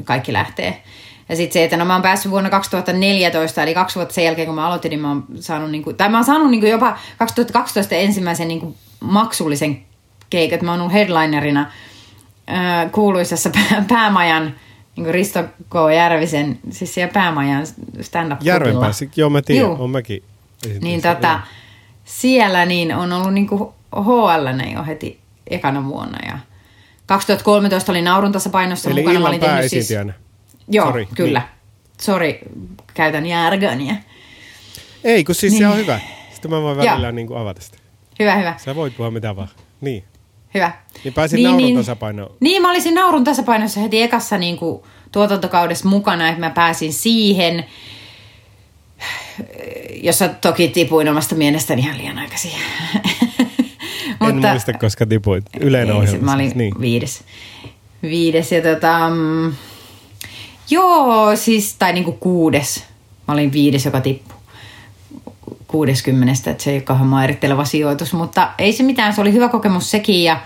kaikki 0.04 0.32
lähtee. 0.32 0.82
Ja 1.28 1.36
sitten 1.36 1.52
se, 1.52 1.64
että 1.64 1.76
no 1.76 1.84
mä 1.84 1.92
oon 1.92 2.02
päässyt 2.02 2.32
vuonna 2.32 2.50
2014, 2.50 3.62
eli 3.62 3.74
kaksi 3.74 3.96
vuotta 3.96 4.14
sen 4.14 4.24
jälkeen, 4.24 4.46
kun 4.46 4.54
mä 4.54 4.66
aloitin, 4.66 4.90
niin 4.90 5.00
mä 5.00 5.08
oon 5.08 5.24
saanut, 5.40 5.70
niin 5.70 5.82
kuin, 5.82 5.96
tai 5.96 6.08
mä 6.08 6.18
oon 6.18 6.24
saanut 6.24 6.50
niin 6.50 6.60
kuin 6.60 6.70
jopa 6.70 6.98
2012 7.18 7.94
ensimmäisen 7.94 8.48
niin 8.48 8.60
kuin 8.60 8.74
maksullisen 9.00 9.82
keikat. 10.30 10.62
Mä 10.62 10.70
oon 10.70 10.80
ollut 10.80 10.92
headlinerina 10.92 11.60
äh, 11.60 12.92
kuuluisessa 12.92 13.50
päämajan 13.88 14.54
niin 14.96 15.14
Risto 15.14 15.42
K. 15.42 15.74
Järvisen, 15.96 16.58
siis 16.70 16.94
siellä 16.94 17.12
päämajan 17.12 17.66
stand 18.00 18.32
up 18.32 18.38
Järvenpäässä, 18.42 19.06
joo 19.16 19.30
mä 19.30 19.42
tiedän, 19.42 19.70
on 19.70 19.90
mäkin. 19.90 20.22
Niin 20.80 21.02
tota, 21.02 21.40
siellä 22.04 22.66
niin 22.66 22.94
on 22.94 23.12
ollut 23.12 23.34
niin 23.34 23.46
kuin 23.46 23.70
HL 23.96 24.72
jo 24.74 24.84
heti 24.84 25.20
ekana 25.50 25.84
vuonna 25.84 26.18
ja 26.26 26.38
2013 27.06 27.92
oli 27.92 28.02
naurun 28.02 28.32
tasapainossa 28.32 28.90
Eli 28.90 29.00
mukana. 29.00 29.28
Eli 29.28 29.36
illan 29.36 29.68
siis, 29.68 29.90
Joo, 30.68 30.86
Sorry, 30.86 31.06
kyllä. 31.14 31.38
Niin. 31.38 31.48
Sori, 32.00 32.40
käytän 32.94 33.26
järgöniä. 33.26 33.96
Ei, 35.04 35.24
kun 35.24 35.34
siis 35.34 35.52
niin. 35.52 35.62
se 35.62 35.68
on 35.68 35.76
hyvä. 35.76 36.00
Sitten 36.32 36.50
mä 36.50 36.62
voin 36.62 36.76
välillä 36.76 37.12
niin 37.12 37.26
kuin 37.26 37.40
avata 37.40 37.60
sitä. 37.60 37.78
Hyvä, 38.18 38.36
hyvä. 38.36 38.54
Sä 38.58 38.74
voit 38.74 38.96
puhua 38.96 39.10
mitä 39.10 39.36
vaan. 39.36 39.48
Niin. 39.80 40.04
Hyvä. 40.54 40.72
Niin 41.04 41.14
pääsit 41.14 41.36
niin, 41.36 41.44
naurun 41.44 41.66
niin, 41.66 41.76
tasapainoon. 41.76 42.36
Niin, 42.40 42.62
mä 42.62 42.70
olisin 42.70 42.94
naurun 42.94 43.24
tasapainossa 43.24 43.80
heti 43.80 44.02
ekassa 44.02 44.38
niin 44.38 44.56
kuin, 44.56 44.82
tuotantokaudessa 45.12 45.88
mukana, 45.88 46.28
että 46.28 46.40
mä 46.40 46.50
pääsin 46.50 46.92
siihen, 46.92 47.64
jossa 50.02 50.28
toki 50.28 50.68
tipuin 50.68 51.08
omasta 51.08 51.34
mielestäni 51.34 51.82
ihan 51.82 51.98
liian 51.98 52.18
aikaisin. 52.18 52.50
Mutta, 54.20 54.48
en 54.48 54.52
muista, 54.52 54.72
koska 54.72 55.06
tipuit. 55.06 55.44
Yleinen 55.60 55.96
ohjelma. 55.96 56.24
Mä 56.24 56.34
olin 56.34 56.46
siis, 56.46 56.54
niin. 56.54 56.80
viides. 56.80 57.24
Viides 58.02 58.52
ja 58.52 58.62
tota, 58.62 59.10
mm, 59.10 59.52
joo, 60.70 61.36
siis, 61.36 61.74
tai 61.78 61.92
niinku 61.92 62.12
kuudes. 62.12 62.84
Mä 63.28 63.34
olin 63.34 63.52
viides, 63.52 63.84
joka 63.84 64.00
tippui. 64.00 64.39
60, 65.70 66.50
että 66.50 66.64
se 66.64 66.70
ei 66.70 66.76
ole 66.76 66.82
kauhean 66.82 67.08
mairitteleva 67.08 67.64
sijoitus, 67.64 68.12
mutta 68.12 68.50
ei 68.58 68.72
se 68.72 68.82
mitään, 68.82 69.12
se 69.12 69.20
oli 69.20 69.32
hyvä 69.32 69.48
kokemus 69.48 69.90
sekin 69.90 70.24
ja, 70.24 70.40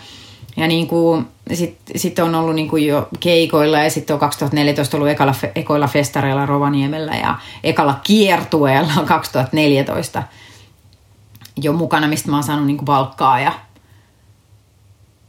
ja 0.56 0.66
niin 0.66 0.86
kuin, 0.86 1.26
sitten 1.52 1.98
sit 1.98 2.18
on 2.18 2.34
ollut 2.34 2.54
niin 2.54 2.68
kuin 2.68 2.86
jo 2.86 3.08
keikoilla 3.20 3.78
ja 3.78 3.90
sitten 3.90 4.14
on 4.14 4.20
2014 4.20 4.96
ollut 4.96 5.08
ekalla, 5.08 5.34
ekoilla 5.54 5.86
festareilla 5.86 6.46
Rovaniemellä 6.46 7.12
ja 7.16 7.38
ekalla 7.64 8.00
kiertueella 8.02 8.92
2014 9.06 10.22
jo 11.62 11.72
mukana, 11.72 12.08
mistä 12.08 12.30
mä 12.30 12.36
oon 12.36 12.44
saanut 12.44 12.66
niin 12.66 12.76
kuin 12.76 12.86
palkkaa 12.86 13.40
ja 13.40 13.52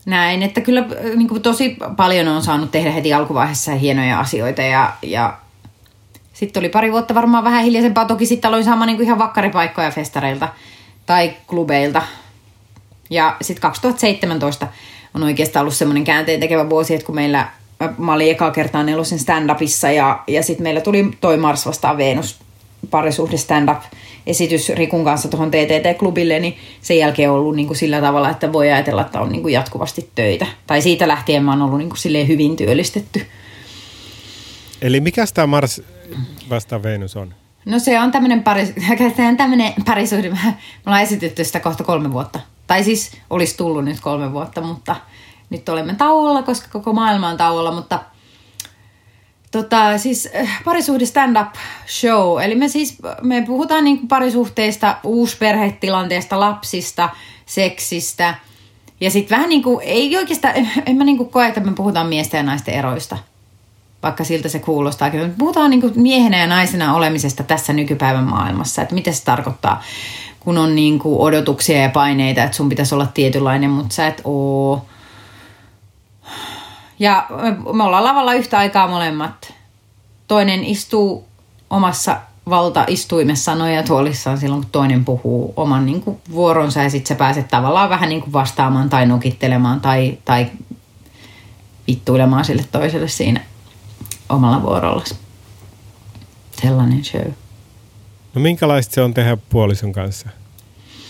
näin, 0.06 0.43
että 0.43 0.62
kyllä 0.62 0.80
äh, 0.80 1.16
niin 1.16 1.28
kuin 1.28 1.41
tosi 1.41 1.78
paljon 1.98 2.28
on 2.28 2.43
saanut 2.43 2.72
tehdä 2.72 2.91
heti 2.91 3.14
alkuvaiheessa 3.14 3.72
hienoja 3.72 4.20
asioita 4.20 4.62
ja, 4.62 4.93
ja 5.02 5.38
sitten 6.36 6.61
oli 6.61 6.69
pari 6.69 6.91
vuotta 6.91 7.15
varmaan 7.15 7.43
vähän 7.43 7.63
hiljaisempaa. 7.63 8.05
Toki 8.05 8.25
sitten 8.25 8.47
aloin 8.47 8.63
saamaan 8.63 8.88
niin 8.88 8.97
kuin 8.97 9.05
ihan 9.05 9.19
vakkaripaikkoja 9.19 9.91
festareilta 9.91 10.47
tai 11.05 11.33
klubeilta. 11.47 12.01
Ja 13.09 13.38
sitten 13.41 13.61
2017 13.61 14.67
on 15.13 15.23
oikeastaan 15.23 15.61
ollut 15.61 15.73
semmoinen 15.73 16.03
käänteen 16.03 16.39
tekevä 16.39 16.69
vuosi, 16.69 16.93
että 16.93 17.05
kun 17.05 17.15
meillä 17.15 17.47
mä 17.97 18.13
olin 18.13 18.31
ekaa 18.31 18.51
kertaa 18.51 18.83
nelosen 18.83 19.19
stand-upissa 19.19 19.91
ja, 19.91 20.23
ja 20.27 20.43
sitten 20.43 20.63
meillä 20.63 20.81
tuli 20.81 21.11
toi 21.21 21.38
Mars 21.38 21.65
vastaan 21.65 21.97
Venus 21.97 22.39
parisuhde 22.91 23.38
stand-up 23.38 23.81
esitys 24.27 24.69
Rikun 24.69 25.03
kanssa 25.03 25.27
tuohon 25.27 25.51
TTT-klubille, 25.51 26.39
niin 26.39 26.57
sen 26.81 26.97
jälkeen 26.97 27.31
on 27.31 27.36
ollut 27.36 27.55
niin 27.55 27.67
kuin 27.67 27.77
sillä 27.77 28.01
tavalla, 28.01 28.29
että 28.29 28.53
voi 28.53 28.71
ajatella, 28.71 29.01
että 29.01 29.21
on 29.21 29.31
niin 29.31 29.41
kuin 29.41 29.53
jatkuvasti 29.53 30.09
töitä. 30.15 30.47
Tai 30.67 30.81
siitä 30.81 31.07
lähtien 31.07 31.43
mä 31.43 31.51
oon 31.51 31.61
ollut 31.61 31.77
niin 31.77 31.89
kuin 31.89 32.27
hyvin 32.27 32.55
työllistetty. 32.55 33.25
Eli 34.81 34.99
mikä 34.99 35.25
tämä 35.33 35.47
Mars 35.47 35.81
vastaan 36.49 36.84
Venus 36.84 37.16
on? 37.16 37.34
No 37.66 37.80
se 37.80 37.99
on 37.99 38.12
tämmöinen 38.12 38.43
tämmöinen 39.38 39.74
parisuhde. 39.86 40.30
Me 40.30 40.56
ollaan 40.86 41.03
esitetty 41.03 41.43
sitä 41.43 41.60
kohta 41.60 41.84
kolme 41.84 42.14
vuotta. 42.14 42.39
Tai 42.68 42.84
siis 42.84 43.18
olisi 43.30 43.58
tullut 43.58 43.86
nyt 43.86 43.99
kolme 43.99 44.34
vuotta, 44.34 44.62
mutta 44.62 44.95
nyt 45.49 45.70
olemme 45.70 45.95
tauolla, 45.95 46.43
koska 46.43 46.68
koko 46.72 46.93
maailma 46.93 47.30
on 47.30 47.38
tauolla, 47.38 47.72
mutta– 47.72 47.99
Tota, 49.56 49.97
siis 49.97 50.30
äh, 50.36 50.62
parisuhde 50.66 51.06
stand-up 51.06 51.56
show. 51.88 52.41
Eli 52.41 52.56
me 52.56 52.68
siis 52.68 52.97
me 53.22 53.43
puhutaan 53.47 53.84
niin 53.84 53.97
kuin 53.97 54.08
parisuhteista, 54.08 54.97
uusperhetilanteesta, 55.03 56.39
lapsista, 56.39 57.10
seksistä. 57.45 58.36
Ja 59.01 59.12
sitten 59.12 59.38
vähän 59.38 59.49
niin 59.49 59.64
kuin, 59.64 59.84
ei 59.88 60.18
oikeastaan, 60.18 60.53
en 60.86 60.95
mä 60.95 61.03
niin 61.03 61.18
kuin 61.18 61.30
koe, 61.30 61.47
että 61.47 61.60
me 61.60 61.74
puhutaan 61.74 62.08
miesten 62.08 62.38
ja 62.38 62.43
naisten 62.43 62.74
eroista. 62.74 63.18
Vaikka 64.04 64.24
siltä 64.24 64.50
se 64.50 64.60
kuulostaa. 64.60 65.10
Me 65.10 65.32
puhutaan 65.38 65.70
niin 65.70 65.91
miehenä 65.96 66.38
ja 66.38 66.48
naisena 66.48 66.93
olemisesta 66.93 67.43
tässä 67.43 67.74
nykypäivän 67.74 68.24
maailmassa. 68.24 68.82
Että 68.82 68.96
mitä 68.96 69.12
se 69.12 69.24
tarkoittaa, 69.24 69.84
kun 70.39 70.58
on 70.58 70.76
niin 70.76 71.00
kuin 71.00 71.20
odotuksia 71.20 71.82
ja 71.82 71.89
paineita, 71.89 72.43
että 72.43 72.58
sun 72.58 72.70
pitäisi 72.70 72.96
olla 72.96 73.08
tietynlainen, 73.14 73.70
mutta 73.70 73.96
sä 73.96 74.08
et 74.08 74.22
oo 74.24 74.86
ja 77.00 77.26
me 77.74 77.84
ollaan 77.84 78.04
lavalla 78.04 78.34
yhtä 78.34 78.58
aikaa 78.58 78.88
molemmat. 78.88 79.54
Toinen 80.28 80.64
istuu 80.64 81.26
omassa 81.70 82.18
valtaistuimessa 82.50 83.56
nojatuolissaan 83.56 84.38
silloin, 84.38 84.62
kun 84.62 84.72
toinen 84.72 85.06
puhuu 85.06 85.54
oman 85.56 85.86
niin 85.86 86.02
kuin, 86.02 86.18
vuoronsa 86.32 86.84
ja 86.84 86.89
sitten 86.89 87.08
sä 87.08 87.20
pääset 87.20 87.48
tavallaan 87.48 87.89
vähän 87.89 88.10
niin 88.10 88.22
kuin 88.22 88.34
vastaamaan 88.34 88.89
tai 88.89 89.06
nokittelemaan 89.06 89.82
tai, 89.82 90.18
tai 90.26 90.48
vittuilemaan 91.88 92.46
sille 92.46 92.66
toiselle 92.72 93.08
siinä 93.08 93.41
omalla 94.36 94.61
vuorolla. 94.61 95.03
Sellainen 96.61 97.05
show. 97.05 97.31
No 98.33 98.41
minkälaista 98.41 98.93
se 98.93 99.01
on 99.01 99.13
tehdä 99.13 99.38
puolison 99.49 99.91
kanssa? 99.91 100.29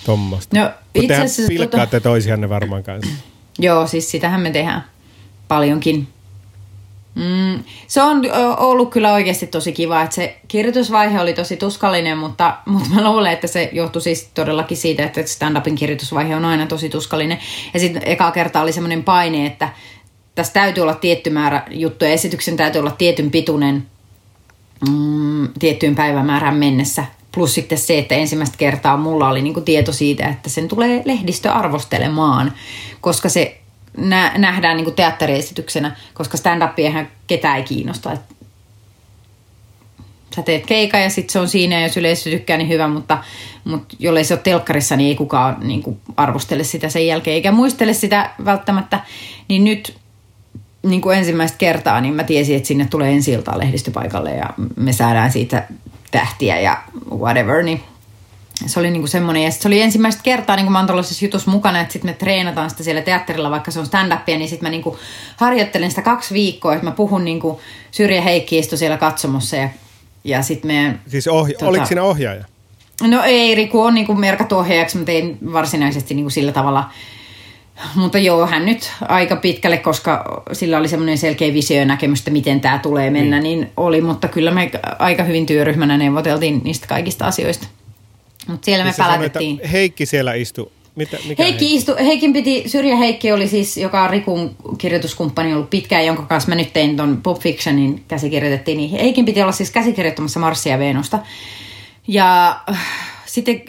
Tuommoista. 0.05 0.59
No 0.59 0.71
itse 0.95 1.15
asiassa... 1.15 1.41
Tota- 1.41 1.47
pilkkaatte 1.47 1.99
tota... 1.99 2.09
toisianne 2.09 2.49
varmaan 2.49 2.84
kanssa. 2.84 3.11
Joo, 3.59 3.88
siis 3.88 4.11
sitähän 4.11 4.41
me 4.41 4.51
tehdään 4.51 4.86
paljonkin. 5.47 6.07
Mm, 7.15 7.63
se 7.88 8.01
on 8.01 8.21
ollut 8.57 8.91
kyllä 8.91 9.13
oikeasti 9.13 9.47
tosi 9.47 9.71
kiva, 9.71 10.01
että 10.01 10.15
se 10.15 10.39
kirjoitusvaihe 10.47 11.21
oli 11.21 11.34
tosi 11.34 11.57
tuskallinen, 11.57 12.17
mutta, 12.17 12.57
mutta 12.65 12.89
mä 12.89 13.11
luulen, 13.11 13.34
että 13.34 13.47
se 13.47 13.69
johtui 13.73 14.01
siis 14.01 14.30
todellakin 14.34 14.78
siitä, 14.78 15.03
että 15.03 15.21
stand-upin 15.21 15.76
kirjoitusvaihe 15.76 16.36
on 16.36 16.45
aina 16.45 16.65
tosi 16.65 16.89
tuskallinen. 16.89 17.39
Ja 17.73 17.80
sitten 17.80 18.01
eka 18.05 18.32
kerta 18.32 18.61
oli 18.61 18.71
semmoinen 18.71 19.03
paine, 19.03 19.45
että 19.45 19.69
tässä 20.36 20.54
täytyy 20.54 20.82
olla 20.82 20.94
tietty 20.94 21.30
määrä 21.30 21.64
juttuja, 21.72 22.12
esityksen 22.12 22.58
täytyy 22.58 22.80
olla 22.80 22.92
tietyn 22.92 23.32
pituinen 23.32 23.86
mm, 24.90 25.48
tiettyyn 25.60 25.96
päivämäärään 25.96 26.56
mennessä. 26.56 27.06
Plus 27.32 27.54
sitten 27.54 27.78
se, 27.78 27.98
että 27.98 28.16
ensimmäistä 28.16 28.58
kertaa 28.58 28.98
mulla 28.98 29.30
oli 29.30 29.42
niinku 29.42 29.62
tieto 29.62 29.92
siitä, 29.92 30.28
että 30.28 30.50
sen 30.50 30.68
tulee 30.68 31.02
lehdistö 31.06 31.52
arvostelemaan, 31.52 32.54
koska 33.02 33.30
se 33.30 33.58
nä- 33.98 34.34
nähdään 34.38 34.78
niin 34.78 34.86
kuin 34.86 34.96
teatteriesityksenä, 34.96 35.96
koska 36.14 36.38
stand-upia 36.38 37.06
ketään 37.28 37.58
ei 37.58 37.64
kiinnosta. 37.64 38.12
Et 38.12 38.22
sä 40.36 40.42
teet 40.42 40.66
keika 40.66 40.98
ja 40.98 41.10
sitten 41.10 41.34
se 41.34 41.40
on 41.40 41.50
siinä, 41.50 41.76
ja 41.76 41.88
jos 41.88 41.98
yleisö 41.98 42.30
tykkää, 42.30 42.58
niin 42.58 42.70
hyvä, 42.70 42.88
mutta, 42.88 43.24
mutta 43.64 43.96
jollei 44.00 44.24
se 44.24 44.34
ole 44.34 44.42
telkkarissa, 44.44 44.96
niin 44.96 45.08
ei 45.08 45.16
kukaan 45.16 45.58
niin 45.60 45.84
kuin 45.84 46.00
arvostele 46.18 46.64
sitä 46.64 46.90
sen 46.90 47.08
jälkeen, 47.08 47.36
eikä 47.36 47.52
muistele 47.52 47.94
sitä 47.94 48.30
välttämättä. 48.46 49.00
Niin 49.48 49.64
nyt 49.64 49.98
niin 50.90 51.02
kuin 51.02 51.18
ensimmäistä 51.18 51.58
kertaa, 51.58 52.02
niin 52.02 52.14
mä 52.14 52.24
tiesin, 52.24 52.56
että 52.56 52.68
sinne 52.68 52.88
tulee 52.90 53.12
ensi 53.12 53.38
lehdistöpaikalle 53.56 54.32
ja 54.32 54.50
me 54.76 54.94
saadaan 54.94 55.32
siitä 55.32 55.68
tähtiä 56.12 56.60
ja 56.60 56.78
whatever, 57.12 57.64
niin 57.64 57.82
se 58.66 58.80
oli 58.80 58.92
niinku 58.92 59.08
semmoinen, 59.08 59.44
ja 59.44 59.52
se 59.52 59.68
oli 59.68 59.82
ensimmäistä 59.82 60.24
kertaa, 60.24 60.56
niin 60.56 60.66
kuin 60.66 60.72
mä 60.72 60.80
oon 60.80 60.88
tällaisessa 60.88 61.26
jutussa 61.26 61.52
mukana, 61.52 61.82
että 61.82 61.94
sitten 61.94 62.12
me 62.12 62.14
treenataan 62.14 62.70
sitä 62.70 62.84
siellä 62.84 63.02
teatterilla, 63.02 63.52
vaikka 63.52 63.72
se 63.72 63.80
on 63.80 63.86
stand-upia, 63.86 64.38
niin 64.38 64.50
sitten 64.50 64.66
mä 64.66 64.72
niinku 64.72 64.98
harjoittelen 65.38 65.90
sitä 65.90 66.02
kaksi 66.02 66.34
viikkoa, 66.34 66.74
että 66.74 66.86
mä 66.86 66.92
puhun 66.92 67.26
niinku 67.26 67.62
Syrjä 67.92 68.22
Heikki 68.22 68.58
istui 68.58 68.78
siellä 68.78 68.98
katsomossa 68.98 69.56
ja, 69.56 69.70
ja 70.24 70.42
sitten 70.42 70.72
me... 70.72 71.00
Siis 71.08 71.28
ohja- 71.28 71.54
tota, 71.54 71.70
oliko 71.70 71.86
siinä 71.86 72.04
ohjaaja? 72.04 72.46
No 73.02 73.24
ei, 73.24 73.56
Riku 73.56 73.82
on 73.82 73.94
niinku 73.94 74.14
merkattu 74.14 74.58
ohjaajaksi, 74.58 74.98
mutta 74.98 75.12
ei 75.12 75.38
varsinaisesti 75.54 76.14
niinku 76.14 76.30
sillä 76.30 76.52
tavalla 76.52 76.90
mutta 77.95 78.17
joo, 78.17 78.47
hän 78.47 78.65
nyt 78.65 78.91
aika 79.01 79.36
pitkälle, 79.36 79.78
koska 79.78 80.43
sillä 80.51 80.78
oli 80.78 80.88
semmoinen 80.88 81.17
selkeä 81.17 81.53
visio 81.53 81.78
ja 81.78 81.86
näkemys, 81.86 82.19
että 82.19 82.32
miten 82.32 82.61
tämä 82.61 82.80
tulee 82.80 83.09
mennä, 83.09 83.39
niin. 83.39 83.59
niin 83.59 83.71
oli. 83.78 84.01
Mutta 84.01 84.28
kyllä 84.28 84.51
me 84.51 84.71
aika 84.99 85.23
hyvin 85.23 85.45
työryhmänä 85.45 85.97
neuvoteltiin 85.97 86.61
niistä 86.63 86.88
kaikista 86.88 87.26
asioista. 87.26 87.67
Mutta 88.47 88.65
siellä 88.65 88.84
me 88.84 88.89
Missä 88.89 89.03
pälätettiin. 89.03 89.61
Heikki 89.71 90.05
siellä 90.05 90.34
istui. 90.34 90.71
Mitä, 90.95 91.17
mikä 91.28 91.43
Heikki, 91.43 91.43
Heikki? 91.43 91.76
Istu, 91.76 91.95
Heikin 91.99 92.34
piti, 92.34 92.63
Syrjä 92.67 92.95
Heikki 92.95 93.32
oli 93.32 93.47
siis, 93.47 93.78
joka 93.78 94.03
on 94.03 94.09
Rikun 94.09 94.55
kirjoituskumppani 94.78 95.53
ollut 95.53 95.69
pitkään, 95.69 96.05
jonka 96.05 96.23
kanssa 96.23 96.49
mä 96.49 96.55
nyt 96.55 96.73
tein 96.73 96.97
ton 96.97 97.19
Pop 97.23 97.39
Fictionin 97.39 98.03
käsikirjoitettiin, 98.07 98.78
niin 98.78 98.89
Heikin 98.89 99.26
piti 99.26 99.41
olla 99.41 99.51
siis 99.51 99.71
käsikirjoittamassa 99.71 100.39
Marsia 100.39 100.71
ja 100.71 100.80
Venusta. 100.80 101.19
Ja 102.07 102.59
sitten 103.36 103.62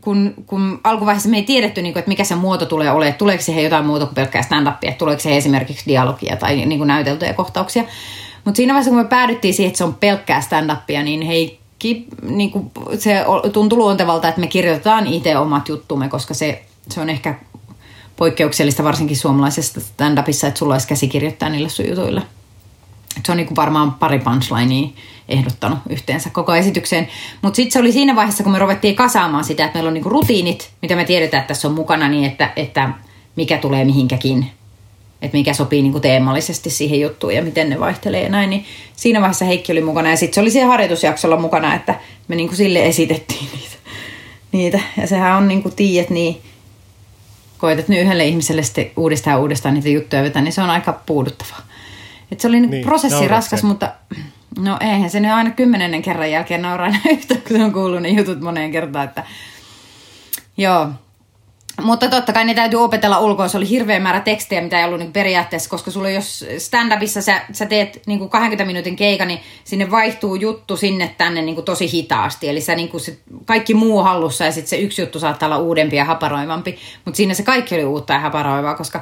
kun, 0.00 0.34
kun 0.46 0.80
alkuvaiheessa 0.84 1.28
me 1.28 1.36
ei 1.36 1.42
tiedetty, 1.42 1.82
niin 1.82 1.92
kuin, 1.92 2.00
että 2.00 2.08
mikä 2.08 2.24
se 2.24 2.34
muoto 2.34 2.66
tulee 2.66 2.90
olemaan, 2.90 3.18
tuleeko 3.18 3.42
siihen 3.42 3.64
jotain 3.64 3.86
muuta 3.86 4.06
kuin 4.06 4.14
pelkkää 4.14 4.42
stand-upia, 4.42 4.92
tuleeko 4.98 5.20
siihen 5.20 5.38
esimerkiksi 5.38 5.86
dialogia 5.86 6.36
tai 6.36 6.56
niin 6.56 6.78
kuin 6.78 6.88
näyteltyjä 6.88 7.32
kohtauksia. 7.32 7.84
Mutta 8.44 8.56
siinä 8.56 8.72
vaiheessa, 8.72 8.90
kun 8.90 8.98
me 8.98 9.04
päädyttiin 9.04 9.54
siihen, 9.54 9.68
että 9.68 9.78
se 9.78 9.84
on 9.84 9.94
pelkkää 9.94 10.40
stand-upia, 10.40 11.02
niin 11.02 11.22
hei, 11.22 11.60
kaikki 11.80 12.06
niin 12.22 12.50
kuin, 12.50 12.70
se 12.98 13.24
tuntuu 13.52 13.78
luontevalta, 13.78 14.28
että 14.28 14.40
me 14.40 14.46
kirjoitetaan 14.46 15.06
itse 15.06 15.36
omat 15.36 15.68
juttumme, 15.68 16.08
koska 16.08 16.34
se, 16.34 16.64
se 16.90 17.00
on 17.00 17.10
ehkä 17.10 17.34
poikkeuksellista 18.16 18.84
varsinkin 18.84 19.16
suomalaisessa 19.16 19.80
stand-upissa, 19.80 20.46
että 20.46 20.58
sulla 20.58 20.74
olisi 20.74 20.88
käsi 20.88 21.08
kirjoittaa 21.08 21.48
niille 21.48 21.68
sun 21.68 21.88
jutuille. 21.88 22.22
Se 23.26 23.32
on 23.32 23.36
niin 23.36 23.46
kuin 23.46 23.56
varmaan 23.56 23.92
pari 23.92 24.18
punchlinea 24.18 24.88
ehdottanut 25.30 25.78
yhteensä 25.88 26.30
koko 26.30 26.54
esitykseen. 26.54 27.08
Mutta 27.42 27.56
sitten 27.56 27.72
se 27.72 27.78
oli 27.78 27.92
siinä 27.92 28.16
vaiheessa, 28.16 28.42
kun 28.42 28.52
me 28.52 28.58
ruvettiin 28.58 28.96
kasaamaan 28.96 29.44
sitä, 29.44 29.64
että 29.64 29.76
meillä 29.76 29.88
on 29.88 29.94
niinku 29.94 30.08
rutiinit, 30.08 30.70
mitä 30.82 30.96
me 30.96 31.04
tiedetään, 31.04 31.40
että 31.40 31.48
tässä 31.48 31.68
on 31.68 31.74
mukana, 31.74 32.08
niin 32.08 32.24
että, 32.24 32.52
että 32.56 32.90
mikä 33.36 33.58
tulee 33.58 33.84
mihinkäkin 33.84 34.50
että 35.22 35.36
mikä 35.36 35.54
sopii 35.54 35.82
niin 35.82 35.92
kuin 35.92 36.02
teemallisesti 36.02 36.70
siihen 36.70 37.00
juttuun 37.00 37.34
ja 37.34 37.42
miten 37.42 37.70
ne 37.70 37.80
vaihtelee 37.80 38.22
ja 38.22 38.28
näin, 38.28 38.50
niin 38.50 38.64
siinä 38.96 39.20
vaiheessa 39.20 39.44
Heikki 39.44 39.72
oli 39.72 39.80
mukana 39.80 40.10
ja 40.10 40.16
sitten 40.16 40.34
se 40.34 40.40
oli 40.40 40.50
siellä 40.50 40.70
harjoitusjaksolla 40.70 41.36
mukana, 41.36 41.74
että 41.74 41.94
me 42.28 42.36
niin 42.36 42.48
kuin 42.48 42.56
sille 42.56 42.86
esitettiin 42.86 43.48
niitä. 43.54 43.76
niitä. 44.52 44.80
Ja 44.96 45.06
sehän 45.06 45.36
on 45.36 45.48
niin 45.48 45.62
kuin 45.62 45.76
tiedät, 45.76 46.10
niin 46.10 46.40
koetat 47.58 47.88
nyt 47.88 48.00
yhdelle 48.00 48.26
ihmiselle 48.26 48.62
sitten 48.62 48.90
uudestaan 48.96 49.40
uudestaan 49.40 49.74
niitä 49.74 49.88
juttuja 49.88 50.22
vetää, 50.22 50.42
niin 50.42 50.52
se 50.52 50.62
on 50.62 50.70
aika 50.70 50.92
puuduttavaa. 50.92 51.60
Et 52.32 52.40
se 52.40 52.48
oli 52.48 52.60
niin, 52.60 52.70
niin 52.70 52.84
prosessi 52.84 53.28
raskas, 53.28 53.62
mutta 53.62 53.92
no 54.58 54.76
eihän 54.80 55.10
se 55.10 55.20
nyt 55.20 55.32
aina 55.32 55.50
kymmenennen 55.50 56.02
kerran 56.02 56.30
jälkeen 56.30 56.62
nauraa 56.62 56.88
yhtä, 57.12 57.34
kun 57.48 57.60
on 57.60 57.72
kuullut 57.72 58.02
ne 58.02 58.08
jutut 58.08 58.40
moneen 58.40 58.72
kertaan, 58.72 59.04
että 59.04 59.24
joo, 60.56 60.88
mutta 61.82 62.08
totta 62.08 62.32
kai 62.32 62.44
ne 62.44 62.54
täytyy 62.54 62.84
opetella 62.84 63.18
ulkoa. 63.18 63.48
Se 63.48 63.56
oli 63.56 63.68
hirveä 63.68 64.00
määrä 64.00 64.20
tekstejä, 64.20 64.60
mitä 64.60 64.78
ei 64.78 64.84
ollut 64.84 64.98
niin 64.98 65.12
periaatteessa, 65.12 65.70
koska 65.70 65.90
sulla 65.90 66.10
jos 66.10 66.44
stand-upissa 66.58 67.22
sä, 67.22 67.40
sä 67.52 67.66
teet 67.66 68.02
niin 68.06 68.18
kuin 68.18 68.30
20 68.30 68.64
minuutin 68.64 68.96
keika, 68.96 69.24
niin 69.24 69.40
sinne 69.64 69.90
vaihtuu 69.90 70.34
juttu 70.34 70.76
sinne 70.76 71.14
tänne 71.18 71.42
niin 71.42 71.54
kuin 71.54 71.64
tosi 71.64 71.92
hitaasti. 71.92 72.48
Eli 72.48 72.60
sä 72.60 72.74
niin 72.74 72.88
kuin 72.88 73.00
se, 73.00 73.18
kaikki 73.44 73.74
muu 73.74 74.02
hallussa 74.02 74.44
ja 74.44 74.52
sitten 74.52 74.68
se 74.68 74.76
yksi 74.76 75.02
juttu 75.02 75.20
saattaa 75.20 75.46
olla 75.46 75.58
uudempi 75.58 75.96
ja 75.96 76.04
haparoivampi. 76.04 76.78
Mutta 77.04 77.16
siinä 77.16 77.34
se 77.34 77.42
kaikki 77.42 77.74
oli 77.74 77.84
uutta 77.84 78.12
ja 78.12 78.20
haparoivaa, 78.20 78.74
koska 78.74 79.00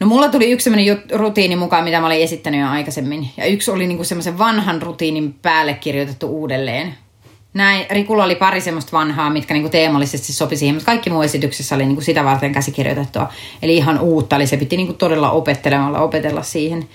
No 0.00 0.06
mulla 0.06 0.28
tuli 0.28 0.50
yksi 0.50 0.64
sellainen 0.64 1.02
rutiini 1.12 1.56
mukaan, 1.56 1.84
mitä 1.84 2.00
mä 2.00 2.06
olin 2.06 2.22
esittänyt 2.22 2.60
jo 2.60 2.66
aikaisemmin. 2.66 3.30
Ja 3.36 3.46
yksi 3.46 3.70
oli 3.70 3.86
niinku 3.86 4.04
semmoisen 4.04 4.38
vanhan 4.38 4.82
rutiinin 4.82 5.32
päälle 5.32 5.74
kirjoitettu 5.74 6.26
uudelleen 6.26 6.94
näin. 7.54 7.86
Rikulla 7.90 8.24
oli 8.24 8.34
pari 8.34 8.60
semmoista 8.60 8.92
vanhaa, 8.92 9.30
mitkä 9.30 9.54
niinku 9.54 9.68
teemallisesti 9.68 10.32
sopi 10.32 10.56
siihen, 10.56 10.74
mutta 10.74 10.86
kaikki 10.86 11.10
muu 11.10 11.22
esityksessä 11.22 11.74
oli 11.74 11.86
niinku 11.86 12.02
sitä 12.02 12.24
varten 12.24 12.52
käsikirjoitettua. 12.52 13.32
Eli 13.62 13.76
ihan 13.76 14.00
uutta, 14.00 14.36
eli 14.36 14.46
se 14.46 14.56
piti 14.56 14.76
niinku 14.76 14.92
todella 14.92 15.30
opettelemalla 15.30 16.00
opetella 16.00 16.42
siihen. 16.42 16.88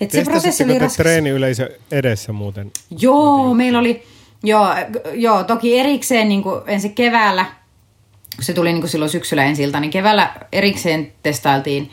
Et 0.00 0.10
se 0.10 0.24
prosessi 0.24 0.64
oli 0.64 0.78
raskas. 0.78 0.96
treeni 0.96 1.30
yleisö 1.30 1.70
edessä 1.92 2.32
muuten? 2.32 2.70
Joo, 2.98 3.54
meillä 3.54 3.78
oli, 3.78 4.02
joo, 4.42 4.68
joo 5.14 5.44
toki 5.44 5.78
erikseen 5.78 6.28
niin 6.28 6.42
kuin 6.42 6.60
ensin 6.66 6.94
keväällä, 6.94 7.46
se 8.40 8.52
tuli 8.52 8.72
niin 8.72 8.80
kuin 8.80 8.90
silloin 8.90 9.10
syksyllä 9.10 9.44
ensiltä, 9.44 9.80
niin 9.80 9.90
keväällä 9.90 10.34
erikseen 10.52 11.12
testailtiin 11.22 11.90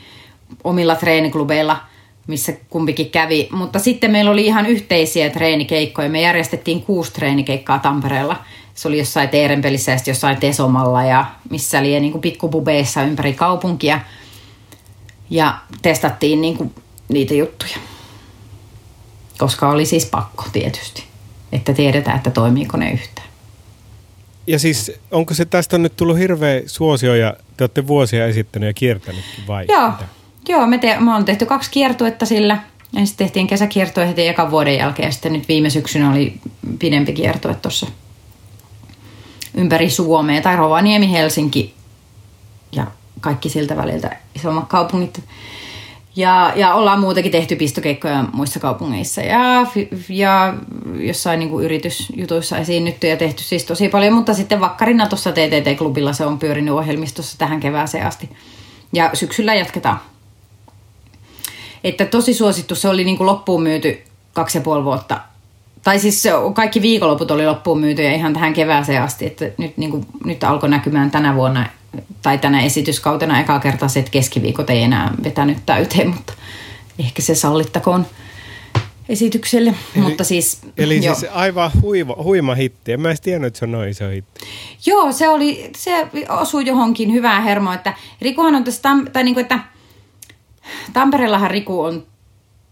omilla 0.64 0.94
treeniklubeilla, 0.94 1.80
missä 2.26 2.52
kumpikin 2.70 3.10
kävi. 3.10 3.48
Mutta 3.52 3.78
sitten 3.78 4.10
meillä 4.10 4.30
oli 4.30 4.46
ihan 4.46 4.66
yhteisiä 4.66 5.30
treenikeikkoja. 5.30 6.08
Me 6.08 6.20
järjestettiin 6.20 6.82
kuusi 6.82 7.12
treenikeikkaa 7.12 7.78
Tampereella. 7.78 8.36
Se 8.74 8.88
oli 8.88 8.98
jossain 8.98 9.28
Teerenpelissä 9.28 9.92
ja 9.92 9.98
jossain 10.06 10.36
Tesomalla 10.36 11.04
ja 11.04 11.26
missä 11.50 11.78
oli 11.78 12.00
niin 12.00 12.12
kuin 12.12 12.22
pikkububeissa 12.22 13.02
ympäri 13.02 13.32
kaupunkia. 13.32 14.00
Ja 15.30 15.58
testattiin 15.82 16.40
niin 16.40 16.56
kuin 16.56 16.74
niitä 17.08 17.34
juttuja 17.34 17.76
koska 19.38 19.68
oli 19.68 19.86
siis 19.86 20.06
pakko 20.06 20.44
tietysti, 20.52 21.04
että 21.52 21.74
tiedetään, 21.74 22.16
että 22.16 22.30
toimiiko 22.30 22.76
ne 22.76 22.90
yhtään. 22.90 23.17
Ja 24.48 24.58
siis 24.58 24.92
onko 25.10 25.34
se 25.34 25.44
tästä 25.44 25.78
nyt 25.78 25.96
tullut 25.96 26.18
hirveä 26.18 26.62
suosio 26.66 27.14
ja 27.14 27.36
te 27.56 27.64
olette 27.64 27.86
vuosia 27.86 28.26
esittänyt 28.26 28.66
ja 28.66 28.74
kiertänytkin 28.74 29.46
vai? 29.46 29.64
Joo, 29.68 29.90
mitä? 29.90 30.04
Joo 30.48 30.66
me, 30.66 30.78
te, 30.78 30.96
me 31.00 31.14
on 31.14 31.24
tehty 31.24 31.46
kaksi 31.46 31.70
kiertuetta 31.70 32.26
sillä. 32.26 32.58
Ensin 32.96 33.16
tehtiin 33.16 33.46
kesäkiertue 33.46 34.08
heti 34.08 34.28
ekan 34.28 34.50
vuoden 34.50 34.76
jälkeen 34.76 35.06
ja 35.06 35.12
sitten 35.12 35.32
nyt 35.32 35.48
viime 35.48 35.70
syksynä 35.70 36.10
oli 36.10 36.40
pidempi 36.78 37.12
kiertue 37.12 37.54
tuossa 37.54 37.86
ympäri 39.54 39.90
Suomea 39.90 40.42
tai 40.42 40.56
Rovaniemi, 40.56 41.12
Helsinki 41.12 41.74
ja 42.72 42.86
kaikki 43.20 43.48
siltä 43.48 43.76
väliltä 43.76 44.16
isommat 44.34 44.68
kaupungit. 44.68 45.24
Ja, 46.18 46.52
ja 46.56 46.74
ollaan 46.74 47.00
muutenkin 47.00 47.32
tehty 47.32 47.56
pistokeikkoja 47.56 48.24
muissa 48.32 48.60
kaupungeissa 48.60 49.20
ja, 49.20 49.66
ja 50.08 50.54
jossain 50.98 51.38
niin 51.38 51.50
kuin 51.50 51.64
yritysjutuissa 51.64 52.58
esiinnytty 52.58 53.06
ja 53.06 53.16
tehty 53.16 53.42
siis 53.42 53.64
tosi 53.64 53.88
paljon. 53.88 54.12
Mutta 54.12 54.34
sitten 54.34 54.60
vakkarina 54.60 55.06
tuossa 55.06 55.32
TTT-klubilla 55.32 56.12
se 56.12 56.26
on 56.26 56.38
pyörinyt 56.38 56.74
ohjelmistossa 56.74 57.38
tähän 57.38 57.60
kevääseen 57.60 58.06
asti. 58.06 58.30
Ja 58.92 59.10
syksyllä 59.14 59.54
jatketaan. 59.54 60.00
Että 61.84 62.06
tosi 62.06 62.34
suosittu, 62.34 62.74
se 62.74 62.88
oli 62.88 63.04
niin 63.04 63.16
kuin 63.16 63.26
loppuun 63.26 63.62
myyty 63.62 64.02
kaksi 64.32 64.58
ja 64.58 64.62
puoli 64.62 64.84
vuotta. 64.84 65.20
Tai 65.82 65.98
siis 65.98 66.24
kaikki 66.54 66.82
viikonloput 66.82 67.30
oli 67.30 67.46
loppuun 67.46 67.80
myyty 67.80 68.02
ja 68.02 68.14
ihan 68.14 68.32
tähän 68.32 68.54
kevääseen 68.54 69.02
asti. 69.02 69.26
Että 69.26 69.50
nyt, 69.58 69.76
niin 69.76 69.90
kuin, 69.90 70.06
nyt 70.24 70.44
alkoi 70.44 70.68
näkymään 70.68 71.10
tänä 71.10 71.34
vuonna 71.34 71.66
tai 72.22 72.38
tänä 72.38 72.62
esityskautena 72.62 73.40
eka 73.40 73.60
kertaa 73.60 73.88
se, 73.88 73.98
että 73.98 74.10
keskiviikot 74.10 74.70
ei 74.70 74.82
enää 74.82 75.14
vetänyt 75.24 75.58
täyteen, 75.66 76.08
mutta 76.08 76.32
ehkä 76.98 77.22
se 77.22 77.34
sallittakoon 77.34 78.06
esitykselle. 79.08 79.74
Eli, 79.94 80.04
mutta 80.04 80.24
siis, 80.24 80.60
eli 80.78 81.04
jo. 81.04 81.14
siis 81.14 81.30
aivan 81.34 81.70
huima, 81.82 82.14
huima 82.22 82.54
hitti. 82.54 82.92
En 82.92 83.00
mä 83.00 83.08
edes 83.08 83.20
tiennyt, 83.20 83.46
että 83.46 83.58
se 83.58 83.64
on 83.64 83.72
noin 83.72 83.88
iso 83.88 84.08
hitti. 84.08 84.40
Joo, 84.86 85.12
se, 85.12 85.28
oli, 85.28 85.70
se 85.76 86.06
osui 86.28 86.66
johonkin 86.66 87.12
hyvää 87.12 87.40
hermoa. 87.40 87.74
Että 87.74 87.94
Rikuhan 88.20 88.54
on 88.54 88.64
tässä, 88.64 88.82
tai 89.12 89.24
niin 89.24 89.34
kuin, 89.34 89.42
että 89.42 89.58
Tampereellahan 90.92 91.50
Riku 91.50 91.80
on 91.80 92.06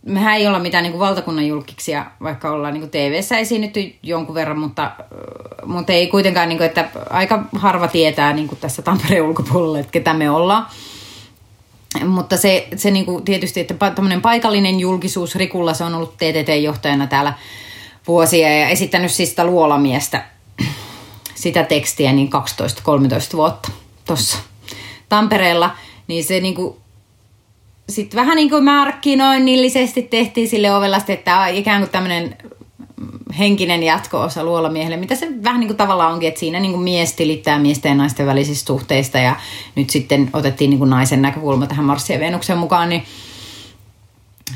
mehän 0.06 0.36
ei 0.36 0.46
olla 0.46 0.58
mitään 0.58 0.84
niin 0.84 0.98
valtakunnan 0.98 1.46
julkiksia, 1.46 2.06
vaikka 2.22 2.50
ollaan 2.50 2.74
niin 2.74 2.90
TV-ssä 2.90 3.38
esiinnytty 3.38 3.94
jonkun 4.02 4.34
verran, 4.34 4.58
mutta, 4.58 4.90
mutta 5.64 5.92
ei 5.92 6.06
kuitenkaan, 6.06 6.48
niin 6.48 6.58
kuin, 6.58 6.66
että 6.66 6.88
aika 7.10 7.44
harva 7.52 7.88
tietää 7.88 8.32
niin 8.32 8.48
tässä 8.60 8.82
Tampereen 8.82 9.22
ulkopuolella, 9.22 9.78
että 9.78 9.92
ketä 9.92 10.14
me 10.14 10.30
ollaan. 10.30 10.66
Mutta 12.06 12.36
se, 12.36 12.68
se 12.76 12.90
niin 12.90 13.24
tietysti, 13.24 13.60
että 13.60 13.90
tämmöinen 13.90 14.22
paikallinen 14.22 14.80
julkisuus, 14.80 15.36
Rikulla 15.36 15.74
se 15.74 15.84
on 15.84 15.94
ollut 15.94 16.16
TTT-johtajana 16.16 17.06
täällä 17.06 17.32
vuosia 18.06 18.58
ja 18.58 18.68
esittänyt 18.68 19.12
siis 19.12 19.28
sitä 19.28 19.44
luolamiestä, 19.44 20.24
sitä 21.34 21.64
tekstiä 21.64 22.12
niin 22.12 22.30
12-13 23.32 23.36
vuotta 23.36 23.70
tuossa 24.06 24.38
Tampereella, 25.08 25.70
niin 26.06 26.24
se 26.24 26.40
niin 26.40 26.54
kuin 26.54 26.76
sitten 27.88 28.20
vähän 28.20 28.36
niin 28.36 28.50
kuin 28.50 28.64
markkinoinnillisesti 28.64 30.02
tehtiin 30.02 30.48
sille 30.48 30.74
ovelasti, 30.74 31.12
että 31.12 31.40
on 31.40 31.48
ikään 31.48 31.82
kuin 31.82 31.90
tämmöinen 31.90 32.36
henkinen 33.38 33.82
jatko-osa 33.82 34.44
luolamiehelle, 34.44 34.96
mitä 34.96 35.14
se 35.14 35.28
vähän 35.44 35.60
niin 35.60 35.68
kuin 35.68 35.76
tavallaan 35.76 36.12
onkin, 36.12 36.28
että 36.28 36.40
siinä 36.40 36.60
niin 36.60 36.72
kuin 36.72 36.82
mies 36.82 37.12
tilittää 37.12 37.58
miesten 37.58 37.90
ja 37.90 37.94
naisten 37.94 38.26
välisistä 38.26 38.66
suhteista. 38.66 39.18
Ja 39.18 39.36
nyt 39.74 39.90
sitten 39.90 40.30
otettiin 40.32 40.70
niin 40.70 40.78
kuin 40.78 40.90
naisen 40.90 41.22
näkökulma 41.22 41.66
tähän 41.66 41.84
Marsin 41.84 42.14
ja 42.14 42.20
Venuksen 42.20 42.58
mukaan, 42.58 42.88
niin 42.88 43.02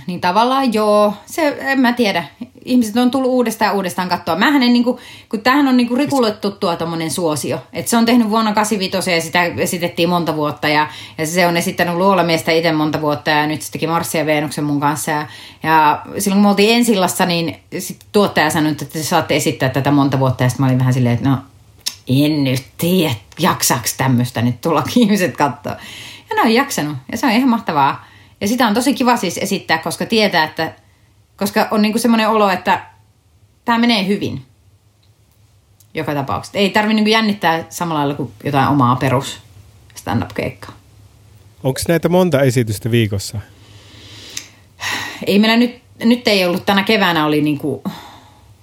niin 0.07 0.21
tavallaan 0.21 0.73
joo, 0.73 1.15
se 1.27 1.57
en 1.61 1.81
mä 1.81 1.93
tiedä. 1.93 2.25
Ihmiset 2.65 2.97
on 2.97 3.11
tullut 3.11 3.31
uudestaan 3.31 3.75
uudestaan 3.77 4.09
katsoa. 4.09 4.37
Mähän 4.37 4.63
en 4.63 4.73
niinku, 4.73 5.01
kun 5.29 5.41
tämähän 5.41 5.69
on 5.69 5.77
niinku 5.77 5.97
Rikulle 5.97 6.33
tuttua 6.33 6.77
tommonen 6.77 7.11
suosio. 7.11 7.63
että 7.73 7.91
se 7.91 7.97
on 7.97 8.07
tehnyt 8.07 8.31
vuonna 8.31 8.53
85 8.53 9.11
ja 9.11 9.21
sitä 9.21 9.45
esitettiin 9.45 10.09
monta 10.09 10.37
vuotta 10.37 10.69
ja, 10.69 10.89
ja 11.19 11.27
se 11.27 11.47
on 11.47 11.57
esittänyt 11.57 11.95
luolamiestä 11.95 12.53
itse 12.53 12.73
monta 12.73 13.01
vuotta 13.01 13.31
ja 13.31 13.47
nyt 13.47 13.63
se 13.63 13.73
teki 13.73 13.87
ja 14.19 14.27
Veenuksen 14.27 14.65
mun 14.65 14.81
kanssa. 14.81 15.11
Ja, 15.11 15.27
ja 15.63 16.03
silloin 16.19 16.37
kun 16.37 16.43
me 16.43 16.49
oltiin 16.49 16.77
Ensillassa, 16.77 17.27
niin 17.27 17.57
sit 17.79 18.05
tuottaja 18.13 18.51
sanoi, 18.51 18.73
että 18.73 18.85
te 18.85 19.03
saatte 19.03 19.37
esittää 19.37 19.69
tätä 19.69 19.91
monta 19.91 20.19
vuotta 20.19 20.43
ja 20.43 20.49
sitten 20.49 20.65
mä 20.65 20.69
olin 20.69 20.79
vähän 20.79 20.95
silleen, 20.95 21.15
että 21.15 21.29
no 21.29 21.39
en 22.09 22.45
nyt 22.45 22.65
tiedä, 22.79 23.15
jaksaaks 23.39 23.95
tämmöistä 23.97 24.43
nyt 24.43 24.61
tulla 24.61 24.85
ihmiset 24.97 25.37
katsoa. 25.37 25.77
Ja 26.31 26.37
ne 26.37 26.43
on 26.43 26.55
jaksanut 26.55 26.97
ja 27.13 27.19
se 27.19 27.27
on 27.27 27.33
ihan 27.33 27.49
mahtavaa. 27.49 28.10
Ja 28.41 28.49
sitä 28.49 28.67
on 28.67 28.75
tosi 28.75 28.95
kiva 28.95 29.17
siis 29.17 29.39
esittää, 29.39 29.79
koska 29.79 30.07
tietää, 30.07 30.45
että 30.45 30.73
koska 31.37 31.69
on 31.71 31.83
niinku 31.83 31.99
semmoinen 31.99 32.29
olo, 32.29 32.51
että 32.51 32.87
tämä 33.65 33.79
menee 33.79 34.07
hyvin. 34.07 34.43
Joka 35.95 36.15
tapauksessa. 36.15 36.59
Ei 36.59 36.71
tarvi 36.71 36.95
niinku 36.95 37.11
jännittää 37.11 37.65
samalla 37.69 37.99
lailla 37.99 38.15
kuin 38.15 38.33
jotain 38.45 38.69
omaa 38.69 38.97
perus 38.97 39.41
stand-up-keikkaa. 39.95 40.75
Onko 41.63 41.81
näitä 41.89 42.09
monta 42.09 42.41
esitystä 42.43 42.91
viikossa? 42.91 43.39
Ei 45.27 45.39
meillä 45.39 45.57
nyt, 45.57 45.83
nyt 46.05 46.29
ei 46.29 46.47
ollut, 46.47 46.67
tänä 46.67 46.83
keväänä 46.83 47.27
oli 47.27 47.41
niinku 47.43 47.83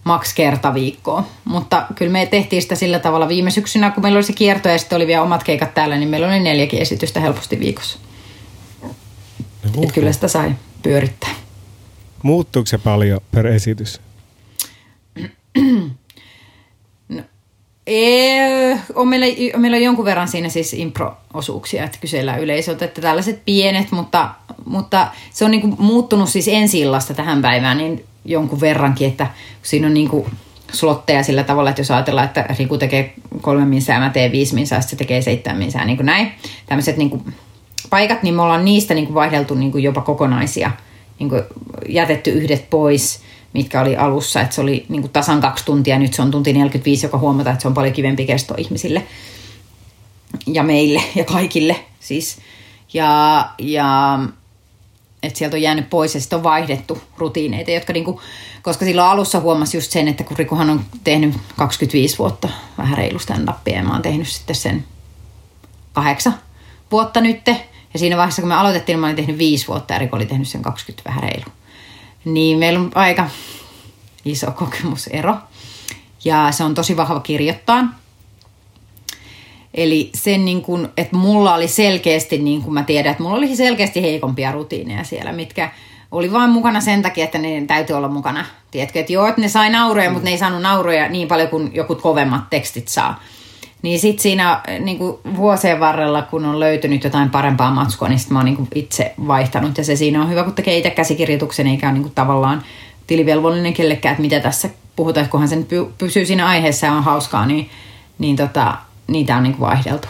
maks 0.04 0.34
kerta 0.34 0.74
viikkoa. 0.74 1.28
Mutta 1.46 1.86
kyllä 1.96 2.12
me 2.12 2.26
tehtiin 2.26 2.62
sitä 2.62 2.76
sillä 2.76 3.00
tavalla 3.00 3.28
viime 3.28 3.52
syksynä, 3.52 3.92
kun 3.92 4.04
meillä 4.04 4.18
oli 4.18 4.24
se 4.24 4.34
kierto 4.34 4.70
ja 4.70 4.78
sitten 4.78 4.96
oli 4.96 5.08
vielä 5.08 5.24
omat 5.24 5.44
keikat 5.44 5.74
täällä, 5.74 5.98
niin 5.98 6.10
meillä 6.10 6.28
oli 6.28 6.40
neljäkin 6.40 6.82
esitystä 6.82 7.20
helposti 7.20 7.60
viikossa. 7.60 8.00
Että 9.82 9.94
kyllä 9.94 10.12
sitä 10.12 10.28
sai 10.28 10.52
pyörittää. 10.84 11.30
Muuttuuko 12.24 12.68
se 12.68 12.78
paljon 12.78 13.22
per 13.32 13.48
esitys? 13.48 14.02
No, 17.10 17.24
ei, 17.88 18.78
on 18.96 19.08
meillä, 19.08 19.26
on 19.56 19.62
meillä 19.62 19.78
jonkun 19.78 20.06
verran 20.06 20.28
siinä 20.28 20.50
siis 20.50 20.74
impro-osuuksia, 20.74 21.84
että 21.84 21.98
kysellään 22.02 22.40
yleisöltä, 22.40 22.86
että 22.86 23.02
tällaiset 23.02 23.46
pienet, 23.46 23.92
mutta, 23.92 24.30
mutta 24.66 25.08
se 25.32 25.46
on 25.46 25.52
niinku 25.52 25.68
muuttunut 25.68 26.30
siis 26.30 26.48
ensi 26.48 26.84
tähän 27.16 27.42
päivään 27.42 27.78
niin 27.78 28.06
jonkun 28.26 28.62
verrankin, 28.62 29.08
että 29.08 29.28
siinä 29.62 29.88
on 29.88 29.94
niinku 29.94 30.28
slotteja 30.74 31.24
sillä 31.24 31.44
tavalla, 31.44 31.70
että 31.70 31.80
jos 31.80 31.92
ajatellaan, 31.92 32.26
että 32.26 32.46
Riku 32.60 32.78
tekee 32.78 33.14
kolme 33.42 33.66
minsää, 33.66 34.00
mä 34.00 34.10
teen 34.10 34.32
viisi 34.32 34.56
minsää, 34.56 34.82
sitten 34.82 34.98
se 34.98 35.04
tekee 35.04 35.22
seitsemän 35.22 35.58
minsää, 35.58 35.86
niin 35.86 35.98
kuin 35.98 36.06
näin. 36.06 36.32
Tämmöiset 36.66 36.98
niin 36.98 37.10
kuin 37.10 37.36
paikat, 37.90 38.24
niin 38.24 38.36
me 38.36 38.42
ollaan 38.42 38.66
niistä 38.66 38.94
niin 38.94 39.06
kuin 39.06 39.16
vaihdeltu 39.16 39.56
niin 39.56 39.72
kuin 39.72 39.84
jopa 39.84 40.02
kokonaisia, 40.02 40.72
niin 41.20 41.30
kuin 41.30 41.42
jätetty 41.90 42.32
yhdet 42.32 42.70
pois, 42.70 43.22
mitkä 43.54 43.82
oli 43.82 43.96
alussa, 43.96 44.42
että 44.42 44.56
se 44.56 44.62
oli 44.62 44.86
niin 44.90 45.02
kuin 45.02 45.12
tasan 45.12 45.42
kaksi 45.42 45.66
tuntia, 45.66 46.00
nyt 46.00 46.14
se 46.14 46.22
on 46.22 46.32
tunti 46.32 46.54
45, 46.54 47.06
joka 47.06 47.18
huomata, 47.18 47.50
että 47.50 47.62
se 47.62 47.68
on 47.68 47.74
paljon 47.74 47.94
kivempi 47.94 48.26
kesto 48.26 48.56
ihmisille 48.58 49.04
ja 50.48 50.64
meille 50.64 51.04
ja 51.16 51.24
kaikille 51.24 51.76
siis. 52.00 52.38
Ja, 52.94 53.50
ja 53.60 54.20
että 55.24 55.40
sieltä 55.40 55.58
on 55.58 55.62
jäänyt 55.62 55.90
pois 55.90 56.16
ja 56.16 56.22
sitten 56.22 56.38
on 56.38 56.44
vaihdettu 56.44 57.02
rutiineita, 57.18 57.72
jotka 57.72 57.94
niinku, 57.94 58.22
koska 58.62 58.86
silloin 58.86 59.08
alussa 59.08 59.40
huomasi 59.40 59.78
just 59.78 59.92
sen, 59.92 60.08
että 60.08 60.24
kun 60.24 60.38
Rikuhan 60.38 60.70
on 60.70 60.82
tehnyt 61.04 61.36
25 61.58 62.18
vuotta 62.18 62.50
vähän 62.78 62.98
reilu 62.98 63.20
stand 63.20 63.50
ja 63.66 63.84
mä 63.84 63.94
oon 63.94 64.02
tehnyt 64.02 64.28
sitten 64.28 64.56
sen 64.56 64.86
kahdeksan 65.94 66.34
vuotta 66.92 67.22
nytte, 67.22 67.68
ja 67.94 68.00
siinä 68.00 68.18
vaiheessa, 68.18 68.42
kun 68.42 68.50
me 68.50 68.56
aloitettiin, 68.56 68.94
niin 68.94 69.00
mä 69.00 69.08
olin 69.08 69.16
tehnyt 69.16 69.38
viisi 69.38 69.68
vuotta 69.68 69.94
ja 69.94 70.00
Riko 70.00 70.16
oli 70.16 70.26
tehnyt 70.26 70.48
sen 70.48 70.62
20 70.62 71.10
vähän 71.10 71.24
reilu. 71.24 71.46
Niin 72.26 72.60
meillä 72.60 72.80
on 72.80 72.92
aika 72.96 73.30
iso 74.26 74.52
kokemusero. 74.52 75.36
Ja 76.26 76.52
se 76.52 76.64
on 76.64 76.76
tosi 76.76 76.98
vahva 76.98 77.20
kirjoittaa. 77.20 77.84
Eli 79.74 80.10
sen 80.16 80.46
niin 80.46 80.62
kuin, 80.62 80.90
että 80.98 81.16
mulla 81.16 81.54
oli 81.54 81.68
selkeästi, 81.68 82.38
niin 82.38 82.62
kuin 82.62 82.74
mä 82.74 82.84
tiedän, 82.84 83.12
että 83.12 83.24
mulla 83.24 83.38
oli 83.38 83.56
selkeästi 83.56 84.02
heikompia 84.02 84.52
rutiineja 84.52 85.04
siellä, 85.04 85.32
mitkä 85.32 85.72
oli 86.12 86.32
vain 86.32 86.50
mukana 86.50 86.82
sen 86.82 87.02
takia, 87.02 87.26
että 87.26 87.38
ne 87.38 87.64
täytyy 87.68 87.96
olla 87.96 88.08
mukana. 88.08 88.46
Tiedätkö, 88.72 89.00
että 89.00 89.14
joo, 89.14 89.28
että 89.28 89.42
ne 89.42 89.50
sai 89.50 89.70
nauroja, 89.70 90.10
mm. 90.10 90.14
mutta 90.14 90.26
ne 90.26 90.32
ei 90.32 90.38
saanut 90.38 90.62
nauroja 90.62 91.10
niin 91.10 91.28
paljon 91.28 91.50
kuin 91.50 91.72
joku 91.74 91.96
kovemmat 91.96 92.50
tekstit 92.50 92.88
saa. 92.88 93.24
Niin 93.82 94.00
sitten 94.00 94.24
siinä 94.24 94.62
niin 94.80 94.98
kuin 94.98 95.18
vuosien 95.36 95.80
varrella, 95.80 96.22
kun 96.22 96.46
on 96.46 96.60
löytynyt 96.60 97.04
jotain 97.04 97.30
parempaa 97.30 97.72
matskua, 97.72 98.08
niin 98.08 98.20
sit 98.20 98.30
mä 98.30 98.40
oon 98.40 98.46
niin 98.46 98.56
kuin 98.56 98.68
itse 98.76 99.14
vaihtanut. 99.28 99.78
Ja 99.78 99.84
se 99.84 99.96
siinä 99.96 100.22
on 100.22 100.30
hyvä, 100.30 100.44
kun 100.44 100.54
tekee 100.54 100.78
itse 100.78 100.90
käsikirjoituksen, 100.90 101.68
eikä 101.68 101.88
ole 101.88 101.94
niin 101.94 102.04
kuin 102.04 102.16
tavallaan 102.16 102.64
tilivelvollinen 103.08 103.74
kellekään, 103.74 104.14
että 104.14 104.22
mitä 104.22 104.40
tässä 104.40 104.70
puhutaan, 104.96 105.24
että 105.24 105.32
kunhan 105.32 105.50
sen 105.50 105.68
pysyy 105.98 106.26
siinä 106.26 106.48
aiheessa 106.48 106.86
ja 106.86 106.94
on 106.94 107.04
hauskaa, 107.04 107.46
niin, 107.46 107.70
niin 108.20 108.36
tota, 108.36 108.78
niitä 109.08 109.38
on 109.38 109.44
niin 109.44 109.56
kuin 109.56 109.70
vaihdeltu. 109.70 110.08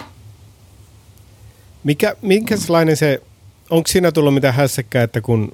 Mikä, 1.84 2.16
minkälainen 2.22 2.98
se, 2.98 3.22
onko 3.70 3.88
siinä 3.88 4.12
tullut 4.12 4.34
mitään 4.34 4.54
hässäkkää, 4.54 5.04
että 5.04 5.22
kun 5.22 5.52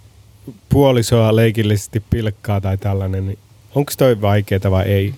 puolisoa 0.69 1.35
leikillisesti 1.35 2.03
pilkkaa 2.09 2.61
tai 2.61 2.77
tällainen, 2.77 3.27
niin 3.27 3.39
onko 3.75 3.91
toi 3.97 4.21
vaikeaa 4.21 4.71
vai 4.71 4.83
ei? 4.83 5.13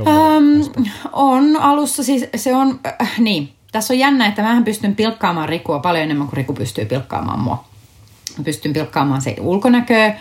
Um, 0.00 0.64
on 1.12 1.56
alussa 1.56 2.02
siis, 2.02 2.24
se 2.36 2.54
on, 2.54 2.80
äh, 3.02 3.18
niin, 3.18 3.52
tässä 3.72 3.94
on 3.94 3.98
jännä, 3.98 4.26
että 4.26 4.42
mähän 4.42 4.64
pystyn 4.64 4.96
pilkkaamaan 4.96 5.48
Rikua 5.48 5.78
paljon 5.78 6.04
enemmän 6.04 6.26
kuin 6.26 6.36
Riku 6.36 6.54
pystyy 6.54 6.84
pilkkaamaan 6.84 7.40
mua. 7.40 7.64
Mä 8.38 8.44
pystyn 8.44 8.72
pilkkaamaan 8.72 9.22
se 9.22 9.36
ulkonäköä, 9.40 10.06
öö, 10.06 10.16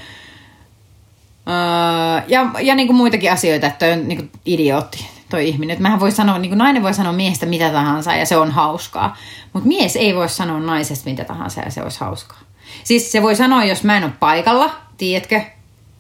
ja, 2.28 2.52
ja 2.62 2.76
niin 2.76 2.88
kuin 2.88 2.98
muitakin 2.98 3.32
asioita, 3.32 3.68
että 3.68 3.86
toi 3.86 3.94
on 3.94 4.08
niin 4.08 4.18
kuin 4.18 4.32
idiootti 4.46 5.08
toi 5.30 5.48
ihminen. 5.48 5.74
Että 5.74 5.82
mähän 5.82 6.00
voi 6.00 6.12
sanoa, 6.12 6.38
niin 6.38 6.50
kuin 6.50 6.58
nainen 6.58 6.84
voi 6.84 6.94
sanoa 6.94 7.14
miehestä 7.14 7.46
mitä 7.46 7.70
tahansa 7.70 8.16
ja 8.16 8.26
se 8.26 8.38
on 8.38 8.52
hauskaa. 8.52 9.18
Mutta 9.54 9.68
mies 9.68 9.96
ei 9.96 10.16
voi 10.16 10.30
sanoa 10.30 10.60
naisesta 10.60 11.10
mitä 11.10 11.24
tahansa 11.24 11.62
ja 11.62 11.72
se 11.72 11.84
olisi 11.84 12.00
hauskaa. 12.00 12.40
Siis 12.84 13.12
se 13.12 13.22
voi 13.22 13.36
sanoa, 13.36 13.64
jos 13.64 13.84
mä 13.84 13.98
en 13.98 14.04
ole 14.04 14.12
paikalla, 14.20 14.72
tiedätkö? 14.98 15.42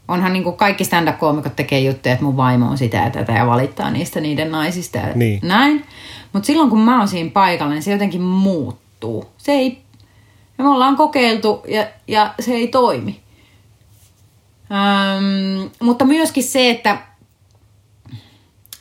Onhan 0.07 0.34
niin 0.34 0.43
kuin 0.43 0.57
kaikki 0.57 0.85
stand-up-koomikot 0.85 1.55
tekee 1.55 1.79
juttuja, 1.79 2.13
että 2.13 2.25
mun 2.25 2.38
vaimo 2.38 2.65
on 2.69 2.77
sitä 2.77 2.97
ja 2.97 3.09
tätä 3.09 3.31
ja 3.31 3.47
valittaa 3.47 3.89
niistä 3.89 4.21
niiden 4.21 4.51
naisista 4.51 4.97
ja 4.97 5.13
niin. 5.15 5.39
näin. 5.43 5.85
Mutta 6.34 6.47
silloin 6.47 6.69
kun 6.69 6.79
mä 6.79 6.97
oon 6.97 7.07
siinä 7.07 7.29
paikalla, 7.29 7.73
niin 7.73 7.84
se 7.84 7.91
jotenkin 7.91 8.21
muuttuu. 8.21 9.25
Se 9.38 9.51
ei, 9.51 9.81
me 10.57 10.69
ollaan 10.69 10.95
kokeiltu 10.95 11.63
ja, 11.67 11.88
ja 12.07 12.34
se 12.39 12.53
ei 12.53 12.67
toimi. 12.67 13.19
Öm, 14.71 15.69
mutta 15.81 16.05
myöskin 16.05 16.43
se, 16.43 16.69
että 16.69 16.97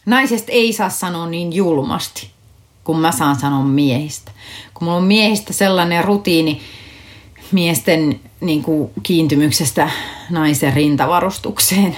naisesta 0.07 0.53
ei 0.53 0.73
saa 0.73 0.91
sanoa 0.91 1.27
niin 1.27 1.53
julmasti, 1.53 2.31
kun 2.85 3.01
mä 3.01 3.13
saan 3.13 3.37
sanoa 3.37 3.65
miehistä. 3.65 4.33
Kun 4.75 4.85
mulla 4.85 4.99
on 4.99 5.05
miehistä 5.05 5.53
sellainen 5.53 6.05
rutiini 6.05 6.61
miesten 7.53 8.21
niin 8.41 8.63
kuin, 8.63 8.91
kiintymyksestä 9.03 9.91
naisen 10.31 10.73
rintavarustukseen, 10.73 11.97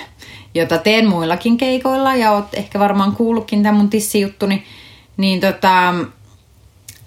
jota 0.55 0.79
teen 0.79 1.09
muillakin 1.09 1.57
keikoilla 1.57 2.15
ja 2.15 2.33
oot 2.33 2.55
ehkä 2.55 2.79
varmaan 2.79 3.13
kuullutkin 3.13 3.63
tämän 3.63 3.77
mun 3.77 3.91
tissijuttuni, 3.91 4.65
niin 5.17 5.41
tota, 5.41 5.95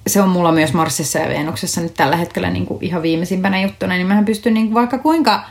se 0.08 0.22
on 0.22 0.30
mulla 0.30 0.52
myös 0.52 0.74
Marsissa 0.74 1.20
ja 1.20 1.30
Venuksessa 1.30 1.82
nyt 1.82 1.94
tällä 1.94 2.16
hetkellä 2.16 2.50
niin 2.50 2.66
kuin 2.66 2.84
ihan 2.84 3.02
viimeisimpänä 3.02 3.62
juttuna, 3.62 3.94
niin 3.94 4.08
mähän 4.08 4.26
pystyn 4.26 4.54
niin 4.54 4.66
kuin 4.66 4.76
vaikka 4.76 4.98
kuinka 4.98 5.44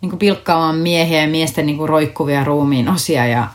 niin 0.00 0.10
kuin 0.10 0.18
pilkkaamaan 0.18 0.76
miehiä 0.76 1.22
ja 1.22 1.28
miesten 1.28 1.66
niin 1.66 1.76
kuin 1.76 1.88
roikkuvia 1.88 2.44
ruumiin 2.44 2.88
osia 2.88 3.26
ja 3.26 3.48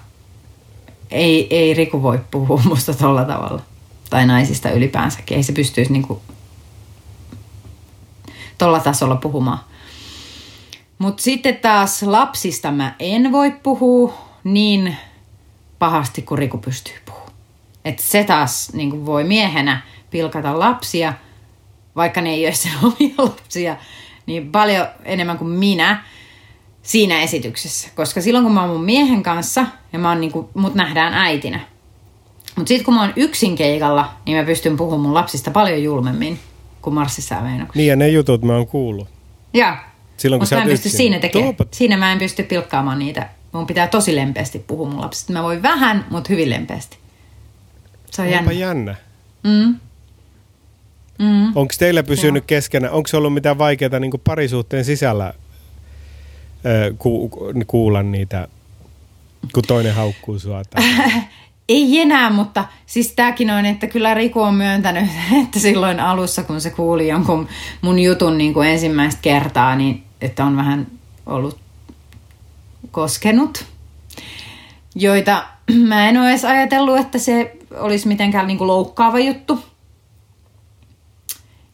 ei, 1.11 1.47
ei 1.49 1.73
Riku 1.73 2.01
voi 2.01 2.19
puhua 2.31 2.61
musta 2.65 2.93
tolla 2.93 3.26
tavalla. 3.26 3.61
Tai 4.09 4.27
naisista 4.27 4.72
ylipäänsäkin. 4.72 5.38
Ei 5.38 5.43
se 5.43 5.53
pystyisi 5.53 5.93
niinku 5.93 6.22
tolla 8.57 8.80
tasolla 8.80 9.15
puhumaan. 9.15 9.60
Mutta 10.98 11.23
sitten 11.23 11.57
taas 11.57 12.03
lapsista 12.03 12.72
mä 12.72 12.95
en 12.99 13.32
voi 13.32 13.52
puhua 13.52 14.14
niin 14.44 14.95
pahasti 15.80 16.22
kuin 16.22 16.38
Riku 16.38 16.57
pystyy 16.57 16.94
puhumaan. 17.06 17.34
Et 17.86 17.99
se 17.99 18.23
taas 18.23 18.73
niin 18.73 19.06
voi 19.06 19.23
miehenä 19.23 19.82
pilkata 20.11 20.60
lapsia, 20.60 21.14
vaikka 21.95 22.22
ne 22.22 22.30
ei 22.30 22.45
ole 22.45 22.53
sen 22.53 22.72
omia 22.84 23.15
lapsia, 23.18 23.77
niin 24.26 24.52
paljon 24.52 24.88
enemmän 25.03 25.38
kuin 25.38 25.49
minä 25.49 26.03
siinä 26.82 27.22
esityksessä. 27.22 27.90
Koska 27.95 28.22
silloin 28.22 28.44
kun 28.45 28.53
mä 28.53 28.61
oon 28.61 28.69
mun 28.69 28.84
miehen 28.86 29.23
kanssa 29.23 29.65
ja 29.94 29.99
mä 29.99 30.10
oon 30.10 30.22
niinku, 30.22 30.49
mut 30.53 30.76
nähdään 30.76 31.14
äitinä. 31.14 31.60
Mutta 32.56 32.68
sitten 32.68 32.86
kun 32.86 32.94
mä 32.94 33.02
oon 33.02 33.14
yksin 33.15 33.56
keikalla, 33.56 34.14
niin 34.26 34.38
mä 34.38 34.44
pystyn 34.44 34.77
puhumaan 34.77 35.02
mun 35.02 35.14
lapsista 35.14 35.52
paljon 35.52 35.84
julmemmin 35.84 36.40
kuin 36.86 36.94
Marssissa 36.94 37.44
Veenoksessa. 37.44 37.78
Niin 37.78 37.88
ja 37.88 37.95
ne 37.95 38.07
jutut 38.07 38.41
mä 38.41 38.56
oon 38.56 38.68
kuullut. 38.68 39.07
Joo. 39.53 39.74
Silloin 40.18 40.40
kun 40.40 40.44
Mutta 40.44 40.56
mä 40.56 40.62
en 40.62 40.68
pysty 40.68 40.90
siinä 40.90 41.20
tekemään. 41.20 41.56
Siinä 41.72 41.98
mä 41.98 42.12
en 42.12 42.20
pysty 42.20 42.44
pilkkaamaan 42.44 42.99
niitä. 42.99 43.30
Mun 43.52 43.68
pitää 43.68 43.88
tosi 43.88 44.16
lempeästi 44.16 44.60
puhua 44.60 44.90
mun 44.90 45.02
lapsista. 45.02 45.34
Mä 45.34 45.44
voin 45.44 45.64
vähän, 45.64 46.06
mutta 46.10 46.30
hyvin 46.30 46.49
lempeästi. 46.49 46.98
Se 48.12 48.22
on 48.22 48.28
Onpa 48.40 48.52
jännä. 48.52 48.95
Mm. 49.44 49.76
Mm. 51.20 51.45
Onko 51.56 51.74
teillä 51.80 52.03
pysynyt 52.03 52.41
Joo. 52.41 52.48
keskenä, 52.48 52.91
onko 52.91 53.10
ollut 53.14 53.34
mitään 53.34 53.57
vaikeaa 53.57 53.99
niin 53.99 54.12
parisuhteen 54.24 54.86
sisällä 54.86 55.34
ku, 56.98 57.30
kuulla 57.68 58.03
niitä, 58.03 58.48
kun 59.53 59.64
toinen 59.68 59.94
haukkuu 59.94 60.40
sua? 60.40 60.64
Ei 61.70 62.02
enää, 62.02 62.30
mutta 62.30 62.66
siis 62.86 63.12
tämäkin 63.12 63.52
on, 63.52 63.66
että 63.66 63.88
kyllä 63.88 64.14
Riku 64.14 64.42
on 64.42 64.56
myöntänyt, 64.56 65.10
että 65.44 65.60
silloin 65.60 66.00
alussa, 66.00 66.44
kun 66.44 66.62
se 66.62 66.70
kuuli 66.70 67.08
jonkun 67.08 67.48
mun 67.82 68.00
jutun 68.00 68.38
niin 68.38 68.54
kuin 68.54 68.70
ensimmäistä 68.70 69.22
kertaa, 69.22 69.76
niin 69.76 70.04
että 70.22 70.46
on 70.46 70.58
vähän 70.58 70.88
ollut 71.26 71.60
koskenut, 72.92 73.66
joita 74.96 75.44
mä 75.88 76.10
en 76.10 76.18
ole 76.18 76.30
edes 76.30 76.46
ajatellut, 76.46 77.00
että 77.00 77.20
se 77.20 77.58
olisi 77.72 78.08
mitenkään 78.08 78.48
niin 78.48 78.58
kuin 78.58 78.68
loukkaava 78.68 79.20
juttu. 79.20 79.60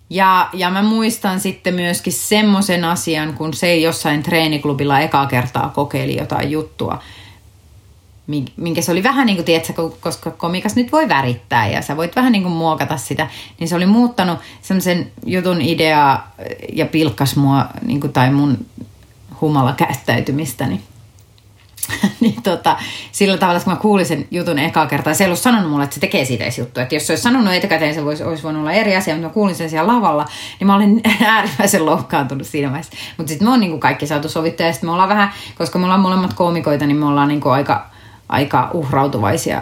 Ja, 0.09 0.49
ja 0.53 0.69
mä 0.69 0.81
muistan 0.83 1.39
sitten 1.39 1.73
myöskin 1.73 2.13
semmoisen 2.13 2.85
asian, 2.85 3.33
kun 3.33 3.53
se 3.53 3.75
jossain 3.75 4.23
treeniklubilla 4.23 4.99
ekaa 4.99 5.25
kertaa 5.25 5.69
kokeili 5.69 6.17
jotain 6.17 6.51
juttua, 6.51 6.99
minkä 8.57 8.81
se 8.81 8.91
oli 8.91 9.03
vähän 9.03 9.25
niin 9.25 9.35
kuin, 9.35 9.45
tiedätkö, 9.45 9.73
koska 9.99 10.31
komikas 10.31 10.75
nyt 10.75 10.91
voi 10.91 11.09
värittää 11.09 11.67
ja 11.67 11.81
sä 11.81 11.97
voit 11.97 12.15
vähän 12.15 12.31
niin 12.31 12.43
kuin 12.43 12.53
muokata 12.53 12.97
sitä, 12.97 13.27
niin 13.59 13.67
se 13.67 13.75
oli 13.75 13.85
muuttanut 13.85 14.39
semmoisen 14.61 15.11
jutun 15.25 15.61
ideaa 15.61 16.31
ja 16.73 16.85
pilkkas 16.85 17.35
mua 17.35 17.65
niin 17.85 18.01
kuin, 18.01 18.13
tai 18.13 18.31
mun 18.31 18.65
humala 19.41 19.73
käyttäytymistäni. 19.73 20.81
niin 22.21 22.43
tota, 22.43 22.77
sillä 23.11 23.37
tavalla, 23.37 23.59
kun 23.59 23.73
mä 23.73 23.79
kuulin 23.79 24.05
sen 24.05 24.27
jutun 24.31 24.59
ekaa 24.59 24.85
kertaa, 24.85 25.13
se 25.13 25.23
ei 25.23 25.27
ollut 25.27 25.39
sanonut 25.39 25.71
mulle, 25.71 25.83
että 25.83 25.93
se 25.93 25.99
tekee 25.99 26.25
siitä 26.25 26.43
edes 26.43 26.57
juttu. 26.57 26.79
Että 26.79 26.95
jos 26.95 27.07
se 27.07 27.13
olisi 27.13 27.23
sanonut 27.23 27.53
etukäteen, 27.53 27.93
se 27.93 28.05
voisi, 28.05 28.23
olisi 28.23 28.43
voinut 28.43 28.59
olla 28.59 28.71
eri 28.71 28.95
asia, 28.95 29.13
mutta 29.13 29.27
mä 29.27 29.33
kuulin 29.33 29.55
sen 29.55 29.69
siellä 29.69 29.93
lavalla, 29.93 30.25
niin 30.59 30.67
mä 30.67 30.75
olin 30.75 31.01
äärimmäisen 31.25 31.85
loukkaantunut 31.85 32.47
siinä 32.47 32.69
vaiheessa. 32.69 32.93
Mutta 33.17 33.29
sitten 33.29 33.47
me 33.47 33.53
on 33.53 33.59
niin 33.59 33.71
kuin 33.71 33.79
kaikki 33.79 34.07
saatu 34.07 34.29
sovittua 34.29 34.65
ja 34.65 34.73
sitten 34.73 34.87
me 34.87 34.91
ollaan 34.91 35.09
vähän, 35.09 35.31
koska 35.57 35.79
me 35.79 35.85
ollaan 35.85 36.01
molemmat 36.01 36.33
koomikoita, 36.33 36.85
niin 36.85 36.97
me 36.97 37.05
ollaan 37.05 37.27
niin 37.27 37.41
kuin 37.41 37.53
aika, 37.53 37.89
aika 38.31 38.69
uhrautuvaisia 38.73 39.61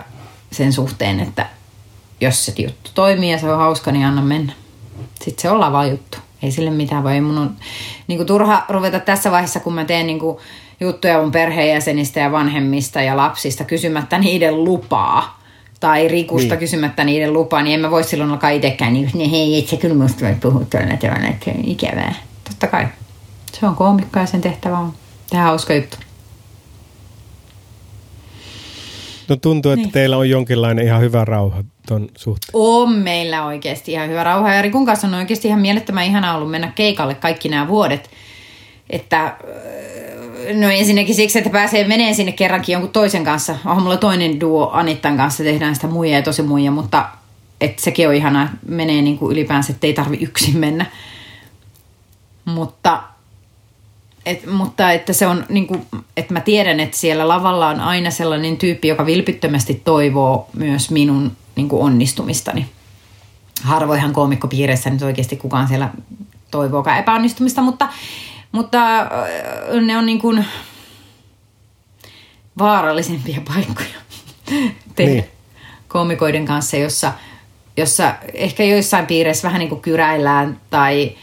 sen 0.52 0.74
suhteen, 0.74 1.20
että 1.20 1.46
jos 2.22 2.46
se 2.46 2.54
juttu 2.58 2.91
toimii 2.94 3.32
ja 3.32 3.38
se 3.38 3.52
on 3.52 3.58
hauska, 3.58 3.91
niin 3.91 4.06
anna 4.06 4.22
mennä. 4.22 4.54
Sitten 5.22 5.41
se 5.41 5.50
ollaan 5.50 5.74
vaan 5.74 5.90
juttu. 5.90 6.18
Ei 6.44 6.52
sille 6.52 6.70
mitään 6.70 7.04
voi. 7.04 7.22
Mun 7.22 7.38
on 7.38 7.56
niin 8.08 8.18
kuin 8.18 8.28
turha 8.28 8.66
ruveta 8.70 9.00
tässä 9.00 9.32
vaiheessa, 9.32 9.60
kun 9.60 9.74
mä 9.74 9.86
teen 9.86 10.08
niin 10.08 10.20
kuin 10.20 10.38
juttuja 10.80 11.22
mun 11.22 11.32
perheenjäsenistä 11.32 12.20
ja 12.20 12.32
vanhemmista 12.32 13.02
ja 13.02 13.18
lapsista 13.18 13.64
kysymättä 13.64 14.20
niiden 14.20 14.64
lupaa 14.64 15.40
tai 15.80 16.08
Rikusta 16.08 16.54
niin. 16.54 16.60
kysymättä 16.60 17.04
niiden 17.04 17.34
lupaa, 17.34 17.62
niin 17.62 17.74
en 17.74 17.80
mä 17.80 17.91
voi 17.91 18.04
silloin 18.04 18.32
alkaa 18.32 18.50
itsekään, 18.50 18.94
niin, 18.94 19.12
niin 19.14 19.30
hei, 19.30 19.60
et 19.60 19.68
sä 19.68 19.78
kyllä 19.78 19.96
musta 19.96 20.26
voi 20.26 20.36
puhua 20.36 20.66
tuolla 20.70 20.98
tavalla, 20.98 21.28
että 21.28 21.52
ikävää. 21.64 22.14
Totta 22.44 22.68
kai. 22.68 22.88
Se 23.60 23.66
on 23.66 23.76
koomikko 23.76 24.20
ja 24.20 24.26
sen 24.26 24.41
tehtävä 24.41 24.78
on 24.78 24.94
tehdä 25.30 25.44
hauska 25.44 25.74
juttu. 25.74 25.98
No 29.30 29.36
tuntuu, 29.36 29.72
että 29.72 29.84
niin. 29.84 29.92
teillä 29.92 30.18
on 30.18 30.30
jonkinlainen 30.30 30.86
ihan 30.86 31.02
hyvä 31.02 31.26
rauha 31.26 31.64
ton 31.88 32.10
suhteen. 32.18 32.52
On 32.54 32.92
meillä 32.92 33.46
oikeasti 33.46 33.92
ihan 33.92 34.10
hyvä 34.10 34.24
rauha. 34.24 34.54
Ja 34.54 34.62
Rikun 34.62 34.86
kanssa 34.86 35.08
on 35.08 35.14
oikeasti 35.14 35.48
ihan 35.48 35.62
mielettömän 35.62 36.06
ihana 36.06 36.36
ollut 36.36 36.52
mennä 36.52 36.72
keikalle 36.76 37.16
kaikki 37.16 37.50
nämä 37.50 37.68
vuodet. 37.68 38.10
Että 38.90 39.36
No 40.54 40.70
ensinnäkin 40.70 41.16
siksi, 41.16 41.38
että 41.38 41.50
pääsee 41.50 41.88
menee 41.88 42.14
sinne 42.14 42.32
kerrankin 42.32 42.74
jonkun 42.74 42.92
toisen 42.92 43.24
kanssa. 43.24 43.56
Onhan 43.66 43.84
mulla 43.84 43.98
toinen 43.98 44.40
duo 44.40 44.70
Anittan 44.74 45.18
kanssa, 45.18 45.44
tehdään 45.44 45.76
sitä 45.76 45.88
muija 45.88 46.16
ja 46.16 46.22
tosi 46.22 46.42
muija, 46.42 46.72
mutta 46.72 47.06
että 47.62 47.82
sekin 47.82 48.08
on 48.08 48.14
ihanaa, 48.14 48.50
menee 48.68 49.02
niin 49.02 49.18
kuin 49.18 49.32
ylipäänsä, 49.32 49.74
että 49.74 49.88
ei 49.88 49.94
tarvi 49.94 50.18
yksin 50.22 50.58
mennä. 50.58 50.86
Mutta, 52.46 53.04
et, 54.30 54.46
mutta 54.46 54.92
että 54.92 55.14
se 55.14 55.28
on 55.28 55.46
niin 55.50 55.68
kuin, 55.68 55.86
että 56.18 56.34
mä 56.34 56.42
tiedän, 56.42 56.80
että 56.80 56.98
siellä 56.98 57.28
lavalla 57.28 57.68
on 57.68 57.80
aina 57.80 58.12
sellainen 58.12 58.58
tyyppi, 58.58 58.88
joka 58.88 59.06
vilpittömästi 59.06 59.82
toivoo 59.86 60.50
myös 60.54 60.92
minun 60.92 61.32
niin 61.56 61.70
kuin 61.70 61.84
onnistumistani. 61.84 62.66
Harvoinhan 63.64 64.14
koomikkopiireissä 64.14 64.90
nyt 64.90 65.02
oikeasti 65.02 65.36
kukaan 65.36 65.68
siellä 65.68 65.90
toivoakaan 66.52 67.00
epäonnistumista, 67.00 67.62
mutta, 67.62 67.90
mutta 68.52 69.00
äh, 69.00 69.08
ne 69.82 69.98
on 69.98 70.06
niin 70.06 70.20
kuin 70.20 70.46
vaarallisempia 72.58 73.42
paikkoja 73.48 74.00
tehdä 74.96 75.12
niin. 75.12 75.26
komikoiden 75.88 76.46
kanssa, 76.46 76.78
jossa, 76.78 77.14
jossa 77.78 78.16
ehkä 78.34 78.64
joissain 78.64 79.06
piireissä 79.06 79.48
vähän 79.48 79.60
niin 79.60 79.70
kuin 79.70 79.82
kyräillään 79.82 80.62
tai 80.70 81.16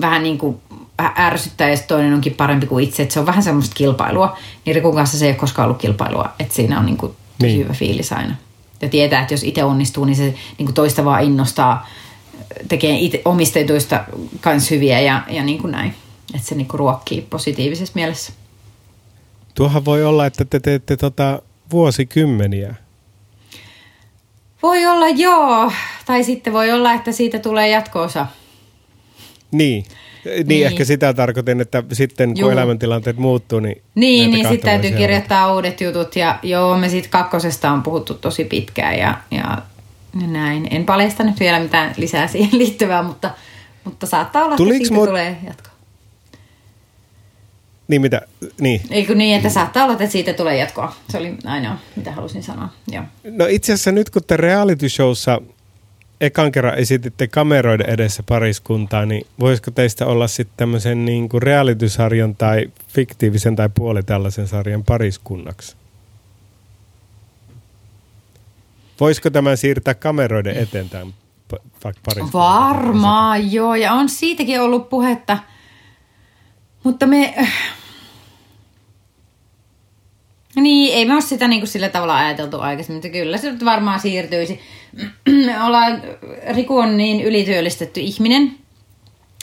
vähän 0.00 0.22
niin 0.22 0.38
kuin 0.38 0.60
ärsyttää, 1.18 1.70
jos 1.70 1.80
toinen 1.80 2.14
onkin 2.14 2.34
parempi 2.34 2.66
kuin 2.66 2.84
itse. 2.84 3.02
Että 3.02 3.12
se 3.12 3.20
on 3.20 3.26
vähän 3.26 3.42
semmoista 3.42 3.74
kilpailua. 3.74 4.38
Niin 4.64 4.74
Rikun 4.74 4.94
kanssa 4.94 5.18
se 5.18 5.24
ei 5.24 5.30
ole 5.30 5.38
koskaan 5.38 5.66
ollut 5.66 5.80
kilpailua. 5.80 6.32
Että 6.38 6.54
siinä 6.54 6.78
on 6.78 6.86
niin 6.86 6.96
kuin 6.96 7.12
tosi 7.38 7.52
niin. 7.52 7.64
hyvä 7.64 7.72
fiilis 7.72 8.12
aina. 8.12 8.36
Ja 8.80 8.88
tietää, 8.88 9.20
että 9.22 9.34
jos 9.34 9.44
itse 9.44 9.64
onnistuu, 9.64 10.04
niin 10.04 10.16
se 10.16 10.34
niin 10.58 10.66
kuin 10.66 10.74
toista 10.74 11.04
vaan 11.04 11.24
innostaa 11.24 11.88
tekee 12.68 12.98
itse, 12.98 13.22
omista 13.24 13.58
etuista 13.58 14.04
kans 14.40 14.70
hyviä 14.70 15.00
ja, 15.00 15.22
ja 15.28 15.42
niin 15.44 15.58
kuin 15.58 15.70
näin. 15.70 15.94
Että 16.34 16.48
se 16.48 16.54
niin 16.54 16.68
kuin 16.68 16.78
ruokkii 16.78 17.26
positiivisessa 17.30 17.92
mielessä. 17.94 18.32
Tuohan 19.54 19.84
voi 19.84 20.04
olla, 20.04 20.26
että 20.26 20.44
te 20.44 20.60
teette 20.60 20.96
tota 20.96 21.42
vuosikymmeniä. 21.70 22.74
Voi 24.62 24.86
olla 24.86 25.08
joo, 25.08 25.72
tai 26.06 26.24
sitten 26.24 26.52
voi 26.52 26.72
olla, 26.72 26.92
että 26.92 27.12
siitä 27.12 27.38
tulee 27.38 27.68
jatkoosa. 27.68 28.26
Niin. 29.52 29.84
Niin, 30.24 30.48
niin, 30.48 30.66
ehkä 30.66 30.84
sitä 30.84 31.14
tarkoitin, 31.14 31.60
että 31.60 31.82
sitten 31.92 32.28
kun 32.34 32.40
Juu. 32.40 32.50
elämäntilanteet 32.50 33.16
muuttuu, 33.16 33.60
niin... 33.60 33.82
Niin, 33.94 34.30
niin 34.30 34.48
sitten 34.48 34.70
täytyy 34.70 34.98
kirjoittaa 34.98 35.54
uudet 35.54 35.80
jutut 35.80 36.16
ja 36.16 36.38
joo, 36.42 36.78
me 36.78 36.88
siitä 36.88 37.08
kakkosesta 37.08 37.70
on 37.70 37.82
puhuttu 37.82 38.14
tosi 38.14 38.44
pitkään 38.44 38.98
ja, 38.98 39.18
ja 39.30 39.58
näin. 40.26 40.68
En 40.70 40.84
paljasta 40.84 41.24
nyt 41.24 41.40
vielä 41.40 41.60
mitään 41.60 41.94
lisää 41.96 42.26
siihen 42.26 42.58
liittyvää, 42.58 43.02
mutta, 43.02 43.30
mutta 43.84 44.06
saattaa 44.06 44.44
olla, 44.44 44.56
Tuliko 44.56 44.76
että 44.76 44.88
siitä 44.88 45.02
mu- 45.02 45.06
tulee 45.06 45.36
jatko. 45.46 45.70
Niin 47.88 48.02
mitä, 48.02 48.20
niin. 48.60 48.80
Eikö 48.90 49.14
niin, 49.14 49.36
että 49.36 49.48
saattaa 49.48 49.84
olla, 49.84 49.92
että 49.92 50.06
siitä 50.06 50.32
tulee 50.32 50.56
jatkoa. 50.56 50.96
Se 51.08 51.18
oli 51.18 51.34
ainoa, 51.44 51.76
mitä 51.96 52.12
halusin 52.12 52.42
sanoa. 52.42 52.68
Joo. 52.92 53.04
No 53.24 53.46
itse 53.46 53.72
asiassa 53.72 53.92
nyt 53.92 54.10
kun 54.10 54.22
te 54.26 54.36
reality 54.36 54.88
showssa 54.88 55.40
ekan 56.20 56.52
kerran 56.52 56.78
esititte 56.78 57.28
kameroiden 57.28 57.90
edessä 57.90 58.22
pariskuntaa, 58.22 59.06
niin 59.06 59.26
voisiko 59.40 59.70
teistä 59.70 60.06
olla 60.06 60.28
sitten 60.28 60.56
tämmöisen 60.56 61.04
niin 61.04 61.28
kuin 61.28 61.42
reality-sarjan 61.42 62.36
tai 62.36 62.70
fiktiivisen 62.88 63.56
tai 63.56 63.68
puoli 63.74 64.02
tällaisen 64.02 64.48
sarjan 64.48 64.84
pariskunnaksi? 64.84 65.76
Voisiko 69.00 69.30
tämän 69.30 69.56
siirtää 69.56 69.94
kameroiden 69.94 70.56
eteen 70.56 70.90
tämän 70.90 71.14
Varmaan, 72.32 73.52
joo. 73.52 73.74
Ja 73.74 73.92
on 73.92 74.08
siitäkin 74.08 74.60
ollut 74.60 74.88
puhetta. 74.88 75.38
Mutta 76.84 77.06
me... 77.06 77.34
Niin, 80.56 80.94
ei 80.94 81.04
me 81.04 81.12
ole 81.12 81.20
sitä 81.20 81.48
niin 81.48 81.60
kuin 81.60 81.68
sillä 81.68 81.88
tavalla 81.88 82.18
ajateltu 82.18 82.60
aikaisemmin, 82.60 82.96
mutta 82.96 83.08
kyllä 83.08 83.38
se 83.38 83.54
varmaan 83.64 84.00
siirtyisi. 84.00 84.60
Me 85.46 85.62
ollaan, 85.64 86.02
Riku 86.54 86.78
on 86.78 86.96
niin 86.96 87.20
ylityöllistetty 87.20 88.00
ihminen, 88.00 88.54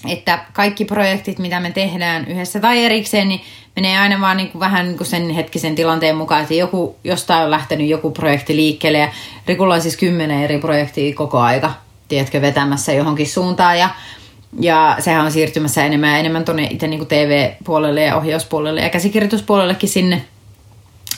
että 0.07 0.45
kaikki 0.53 0.86
projektit, 0.86 1.40
mitä 1.40 1.60
me 1.60 1.72
tehdään 1.72 2.28
yhdessä 2.28 2.60
tai 2.60 2.86
erikseen, 2.86 3.28
niin 3.28 3.41
menee 3.76 3.99
aina 3.99 4.22
vaan 4.22 4.38
niin 4.38 4.52
kuin 4.52 4.60
vähän 4.60 4.86
niin 4.86 4.98
kuin 4.98 5.07
sen 5.07 5.30
hetkisen 5.30 5.76
tilanteen 5.76 6.18
mukaan, 6.18 6.41
että 6.41 6.53
joku, 6.53 6.95
jostain 7.03 7.44
on 7.44 7.52
lähtenyt 7.52 7.88
joku 7.88 8.11
projekti 8.11 8.56
liikkeelle 8.56 8.98
ja 8.98 9.11
Rikulla 9.45 9.74
on 9.74 9.82
siis 9.82 9.98
kymmenen 9.98 10.44
eri 10.44 10.57
projektia 10.57 11.15
koko 11.15 11.40
aika, 11.40 11.74
tiedätkö, 12.07 12.41
vetämässä 12.41 12.94
johonkin 12.94 13.30
suuntaan 13.30 13.80
ja 13.80 13.90
ja 14.60 14.95
sehän 14.99 15.26
on 15.26 15.32
siirtymässä 15.32 15.86
enemmän 15.86 16.10
ja 16.10 16.18
enemmän 16.18 16.45
tuonne 16.45 16.68
itse 16.72 16.88
niin 16.88 17.07
TV-puolelle 17.07 18.03
ja 18.03 18.15
ohjauspuolelle 18.15 18.82
ja 18.82 18.90
käsikirjoituspuolellekin 18.90 19.90
sinne. 19.90 20.26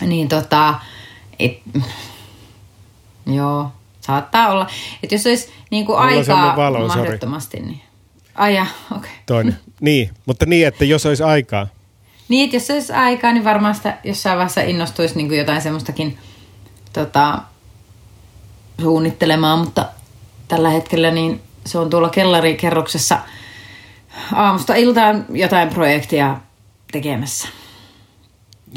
Niin 0.02 0.28
tota, 0.30 0.74
et, 1.40 1.60
joo, 3.26 3.72
saattaa 4.02 4.50
olla. 4.50 4.68
Että 5.04 5.16
jos 5.16 5.26
olisi 5.26 5.52
niin 5.72 5.86
kuin 5.86 6.00
aikaa 6.00 6.56
valo, 6.56 6.88
mahdottomasti, 6.88 7.58
sorry. 7.58 7.70
niin... 7.70 7.82
Ai 8.36 8.54
okei. 8.54 8.72
Okay. 8.98 9.10
Toinen. 9.26 9.60
Niin, 9.82 10.10
mutta 10.26 10.46
niin, 10.46 10.68
että 10.68 10.86
jos 10.86 11.06
olisi 11.06 11.24
aikaa. 11.24 11.68
Niin, 12.30 12.46
että 12.46 12.56
jos 12.56 12.70
olisi 12.70 12.94
aikaa, 12.94 13.32
niin 13.32 13.44
varmaan 13.44 13.76
sitä 13.76 13.98
jossain 14.04 14.38
vaiheessa 14.38 14.62
innostuisi 14.62 15.16
niin 15.16 15.28
kuin 15.28 15.38
jotain 15.38 15.62
semmoistakin 15.62 16.18
tota, 16.94 17.40
suunnittelemaan, 18.82 19.60
mutta 19.60 19.86
tällä 20.48 20.70
hetkellä 20.70 21.12
niin 21.12 21.42
se 21.66 21.78
on 21.78 21.90
tuolla 21.90 22.10
kellarikerroksessa 22.10 23.20
aamusta 24.34 24.76
iltaan 24.76 25.26
jotain 25.30 25.70
projektia 25.70 26.38
tekemässä. 26.92 27.48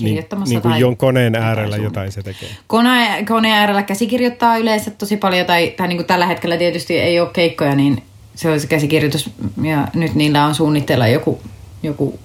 Niin, 0.01 0.25
niin 0.47 0.63
kuin 0.63 0.79
jon 0.79 0.97
koneen 0.97 1.35
äärellä 1.35 1.77
jotain, 1.77 1.85
jotain 1.85 2.13
se 2.13 2.23
tekee. 2.23 2.49
Kone, 2.67 3.25
koneen 3.29 3.55
äärellä 3.55 3.83
käsikirjoittaa 3.83 4.57
yleensä 4.57 4.91
tosi 4.91 5.17
paljon, 5.17 5.47
tai, 5.47 5.75
tai 5.77 5.89
niin 5.89 5.97
kuin 5.99 6.07
tällä 6.07 6.27
hetkellä 6.27 6.57
tietysti 6.57 6.99
ei 6.99 7.21
ole 7.21 7.31
keikkoja, 7.33 7.75
niin 7.75 8.03
se 8.35 8.51
on 8.51 8.61
se 8.61 8.67
käsikirjoitus, 8.67 9.31
ja 9.63 9.89
nyt 9.95 10.15
niillä 10.15 10.47
on 10.47 10.55
suunnitteilla 10.55 11.09
joku, 11.09 11.41
joku 11.83 12.19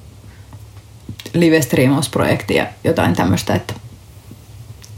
live 1.34 1.60
projekti 2.12 2.56
ja 2.56 2.68
jotain 2.84 3.16
tämmöistä, 3.16 3.56
että 3.56 3.74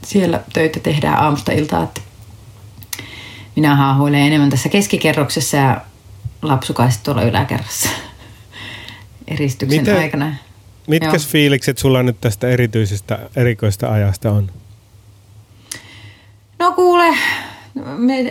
siellä 0.05 0.41
töitä 0.53 0.79
tehdään 0.79 1.19
aamusta 1.19 1.51
iltaa, 1.51 1.83
että 1.83 2.01
minä 3.55 3.75
haahuilen 3.75 4.21
enemmän 4.21 4.49
tässä 4.49 4.69
keskikerroksessa 4.69 5.57
ja 5.57 5.81
lapsukaiset 6.41 7.03
tuolla 7.03 7.23
yläkerrassa 7.23 7.89
eristyksen 9.27 9.79
Miten, 9.79 9.97
aikana. 9.97 10.35
Mitkä 10.89 11.19
fiilikset 11.27 11.77
sulla 11.77 12.03
nyt 12.03 12.21
tästä 12.21 12.47
erityisestä 12.47 13.19
erikoista 13.35 13.91
ajasta 13.91 14.31
on? 14.31 14.49
No 16.59 16.71
kuule, 16.71 17.15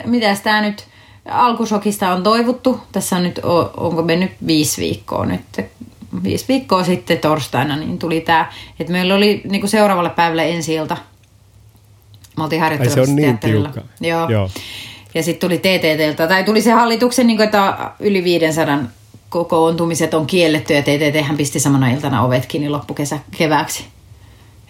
mitä 0.04 0.36
tämä 0.42 0.60
nyt 0.60 0.86
alkusokista 1.30 2.12
on 2.12 2.22
toivottu. 2.22 2.80
Tässä 2.92 3.16
on 3.16 3.22
nyt, 3.22 3.40
onko 3.76 4.02
mennyt 4.02 4.30
viisi 4.46 4.80
viikkoa 4.80 5.26
nyt. 5.26 5.40
Viisi 6.22 6.44
viikkoa 6.48 6.84
sitten 6.84 7.18
torstaina 7.18 7.76
niin 7.76 7.98
tuli 7.98 8.20
tämä, 8.20 8.52
että 8.80 8.92
meillä 8.92 9.14
oli 9.14 9.40
niin 9.44 9.60
kuin 9.60 9.70
seuraavalle 9.70 10.10
päivälle 10.10 10.50
ensi 10.50 10.74
ilta. 10.74 10.96
Me 12.36 12.44
oltiin 12.44 12.62
harjoittelemassa 12.62 13.04
se 13.04 13.10
on 13.10 13.16
niin 13.16 13.38
tiukka. 13.38 13.82
Joo. 14.00 14.30
Joo. 14.30 14.50
Ja 15.14 15.22
sitten 15.22 15.48
tuli 15.48 15.58
TTTltä, 15.58 16.26
tai 16.26 16.44
tuli 16.44 16.62
se 16.62 16.70
hallituksen, 16.72 17.26
niin 17.26 17.36
kuin, 17.36 17.44
että 17.44 17.90
yli 18.00 18.24
500 18.24 18.78
kokoontumiset 19.28 20.14
on 20.14 20.26
kielletty 20.26 20.74
ja 20.74 20.82
TTT 20.82 21.36
pisti 21.36 21.60
samana 21.60 21.90
iltana 21.90 22.22
ovet 22.22 22.46
kiinni 22.46 22.68
loppukesä 22.68 23.18
kevääksi. 23.38 23.84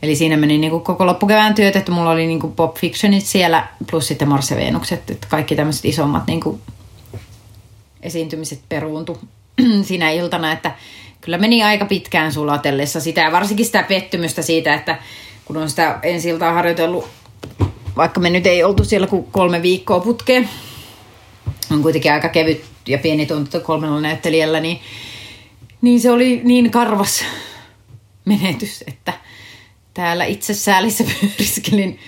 Eli 0.02 0.16
siinä 0.16 0.36
meni 0.36 0.59
niin 0.59 0.70
kuin 0.70 0.85
koko 0.85 1.06
loppukevään 1.06 1.55
työt, 1.55 1.76
että 1.76 1.93
mulla 1.93 2.10
oli 2.10 2.26
niin 2.26 2.40
kuin 2.40 2.52
Pop 2.52 2.76
Fictionit 2.76 3.24
siellä 3.24 3.68
plus 3.90 4.09
sitten 4.09 4.28
Venukset, 4.56 5.10
että 5.10 5.26
kaikki 5.30 5.56
tämmöiset 5.56 5.85
isommat 5.85 6.26
niin 6.26 6.40
kuin 6.40 6.60
esiintymiset 8.02 8.60
peruuntu 8.68 9.18
siinä 9.82 10.10
iltana, 10.10 10.52
että 10.52 10.74
kyllä 11.20 11.39
meni 11.39 11.62
aika 11.62 11.85
pitkään 11.85 12.32
sulatellessa 12.32 13.01
sitä 13.01 13.20
ja 13.20 13.32
varsinkin 13.32 13.66
sitä 13.66 13.82
pettymystä 13.82 14.43
siitä, 14.43 14.74
että 14.74 14.98
kun 15.44 15.56
on 15.56 15.70
sitä 15.70 15.98
ensi 16.02 16.28
iltaa 16.28 16.52
harjoitellut, 16.52 17.09
vaikka 17.97 18.20
me 18.20 18.30
nyt 18.30 18.47
ei 18.47 18.64
oltu 18.64 18.85
siellä 18.85 19.06
kuin 19.06 19.26
kolme 19.32 19.62
viikkoa 19.62 20.01
putkeen, 20.01 20.48
on 21.70 21.82
kuitenkin 21.82 22.12
aika 22.12 22.28
kevyt 22.28 22.64
ja 22.88 22.98
pieni 22.98 23.26
tuntu 23.26 23.60
kolmella 23.60 24.00
näyttelijällä, 24.00 24.60
niin, 24.60 24.80
niin 25.82 26.00
se 26.00 26.10
oli 26.10 26.40
niin 26.44 26.70
karvas 26.70 27.24
menetys, 28.24 28.84
että 28.86 29.12
täällä 29.94 30.24
itse 30.24 30.54
säälissä 30.54 31.04
pyöriskelin 31.20 31.98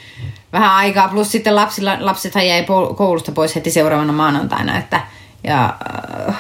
vähän 0.53 0.75
aikaa. 0.75 1.09
Plus 1.09 1.33
sitten 1.33 1.57
lapsilla, 1.57 1.97
lapsethan 2.01 2.47
jäi 2.47 2.67
koulusta 2.97 3.33
pois 3.33 3.55
heti 3.55 3.71
seuraavana 3.71 4.13
maanantaina, 4.13 4.79
että 4.79 5.01
ja 5.45 5.77
äh, 6.29 6.37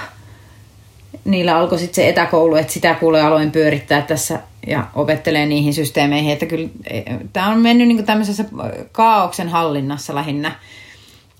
niillä 1.24 1.56
alkoi 1.56 1.78
sitten 1.78 1.94
se 1.94 2.08
etäkoulu, 2.08 2.56
että 2.56 2.72
sitä 2.72 2.94
kuulee 2.94 3.22
aloin 3.22 3.50
pyörittää 3.50 4.02
tässä 4.02 4.40
ja 4.66 4.86
opettelee 4.94 5.46
niihin 5.46 5.74
systeemeihin, 5.74 6.32
että 6.32 6.46
kyllä 6.46 6.68
e, 6.90 7.02
tämä 7.32 7.48
on 7.48 7.60
mennyt 7.60 7.88
niin 7.88 8.06
tämmöisessä 8.06 8.44
kaauksen 8.92 9.48
hallinnassa 9.48 10.14
lähinnä 10.14 10.52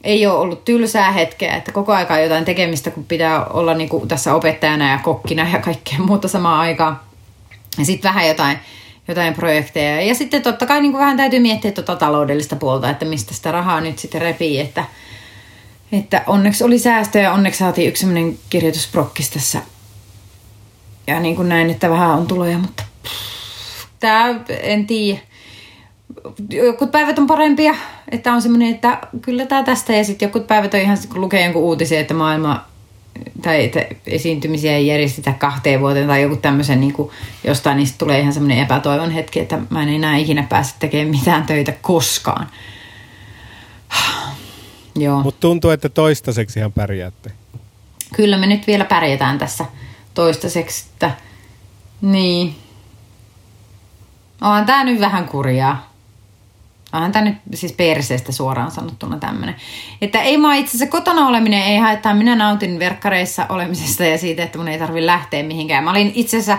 ei 0.05 0.27
ole 0.27 0.39
ollut 0.39 0.65
tylsää 0.65 1.13
hetkeä, 1.13 1.57
että 1.57 1.73
koko 1.73 1.93
aika 1.93 2.15
on 2.15 2.23
jotain 2.23 2.45
tekemistä, 2.45 2.91
kun 2.91 3.05
pitää 3.05 3.45
olla 3.45 3.75
niin 3.75 3.89
kuin 3.89 4.09
tässä 4.09 4.35
opettajana 4.35 4.91
ja 4.91 4.99
kokkina 4.99 5.49
ja 5.49 5.59
kaikkea 5.59 5.99
muuta 5.99 6.29
samaan 6.29 6.61
aikaan. 6.61 7.01
Ja 7.79 7.85
sitten 7.85 8.09
vähän 8.09 8.29
jotain, 8.29 8.59
jotain 9.09 9.35
projekteja. 9.35 10.01
Ja 10.03 10.15
sitten 10.15 10.43
totta 10.43 10.67
kai 10.67 10.81
niin 10.81 10.93
kuin 10.93 11.01
vähän 11.01 11.17
täytyy 11.17 11.41
miettiä 11.41 11.73
tuota 11.73 11.97
taloudellista 11.97 12.57
puolta, 12.57 12.91
että 12.91 13.05
mistä 13.05 13.35
sitä 13.35 13.53
rahaa 13.53 13.81
nyt 13.81 13.99
sitten 13.99 14.21
repii, 14.21 14.61
että, 14.61 14.85
että 15.93 16.23
onneksi 16.27 16.65
oli 16.65 16.79
säästöjä, 16.79 17.33
onneksi 17.33 17.59
saatiin 17.59 17.89
yksi 17.89 18.01
sellainen 18.01 18.39
kirjoitusprokkis 18.51 19.31
tässä. 19.31 19.63
Ja 21.07 21.21
niin 21.21 21.37
kuin 21.37 21.49
näin, 21.49 21.71
että 21.71 21.91
vähän 21.91 22.11
on 22.11 22.27
tuloja, 22.27 22.59
mutta 22.59 22.83
tämä 24.01 24.35
en 24.63 24.87
tiedä 24.87 25.21
jotkut 26.51 26.91
päivät 26.91 27.19
on 27.19 27.27
parempia, 27.27 27.74
että 28.11 28.32
on 28.32 28.43
semmoinen, 28.43 28.74
että 28.74 28.99
kyllä 29.23 29.47
tämä 29.47 29.62
tästä 29.62 29.93
ja 29.93 30.05
sitten 30.05 30.27
jotkut 30.27 30.47
päivät 30.47 30.74
on 30.74 30.81
ihan 30.81 30.99
kun 31.12 31.20
lukee 31.20 31.45
jonkun 31.45 31.62
uutisen, 31.62 31.99
että 31.99 32.15
maailma 32.15 32.70
tai 33.43 33.65
että 33.65 33.87
esiintymisiä 34.07 34.73
ei 34.73 34.87
järjestetä 34.87 35.32
kahteen 35.32 35.81
vuoteen 35.81 36.07
tai 36.07 36.23
joku 36.23 36.37
tämmöisen, 36.37 36.81
niin 36.81 36.93
kuin, 36.93 37.11
jostain 37.45 37.77
niistä 37.77 37.99
tulee 37.99 38.20
ihan 38.20 38.32
semmoinen 38.32 38.59
epätoivon 38.59 39.11
hetki, 39.11 39.41
että 39.41 39.59
mä 39.70 39.82
en 39.82 39.89
enää 39.89 40.16
ikinä 40.16 40.43
pääse 40.49 40.74
tekemään 40.78 41.09
mitään 41.09 41.47
töitä 41.47 41.73
koskaan. 41.73 42.47
Joo. 44.97 45.23
Mutta 45.23 45.41
tuntuu, 45.41 45.70
että 45.70 45.89
toistaiseksi 45.89 46.59
ihan 46.59 46.73
pärjäätte. 46.73 47.32
Kyllä 48.16 48.37
me 48.37 48.47
nyt 48.47 48.66
vielä 48.66 48.85
pärjätään 48.85 49.39
tässä 49.39 49.65
toistaiseksi, 50.15 50.85
että 50.93 51.11
niin. 52.03 52.57
Onhan 54.41 54.66
tää 54.66 54.85
nyt 54.85 55.01
vähän 55.01 55.28
kurjaa. 55.28 55.90
Onhan 56.93 57.12
tämä 57.12 57.25
nyt 57.25 57.37
siis 57.55 57.73
perseestä 57.73 58.33
suoraan 58.33 58.71
sanottuna 58.71 59.19
tämmöinen. 59.19 59.57
Että 60.01 60.23
ei 60.23 60.39
mä 60.39 60.57
itse 60.57 60.71
asiassa 60.71 60.99
kotona 60.99 61.29
oleminen 61.29 61.62
ei 61.62 61.79
haittaa. 61.79 62.15
Minä 62.15 62.37
nautin 62.37 62.79
verkkareissa 62.79 63.47
olemisesta 63.49 64.05
ja 64.05 64.19
siitä, 64.19 64.43
että 64.43 64.59
mun 64.59 64.69
ei 64.69 64.79
tarvi 64.79 65.07
lähteä 65.07 65.43
mihinkään. 65.43 65.85
Mä 65.85 65.91
olin 65.91 66.12
itse 66.15 66.37
asiassa 66.37 66.59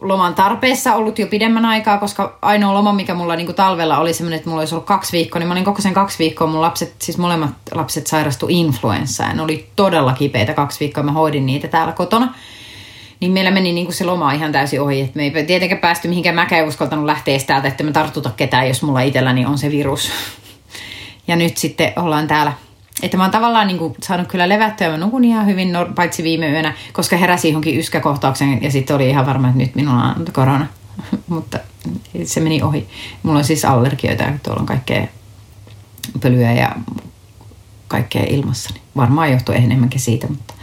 loman 0.00 0.34
tarpeessa 0.34 0.94
ollut 0.94 1.18
jo 1.18 1.26
pidemmän 1.26 1.64
aikaa, 1.64 1.98
koska 1.98 2.38
ainoa 2.42 2.74
loma, 2.74 2.92
mikä 2.92 3.14
mulla 3.14 3.36
niin 3.36 3.54
talvella 3.54 3.98
oli 3.98 4.14
semmoinen, 4.14 4.36
että 4.36 4.48
mulla 4.48 4.60
olisi 4.60 4.74
ollut 4.74 4.86
kaksi 4.86 5.12
viikkoa, 5.12 5.38
niin 5.38 5.48
mä 5.48 5.54
olin 5.54 5.64
koko 5.64 5.82
sen 5.82 5.94
kaksi 5.94 6.18
viikkoa, 6.18 6.46
mun 6.46 6.60
lapset, 6.60 6.94
siis 6.98 7.18
molemmat 7.18 7.50
lapset 7.72 8.06
sairastu 8.06 8.46
influenssaan. 8.48 9.36
Ne 9.36 9.42
oli 9.42 9.70
todella 9.76 10.12
kipeitä 10.12 10.54
kaksi 10.54 10.80
viikkoa, 10.80 11.04
mä 11.04 11.12
hoidin 11.12 11.46
niitä 11.46 11.68
täällä 11.68 11.92
kotona. 11.92 12.34
Niin 13.22 13.32
meillä 13.32 13.50
meni 13.50 13.72
niin 13.72 13.86
kuin 13.86 13.94
se 13.94 14.04
loma 14.04 14.32
ihan 14.32 14.52
täysin 14.52 14.80
ohi, 14.80 15.00
että 15.00 15.16
me 15.16 15.22
ei 15.22 15.44
tietenkään 15.46 15.80
päästy 15.80 16.08
mihinkään, 16.08 16.34
mäkään 16.34 16.68
uskaltanut 16.68 17.04
lähteä 17.04 17.38
täältä, 17.46 17.68
että 17.68 17.84
me 17.84 17.92
tartuta 17.92 18.30
ketään, 18.36 18.68
jos 18.68 18.82
mulla 18.82 19.00
itselläni 19.00 19.46
on 19.46 19.58
se 19.58 19.70
virus. 19.70 20.10
Ja 21.28 21.36
nyt 21.36 21.56
sitten 21.56 21.92
ollaan 21.96 22.28
täällä 22.28 22.52
että 23.02 23.16
mä 23.16 23.22
oon 23.22 23.30
tavallaan 23.30 23.66
niin 23.66 23.78
kuin 23.78 23.94
saanut 24.02 24.28
kyllä 24.28 24.48
levättyä, 24.48 24.90
mä 24.90 24.96
nukun 24.96 25.24
ihan 25.24 25.46
hyvin, 25.46 25.70
paitsi 25.94 26.22
viime 26.22 26.50
yönä, 26.50 26.74
koska 26.92 27.16
heräsi 27.16 27.48
johonkin 27.48 27.78
yskäkohtauksen 27.78 28.62
ja 28.62 28.70
sitten 28.70 28.96
oli 28.96 29.08
ihan 29.08 29.26
varma, 29.26 29.48
että 29.48 29.58
nyt 29.58 29.74
minulla 29.74 30.04
on 30.04 30.24
korona. 30.32 30.66
Mutta 31.28 31.58
se 32.24 32.40
meni 32.40 32.62
ohi. 32.62 32.88
Mulla 33.22 33.38
on 33.38 33.44
siis 33.44 33.64
allergioita, 33.64 34.24
tuolla 34.42 34.60
on 34.60 34.66
kaikkea 34.66 35.06
pölyä 36.20 36.52
ja 36.52 36.76
kaikkea 37.88 38.24
ilmassa. 38.28 38.70
Niin 38.74 38.82
varmaan 38.96 39.32
johtuu 39.32 39.54
enemmänkin 39.54 40.00
siitä, 40.00 40.26
mutta 40.26 40.54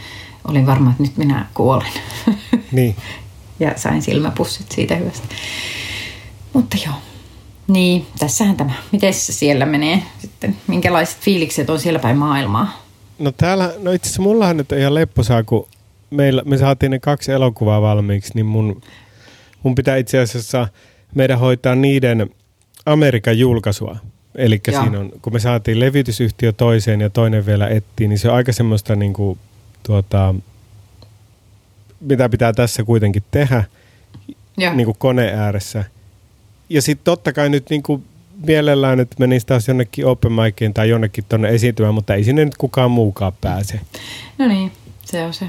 olin 0.48 0.66
varma, 0.66 0.90
että 0.90 1.02
nyt 1.02 1.16
minä 1.16 1.46
kuolen. 1.54 1.92
Niin. 2.72 2.96
ja 3.60 3.72
sain 3.76 4.02
silmäpussit 4.02 4.72
siitä 4.72 4.96
hyvästä. 4.96 5.28
Mutta 6.52 6.76
joo. 6.86 6.94
Niin, 7.68 8.06
tässähän 8.18 8.56
tämä. 8.56 8.72
Miten 8.92 9.14
se 9.14 9.32
siellä 9.32 9.66
menee 9.66 10.02
sitten? 10.18 10.56
Minkälaiset 10.66 11.20
fiilikset 11.20 11.70
on 11.70 11.80
siellä 11.80 11.98
päin 11.98 12.16
maailmaa? 12.16 12.82
No 13.18 13.32
täällä, 13.32 13.72
no 13.78 13.92
itse 13.92 14.06
asiassa 14.06 14.22
mullahan 14.22 14.56
nyt 14.56 14.72
on 14.72 14.78
ihan 14.78 14.94
lepposaa, 14.94 15.42
kun 15.42 15.68
meillä, 16.10 16.42
me 16.44 16.58
saatiin 16.58 16.90
ne 16.90 16.98
kaksi 16.98 17.32
elokuvaa 17.32 17.82
valmiiksi, 17.82 18.32
niin 18.34 18.46
mun, 18.46 18.82
mun 19.62 19.74
pitää 19.74 19.96
itse 19.96 20.18
asiassa 20.18 20.68
meidän 21.14 21.38
hoitaa 21.38 21.74
niiden 21.74 22.30
Amerikan 22.86 23.38
julkaisua. 23.38 23.96
Eli 24.34 24.60
siinä 24.70 24.98
on, 24.98 25.12
kun 25.22 25.32
me 25.32 25.40
saatiin 25.40 25.80
levitysyhtiö 25.80 26.52
toiseen 26.52 27.00
ja 27.00 27.10
toinen 27.10 27.46
vielä 27.46 27.68
ettiin, 27.68 28.08
niin 28.08 28.18
se 28.18 28.28
on 28.28 28.34
aika 28.34 28.52
semmoista 28.52 28.96
niin 28.96 29.12
kuin, 29.12 29.38
tuota, 29.90 30.34
mitä 32.00 32.28
pitää 32.28 32.52
tässä 32.52 32.84
kuitenkin 32.84 33.22
tehdä 33.30 33.64
niin 34.56 34.84
kuin 34.84 34.96
kone 34.98 35.32
ääressä– 35.34 35.84
ja 36.70 36.82
sitten 36.82 37.04
totta 37.04 37.32
kai 37.32 37.48
nyt 37.48 37.70
niin 37.70 37.82
kuin 37.82 38.04
mielellään, 38.46 39.00
että 39.00 39.16
menisi 39.18 39.46
taas 39.46 39.68
jonnekin 39.68 40.06
open 40.06 40.32
miciin 40.32 40.74
tai 40.74 40.88
jonnekin 40.88 41.24
tuonne 41.28 41.48
esiintymään, 41.48 41.94
mutta 41.94 42.14
ei 42.14 42.24
sinne 42.24 42.44
nyt 42.44 42.56
kukaan 42.56 42.90
muukaan 42.90 43.32
pääse. 43.40 43.80
No 44.38 44.48
niin, 44.48 44.72
se 45.04 45.24
on 45.24 45.34
se. 45.34 45.46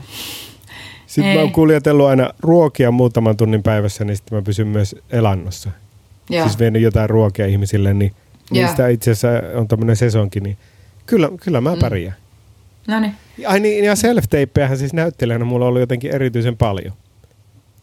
Sitten 1.07 1.31
ei. 1.31 1.35
mä 1.35 1.41
oon 1.41 1.51
kuljetellut 1.51 2.07
aina 2.07 2.33
ruokia 2.39 2.91
muutaman 2.91 3.37
tunnin 3.37 3.63
päivässä, 3.63 4.05
niin 4.05 4.17
sitten 4.17 4.37
mä 4.37 4.41
pysyn 4.41 4.67
myös 4.67 4.95
elannossa. 5.09 5.71
Joo. 6.29 6.45
Siis 6.45 6.59
vienyt 6.59 6.81
jotain 6.81 7.09
ruokia 7.09 7.45
ihmisille, 7.45 7.93
niin 7.93 8.13
niistä 8.51 8.87
itse 8.87 9.11
asiassa 9.11 9.27
on 9.55 9.67
tämmöinen 9.67 9.95
sesonki, 9.95 10.39
niin 10.39 10.57
kyllä, 11.05 11.29
kyllä 11.41 11.61
mä 11.61 11.75
mm. 11.75 11.79
No 12.87 12.99
niin. 12.99 13.13
Ai 13.47 13.59
niin, 13.59 13.85
ja 13.85 13.95
self 13.95 14.25
siis 14.75 14.93
näyttelijänä 14.93 15.45
mulla 15.45 15.65
ollut 15.65 15.79
jotenkin 15.79 16.15
erityisen 16.15 16.57
paljon. 16.57 16.93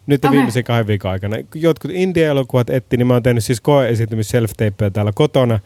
Nyt 0.07 0.25
okay. 0.25 0.37
viimeisen 0.37 0.65
kahden 0.65 0.87
viikon 0.87 1.11
aikana. 1.11 1.37
Jotkut 1.55 1.91
indie-elokuvat 1.95 2.71
etti, 2.71 2.97
niin 2.97 3.07
mä 3.07 3.13
oon 3.13 3.23
tehnyt 3.23 3.45
siis 3.45 3.61
koe-esiintymis 3.61 4.29
self 4.29 4.53
täällä 4.93 5.13
kotona. 5.15 5.61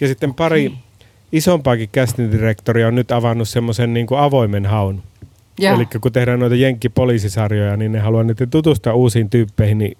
Ja 0.00 0.08
sitten 0.08 0.34
pari 0.34 0.66
okay. 0.66 0.78
isompaakin 1.32 1.88
casting 1.88 2.32
direktoria 2.32 2.88
on 2.88 2.94
nyt 2.94 3.10
avannut 3.10 3.48
semmoisen 3.48 3.94
niin 3.94 4.06
avoimen 4.16 4.66
haun. 4.66 5.02
Yeah. 5.62 5.74
Eli 5.74 5.86
kun 6.00 6.12
tehdään 6.12 6.40
noita 6.40 6.56
jenkkipoliisisarjoja, 6.56 7.76
niin 7.76 7.92
ne 7.92 7.98
haluaa 7.98 8.24
nyt 8.24 8.38
tutustua 8.50 8.94
uusiin 8.94 9.30
tyyppeihin, 9.30 9.78
niin 9.78 9.96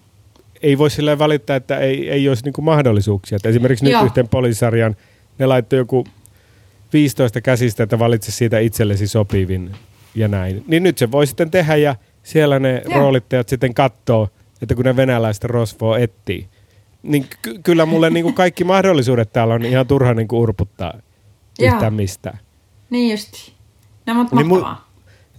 ei 0.63 0.79
voi 0.79 0.91
sillä 0.91 1.19
valittaa, 1.19 1.57
että 1.57 1.79
ei, 1.79 2.11
ei 2.11 2.29
olisi 2.29 2.45
niin 2.45 2.65
mahdollisuuksia. 2.65 3.37
Et 3.37 3.47
esimerkiksi 3.47 3.85
nyt 3.85 4.05
yhteen 4.05 4.29
poliisisarjan 4.29 4.97
ne 5.39 5.47
laittoi 5.47 5.79
joku 5.79 6.05
15 6.93 7.41
käsistä, 7.41 7.83
että 7.83 7.99
valitse 7.99 8.33
siitä 8.33 8.59
itsellesi 8.59 9.07
sopivin 9.09 9.73
ja 10.15 10.29
näin. 10.29 10.65
Niin 10.67 10.83
nyt 10.83 10.99
se 10.99 11.11
voi 11.11 11.27
sitten 11.27 11.51
tehdä 11.51 11.77
ja 11.77 11.97
siellä 12.23 12.59
ne 12.59 12.83
Joo. 12.85 12.99
roolittajat 12.99 13.49
sitten 13.49 13.75
katsoo, 13.75 14.29
että 14.63 14.75
kun 14.75 14.85
ne 14.85 14.97
venäläistä 14.97 15.47
rosvoa 15.47 15.99
etsii. 15.99 16.49
Niin 17.03 17.27
ky- 17.43 17.59
kyllä 17.63 17.87
mulle 17.87 18.11
niin 18.15 18.25
kuin 18.25 18.35
kaikki 18.35 18.65
mahdollisuudet 18.65 19.33
täällä 19.33 19.55
on 19.55 19.65
ihan 19.65 19.87
turha 19.87 20.15
niin 20.15 20.29
kuin 20.29 20.41
urputtaa 20.41 20.95
yhtään 21.61 21.95
mistään. 21.95 22.39
Niin 22.91 23.11
justi. 23.11 23.53
No 24.07 24.15
mutta 24.15 24.37
niin, 24.37 24.47
mu- 24.51 24.77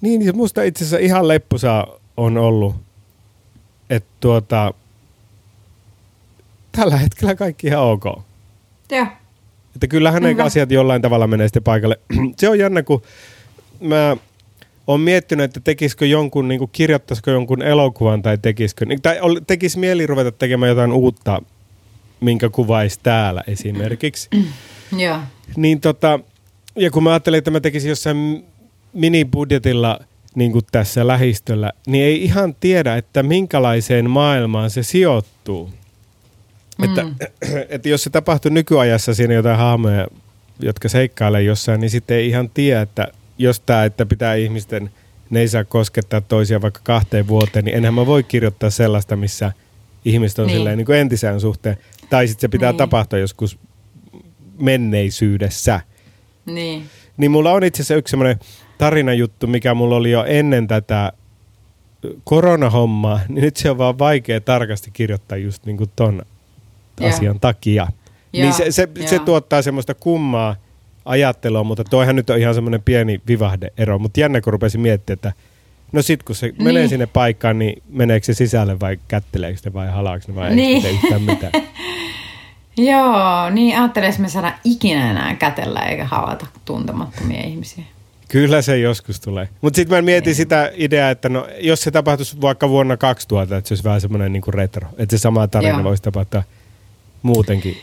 niin, 0.02 0.36
musta 0.38 0.64
itse 0.64 0.84
asiassa 0.84 1.06
ihan 1.06 1.28
leppusa 1.28 1.88
on 2.18 2.38
ollut, 2.38 2.76
että 3.90 4.10
tuota, 4.20 4.74
tällä 6.72 6.98
hetkellä 6.98 7.36
kaikki 7.36 7.68
ihan 7.68 7.84
ok. 7.84 8.04
Joo. 8.92 9.06
Että 9.76 9.88
kyllähän 9.88 10.24
ne 10.24 10.36
asiat 10.44 10.72
jollain 10.72 11.02
tavalla 11.02 11.28
menee 11.28 11.48
sitten 11.48 11.64
paikalle. 11.64 12.00
Se 12.40 12.50
on 12.50 12.60
jännä, 12.60 12.84
kun 12.84 13.02
mä 13.80 14.18
on 14.88 15.02
miettinyt, 15.02 15.44
että 15.44 15.60
tekisikö 15.60 16.06
jonkun, 16.06 16.48
niin 16.48 16.60
kuin 16.60 16.70
kirjoittaisiko 16.72 17.32
jonkun 17.32 17.62
elokuvan 17.62 18.22
tai 18.22 18.38
tekisikö, 18.38 18.86
niin- 18.86 19.02
tai 19.02 19.18
tekisi 19.48 19.80
mieli 19.80 20.08
ruveta 20.08 20.32
tekemään 20.32 20.70
jotain 20.70 20.92
uutta, 20.92 21.42
minkä 22.20 22.50
kuvaisi 22.50 23.00
täällä 23.04 23.44
esimerkiksi. 23.48 24.30
Joo. 24.98 25.18
Niin 25.56 25.82
tota, 25.82 26.20
ja 26.76 26.92
kun 26.92 27.04
mä 27.04 27.10
ajattelin, 27.10 27.38
että 27.38 27.52
mä 27.52 27.60
tekisin 27.60 27.90
jossain 27.90 28.46
minibudjetilla 28.94 30.00
niin 30.36 30.52
kuin 30.52 30.66
tässä 30.72 31.08
lähistöllä, 31.08 31.72
niin 31.88 32.04
ei 32.04 32.24
ihan 32.24 32.56
tiedä, 32.60 32.96
että 32.96 33.24
minkälaiseen 33.24 34.10
maailmaan 34.10 34.70
se 34.70 34.84
sijoittuu. 34.84 35.70
Mm. 36.82 36.90
Että, 36.90 37.06
että 37.76 37.90
jos 37.90 38.04
se 38.04 38.10
tapahtuu 38.10 38.52
nykyajassa 38.52 39.14
siinä 39.14 39.34
jotain 39.34 39.58
hahmoja, 39.58 40.08
jotka 40.60 40.90
seikkailee 40.90 41.44
jossain, 41.44 41.82
niin 41.82 41.90
sitten 41.90 42.18
ei 42.18 42.28
ihan 42.28 42.50
tiedä, 42.50 42.82
että 42.82 43.08
jos 43.38 43.60
tämä, 43.60 43.86
että 43.86 44.06
pitää 44.06 44.36
ihmisten, 44.36 44.92
ne 45.30 45.40
ei 45.40 45.48
saa 45.48 45.64
koskettaa 45.64 46.22
toisia 46.22 46.62
vaikka 46.62 46.80
kahteen 46.84 47.28
vuoteen, 47.28 47.66
niin 47.66 47.78
enhän 47.78 47.94
mä 47.94 48.06
voi 48.06 48.24
kirjoittaa 48.24 48.70
sellaista, 48.70 49.16
missä 49.16 49.52
ihmiset 50.06 50.40
on 50.40 50.48
niin. 50.48 50.58
silleen 50.58 50.78
niin 50.78 50.86
kuin 50.86 50.98
entisään 50.98 51.40
suhteen. 51.40 51.78
Tai 52.10 52.28
sitten 52.28 52.42
se 52.42 52.52
pitää 52.52 52.72
niin. 52.72 52.78
tapahtua 52.78 53.20
joskus 53.20 53.58
menneisyydessä. 54.60 55.80
Niin. 56.46 56.84
Niin 57.18 57.32
mulla 57.32 57.52
on 57.52 57.64
itse 57.64 57.78
asiassa 57.78 57.96
yksi 57.96 58.12
semmoinen 58.12 58.40
tarinajuttu, 58.78 59.48
mikä 59.48 59.74
mulla 59.74 59.96
oli 59.96 60.12
jo 60.12 60.24
ennen 60.24 60.68
tätä 60.68 61.14
koronahommaa, 62.24 63.20
niin 63.28 63.42
nyt 63.42 63.58
se 63.58 63.70
on 63.72 63.78
vaan 63.78 64.00
vaikea 64.00 64.42
tarkasti 64.42 64.92
kirjoittaa 64.92 65.38
just 65.38 65.66
niin 65.66 65.78
kuin 65.78 65.90
ton 65.96 66.22
ja. 67.00 67.10
asian 67.10 67.40
takia. 67.40 67.88
Ja. 68.34 68.44
Niin 68.44 68.54
se, 68.54 68.72
se, 68.72 68.90
se 69.06 69.20
tuottaa 69.20 69.62
semmoista 69.62 69.94
kummaa, 69.94 70.56
ajattelua, 71.06 71.64
mutta 71.64 71.84
toihan 71.84 72.16
nyt 72.16 72.30
on 72.30 72.40
ihan 72.40 72.56
semmoinen 72.56 72.82
pieni 72.82 73.22
vivahdeero. 73.28 74.00
Mutta 74.00 74.20
jännä, 74.20 74.42
kun 74.42 74.54
rupesin 74.54 74.82
miettimään, 74.82 75.16
että 75.16 75.34
no 75.92 76.02
sit 76.02 76.24
kun 76.24 76.36
se 76.36 76.48
niin. 76.48 76.64
menee 76.64 76.88
sinne 76.88 77.06
paikkaan, 77.06 77.60
niin 77.60 77.84
meneekö 77.90 78.26
se 78.26 78.34
sisälle 78.34 78.80
vai 78.80 79.00
kätteleekö 79.08 79.60
se 79.60 79.74
vai 79.74 79.88
halaako 79.88 80.26
ne 80.28 80.36
vai 80.36 80.56
niin. 80.56 80.86
ei 80.86 80.94
yhtään 80.94 81.22
mitään? 81.22 81.52
Joo, 82.78 83.50
niin 83.50 83.80
ajattelen, 83.80 84.14
me 84.18 84.30
saada 84.30 84.54
ikinä 84.64 85.12
enää 85.12 85.36
kätellä 85.36 85.80
eikä 85.80 86.06
havata 86.06 86.46
tuntemattomia 86.66 87.42
ihmisiä. 87.42 87.84
Kyllä 88.28 88.62
se 88.62 88.78
joskus 88.78 89.20
tulee. 89.20 89.50
Mutta 89.62 89.76
sitten 89.76 89.98
mä 89.98 90.02
mietin 90.02 90.32
ei. 90.32 90.36
sitä 90.36 90.72
ideaa, 90.76 91.10
että 91.10 91.30
no, 91.30 91.48
jos 91.60 91.82
se 91.82 91.92
tapahtuisi 91.92 92.42
vaikka 92.42 92.70
vuonna 92.70 92.98
2000, 92.98 93.58
että 93.58 93.68
se 93.68 93.74
olisi 93.74 93.84
vähän 93.84 94.02
semmoinen 94.02 94.34
niin 94.34 94.44
retro. 94.54 94.88
Että 94.98 95.18
se 95.18 95.22
sama 95.22 95.48
tarina 95.48 95.74
Joo. 95.74 95.84
voisi 95.84 96.04
tapahtua 96.04 96.44
muutenkin 97.22 97.78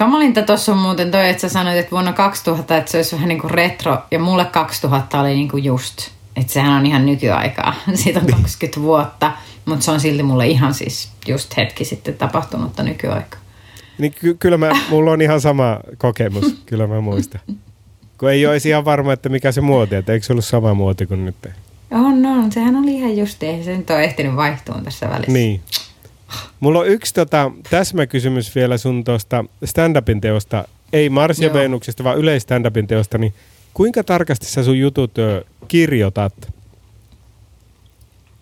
Kamalinta 0.00 0.42
tuossa 0.42 0.72
on 0.72 0.78
muuten 0.78 1.10
toi, 1.10 1.28
että 1.28 1.40
sä 1.40 1.48
sanoit, 1.48 1.78
että 1.78 1.90
vuonna 1.90 2.12
2000, 2.12 2.76
että 2.76 2.90
se 2.90 2.98
olisi 2.98 3.16
vähän 3.16 3.28
niin 3.28 3.40
kuin 3.40 3.50
retro, 3.50 3.98
ja 4.10 4.18
mulle 4.18 4.44
2000 4.44 5.20
oli 5.20 5.28
niin 5.28 5.48
kuin 5.48 5.64
just, 5.64 6.10
että 6.36 6.52
sehän 6.52 6.72
on 6.72 6.86
ihan 6.86 7.06
nykyaikaa, 7.06 7.74
siitä 7.94 8.20
on 8.20 8.26
20 8.26 8.80
vuotta, 8.80 9.32
mutta 9.64 9.84
se 9.84 9.90
on 9.90 10.00
silti 10.00 10.22
mulle 10.22 10.46
ihan 10.46 10.74
siis 10.74 11.10
just 11.26 11.56
hetki 11.56 11.84
sitten 11.84 12.14
tapahtunutta 12.14 12.82
nykyaikaa. 12.82 13.40
Niin 13.98 14.12
ky- 14.12 14.34
kyllä 14.34 14.56
mä, 14.56 14.70
mulla 14.90 15.12
on 15.12 15.22
ihan 15.22 15.40
sama 15.40 15.80
kokemus, 15.98 16.54
kyllä 16.66 16.86
mä 16.86 17.00
muistan. 17.00 17.40
Kun 18.18 18.30
ei 18.30 18.46
ole 18.46 18.56
ihan 18.68 18.84
varma, 18.84 19.12
että 19.12 19.28
mikä 19.28 19.52
se 19.52 19.60
muoti, 19.60 19.94
että 19.94 20.12
eikö 20.12 20.26
se 20.26 20.32
ollut 20.32 20.44
sama 20.44 20.74
muoti 20.74 21.06
kuin 21.06 21.24
nyt? 21.24 21.36
On, 21.90 22.26
on. 22.26 22.52
Sehän 22.52 22.76
oli 22.76 22.94
ihan 22.94 23.16
just, 23.16 23.42
ei 23.42 23.64
se 23.64 23.76
nyt 23.76 23.90
ole 23.90 24.04
ehtinyt 24.04 24.36
vaihtua 24.36 24.80
tässä 24.84 25.10
välissä. 25.10 25.32
Niin. 25.32 25.60
Mulla 26.60 26.78
on 26.78 26.88
yksi 26.88 27.14
tota, 27.14 27.50
täsmäkysymys 27.70 28.54
vielä 28.54 28.78
sun 28.78 29.04
tuosta 29.04 29.44
stand-upin 29.64 30.20
teosta. 30.20 30.64
Ei 30.92 31.08
Mars 31.10 31.38
ja 31.38 31.46
Joo. 31.46 31.54
Venuksesta, 31.54 32.04
vaan 32.04 32.18
yleis 32.18 32.42
stand-upin 32.42 32.86
teosta. 32.86 33.18
Niin 33.18 33.34
kuinka 33.74 34.04
tarkasti 34.04 34.46
sä 34.46 34.62
sun 34.62 34.78
jutut 34.78 35.14
kirjoitat? 35.68 36.52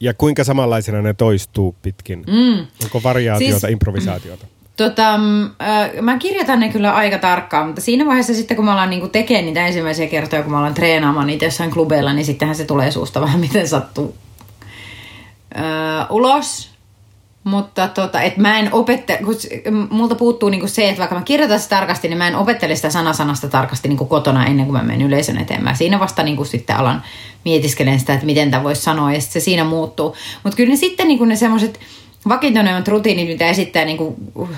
Ja 0.00 0.14
kuinka 0.14 0.44
samanlaisena 0.44 1.02
ne 1.02 1.14
toistuu 1.14 1.76
pitkin? 1.82 2.24
Mm. 2.26 2.66
Onko 2.84 3.02
variaatiota, 3.02 3.58
Siis- 3.60 3.72
improvisaatiota? 3.72 4.46
Tota, 4.76 5.14
äh, 5.14 5.90
mä 6.02 6.18
kirjoitan 6.18 6.60
ne 6.60 6.68
kyllä 6.68 6.94
aika 6.94 7.18
tarkkaan, 7.18 7.66
mutta 7.66 7.80
siinä 7.80 8.06
vaiheessa 8.06 8.34
sitten 8.34 8.56
kun 8.56 8.64
mä 8.64 8.72
alan 8.72 8.90
niinku 8.90 9.08
tekemään 9.08 9.44
niitä 9.46 9.66
ensimmäisiä 9.66 10.06
kertoja, 10.06 10.42
kun 10.42 10.52
mä 10.52 10.58
alan 10.58 10.74
treenaamaan 10.74 11.26
niitä 11.26 11.44
jossain 11.44 11.70
klubeilla, 11.70 12.12
niin 12.12 12.24
sittenhän 12.24 12.56
se 12.56 12.64
tulee 12.64 12.90
suusta 12.90 13.20
vähän 13.20 13.40
miten 13.46 13.68
sattuu 13.68 14.14
äh, 15.56 16.06
ulos. 16.10 16.70
Mutta 17.48 17.88
tota, 17.88 18.22
et 18.22 18.36
mä 18.36 18.58
en 18.58 18.72
opettele, 18.72 19.18
kun 19.18 19.36
multa 19.90 20.14
puuttuu 20.14 20.48
niinku 20.48 20.68
se, 20.68 20.88
että 20.88 20.98
vaikka 20.98 21.14
mä 21.14 21.22
kirjoitan 21.22 21.60
sitä 21.60 21.76
tarkasti, 21.76 22.08
niin 22.08 22.18
mä 22.18 22.28
en 22.28 22.36
opettele 22.36 22.76
sitä 22.76 22.90
sanasanasta 22.90 23.48
tarkasti 23.48 23.88
niinku 23.88 24.04
kotona 24.04 24.46
ennen 24.46 24.66
kuin 24.66 24.76
mä 24.76 24.82
menen 24.82 25.06
yleisön 25.06 25.38
eteen. 25.38 25.64
Mä 25.64 25.74
siinä 25.74 26.00
vasta 26.00 26.22
niinku 26.22 26.44
sitten 26.44 26.76
alan 26.76 27.02
mietiskelen 27.44 28.00
sitä, 28.00 28.14
että 28.14 28.26
miten 28.26 28.50
tämä 28.50 28.64
voisi 28.64 28.82
sanoa 28.82 29.12
ja 29.12 29.20
se 29.20 29.40
siinä 29.40 29.64
muuttuu. 29.64 30.16
Mutta 30.44 30.56
kyllä 30.56 30.70
ne 30.70 30.76
sitten 30.76 31.08
niinku 31.08 31.24
ne 31.24 31.36
semmoiset 31.36 31.80
vakiintuneemmat 32.28 32.88
rutiinit, 32.88 33.28
mitä 33.28 33.48
esittää 33.48 33.84
niinku, 33.84 34.16
uh, 34.34 34.48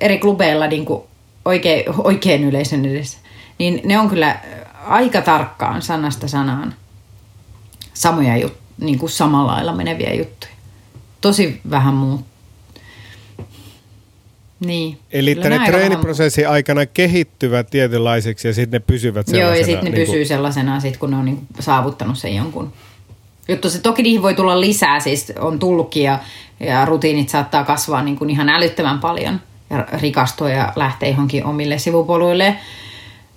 eri 0.00 0.18
klubeilla 0.18 0.66
niinku 0.66 1.06
oikein, 1.44 1.84
oikein 1.98 2.44
yleisön 2.44 2.84
edessä, 2.84 3.18
niin 3.58 3.80
ne 3.84 3.98
on 3.98 4.08
kyllä 4.08 4.36
aika 4.86 5.20
tarkkaan 5.20 5.82
sanasta 5.82 6.28
sanaan 6.28 6.74
samoja 7.94 8.36
jut, 8.36 8.54
niin 8.80 8.98
kuin 8.98 9.10
samalla 9.10 9.52
lailla 9.52 9.72
meneviä 9.72 10.14
juttuja. 10.14 10.51
Tosi 11.22 11.60
vähän 11.70 11.94
muut. 11.94 12.20
Niin. 14.60 14.98
Eli 15.12 15.34
Kyllä 15.34 15.48
ne 15.48 15.54
aika 15.54 15.72
vähän 15.72 15.80
treeniprosessin 15.80 16.48
aikana 16.48 16.86
kehittyvät 16.86 17.70
tietynlaiseksi 17.70 18.48
ja 18.48 18.54
sitten 18.54 18.80
ne 18.80 18.84
pysyvät 18.86 19.28
Joo, 19.28 19.34
sellaisena. 19.34 19.58
ja 19.58 19.64
sitten 19.64 19.92
ne 19.92 19.98
niin 19.98 20.06
pysyy 20.06 20.24
sellaisena, 20.24 20.80
sit 20.80 20.96
kun 20.96 21.10
ne 21.10 21.16
on 21.16 21.24
niinku 21.24 21.44
saavuttanut 21.60 22.18
sen 22.18 22.36
jonkun 22.36 22.72
juttu. 23.48 23.70
Se, 23.70 23.80
toki 23.80 24.02
niihin 24.02 24.22
voi 24.22 24.34
tulla 24.34 24.60
lisää, 24.60 25.00
siis 25.00 25.32
on 25.38 25.58
tullutkin 25.58 26.02
ja, 26.02 26.18
ja 26.60 26.84
rutiinit 26.84 27.28
saattaa 27.28 27.64
kasvaa 27.64 28.02
niin 28.02 28.16
kuin 28.16 28.30
ihan 28.30 28.48
älyttömän 28.48 28.98
paljon 28.98 29.40
ja 29.70 29.86
rikastua 30.00 30.50
ja 30.50 30.72
lähteä 30.76 31.08
johonkin 31.08 31.44
omille 31.44 31.78
sivupoluille. 31.78 32.56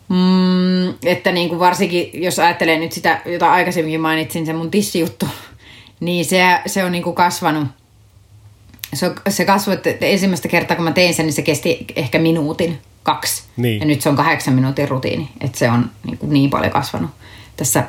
Mm, 0.10 0.90
että 1.06 1.32
niin 1.32 1.50
kuin 1.50 1.60
varsinkin, 1.60 2.24
jos 2.24 2.40
ajattelee 2.40 2.80
nyt 2.80 2.92
sitä, 2.92 3.22
jota 3.26 3.52
aikaisemminkin 3.52 4.02
mainitsin, 4.02 4.46
se 4.46 4.54
mun 4.54 4.72
tissijuttu, 4.72 5.28
niin 6.00 6.26
se, 6.26 6.62
se 6.66 6.84
on 6.84 6.92
niin 6.92 7.04
kuin 7.04 7.16
kasvanut 7.16 7.68
se, 8.94 9.16
se 9.30 9.46
kasvoi, 9.46 9.78
että 9.84 10.06
ensimmäistä 10.06 10.48
kertaa 10.48 10.76
kun 10.76 10.86
mä 10.86 10.92
tein 10.92 11.14
sen, 11.14 11.26
niin 11.26 11.34
se 11.34 11.42
kesti 11.42 11.86
ehkä 11.96 12.20
minuutin, 12.20 12.80
kaksi. 13.04 13.44
Niin. 13.58 13.80
Ja 13.80 13.86
nyt 13.86 14.02
se 14.02 14.10
on 14.10 14.16
kahdeksan 14.16 14.54
minuutin 14.54 14.90
rutiini, 14.90 15.30
että 15.42 15.58
se 15.58 15.72
on 15.72 15.90
niin, 16.04 16.18
kuin 16.18 16.34
niin 16.34 16.50
paljon 16.50 16.72
kasvanut 16.72 17.12
tässä 17.58 17.84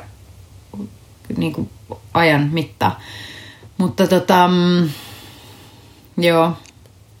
niin 1.37 1.53
kuin 1.53 1.69
ajan 2.13 2.49
mittaa. 2.51 2.99
Mutta 3.77 4.07
tota, 4.07 4.47
mm, 4.47 4.89
joo, 6.17 6.53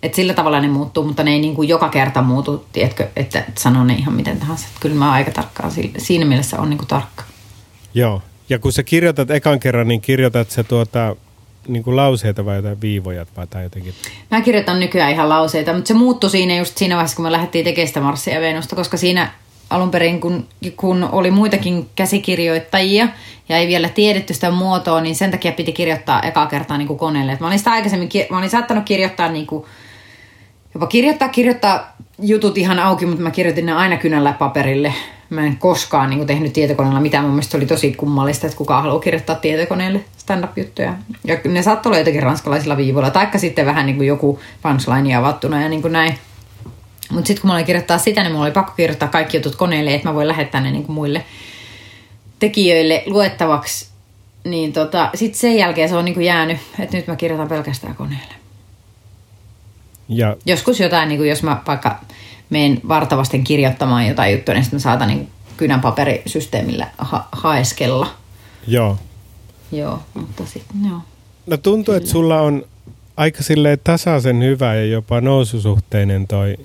että 0.03 0.15
sillä 0.15 0.33
tavalla 0.33 0.59
ne 0.59 0.67
muuttuu, 0.67 1.03
mutta 1.03 1.23
ne 1.23 1.31
ei 1.31 1.39
niin 1.39 1.55
kuin 1.55 1.69
joka 1.69 1.89
kerta 1.89 2.21
muutu, 2.21 2.65
tiedätkö, 2.73 3.07
että 3.15 3.43
sanoo 3.57 3.83
ne 3.83 3.93
ihan 3.93 4.13
miten 4.13 4.39
tahansa. 4.39 4.65
Että 4.67 4.79
kyllä 4.79 4.95
mä 4.95 5.11
aika 5.11 5.31
tarkkaan, 5.31 5.71
siinä 5.97 6.25
mielessä 6.25 6.59
on 6.59 6.69
niin 6.69 6.77
kuin 6.77 6.87
tarkka. 6.87 7.23
Joo. 7.93 8.21
Ja 8.49 8.59
kun 8.59 8.71
sä 8.71 8.83
kirjoitat 8.83 9.31
ekan 9.31 9.59
kerran, 9.59 9.87
niin 9.87 10.01
kirjoitat 10.01 10.51
sä 10.51 10.63
tuota, 10.63 11.15
niin 11.67 11.83
kuin 11.83 11.95
lauseita 11.95 12.45
vai 12.45 12.55
jotain 12.55 12.81
viivoja 12.81 13.25
vai 13.37 13.47
tai 13.47 13.63
jotenkin. 13.63 13.93
Mä 14.31 14.41
kirjoitan 14.41 14.79
nykyään 14.79 15.11
ihan 15.11 15.29
lauseita, 15.29 15.73
mutta 15.73 15.87
se 15.87 15.93
muuttui 15.93 16.29
siinä 16.29 16.55
just 16.55 16.77
siinä 16.77 16.95
vaiheessa, 16.95 17.15
kun 17.15 17.25
me 17.25 17.31
lähdettiin 17.31 17.65
tekemään 17.65 17.87
sitä 17.87 18.01
Marssia 18.01 18.33
ja 18.33 18.41
Venusta, 18.41 18.75
koska 18.75 18.97
siinä 18.97 19.31
alun 19.69 19.91
perin, 19.91 20.21
kun, 20.21 20.47
kun 20.77 21.03
oli 21.11 21.31
muitakin 21.31 21.89
käsikirjoittajia 21.95 23.07
ja 23.49 23.57
ei 23.57 23.67
vielä 23.67 23.89
tiedetty 23.89 24.33
sitä 24.33 24.51
muotoa, 24.51 25.01
niin 25.01 25.15
sen 25.15 25.31
takia 25.31 25.51
piti 25.51 25.71
kirjoittaa 25.71 26.21
ekaa 26.21 26.47
kertaa 26.47 26.77
niin 26.77 26.87
kuin 26.87 26.99
koneelle. 26.99 27.31
Et 27.31 27.39
mä 27.39 27.47
olin 27.47 27.59
sitä 27.59 27.71
aikaisemmin, 27.71 28.09
mä 28.29 28.37
olin 28.37 28.49
saattanut 28.49 28.85
kirjoittaa 28.85 29.31
niin 29.31 29.47
kuin, 29.47 29.65
jopa 30.73 30.87
kirjoittaa, 30.87 31.29
kirjoittaa 31.29 31.95
jutut 32.19 32.57
ihan 32.57 32.79
auki, 32.79 33.05
mutta 33.05 33.23
mä 33.23 33.31
kirjoitin 33.31 33.65
ne 33.65 33.73
aina 33.73 33.97
kynällä 33.97 34.33
paperille. 34.33 34.93
Mä 35.29 35.45
en 35.45 35.57
koskaan 35.57 36.09
niin 36.09 36.17
kuin, 36.17 36.27
tehnyt 36.27 36.53
tietokoneella 36.53 36.99
mitään. 36.99 37.23
Mun 37.23 37.33
mielestä 37.33 37.57
oli 37.57 37.65
tosi 37.65 37.93
kummallista, 37.93 38.47
että 38.47 38.57
kukaan 38.57 38.83
haluaa 38.83 38.99
kirjoittaa 38.99 39.35
tietokoneelle 39.35 40.05
stand-up-juttuja. 40.17 40.93
Ja 41.23 41.37
ne 41.45 41.61
saattoi 41.61 41.89
olla 41.89 41.97
jotenkin 41.97 42.23
ranskalaisilla 42.23 42.77
viivoilla, 42.77 43.09
taikka 43.09 43.37
sitten 43.37 43.65
vähän 43.65 43.85
niin 43.85 43.95
kuin 43.95 44.07
joku 44.07 44.39
punchline 44.61 45.15
avattuna 45.15 45.61
ja 45.61 45.69
niin 45.69 45.81
kuin 45.81 45.93
näin. 45.93 46.17
Mutta 47.11 47.27
sitten 47.27 47.41
kun 47.41 47.47
mä 47.47 47.53
olin 47.53 47.65
kirjoittaa 47.65 47.97
sitä, 47.97 48.23
niin 48.23 48.31
mulla 48.31 48.45
oli 48.45 48.51
pakko 48.51 48.73
kirjoittaa 48.77 49.07
kaikki 49.07 49.37
jutut 49.37 49.55
koneelle, 49.55 49.93
että 49.93 50.09
mä 50.09 50.15
voin 50.15 50.27
lähettää 50.27 50.61
ne 50.61 50.71
niin 50.71 50.83
kuin 50.83 50.95
muille 50.95 51.25
tekijöille 52.39 53.03
luettavaksi. 53.05 53.87
Niin 54.43 54.73
tota, 54.73 55.09
sitten 55.15 55.39
sen 55.39 55.57
jälkeen 55.57 55.89
se 55.89 55.95
on 55.95 56.05
niin 56.05 56.15
kuin 56.15 56.25
jäänyt, 56.25 56.57
että 56.79 56.97
nyt 56.97 57.07
mä 57.07 57.15
kirjoitan 57.15 57.47
pelkästään 57.47 57.95
koneelle. 57.95 58.46
Ja 60.09 60.35
Joskus 60.45 60.79
jotain, 60.79 61.09
niin 61.09 61.17
kuin 61.17 61.29
jos 61.29 61.43
mä 61.43 61.61
vaikka 61.67 61.99
menen 62.49 62.79
vartavasten 62.87 63.43
kirjoittamaan 63.43 64.07
jotain 64.07 64.33
juttua, 64.33 64.53
niin 64.53 64.63
sitten 64.63 64.77
mä 64.77 64.81
saatan 64.81 65.07
niin 65.07 65.29
kynänpaperisysteemillä 65.57 66.87
ha- 66.97 67.27
haeskella. 67.31 68.07
joo. 68.67 68.97
Joo, 69.71 69.99
mutta 70.13 70.45
sitten 70.45 70.77
joo. 70.89 70.99
No 71.47 71.57
tuntuu, 71.57 71.93
että 71.93 72.09
sulla 72.09 72.41
on 72.41 72.65
aika 73.17 73.43
silleen 73.43 73.79
tasaisen 73.83 74.43
hyvä 74.43 74.75
ja 74.75 74.85
jopa 74.85 75.21
noususuhteinen 75.21 76.27
toi 76.27 76.57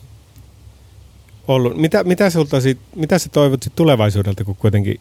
ollut. 1.48 1.76
Mitä, 1.76 2.04
mitä, 2.04 2.30
sulta 2.30 2.60
sit, 2.60 2.78
mitä 2.96 3.18
sä 3.18 3.28
toivot 3.28 3.62
sit 3.62 3.74
tulevaisuudelta, 3.74 4.44
kun 4.44 4.56
kuitenkin 4.56 5.00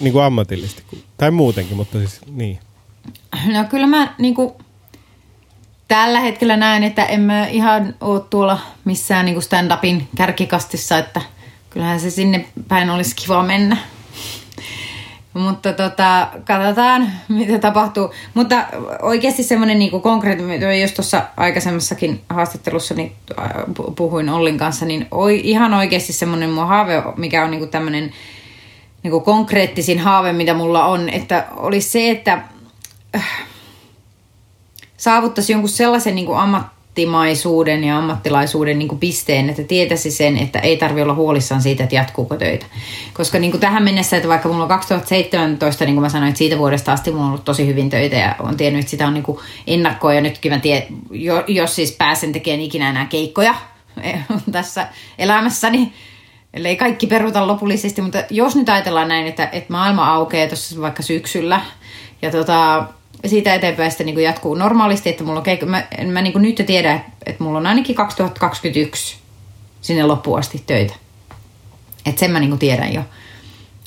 niin 0.00 0.12
kuin 0.12 0.24
ammatillisesti, 0.24 0.82
tai 1.16 1.30
muutenkin, 1.30 1.76
mutta 1.76 1.98
siis 1.98 2.20
niin. 2.30 2.58
No 3.52 3.64
kyllä 3.70 3.86
mä 3.86 4.14
niinku, 4.18 4.56
tällä 5.88 6.20
hetkellä 6.20 6.56
näen, 6.56 6.82
että 6.82 7.04
en 7.04 7.20
mä 7.20 7.46
ihan 7.46 7.94
ole 8.00 8.20
tuolla 8.30 8.58
missään 8.84 9.24
niinku 9.24 9.40
stand-upin 9.40 10.08
kärkikastissa, 10.16 10.98
että 10.98 11.20
kyllähän 11.70 12.00
se 12.00 12.10
sinne 12.10 12.44
päin 12.68 12.90
olisi 12.90 13.16
kiva 13.16 13.42
mennä. 13.42 13.76
Mutta 15.34 15.72
tota, 15.72 16.28
katsotaan, 16.44 17.12
mitä 17.28 17.58
tapahtuu. 17.58 18.14
Mutta 18.34 18.64
oikeasti 19.02 19.42
semmoinen 19.42 19.78
niinku 19.78 20.00
konkreettinen, 20.00 20.80
jos 20.80 20.92
tuossa 20.92 21.22
aikaisemmassakin 21.36 22.20
haastattelussa 22.28 22.94
niin 22.94 23.12
äh, 23.38 23.46
pu- 23.78 23.92
puhuin 23.96 24.28
Ollin 24.28 24.58
kanssa, 24.58 24.86
niin 24.86 25.06
oi, 25.10 25.40
ihan 25.44 25.74
oikeasti 25.74 26.12
semmoinen 26.12 26.50
mun 26.50 26.68
haave, 26.68 27.02
mikä 27.16 27.44
on 27.44 27.50
niinku 27.50 27.66
tämmöinen 27.66 28.12
niinku 29.02 29.20
konkreettisin 29.20 29.98
haave, 29.98 30.32
mitä 30.32 30.54
mulla 30.54 30.84
on, 30.86 31.08
että 31.08 31.46
olisi 31.56 31.90
se, 31.90 32.10
että 32.10 32.42
saavuttaisi 34.98 35.52
jonkun 35.52 35.68
sellaisen 35.68 36.14
niin 36.14 36.26
kuin 36.26 36.38
ammattimaisuuden 36.38 37.84
ja 37.84 37.98
ammattilaisuuden 37.98 38.78
niin 38.78 38.88
kuin 38.88 38.98
pisteen, 38.98 39.50
että 39.50 39.62
tietäisi 39.62 40.10
sen, 40.10 40.36
että 40.36 40.58
ei 40.58 40.76
tarvitse 40.76 41.02
olla 41.02 41.14
huolissaan 41.14 41.62
siitä, 41.62 41.84
että 41.84 41.96
jatkuuko 41.96 42.36
töitä. 42.36 42.66
Koska 43.12 43.38
niin 43.38 43.50
kuin 43.50 43.60
tähän 43.60 43.82
mennessä, 43.82 44.16
että 44.16 44.28
vaikka 44.28 44.48
mulla 44.48 44.62
on 44.62 44.68
2017, 44.68 45.84
niin 45.84 45.94
kuin 45.94 46.02
mä 46.02 46.08
sanoin, 46.08 46.28
että 46.28 46.38
siitä 46.38 46.58
vuodesta 46.58 46.92
asti 46.92 47.10
mulla 47.10 47.24
on 47.24 47.30
ollut 47.30 47.44
tosi 47.44 47.66
hyvin 47.66 47.90
töitä 47.90 48.16
ja 48.16 48.34
on 48.38 48.56
tiennyt, 48.56 48.80
että 48.80 48.90
sitä 48.90 49.06
on 49.06 49.14
niin 49.14 49.24
kuin 49.24 49.38
ennakkoa 49.66 50.14
ja 50.14 50.20
nytkin 50.20 50.52
mä 50.52 50.58
tiedän, 50.58 50.86
jo- 51.10 51.44
jos 51.46 51.76
siis 51.76 51.92
pääsen 51.92 52.32
tekemään 52.32 52.60
ikinä 52.60 52.90
enää 52.90 53.06
keikkoja 53.06 53.54
tässä 54.52 54.88
elämässäni, 55.18 55.92
ellei 56.54 56.76
kaikki 56.76 57.06
peruta 57.06 57.46
lopullisesti, 57.46 58.02
mutta 58.02 58.22
jos 58.30 58.56
nyt 58.56 58.68
ajatellaan 58.68 59.08
näin, 59.08 59.26
että, 59.26 59.48
että 59.52 59.72
maailma 59.72 60.12
aukeaa 60.12 60.48
tuossa 60.48 60.80
vaikka 60.80 61.02
syksyllä 61.02 61.60
ja 62.22 62.30
tota, 62.30 62.86
siitä 63.26 63.54
eteenpäin 63.54 63.90
sitten 63.90 64.06
niin 64.06 64.22
jatkuu 64.22 64.54
normaalisti, 64.54 65.08
että 65.08 65.24
mulla 65.24 65.38
on 65.38 65.44
keikko, 65.44 65.66
mä, 65.66 65.84
mä 66.12 66.22
niin 66.22 66.42
nyt 66.42 66.58
jo 66.58 66.64
tiedän, 66.64 67.04
että, 67.26 67.44
mulla 67.44 67.58
on 67.58 67.66
ainakin 67.66 67.96
2021 67.96 69.16
sinne 69.80 70.06
loppuun 70.06 70.38
asti 70.38 70.62
töitä. 70.66 70.94
Että 72.06 72.20
sen 72.20 72.30
mä 72.30 72.40
niin 72.40 72.58
tiedän 72.58 72.94
jo, 72.94 73.02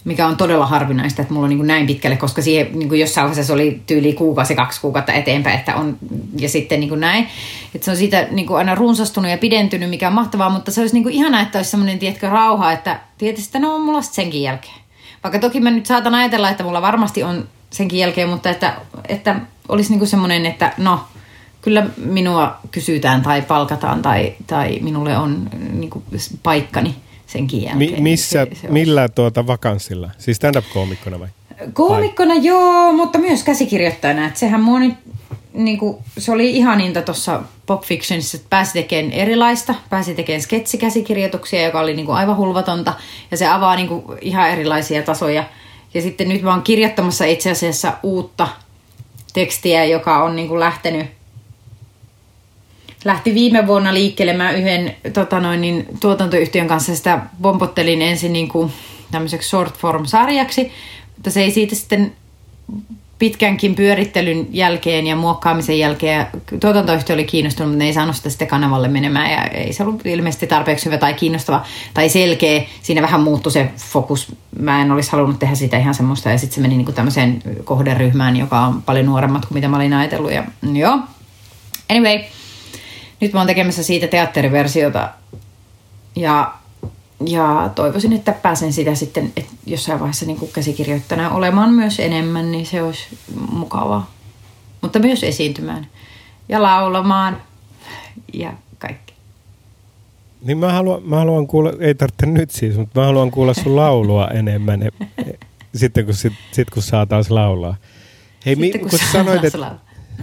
mikä 0.04 0.28
on 0.28 0.38
todella 0.38 0.66
harvinaista, 0.66 1.22
että 1.22 1.34
mulla 1.34 1.46
on 1.46 1.50
niin 1.50 1.68
näin 1.68 1.88
pitkälle, 1.88 2.18
koska 2.18 2.42
siihen 2.42 2.80
niin 2.80 3.00
jossain 3.00 3.28
vaiheessa 3.28 3.54
oli 3.54 3.82
tyyli 3.88 4.14
kuukausi, 4.14 4.56
kaksi 4.56 4.82
kuukautta 4.82 5.14
eteenpäin, 5.14 5.60
että 5.60 5.76
on, 5.76 5.98
ja 6.38 6.50
sitten 6.50 6.80
niin 6.80 7.00
näin. 7.00 7.28
Että 7.76 7.86
se 7.86 7.92
on 7.92 7.98
siitä 7.98 8.28
niin 8.32 8.52
aina 8.52 8.76
runsastunut 8.76 9.32
ja 9.32 9.38
pidentynyt, 9.38 9.90
mikä 9.90 10.08
on 10.08 10.14
mahtavaa, 10.14 10.50
mutta 10.50 10.72
se 10.72 10.82
olisi 10.82 11.00
niin 11.00 11.10
ihanaa, 11.10 11.42
että 11.42 11.60
olisi 11.60 11.72
semmoinen, 11.72 12.00
tiedätkö, 12.00 12.30
rauha, 12.30 12.72
että 12.72 13.00
tietysti 13.18 13.48
että 13.48 13.60
no 13.60 13.76
on 13.76 13.82
mulla 13.82 14.02
senkin 14.02 14.42
jälkeen. 14.42 14.82
Vaikka 15.24 15.40
toki 15.40 15.60
mä 15.60 15.72
nyt 15.72 15.86
saatan 15.86 16.16
ajatella, 16.16 16.50
että 16.50 16.64
mulla 16.64 16.82
varmasti 16.82 17.24
on 17.24 17.48
senkin 17.72 18.00
jälkeen, 18.00 18.30
mutta 18.30 18.50
että, 18.50 18.76
että 19.10 19.36
olisi 19.70 19.96
niin 19.96 20.08
semmoinen, 20.08 20.46
että 20.46 20.74
no, 20.78 21.00
kyllä 21.62 21.86
minua 21.98 22.58
kysytään 22.72 23.22
tai 23.22 23.42
palkataan 23.42 24.02
tai, 24.02 24.34
tai 24.48 24.80
minulle 24.82 25.18
on 25.18 25.50
niin 25.72 25.92
paikkani 26.44 26.96
senkin 27.28 27.64
jälkeen. 27.64 27.94
Mi- 27.94 28.02
missä, 28.02 28.48
se, 28.54 28.62
se 28.62 28.68
millä 28.68 29.10
tuota 29.10 29.48
vakanssilla? 29.48 30.10
Siis 30.18 30.38
stand-up-koomikkona 30.38 31.20
vai? 31.20 31.28
Koomikkona 31.74 32.36
joo, 32.36 32.92
mutta 32.92 33.20
myös 33.20 33.44
käsikirjoittajana. 33.44 34.26
Että 34.26 34.40
sehän 34.40 34.62
mua 34.62 34.80
nyt, 34.80 34.94
niin 35.54 35.78
kuin, 35.78 35.98
se 36.18 36.32
oli 36.32 36.58
ihaninta 36.58 37.02
tuossa 37.02 37.42
Pop 37.66 37.84
Fictionissa, 37.84 38.38
että 38.38 38.48
pääsi 38.50 38.74
tekemään 38.74 39.14
erilaista. 39.14 39.76
Pääsi 39.90 40.16
tekemään 40.16 40.42
sketsikäsikirjoituksia, 40.42 41.64
joka 41.64 41.80
oli 41.80 41.94
niin 41.94 42.06
kuin 42.06 42.16
aivan 42.16 42.38
hulvatonta. 42.38 42.94
Ja 43.32 43.38
se 43.38 43.48
avaa 43.48 43.76
niin 43.76 43.88
kuin 43.88 44.04
ihan 44.22 44.50
erilaisia 44.50 45.04
tasoja. 45.04 45.44
Ja 45.94 46.02
sitten 46.02 46.30
nyt 46.30 46.42
mä 46.42 46.52
oon 46.52 46.62
kirjoittamassa 46.62 47.26
itse 47.26 47.52
asiassa 47.52 47.94
uutta 48.04 48.48
tekstiä, 49.34 49.86
joka 49.86 50.24
on 50.24 50.36
niin 50.36 50.48
kuin 50.48 50.60
lähtenyt 50.60 51.08
lähti 53.06 53.34
viime 53.34 53.68
vuonna 53.68 53.94
liikkeelle. 53.94 54.34
Mä 54.34 54.52
yhden 54.52 54.96
tota 55.14 55.40
noin, 55.40 55.62
niin, 55.62 55.86
tuotantoyhtiön 56.00 56.68
kanssa 56.68 56.96
sitä 56.96 57.20
pompottelin 57.42 58.02
ensin 58.02 58.34
niin 58.34 58.48
kuin 58.48 58.72
tämmöiseksi 59.12 59.50
short 59.50 59.78
form 59.78 60.06
sarjaksi, 60.06 60.72
mutta 61.16 61.32
se 61.32 61.42
ei 61.42 61.52
siitä 61.52 61.76
sitten 61.76 62.16
pitkänkin 63.22 63.76
pyörittelyn 63.76 64.48
jälkeen 64.52 65.08
ja 65.08 65.16
muokkaamisen 65.16 65.80
jälkeen. 65.80 66.28
Tuotantoyhtiö 66.60 67.14
oli 67.14 67.24
kiinnostunut, 67.24 67.72
mutta 67.72 67.84
ne 67.84 67.86
ei 67.86 67.94
saanut 67.94 68.16
sitä 68.16 68.30
sitten 68.30 68.48
kanavalle 68.48 68.88
menemään 68.88 69.32
ja 69.32 69.46
ei 69.46 69.74
se 69.74 69.84
ollut 69.84 70.06
ilmeisesti 70.06 70.48
tarpeeksi 70.48 70.86
hyvä 70.86 70.98
tai 70.98 71.14
kiinnostava 71.14 71.66
tai 71.94 72.10
selkeä. 72.10 72.64
Siinä 72.82 73.02
vähän 73.02 73.22
muuttui 73.22 73.52
se 73.52 73.70
fokus. 73.78 74.36
Mä 74.60 74.82
en 74.82 74.92
olisi 74.92 75.12
halunnut 75.12 75.40
tehdä 75.40 75.56
sitä 75.56 75.78
ihan 75.78 75.94
semmoista 75.94 76.30
ja 76.30 76.38
sitten 76.38 76.56
se 76.56 76.62
meni 76.62 76.78
niin 76.78 76.94
tämmöiseen 76.94 77.42
kohderyhmään, 77.64 78.38
joka 78.38 78.60
on 78.60 78.82
paljon 78.82 79.06
nuoremmat 79.06 79.46
kuin 79.46 79.56
mitä 79.56 79.68
mä 79.68 79.76
olin 79.76 79.94
ajatellut. 79.94 80.32
Ja, 80.32 80.44
joo. 80.74 81.00
Anyway, 81.90 82.20
nyt 83.20 83.34
mä 83.34 83.40
oon 83.40 83.48
tekemässä 83.48 83.84
siitä 83.84 84.08
teatteriversiota 84.08 85.10
ja 86.16 86.54
ja 87.28 87.72
toivoisin, 87.76 88.14
että 88.14 88.32
pääsen 88.32 88.74
sitä 88.74 88.96
sitten 88.96 89.34
että 89.38 89.52
jossain 89.66 90.00
vaiheessa 90.00 90.26
niin 90.26 90.38
kuin 90.38 90.52
käsikirjoittajana 90.52 91.30
olemaan 91.30 91.74
myös 91.74 92.00
enemmän, 92.00 92.52
niin 92.52 92.66
se 92.66 92.84
olisi 92.84 93.04
mukavaa. 93.52 94.12
Mutta 94.82 95.00
myös 95.00 95.24
esiintymään 95.24 95.88
ja 96.50 96.62
laulamaan 96.62 97.42
ja 98.34 98.54
kaikki. 98.80 99.14
Niin 100.42 100.58
mä 100.58 100.74
haluan, 100.74 101.04
mä 101.04 101.16
haluan 101.16 101.48
kuulla, 101.48 101.74
ei 101.80 101.96
tarvitse 101.96 102.26
nyt 102.26 102.52
siis, 102.52 102.78
mutta 102.78 103.00
mä 103.00 103.06
haluan 103.06 103.32
kuulla 103.32 103.54
sun 103.54 103.76
laulua 103.76 104.28
enemmän 104.40 104.82
sitten 105.76 106.06
kun, 106.06 106.14
sit, 106.14 106.34
sit, 106.52 106.70
kun 106.70 106.84
saa 106.84 107.06
taas 107.06 107.32
laulaa. 107.32 107.76
Hei, 108.46 108.56
sitten 108.56 108.60
mi, 108.60 108.80
kun, 108.80 108.90
kun 108.90 109.00
sä 109.00 109.12
sanoit, 109.12 109.44
että, 109.44 109.76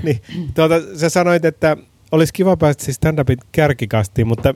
niin, 0.02 0.20
tuota, 0.54 0.74
sä 0.96 1.08
sanoit, 1.08 1.44
että 1.44 1.76
olisi 2.12 2.32
kiva 2.32 2.56
päästä 2.56 2.84
siis 2.84 2.96
stand-upin 2.96 3.38
kärkikastiin, 3.52 4.26
mutta 4.26 4.54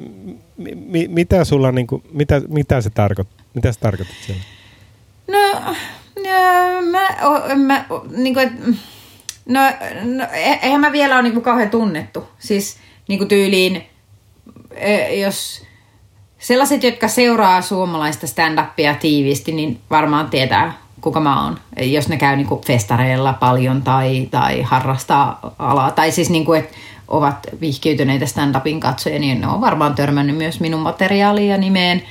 mi, 0.75 1.09
mitä 1.09 1.45
sulla, 1.45 1.73
niin 1.73 1.87
kuin, 1.87 2.03
mitä, 2.13 2.43
mitä 2.49 2.81
se 2.81 2.91
tarkoittaa? 2.91 3.47
Mitä 3.55 3.73
se 3.73 3.81
tarkoittaa 3.81 4.17
siellä? 4.27 4.43
No, 5.29 5.75
no 6.17 6.83
mä, 6.91 7.09
mä 7.57 7.85
niin 8.17 8.35
kuin, 8.35 8.79
no, 9.49 9.61
no, 10.03 10.25
e, 10.33 10.59
eihän 10.63 10.81
mä 10.81 10.93
vielä 10.93 11.15
ole 11.15 11.23
niin 11.23 11.33
kuin 11.33 11.45
kauhean 11.45 11.71
tunnettu. 11.71 12.29
Siis 12.39 12.77
niin 13.09 13.19
kuin 13.19 13.29
tyyliin, 13.29 13.87
e, 14.71 15.21
jos 15.21 15.63
sellaiset, 16.39 16.83
jotka 16.83 17.09
seuraa 17.09 17.63
suomalaista 17.63 18.27
stand-upia 18.27 18.95
tiiviisti, 19.01 19.53
niin 19.53 19.81
varmaan 19.91 20.31
tietää, 20.31 20.79
kuka 21.01 21.21
mä 21.21 21.45
oon. 21.45 21.59
Jos 21.81 22.09
ne 22.09 22.17
käy 22.17 22.37
niin 22.37 22.47
kuin 22.47 22.65
festareilla 22.65 23.33
paljon 23.33 23.83
tai, 23.83 24.29
tai 24.31 24.63
harrastaa 24.63 25.55
alaa. 25.59 25.91
Tai 25.91 26.11
siis 26.11 26.31
niin 26.31 26.45
kuin, 26.45 26.61
että 26.61 26.77
ovat 27.13 27.47
vihkiytyneitä 27.61 28.27
stand-upin 28.27 28.81
katsoja, 28.81 29.19
niin 29.19 29.41
ne 29.41 29.47
on 29.47 29.61
varmaan 29.61 29.95
törmännyt 29.95 30.37
myös 30.37 30.61
minun 30.61 30.81
materiaaliin 30.81 31.49
ja 31.49 31.59
nimeen. 31.59 32.03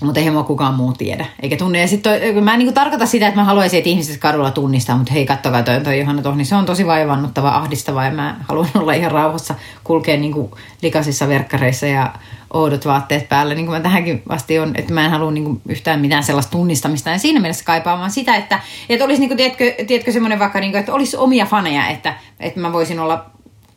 Mutta 0.00 0.20
eihän 0.20 0.34
mua 0.34 0.42
kukaan 0.42 0.74
muu 0.74 0.92
tiedä, 0.92 1.26
eikä 1.42 1.56
tunne. 1.56 1.80
Ja 1.80 1.88
sit 1.88 2.02
toi, 2.02 2.32
mä 2.40 2.52
en 2.52 2.58
niinku 2.58 2.74
tarkoita 2.74 3.06
sitä, 3.06 3.28
että 3.28 3.40
mä 3.40 3.44
haluaisin, 3.44 3.78
että 3.78 3.90
ihmiset 3.90 4.16
kadulla 4.16 4.50
tunnistaa, 4.50 4.96
mutta 4.96 5.12
hei, 5.12 5.26
kattokaa 5.26 5.62
toi, 5.62 5.80
toi 5.80 5.98
Johanna 5.98 6.22
Tohni, 6.22 6.44
se 6.44 6.56
on 6.56 6.66
tosi 6.66 6.86
vaivannuttava, 6.86 7.48
ahdistava 7.48 8.04
ja 8.04 8.10
mä 8.10 8.36
haluan 8.48 8.68
olla 8.74 8.92
ihan 8.92 9.12
rauhassa, 9.12 9.54
kulkea 9.84 10.16
niinku 10.16 10.58
likaisissa 10.82 11.28
verkkareissa 11.28 11.86
ja 11.86 12.14
oudot 12.52 12.86
vaatteet 12.86 13.28
päällä, 13.28 13.54
niin 13.54 13.66
kuin 13.66 13.76
mä 13.76 13.82
tähänkin 13.82 14.22
vasti 14.28 14.58
on, 14.58 14.72
että 14.74 14.94
mä 14.94 15.04
en 15.04 15.10
halua 15.10 15.30
niin 15.30 15.60
yhtään 15.68 16.00
mitään 16.00 16.24
sellaista 16.24 16.50
tunnistamista. 16.50 17.10
Ja 17.10 17.18
siinä 17.18 17.40
mielessä 17.40 17.64
kaipaamaan 17.64 18.10
sitä, 18.10 18.36
että, 18.36 18.60
että 18.88 19.04
olisi, 19.04 19.20
niin 19.20 19.28
kuin, 19.28 19.36
tiedätkö, 19.36 19.84
tiedätkö 19.86 20.12
semmoinen 20.12 20.38
vaikka, 20.38 20.60
niin 20.60 20.72
kuin, 20.72 20.80
että 20.80 20.92
olisi 20.92 21.16
omia 21.16 21.46
faneja, 21.46 21.88
että, 21.88 22.14
että 22.40 22.60
mä 22.60 22.72
voisin 22.72 23.00
olla 23.00 23.30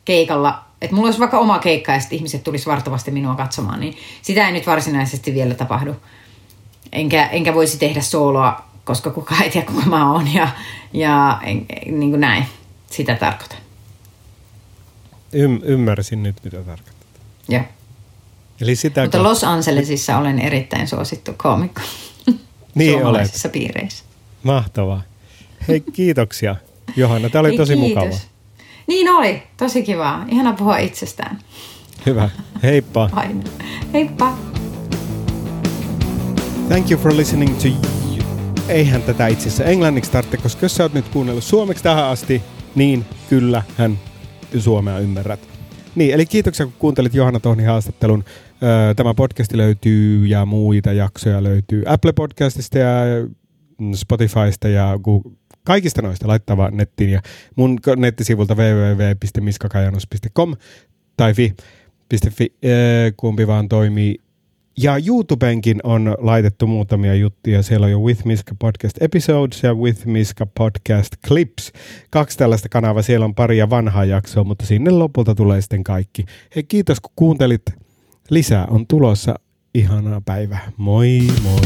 keikalla, 0.04 0.64
että 0.80 0.94
mulla 0.96 1.06
olisi 1.06 1.20
vaikka 1.20 1.38
oma 1.38 1.58
keikka 1.58 1.92
ja 1.92 2.00
sitten 2.00 2.16
ihmiset 2.16 2.42
tulisi 2.44 2.66
vartavasti 2.66 3.10
minua 3.10 3.34
katsomaan, 3.34 3.80
niin 3.80 3.96
sitä 4.22 4.46
ei 4.46 4.52
nyt 4.52 4.66
varsinaisesti 4.66 5.34
vielä 5.34 5.54
tapahdu. 5.54 5.96
Enkä, 6.92 7.26
enkä 7.26 7.54
voisi 7.54 7.78
tehdä 7.78 8.00
sooloa, 8.00 8.64
koska 8.84 9.10
kukaan 9.10 9.42
ei 9.42 9.50
tiedä, 9.50 9.66
kuka 9.66 9.86
mä 9.86 10.12
oon 10.12 10.34
ja, 10.34 10.48
ja 10.92 11.40
en, 11.44 11.66
niin 11.98 12.10
kuin 12.10 12.20
näin. 12.20 12.44
Sitä 12.90 13.14
tarkoitan. 13.14 13.58
Ym, 15.34 15.60
ymmärsin 15.62 16.22
nyt, 16.22 16.36
mitä 16.44 16.56
tarkoitat. 16.56 16.94
Joo. 17.48 17.62
Eli 18.60 18.76
sitä 18.76 19.02
Mutta 19.02 19.22
Los 19.22 19.44
Angelesissa 19.44 20.18
olen 20.18 20.38
erittäin 20.38 20.88
suosittu 20.88 21.32
koomikko. 21.36 21.80
Niin 22.74 23.06
olet. 23.06 23.30
piireissä. 23.52 24.04
Mahtavaa. 24.42 25.02
Hei, 25.68 25.80
kiitoksia 25.80 26.56
Johanna. 26.96 27.28
Tämä 27.30 27.40
oli 27.40 27.48
Hei, 27.48 27.56
tosi 27.56 27.76
kiitos. 27.76 28.04
mukava. 28.04 28.16
Niin 28.86 29.08
oli, 29.08 29.42
tosi 29.56 29.82
kiva. 29.82 30.24
Ihana 30.28 30.52
puhua 30.52 30.78
itsestään. 30.78 31.38
Hyvä. 32.06 32.30
Heippa. 32.62 33.10
Aina. 33.12 33.42
Heippa. 33.92 34.38
Thank 36.68 36.90
you 36.90 37.00
for 37.00 37.16
listening 37.16 37.56
to 37.58 37.68
you. 37.68 37.78
Eihän 38.68 39.02
tätä 39.02 39.26
itse 39.26 39.48
asiassa 39.48 39.64
englanniksi 39.64 40.10
tarvitse, 40.10 40.36
koska 40.36 40.64
jos 40.64 40.74
sä 40.74 40.82
oot 40.82 40.94
nyt 40.94 41.08
kuunnellut 41.08 41.44
suomeksi 41.44 41.82
tähän 41.82 42.04
asti, 42.04 42.42
niin 42.74 43.04
kyllä 43.28 43.62
hän 43.78 43.98
suomea 44.58 44.98
ymmärrät. 44.98 45.40
Niin, 45.94 46.14
eli 46.14 46.26
kiitoksia 46.26 46.66
kun 46.66 46.74
kuuntelit 46.78 47.14
Johanna 47.14 47.40
Tohni 47.40 47.64
haastattelun. 47.64 48.24
Tämä 48.96 49.14
podcast 49.14 49.52
löytyy 49.52 50.26
ja 50.26 50.46
muita 50.46 50.92
jaksoja 50.92 51.42
löytyy 51.42 51.82
Apple 51.86 52.12
Podcastista 52.12 52.78
ja 52.78 52.90
Spotifysta 53.94 54.68
ja 54.68 54.98
Google, 55.02 55.32
kaikista 55.64 56.02
noista 56.02 56.28
laittaa 56.28 56.56
vaan 56.56 56.76
nettiin 56.76 57.10
ja 57.10 57.22
mun 57.56 57.78
nettisivulta 57.96 58.54
www.miskakajanus.com 58.54 60.54
tai 61.16 61.34
fi.fi, 61.34 62.54
kumpi 63.16 63.46
vaan 63.46 63.68
toimii. 63.68 64.18
Ja 64.78 64.96
YouTubenkin 65.06 65.80
on 65.84 66.14
laitettu 66.18 66.66
muutamia 66.66 67.14
juttuja. 67.14 67.62
Siellä 67.62 67.84
on 67.84 67.90
jo 67.90 67.98
With 67.98 68.24
Miska 68.24 68.54
Podcast 68.58 69.02
Episodes 69.02 69.62
ja 69.62 69.74
With 69.74 70.06
Miska 70.06 70.46
Podcast 70.46 71.12
Clips. 71.26 71.72
Kaksi 72.10 72.38
tällaista 72.38 72.68
kanavaa. 72.68 73.02
Siellä 73.02 73.24
on 73.24 73.34
paria 73.34 73.70
vanhaa 73.70 74.04
jaksoa, 74.04 74.44
mutta 74.44 74.66
sinne 74.66 74.90
lopulta 74.90 75.34
tulee 75.34 75.60
sitten 75.60 75.84
kaikki. 75.84 76.24
Hei, 76.54 76.62
kiitos 76.62 77.00
kun 77.00 77.12
kuuntelit. 77.16 77.62
Lisää 78.30 78.66
on 78.66 78.86
tulossa. 78.86 79.34
Ihanaa 79.74 80.20
päivää. 80.20 80.72
Moi 80.76 81.20
moi. 81.42 81.60